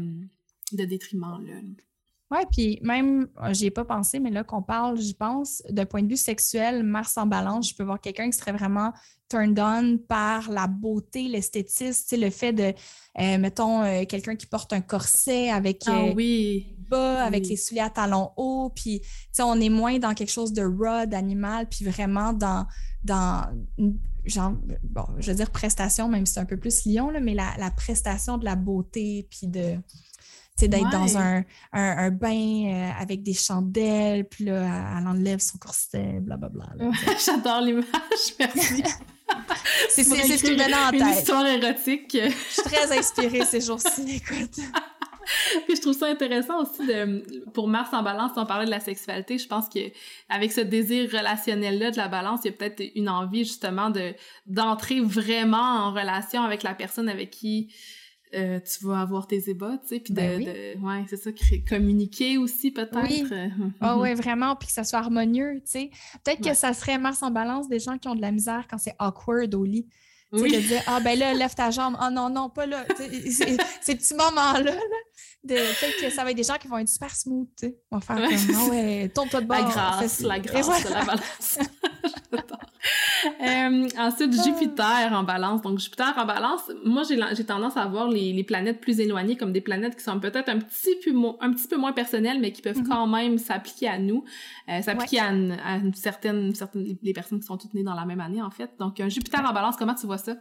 de 0.72 0.84
détriment, 0.84 1.44
là. 1.46 1.60
Oui, 2.30 2.40
puis 2.52 2.78
même, 2.82 3.28
euh, 3.42 3.54
j'y 3.54 3.66
ai 3.66 3.70
pas 3.70 3.86
pensé, 3.86 4.20
mais 4.20 4.30
là 4.30 4.44
qu'on 4.44 4.62
parle, 4.62 4.98
j'y 4.98 5.14
pense, 5.14 5.62
d'un 5.70 5.86
point 5.86 6.02
de 6.02 6.08
vue 6.08 6.16
sexuel, 6.16 6.82
Mars 6.82 7.16
en 7.16 7.26
balance, 7.26 7.70
je 7.70 7.74
peux 7.74 7.84
voir 7.84 8.00
quelqu'un 8.00 8.28
qui 8.28 8.36
serait 8.36 8.52
vraiment 8.52 8.92
turned 9.28 9.58
on 9.58 9.98
par 10.06 10.50
la 10.50 10.66
beauté, 10.66 11.28
l'esthétisme, 11.28 12.16
le 12.16 12.30
fait 12.30 12.52
de, 12.52 12.74
euh, 13.20 13.38
mettons, 13.38 13.82
euh, 13.82 14.04
quelqu'un 14.04 14.36
qui 14.36 14.46
porte 14.46 14.72
un 14.72 14.80
corset 14.80 15.50
avec 15.50 15.82
ah, 15.86 16.04
oui. 16.14 16.76
bas, 16.88 17.24
avec 17.24 17.46
les 17.46 17.56
souliers 17.56 17.82
à 17.82 17.90
talons 17.90 18.30
hauts, 18.36 18.70
puis 18.74 19.02
on 19.40 19.60
est 19.60 19.68
moins 19.68 19.98
dans 19.98 20.14
quelque 20.14 20.32
chose 20.32 20.52
de 20.52 20.62
raw, 20.62 21.06
d'animal, 21.06 21.68
puis 21.68 21.84
vraiment 21.84 22.32
dans, 22.32 22.66
dans 23.04 23.46
genre, 24.24 24.52
bon, 24.82 25.04
je 25.18 25.30
veux 25.30 25.36
dire 25.36 25.50
prestation, 25.50 26.08
même 26.08 26.26
si 26.26 26.34
c'est 26.34 26.40
un 26.40 26.44
peu 26.44 26.56
plus 26.56 26.84
lion, 26.86 27.10
là, 27.10 27.20
mais 27.20 27.34
la, 27.34 27.54
la 27.58 27.70
prestation 27.70 28.38
de 28.38 28.44
la 28.44 28.56
beauté, 28.56 29.26
puis 29.30 29.46
de 29.46 29.76
d'être 30.66 30.90
dans 30.90 31.16
un, 31.16 31.44
un, 31.72 32.10
bain 32.10 32.30
euh, 32.66 32.90
avec 33.00 33.22
des 33.22 33.34
chandelles, 33.34 34.24
puis 34.24 34.46
là, 34.46 34.98
elle 34.98 35.06
enlève 35.06 35.38
son 35.38 35.58
corset, 35.58 36.18
blablabla. 36.20 36.66
J'adore 37.24 37.60
l'image, 37.60 37.86
merci. 38.40 38.82
c'est 39.90 40.04
ce 40.04 40.44
qui 40.44 40.52
me 40.52 40.56
donne 40.56 40.74
en 40.74 40.90
tête. 40.90 41.00
Une 41.00 41.08
histoire 41.08 41.46
érotique. 41.46 42.16
Je 42.20 42.52
suis 42.52 42.62
très 42.62 42.98
inspirée 42.98 43.44
ces 43.44 43.60
jours-ci, 43.60 44.16
écoute. 44.16 44.58
Puis 45.66 45.76
je 45.76 45.80
trouve 45.80 45.92
ça 45.92 46.06
intéressant 46.06 46.62
aussi 46.62 46.86
de, 46.86 47.22
pour 47.52 47.68
Mars 47.68 47.90
en 47.92 48.02
balance, 48.02 48.32
on 48.36 48.46
parlait 48.46 48.64
de 48.64 48.70
la 48.70 48.80
sexualité, 48.80 49.38
je 49.38 49.46
pense 49.46 49.68
que 49.68 49.80
avec 50.28 50.52
ce 50.52 50.60
désir 50.60 51.10
relationnel-là 51.10 51.90
de 51.90 51.96
la 51.96 52.08
balance, 52.08 52.40
il 52.44 52.46
y 52.46 52.50
a 52.50 52.52
peut-être 52.52 52.82
une 52.94 53.08
envie 53.08 53.44
justement 53.44 53.90
de 53.90 54.14
d'entrer 54.46 55.00
vraiment 55.00 55.58
en 55.58 55.92
relation 55.92 56.42
avec 56.42 56.62
la 56.62 56.74
personne 56.74 57.08
avec 57.08 57.30
qui 57.30 57.72
euh, 58.34 58.60
tu 58.60 58.84
vas 58.86 59.00
avoir 59.00 59.26
tes 59.26 59.48
ébats, 59.48 59.78
tu 59.82 59.88
sais, 59.88 60.00
puis 60.00 60.12
de, 60.12 60.20
ben 60.20 60.82
ouais, 60.82 61.04
c'est 61.08 61.16
ça, 61.16 61.30
communiquer 61.68 62.38
aussi 62.38 62.70
peut-être. 62.70 62.98
Oui. 63.02 63.24
Ah 63.80 63.96
oh, 63.96 64.00
ouais, 64.00 64.14
vraiment, 64.14 64.56
puis 64.56 64.66
que 64.66 64.72
ça 64.72 64.84
soit 64.84 64.98
harmonieux, 64.98 65.60
tu 65.64 65.70
sais. 65.70 65.90
Peut-être 66.24 66.42
que 66.42 66.54
ça 66.54 66.72
serait 66.74 66.98
Mars 66.98 67.22
en 67.22 67.30
balance 67.30 67.68
des 67.68 67.78
gens 67.78 67.98
qui 67.98 68.08
ont 68.08 68.14
de 68.14 68.20
la 68.20 68.32
misère 68.32 68.66
quand 68.68 68.78
c'est 68.78 68.94
awkward 68.98 69.54
au 69.54 69.64
lit. 69.64 69.86
Tu 70.32 70.40
sais, 70.40 70.56
de 70.56 70.60
dire, 70.60 70.82
ah 70.86 71.00
ben 71.00 71.18
là, 71.18 71.32
lève 71.32 71.54
ta 71.54 71.70
jambe, 71.70 71.96
ah 71.98 72.08
oh, 72.08 72.14
non, 72.14 72.28
non, 72.28 72.50
pas 72.50 72.66
là. 72.66 72.84
ces 73.80 73.94
petits 73.94 74.14
moments-là, 74.14 74.74
peut-être 75.54 76.00
que 76.00 76.10
ça 76.10 76.24
va 76.24 76.30
être 76.30 76.36
des 76.36 76.42
gens 76.42 76.56
qui 76.56 76.68
vont 76.68 76.78
être 76.78 76.88
super 76.88 77.14
smooth, 77.14 77.48
tu 77.58 77.66
sais. 77.66 77.78
Vont 77.90 78.00
faire 78.00 78.16
comme, 78.16 78.54
non, 78.54 78.68
ouais, 78.70 79.10
tourne-toi 79.14 79.40
de 79.40 79.46
bord. 79.46 79.58
La 79.58 79.64
grâce, 79.64 80.20
la 80.20 80.38
grâce 80.38 80.84
de 80.84 80.90
la 80.90 81.04
balance. 81.04 81.58
Euh, 83.40 83.88
ensuite, 83.98 84.32
Jupiter 84.42 85.12
en 85.12 85.24
balance. 85.24 85.62
Donc, 85.62 85.78
Jupiter 85.78 86.14
en 86.16 86.24
balance, 86.24 86.60
moi, 86.84 87.02
j'ai 87.02 87.44
tendance 87.44 87.76
à 87.76 87.86
voir 87.86 88.08
les, 88.08 88.32
les, 88.32 88.44
planètes 88.44 88.80
plus 88.80 89.00
éloignées 89.00 89.36
comme 89.36 89.52
des 89.52 89.60
planètes 89.60 89.96
qui 89.96 90.02
sont 90.02 90.18
peut-être 90.20 90.48
un, 90.48 90.58
petit 90.58 90.96
peu 91.04 91.12
un 91.40 91.52
petit 91.52 91.68
peu 91.68 91.76
moins 91.76 91.92
personnelles, 91.92 92.40
mais 92.40 92.52
qui 92.52 92.62
peuvent 92.62 92.80
mm-hmm. 92.80 92.88
quand 92.88 93.06
même 93.06 93.38
s'appliquer 93.38 93.88
à 93.88 93.98
nous, 93.98 94.24
euh, 94.68 94.80
s'appliquer 94.82 95.20
à, 95.20 95.30
une, 95.30 95.92
certaine, 95.94 96.54
certaines, 96.54 96.96
les 97.02 97.12
personnes 97.12 97.40
qui 97.40 97.46
sont 97.46 97.56
toutes 97.58 97.74
nées 97.74 97.82
dans 97.82 97.94
la 97.94 98.04
même 98.04 98.20
année, 98.20 98.42
en 98.42 98.50
fait. 98.50 98.70
Donc, 98.78 99.00
un 99.00 99.08
Jupiter 99.08 99.44
en 99.44 99.52
balance, 99.52 99.76
comment 99.76 99.94
tu 99.94 100.06
vois 100.06 100.18
ça? 100.18 100.36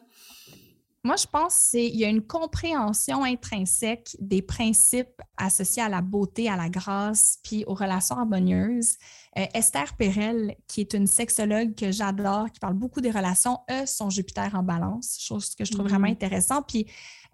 Moi, 1.07 1.15
je 1.15 1.25
pense 1.25 1.69
qu'il 1.69 1.95
y 1.95 2.03
a 2.03 2.09
une 2.09 2.21
compréhension 2.21 3.23
intrinsèque 3.23 4.17
des 4.19 4.41
principes 4.41 5.21
associés 5.37 5.81
à 5.81 5.87
la 5.87 6.01
beauté, 6.01 6.49
à 6.49 6.57
la 6.57 6.67
grâce, 6.67 7.37
puis 7.45 7.63
aux 7.65 7.75
relations 7.75 8.17
harmonieuses. 8.17 8.97
Euh, 9.37 9.45
Esther 9.53 9.95
Perel, 9.95 10.57
qui 10.67 10.81
est 10.81 10.93
une 10.93 11.07
sexologue 11.07 11.75
que 11.75 11.93
j'adore, 11.93 12.51
qui 12.51 12.59
parle 12.59 12.73
beaucoup 12.73 12.99
des 12.99 13.09
relations, 13.09 13.57
eux, 13.71 13.85
son 13.85 14.09
Jupiter 14.09 14.53
en 14.53 14.63
balance, 14.63 15.15
chose 15.17 15.55
que 15.55 15.63
je 15.63 15.71
trouve 15.71 15.87
vraiment 15.87 16.09
mm. 16.09 16.11
intéressant. 16.11 16.61
Puis 16.61 16.87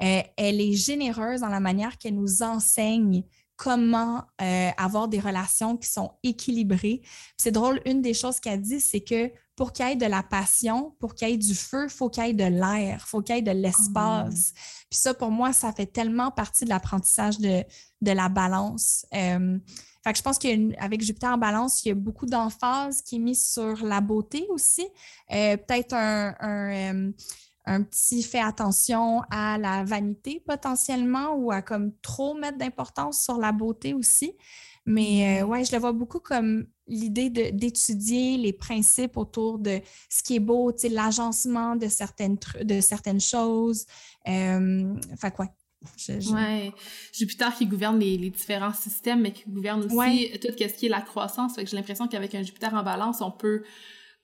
euh, 0.03 0.21
elle 0.37 0.61
est 0.61 0.73
généreuse 0.73 1.41
dans 1.41 1.49
la 1.49 1.59
manière 1.59 1.97
qu'elle 1.97 2.13
nous 2.13 2.43
enseigne 2.43 3.23
comment 3.55 4.23
euh, 4.41 4.69
avoir 4.77 5.07
des 5.07 5.19
relations 5.19 5.77
qui 5.77 5.89
sont 5.89 6.11
équilibrées. 6.23 7.01
C'est 7.37 7.51
drôle, 7.51 7.81
une 7.85 8.01
des 8.01 8.13
choses 8.13 8.39
qu'elle 8.39 8.61
dit, 8.61 8.79
c'est 8.79 9.01
que 9.01 9.31
pour 9.55 9.71
qu'il 9.71 9.87
y 9.87 9.91
ait 9.91 9.95
de 9.95 10.05
la 10.05 10.23
passion, 10.23 10.95
pour 10.99 11.13
qu'il 11.13 11.29
y 11.29 11.33
ait 11.33 11.37
du 11.37 11.53
feu, 11.53 11.85
il 11.85 11.89
faut 11.89 12.09
qu'il 12.09 12.25
y 12.25 12.29
ait 12.29 12.33
de 12.33 12.43
l'air, 12.43 12.97
il 12.99 13.07
faut 13.07 13.21
qu'il 13.21 13.35
y 13.35 13.39
ait 13.39 13.41
de 13.43 13.51
l'espace. 13.51 14.51
Mmh. 14.51 14.55
Puis 14.89 14.99
ça, 14.99 15.13
pour 15.13 15.29
moi, 15.29 15.53
ça 15.53 15.71
fait 15.71 15.85
tellement 15.85 16.31
partie 16.31 16.65
de 16.65 16.69
l'apprentissage 16.69 17.37
de, 17.37 17.63
de, 18.01 18.11
la 18.11 18.29
balance. 18.29 19.05
Euh, 19.13 19.59
fait 20.03 20.11
que 20.11 20.17
je 20.17 20.23
pense 20.23 20.37
qu'avec 20.39 21.01
Jupiter 21.01 21.31
en 21.31 21.37
balance, 21.37 21.85
il 21.85 21.89
y 21.89 21.91
a 21.91 21.95
beaucoup 21.95 22.25
d'emphase 22.25 23.01
qui 23.03 23.17
est 23.17 23.19
mise 23.19 23.47
sur 23.47 23.85
la 23.85 24.01
beauté 24.01 24.45
aussi. 24.49 24.85
Euh, 25.31 25.55
peut-être 25.55 25.93
un, 25.93 26.35
un, 26.39 27.11
un, 27.65 27.83
petit 27.83 28.23
fait 28.23 28.39
attention 28.39 29.21
à 29.31 29.57
la 29.57 29.83
vanité 29.83 30.41
potentiellement 30.45 31.35
ou 31.35 31.51
à 31.51 31.61
comme 31.61 31.91
trop 32.01 32.33
mettre 32.33 32.57
d'importance 32.57 33.23
sur 33.23 33.37
la 33.37 33.51
beauté 33.51 33.93
aussi. 33.93 34.33
Mais 34.85 35.41
euh, 35.41 35.45
ouais, 35.45 35.63
je 35.63 35.71
le 35.71 35.79
vois 35.79 35.93
beaucoup 35.93 36.19
comme 36.19 36.67
l'idée 36.87 37.29
d'étudier 37.29 38.37
les 38.37 38.51
principes 38.51 39.15
autour 39.15 39.59
de 39.59 39.79
ce 40.09 40.23
qui 40.23 40.35
est 40.35 40.39
beau, 40.39 40.73
l'agencement 40.91 41.75
de 41.75 41.87
certaines, 41.87 42.37
de 42.61 42.81
certaines 42.81 43.21
choses. 43.21 43.85
Euh, 44.27 44.93
fait 45.17 45.33
quoi? 45.33 45.47
Ouais. 46.31 46.71
Jupiter 47.11 47.53
qui 47.55 47.65
gouverne 47.65 47.99
les, 47.99 48.17
les, 48.17 48.29
différents 48.29 48.73
systèmes, 48.73 49.21
mais 49.21 49.33
qui 49.33 49.49
gouverne 49.49 49.83
aussi 49.83 50.31
tout 50.39 50.47
ce 50.49 50.73
qui 50.73 50.85
est 50.85 50.89
la 50.89 51.01
croissance. 51.01 51.55
Fait 51.55 51.63
que 51.63 51.69
j'ai 51.69 51.75
l'impression 51.75 52.07
qu'avec 52.07 52.33
un 52.35 52.43
Jupiter 52.43 52.73
en 52.73 52.83
balance, 52.83 53.21
on 53.21 53.31
peut 53.31 53.63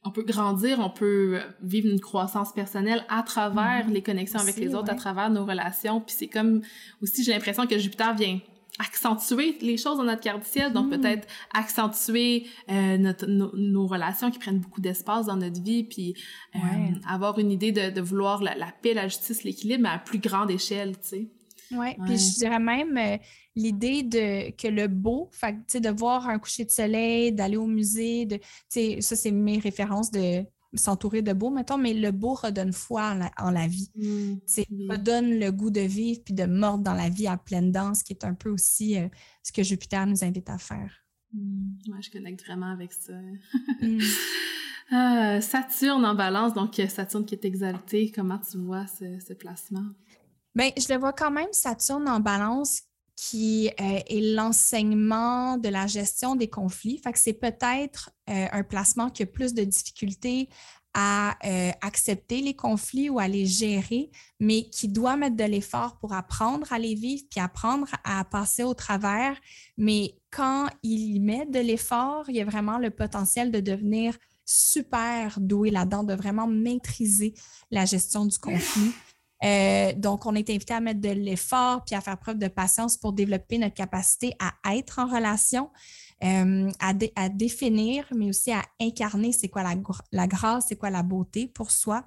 on 0.03 0.11
peut 0.11 0.23
grandir, 0.23 0.79
on 0.79 0.89
peut 0.89 1.39
vivre 1.61 1.89
une 1.89 1.99
croissance 1.99 2.53
personnelle 2.53 3.05
à 3.09 3.23
travers 3.23 3.87
mm-hmm. 3.87 3.93
les 3.93 4.01
connexions 4.01 4.39
avec 4.39 4.57
les 4.57 4.73
autres, 4.73 4.91
à 4.91 4.95
travers 4.95 5.29
nos 5.29 5.45
relations. 5.45 5.99
Puis 6.01 6.15
c'est 6.17 6.27
comme 6.27 6.61
aussi, 7.01 7.23
j'ai 7.23 7.33
l'impression 7.33 7.67
que 7.67 7.77
Jupiter 7.77 8.15
vient 8.15 8.39
accentuer 8.79 9.57
les 9.59 9.75
choses 9.75 9.97
dans 9.97 10.05
notre 10.05 10.21
carte 10.21 10.39
du 10.39 10.47
ciel, 10.47 10.71
donc 10.71 10.87
mm. 10.87 11.01
peut-être 11.01 11.27
accentuer 11.53 12.47
euh, 12.69 12.97
notre, 12.97 13.25
nos 13.27 13.87
relations 13.87 14.31
qui 14.31 14.39
prennent 14.39 14.59
beaucoup 14.59 14.79
d'espace 14.79 15.25
dans 15.25 15.35
notre 15.35 15.61
vie, 15.61 15.83
puis 15.83 16.15
euh, 16.55 16.59
avoir 17.07 17.37
une 17.39 17.51
idée 17.51 17.73
de, 17.73 17.89
de 17.89 18.01
vouloir 18.01 18.41
la, 18.41 18.55
la, 18.55 18.71
paix, 18.81 18.93
la 18.93 19.09
justice, 19.09 19.43
l'équilibre, 19.43 19.83
mais 19.83 19.89
à 19.89 19.99
plus 19.99 20.19
grande 20.19 20.49
échelle, 20.49 20.93
tu 20.93 21.07
sais. 21.07 21.27
Oui, 21.71 21.89
puis 22.05 22.17
je 22.17 22.39
dirais 22.39 22.59
même 22.59 22.97
euh, 22.97 23.17
l'idée 23.59 24.03
de 24.03 24.51
que 24.51 24.67
le 24.67 24.87
beau, 24.87 25.29
fait, 25.31 25.77
de 25.77 25.89
voir 25.89 26.29
un 26.29 26.39
coucher 26.39 26.65
de 26.65 26.71
soleil, 26.71 27.31
d'aller 27.31 27.57
au 27.57 27.67
musée, 27.67 28.25
de, 28.25 28.39
ça 29.01 29.15
c'est 29.15 29.31
mes 29.31 29.59
références 29.59 30.11
de 30.11 30.45
s'entourer 30.73 31.21
de 31.21 31.33
beau, 31.33 31.49
mettons, 31.49 31.77
mais 31.77 31.93
le 31.93 32.11
beau 32.11 32.33
redonne 32.35 32.71
foi 32.71 33.15
en 33.37 33.51
la, 33.51 33.67
vie. 33.67 33.89
Mmh, 33.95 34.35
redonne 34.89 35.39
le 35.39 35.51
goût 35.51 35.71
de 35.71 35.81
vivre 35.81 36.21
puis 36.23 36.33
de 36.33 36.45
mordre 36.45 36.83
dans 36.83 36.93
la 36.93 37.09
vie 37.09 37.27
à 37.27 37.37
pleine 37.37 37.71
danse, 37.71 38.03
qui 38.03 38.13
est 38.13 38.23
un 38.23 38.35
peu 38.35 38.49
aussi 38.49 38.97
euh, 38.97 39.07
ce 39.43 39.51
que 39.51 39.63
Jupiter 39.63 40.05
nous 40.05 40.23
invite 40.23 40.49
à 40.49 40.57
faire. 40.57 40.93
Mmh, 41.33 42.01
je 42.01 42.11
connecte 42.11 42.45
vraiment 42.45 42.71
avec 42.71 42.93
ça. 42.93 43.13
Mmh. 43.81 43.99
Ah, 44.91 45.39
Saturne 45.39 46.03
en 46.03 46.15
balance, 46.15 46.55
donc 46.55 46.79
euh, 46.79 46.87
Saturne 46.87 47.23
qui 47.23 47.35
est 47.35 47.45
exalté, 47.45 48.11
comment 48.11 48.39
tu 48.39 48.57
vois 48.57 48.87
ce, 48.87 49.19
ce 49.19 49.33
placement? 49.33 49.85
Bien, 50.55 50.71
je 50.75 50.91
le 50.91 50.99
vois 50.99 51.13
quand 51.13 51.29
même, 51.29 51.49
Saturne 51.51 52.09
en 52.09 52.19
balance, 52.19 52.81
qui 53.19 53.67
euh, 53.81 53.99
est 54.07 54.33
l'enseignement 54.33 55.57
de 55.57 55.67
la 55.67 55.87
gestion 55.87 56.37
des 56.37 56.47
conflits. 56.47 57.01
Fait 57.03 57.11
que 57.11 57.19
c'est 57.19 57.33
peut-être 57.33 58.11
euh, 58.29 58.47
un 58.49 58.63
placement 58.63 59.09
qui 59.09 59.23
a 59.23 59.25
plus 59.25 59.53
de 59.53 59.65
difficultés 59.65 60.47
à 60.93 61.35
euh, 61.45 61.71
accepter 61.81 62.39
les 62.39 62.55
conflits 62.55 63.09
ou 63.09 63.19
à 63.19 63.27
les 63.27 63.45
gérer, 63.45 64.09
mais 64.39 64.69
qui 64.69 64.87
doit 64.87 65.17
mettre 65.17 65.35
de 65.35 65.43
l'effort 65.43 65.97
pour 65.99 66.13
apprendre 66.13 66.71
à 66.71 66.79
les 66.79 66.95
vivre 66.95 67.23
puis 67.29 67.41
apprendre 67.41 67.89
à 68.05 68.23
passer 68.23 68.63
au 68.63 68.73
travers. 68.73 69.35
Mais 69.77 70.15
quand 70.31 70.69
il 70.81 71.19
met 71.19 71.45
de 71.45 71.59
l'effort, 71.59 72.23
il 72.29 72.37
y 72.37 72.41
a 72.41 72.45
vraiment 72.45 72.77
le 72.77 72.89
potentiel 72.89 73.51
de 73.51 73.59
devenir 73.59 74.17
super 74.45 75.39
doué 75.41 75.71
là-dedans, 75.71 76.03
de 76.03 76.13
vraiment 76.13 76.47
maîtriser 76.47 77.33
la 77.69 77.83
gestion 77.83 78.25
du 78.25 78.39
conflit. 78.39 78.93
Euh, 79.43 79.93
donc, 79.95 80.25
on 80.25 80.35
est 80.35 80.49
invité 80.49 80.73
à 80.73 80.79
mettre 80.79 81.01
de 81.01 81.09
l'effort 81.09 81.83
puis 81.85 81.95
à 81.95 82.01
faire 82.01 82.17
preuve 82.17 82.37
de 82.37 82.47
patience 82.47 82.97
pour 82.97 83.13
développer 83.13 83.57
notre 83.57 83.75
capacité 83.75 84.33
à 84.39 84.75
être 84.75 84.99
en 84.99 85.07
relation. 85.07 85.69
à, 86.21 87.29
définir, 87.29 88.05
mais 88.15 88.27
aussi 88.29 88.51
à 88.51 88.63
incarner 88.81 89.31
c'est 89.31 89.47
quoi 89.47 89.63
la, 89.63 89.75
la 90.11 90.27
grâce, 90.27 90.65
c'est 90.67 90.75
quoi 90.75 90.89
la 90.89 91.03
beauté 91.03 91.47
pour 91.47 91.71
soi. 91.71 92.05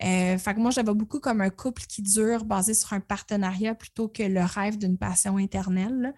fait 0.00 0.38
que 0.38 0.58
moi, 0.58 0.72
j'avais 0.72 0.92
beaucoup 0.94 1.20
comme 1.20 1.40
un 1.40 1.50
couple 1.50 1.82
qui 1.82 2.02
dure 2.02 2.44
basé 2.44 2.74
sur 2.74 2.92
un 2.92 3.00
partenariat 3.00 3.76
plutôt 3.76 4.08
que 4.08 4.24
le 4.24 4.42
rêve 4.42 4.76
d'une 4.76 4.98
passion 4.98 5.38
éternelle. 5.38 6.14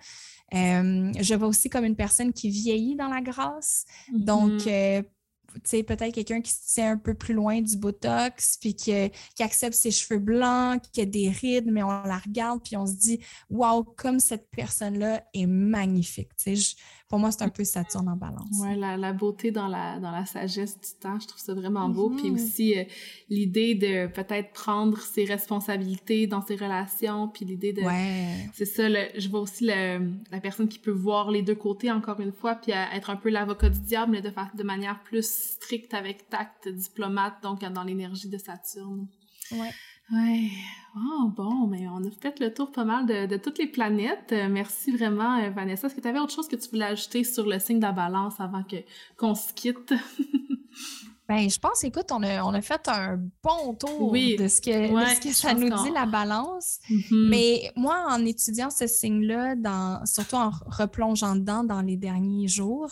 je 0.52 1.34
vois 1.34 1.48
aussi 1.48 1.68
comme 1.68 1.84
une 1.84 1.96
personne 1.96 2.32
qui 2.32 2.48
vieillit 2.48 2.96
dans 2.96 3.08
la 3.08 3.20
grâce. 3.20 3.84
Donc, 4.10 4.62
mm-hmm 4.62 5.04
peut-être 5.62 6.12
quelqu'un 6.12 6.40
qui 6.40 6.52
se 6.52 6.74
tient 6.74 6.92
un 6.92 6.96
peu 6.96 7.14
plus 7.14 7.34
loin 7.34 7.60
du 7.60 7.76
Botox, 7.76 8.56
puis 8.60 8.74
qui, 8.74 8.92
accepte 9.40 9.74
ses 9.74 9.90
cheveux 9.90 10.20
blancs, 10.20 10.82
qui 10.92 11.00
a 11.00 11.06
des 11.06 11.30
rides, 11.30 11.70
mais 11.70 11.82
on 11.82 11.88
la 11.88 12.18
regarde, 12.18 12.60
puis 12.62 12.76
on 12.76 12.86
se 12.86 12.94
dit, 12.94 13.20
waouh, 13.50 13.84
comme 13.84 14.20
cette 14.20 14.48
personne-là 14.50 15.22
est 15.34 15.46
magnifique. 15.46 16.30
Pour 17.08 17.20
moi, 17.20 17.30
c'est 17.30 17.42
un 17.42 17.48
peu 17.48 17.62
Saturne 17.62 18.08
en 18.08 18.16
balance. 18.16 18.48
Oui, 18.60 18.76
la, 18.76 18.96
la, 18.96 19.12
beauté 19.12 19.52
dans 19.52 19.68
la, 19.68 20.00
dans 20.00 20.10
la 20.10 20.26
sagesse 20.26 20.80
du 20.80 20.98
temps, 21.00 21.20
je 21.20 21.28
trouve 21.28 21.40
ça 21.40 21.54
vraiment 21.54 21.88
beau. 21.88 22.10
Puis 22.10 22.30
mm-hmm. 22.30 22.34
aussi, 22.34 22.78
euh, 22.78 22.84
l'idée 23.28 23.76
de 23.76 24.08
peut-être 24.08 24.52
prendre 24.52 24.98
ses 24.98 25.24
responsabilités 25.24 26.26
dans 26.26 26.44
ses 26.44 26.56
relations, 26.56 27.28
puis 27.28 27.44
l'idée 27.44 27.72
de... 27.72 27.82
Ouais. 27.82 28.48
C'est 28.54 28.64
ça, 28.64 28.88
je 28.88 29.28
vois 29.28 29.40
aussi 29.40 29.66
le, 29.66 30.10
la 30.32 30.40
personne 30.40 30.66
qui 30.66 30.80
peut 30.80 30.90
voir 30.90 31.30
les 31.30 31.42
deux 31.42 31.54
côtés, 31.54 31.92
encore 31.92 32.18
une 32.18 32.32
fois, 32.32 32.56
puis 32.56 32.72
être 32.72 33.10
un 33.10 33.16
peu 33.16 33.30
l'avocat 33.30 33.70
du 33.70 33.80
diable, 33.80 34.12
mais 34.12 34.22
de, 34.22 34.32
de 34.54 34.62
manière 34.64 35.00
plus 35.04 35.28
stricte, 35.28 35.94
avec 35.94 36.28
tact, 36.28 36.68
diplomate, 36.68 37.40
donc 37.42 37.60
dans 37.60 37.84
l'énergie 37.84 38.28
de 38.28 38.38
Saturne. 38.38 39.06
Ouais. 39.52 39.70
Ouais. 40.12 40.50
Oh, 40.96 41.28
bon, 41.36 41.66
mais 41.66 41.86
on 41.88 42.04
a 42.04 42.10
fait 42.10 42.38
le 42.40 42.54
tour 42.54 42.70
pas 42.72 42.84
mal 42.84 43.06
de, 43.06 43.26
de 43.26 43.36
toutes 43.36 43.58
les 43.58 43.66
planètes. 43.66 44.32
Euh, 44.32 44.48
merci 44.48 44.92
vraiment, 44.92 45.38
euh, 45.38 45.50
Vanessa. 45.50 45.86
Est-ce 45.86 45.96
que 45.96 46.00
tu 46.00 46.08
avais 46.08 46.20
autre 46.20 46.32
chose 46.32 46.48
que 46.48 46.56
tu 46.56 46.70
voulais 46.70 46.86
ajouter 46.86 47.22
sur 47.24 47.44
le 47.46 47.58
signe 47.58 47.78
de 47.78 47.84
la 47.84 47.92
balance 47.92 48.40
avant 48.40 48.62
que 48.62 48.76
qu'on 49.18 49.34
se 49.34 49.52
quitte? 49.52 49.92
ben, 51.28 51.50
je 51.50 51.58
pense, 51.58 51.84
écoute, 51.84 52.06
on 52.12 52.22
a, 52.22 52.42
on 52.44 52.54
a 52.54 52.62
fait 52.62 52.88
un 52.88 53.18
bon 53.42 53.74
tour 53.74 54.12
de 54.12 54.48
ce 54.48 54.60
que, 54.60 54.70
ce 54.70 55.20
que 55.20 55.34
ça 55.34 55.52
nous 55.52 55.68
dit, 55.68 55.90
la 55.92 56.06
balance. 56.06 56.78
Mm-hmm. 56.88 57.28
Mais 57.28 57.72
moi, 57.76 58.06
en 58.08 58.24
étudiant 58.24 58.70
ce 58.70 58.86
signe-là, 58.86 59.56
dans, 59.56 60.06
surtout 60.06 60.36
en 60.36 60.50
replongeant 60.66 61.36
dedans 61.36 61.64
dans 61.64 61.82
les 61.82 61.96
derniers 61.96 62.48
jours, 62.48 62.90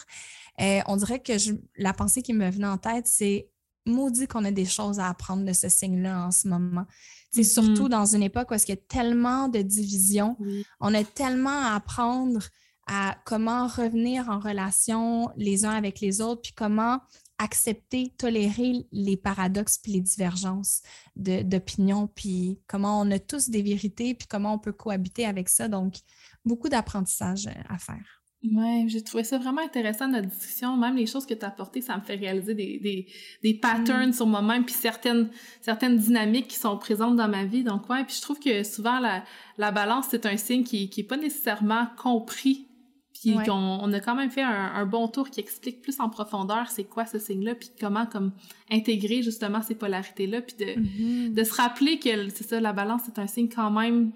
euh, 0.60 0.80
on 0.88 0.96
dirait 0.96 1.20
que 1.20 1.38
je, 1.38 1.52
la 1.78 1.94
pensée 1.94 2.22
qui 2.22 2.34
me 2.34 2.50
venait 2.50 2.66
en 2.66 2.78
tête, 2.78 3.06
c'est 3.06 3.48
maudit 3.86 4.26
qu'on 4.26 4.44
a 4.44 4.50
des 4.50 4.64
choses 4.64 4.98
à 4.98 5.08
apprendre 5.08 5.44
de 5.44 5.52
ce 5.52 5.68
signe-là 5.68 6.26
en 6.26 6.30
ce 6.30 6.48
moment. 6.48 6.86
C'est 7.32 7.42
mm-hmm. 7.42 7.44
surtout 7.44 7.88
dans 7.88 8.14
une 8.14 8.22
époque 8.22 8.50
où 8.50 8.54
il 8.54 8.68
y 8.68 8.72
a 8.72 8.76
tellement 8.76 9.48
de 9.48 9.60
divisions, 9.60 10.36
on 10.80 10.94
a 10.94 11.04
tellement 11.04 11.64
à 11.64 11.74
apprendre 11.74 12.40
à 12.86 13.16
comment 13.24 13.66
revenir 13.66 14.28
en 14.28 14.38
relation 14.38 15.30
les 15.36 15.64
uns 15.64 15.72
avec 15.72 16.00
les 16.00 16.20
autres, 16.20 16.42
puis 16.42 16.52
comment 16.52 17.00
accepter, 17.38 18.12
tolérer 18.16 18.86
les 18.92 19.16
paradoxes 19.16 19.78
puis 19.78 19.92
les 19.92 20.00
divergences 20.00 20.82
d'opinion, 21.16 22.06
puis 22.06 22.60
comment 22.66 23.00
on 23.00 23.10
a 23.10 23.18
tous 23.18 23.48
des 23.48 23.62
vérités, 23.62 24.14
puis 24.14 24.28
comment 24.28 24.54
on 24.54 24.58
peut 24.58 24.72
cohabiter 24.72 25.26
avec 25.26 25.48
ça. 25.48 25.68
Donc, 25.68 25.96
beaucoup 26.44 26.68
d'apprentissage 26.68 27.48
à 27.68 27.78
faire. 27.78 28.23
Oui, 28.52 28.88
j'ai 28.88 29.02
trouvé 29.02 29.24
ça 29.24 29.38
vraiment 29.38 29.62
intéressant 29.62 30.06
notre 30.06 30.28
discussion. 30.28 30.76
Même 30.76 30.96
les 30.96 31.06
choses 31.06 31.24
que 31.24 31.34
tu 31.34 31.44
as 31.44 31.48
apportées, 31.48 31.80
ça 31.80 31.96
me 31.96 32.02
fait 32.02 32.16
réaliser 32.16 32.54
des, 32.54 32.78
des, 32.78 33.06
des 33.42 33.54
patterns 33.54 34.10
mm. 34.10 34.12
sur 34.12 34.26
moi-même, 34.26 34.64
puis 34.64 34.74
certaines, 34.74 35.30
certaines 35.62 35.96
dynamiques 35.96 36.48
qui 36.48 36.56
sont 36.56 36.76
présentes 36.76 37.16
dans 37.16 37.28
ma 37.28 37.44
vie. 37.44 37.64
Donc, 37.64 37.88
ouais, 37.88 38.04
puis 38.04 38.14
je 38.16 38.20
trouve 38.22 38.38
que 38.38 38.62
souvent, 38.62 39.00
la, 39.00 39.24
la 39.56 39.70
balance, 39.70 40.06
c'est 40.10 40.26
un 40.26 40.36
signe 40.36 40.62
qui 40.62 40.90
n'est 40.94 41.04
pas 41.04 41.16
nécessairement 41.16 41.86
compris. 41.96 42.66
Puis 43.14 43.32
qu'on 43.46 43.52
on 43.52 43.90
a 43.94 44.00
quand 44.00 44.14
même 44.14 44.30
fait 44.30 44.42
un, 44.42 44.84
bon 44.84 45.08
tour 45.08 45.30
qui 45.30 45.40
explique 45.40 45.80
plus 45.80 45.98
en 45.98 46.10
profondeur 46.10 46.68
c'est 46.68 46.84
quoi 46.84 47.06
ce 47.06 47.18
signe-là, 47.18 47.54
puis 47.54 47.70
comment 47.80 48.04
comme 48.04 48.32
intégrer 48.70 49.22
justement 49.22 49.62
ces 49.62 49.74
polarités-là, 49.74 50.42
puis 50.42 50.56
de, 50.58 50.80
mm-hmm. 50.80 51.32
de 51.32 51.44
se 51.44 51.54
rappeler 51.54 51.98
que 51.98 52.28
c'est 52.28 52.46
ça, 52.46 52.60
la 52.60 52.74
balance, 52.74 53.02
c'est 53.06 53.18
un 53.18 53.26
signe 53.26 53.48
quand 53.48 53.70
même 53.70 54.12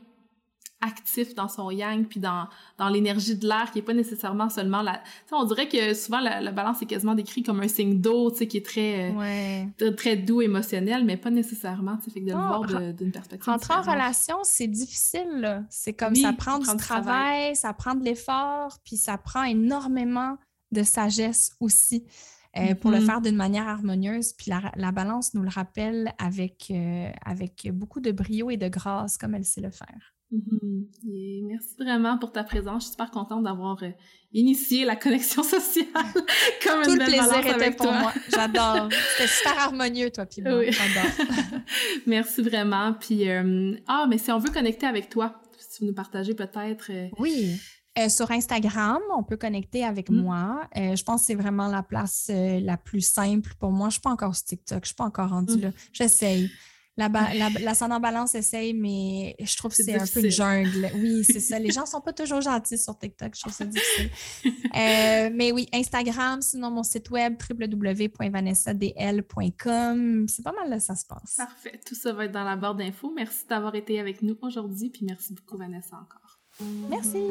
actif 0.81 1.35
dans 1.35 1.49
son 1.49 1.71
yang 1.71 2.07
puis 2.07 2.21
dans 2.21 2.47
dans 2.79 2.89
l'énergie 2.89 3.37
de 3.37 3.47
l'air 3.47 3.71
qui 3.73 3.81
est 3.81 3.83
pas 3.83 3.95
nécessairement 3.95 4.49
seulement 4.49 4.83
la 4.83 5.03
on 5.33 5.45
dirait 5.45 5.69
que 5.69 5.93
souvent 5.95 6.21
la, 6.21 6.53
balance 6.53 6.81
est 6.83 6.87
quasiment 6.87 7.15
décrit 7.15 7.43
comme 7.43 7.61
un 7.61 7.69
signe 7.69 8.01
d'eau 8.01 8.31
tu 8.31 8.39
sais 8.39 8.47
qui 8.47 8.59
est 8.59 8.65
très 8.65 9.13
euh, 9.13 9.91
très 9.93 10.17
doux 10.17 10.41
émotionnel 10.41 11.05
mais 11.05 11.17
pas 11.17 11.31
nécessairement 11.31 11.97
tu 11.97 12.11
fait 12.11 12.21
que 12.21 12.27
de 12.27 12.31
le 12.31 12.37
voir 12.37 12.65
d'une 12.95 13.11
perspective 13.11 13.51
rentrer 13.51 13.75
en 13.75 13.83
relation 13.83 14.37
c'est 14.45 14.69
difficile 14.69 15.67
c'est 15.69 15.95
comme 15.95 16.15
ça 16.15 16.33
prend 16.33 16.59
du 16.59 16.77
travail, 16.77 17.57
ça 17.57 17.73
prend 17.73 17.95
de 17.95 18.05
l'effort 18.05 18.79
puis 18.85 18.97
ça 18.97 19.19
prend 19.19 19.43
énormément 19.43 20.37
de 20.71 20.83
sagesse 20.83 21.57
aussi 21.61 22.05
euh, 22.57 22.75
pour 22.75 22.91
le 22.91 22.99
mm-hmm. 22.99 23.07
faire 23.07 23.21
d'une 23.21 23.37
manière 23.37 23.69
harmonieuse. 23.69 24.33
Puis 24.33 24.51
la, 24.51 24.73
la, 24.75 24.91
balance 24.91 25.35
nous 25.35 25.43
le 25.43 25.51
rappelle 25.51 26.13
avec, 26.19 26.71
euh, 26.71 27.11
avec 27.25 27.69
beaucoup 27.73 28.01
de 28.01 28.11
brio 28.11 28.51
et 28.51 28.57
de 28.57 28.69
grâce, 28.69 29.19
comme 29.19 29.35
elle 29.35 29.45
sait 29.45 29.61
le 29.61 29.71
faire. 29.71 30.15
Mm-hmm. 30.31 31.47
merci 31.47 31.75
vraiment 31.79 32.19
pour 32.19 32.33
ta 32.33 32.45
présence. 32.45 32.83
Je 32.83 32.87
suis 32.89 32.91
super 32.93 33.11
contente 33.11 33.45
d'avoir 33.45 33.83
euh, 33.83 33.91
initié 34.33 34.85
la 34.85 34.95
connexion 34.95 35.43
sociale 35.43 35.87
comme 36.63 36.83
Tout 36.83 36.93
une 36.93 36.99
le 36.99 37.05
plaisir 37.07 37.57
était 37.57 37.71
pour 37.71 37.91
moi. 37.91 38.13
J'adore. 38.29 38.91
C'était 39.17 39.29
super 39.29 39.59
harmonieux, 39.59 40.11
toi, 40.11 40.27
puis 40.27 40.43
moi. 40.43 40.65
J'adore. 40.71 41.27
merci 42.07 42.43
vraiment. 42.43 42.93
Puis, 42.93 43.27
euh, 43.27 43.75
ah, 43.87 44.05
mais 44.09 44.19
si 44.19 44.31
on 44.31 44.39
veut 44.39 44.51
connecter 44.51 44.87
avec 44.87 45.09
toi, 45.09 45.41
si 45.59 45.79
tu 45.79 45.85
veux 45.85 45.89
nous 45.89 45.95
partager 45.95 46.35
peut-être. 46.35 46.91
Euh, 46.91 47.09
oui. 47.19 47.59
sur 48.11 48.31
Instagram, 48.31 49.01
on 49.17 49.23
peut 49.23 49.39
connecter 49.39 49.83
avec 49.83 50.11
mm. 50.11 50.15
moi. 50.15 50.69
je 50.75 51.03
pense 51.05 51.23
que 51.23 51.27
c'est 51.29 51.37
vraiment 51.37 51.69
la 51.69 51.83
place 51.83 52.31
la 52.31 52.77
plus 52.77 53.01
simple 53.01 53.55
pour 53.59 53.71
moi. 53.71 53.87
Je 53.87 53.87
ne 53.87 53.93
suis 53.93 54.03
pas 54.03 54.11
encore 54.11 54.37
sur 54.37 54.45
TikTok, 54.45 54.79
je 54.79 54.83
ne 54.83 54.87
suis 54.87 54.95
pas 54.95 55.05
encore 55.05 55.31
rendue 55.31 55.57
mm. 55.57 55.63
là. 55.63 55.71
J'essaye. 55.95 56.51
La, 56.99 57.09
la, 57.09 57.99
balance 58.01 58.35
essaye, 58.35 58.75
mais 58.75 59.37
je 59.41 59.57
trouve 59.57 59.71
que 59.71 59.83
c'est 59.83 59.95
un 59.95 60.05
peu 60.05 60.29
jungle. 60.29 60.91
Oui, 60.97 61.23
c'est 61.23 61.39
ça. 61.39 61.61
Les 61.61 61.71
gens 61.71 61.87
sont 61.87 62.01
pas 62.01 62.13
toujours 62.13 62.41
gentils 62.41 62.77
sur 62.77 62.99
TikTok. 62.99 63.37
Je 63.37 63.41
trouve 63.41 63.53
ça 63.53 63.65
difficile. 63.65 64.11
Euh, 64.45 65.31
mais 65.33 65.53
oui, 65.53 65.69
Instagram, 65.73 66.43
sinon 66.43 66.71
mon 66.71 66.83
site 66.83 67.09
web 67.11 67.37
www.vanessadl.com. 67.49 70.29
C'est 70.29 70.43
pas 70.43 70.53
mal 70.53 70.69
là, 70.71 70.79
ça 70.81 70.95
se 70.95 71.07
passe. 71.07 71.37
Parfait. 71.37 71.81
Tout 71.87 71.95
ça 71.95 72.13
va 72.13 72.27
être 72.27 72.33
dans 72.33 72.45
la 72.45 72.57
barre 72.57 72.75
d'infos. 72.75 73.11
Merci 73.15 73.47
d'avoir 73.49 73.75
été 73.75 73.99
avec 74.01 74.21
nous 74.23 74.37
aujourd'hui. 74.43 74.91
Puis 74.91 75.07
merci 75.07 75.33
beaucoup, 75.35 75.57
Vanessa, 75.57 75.97
encore. 75.97 76.41
Merci. 76.91 77.23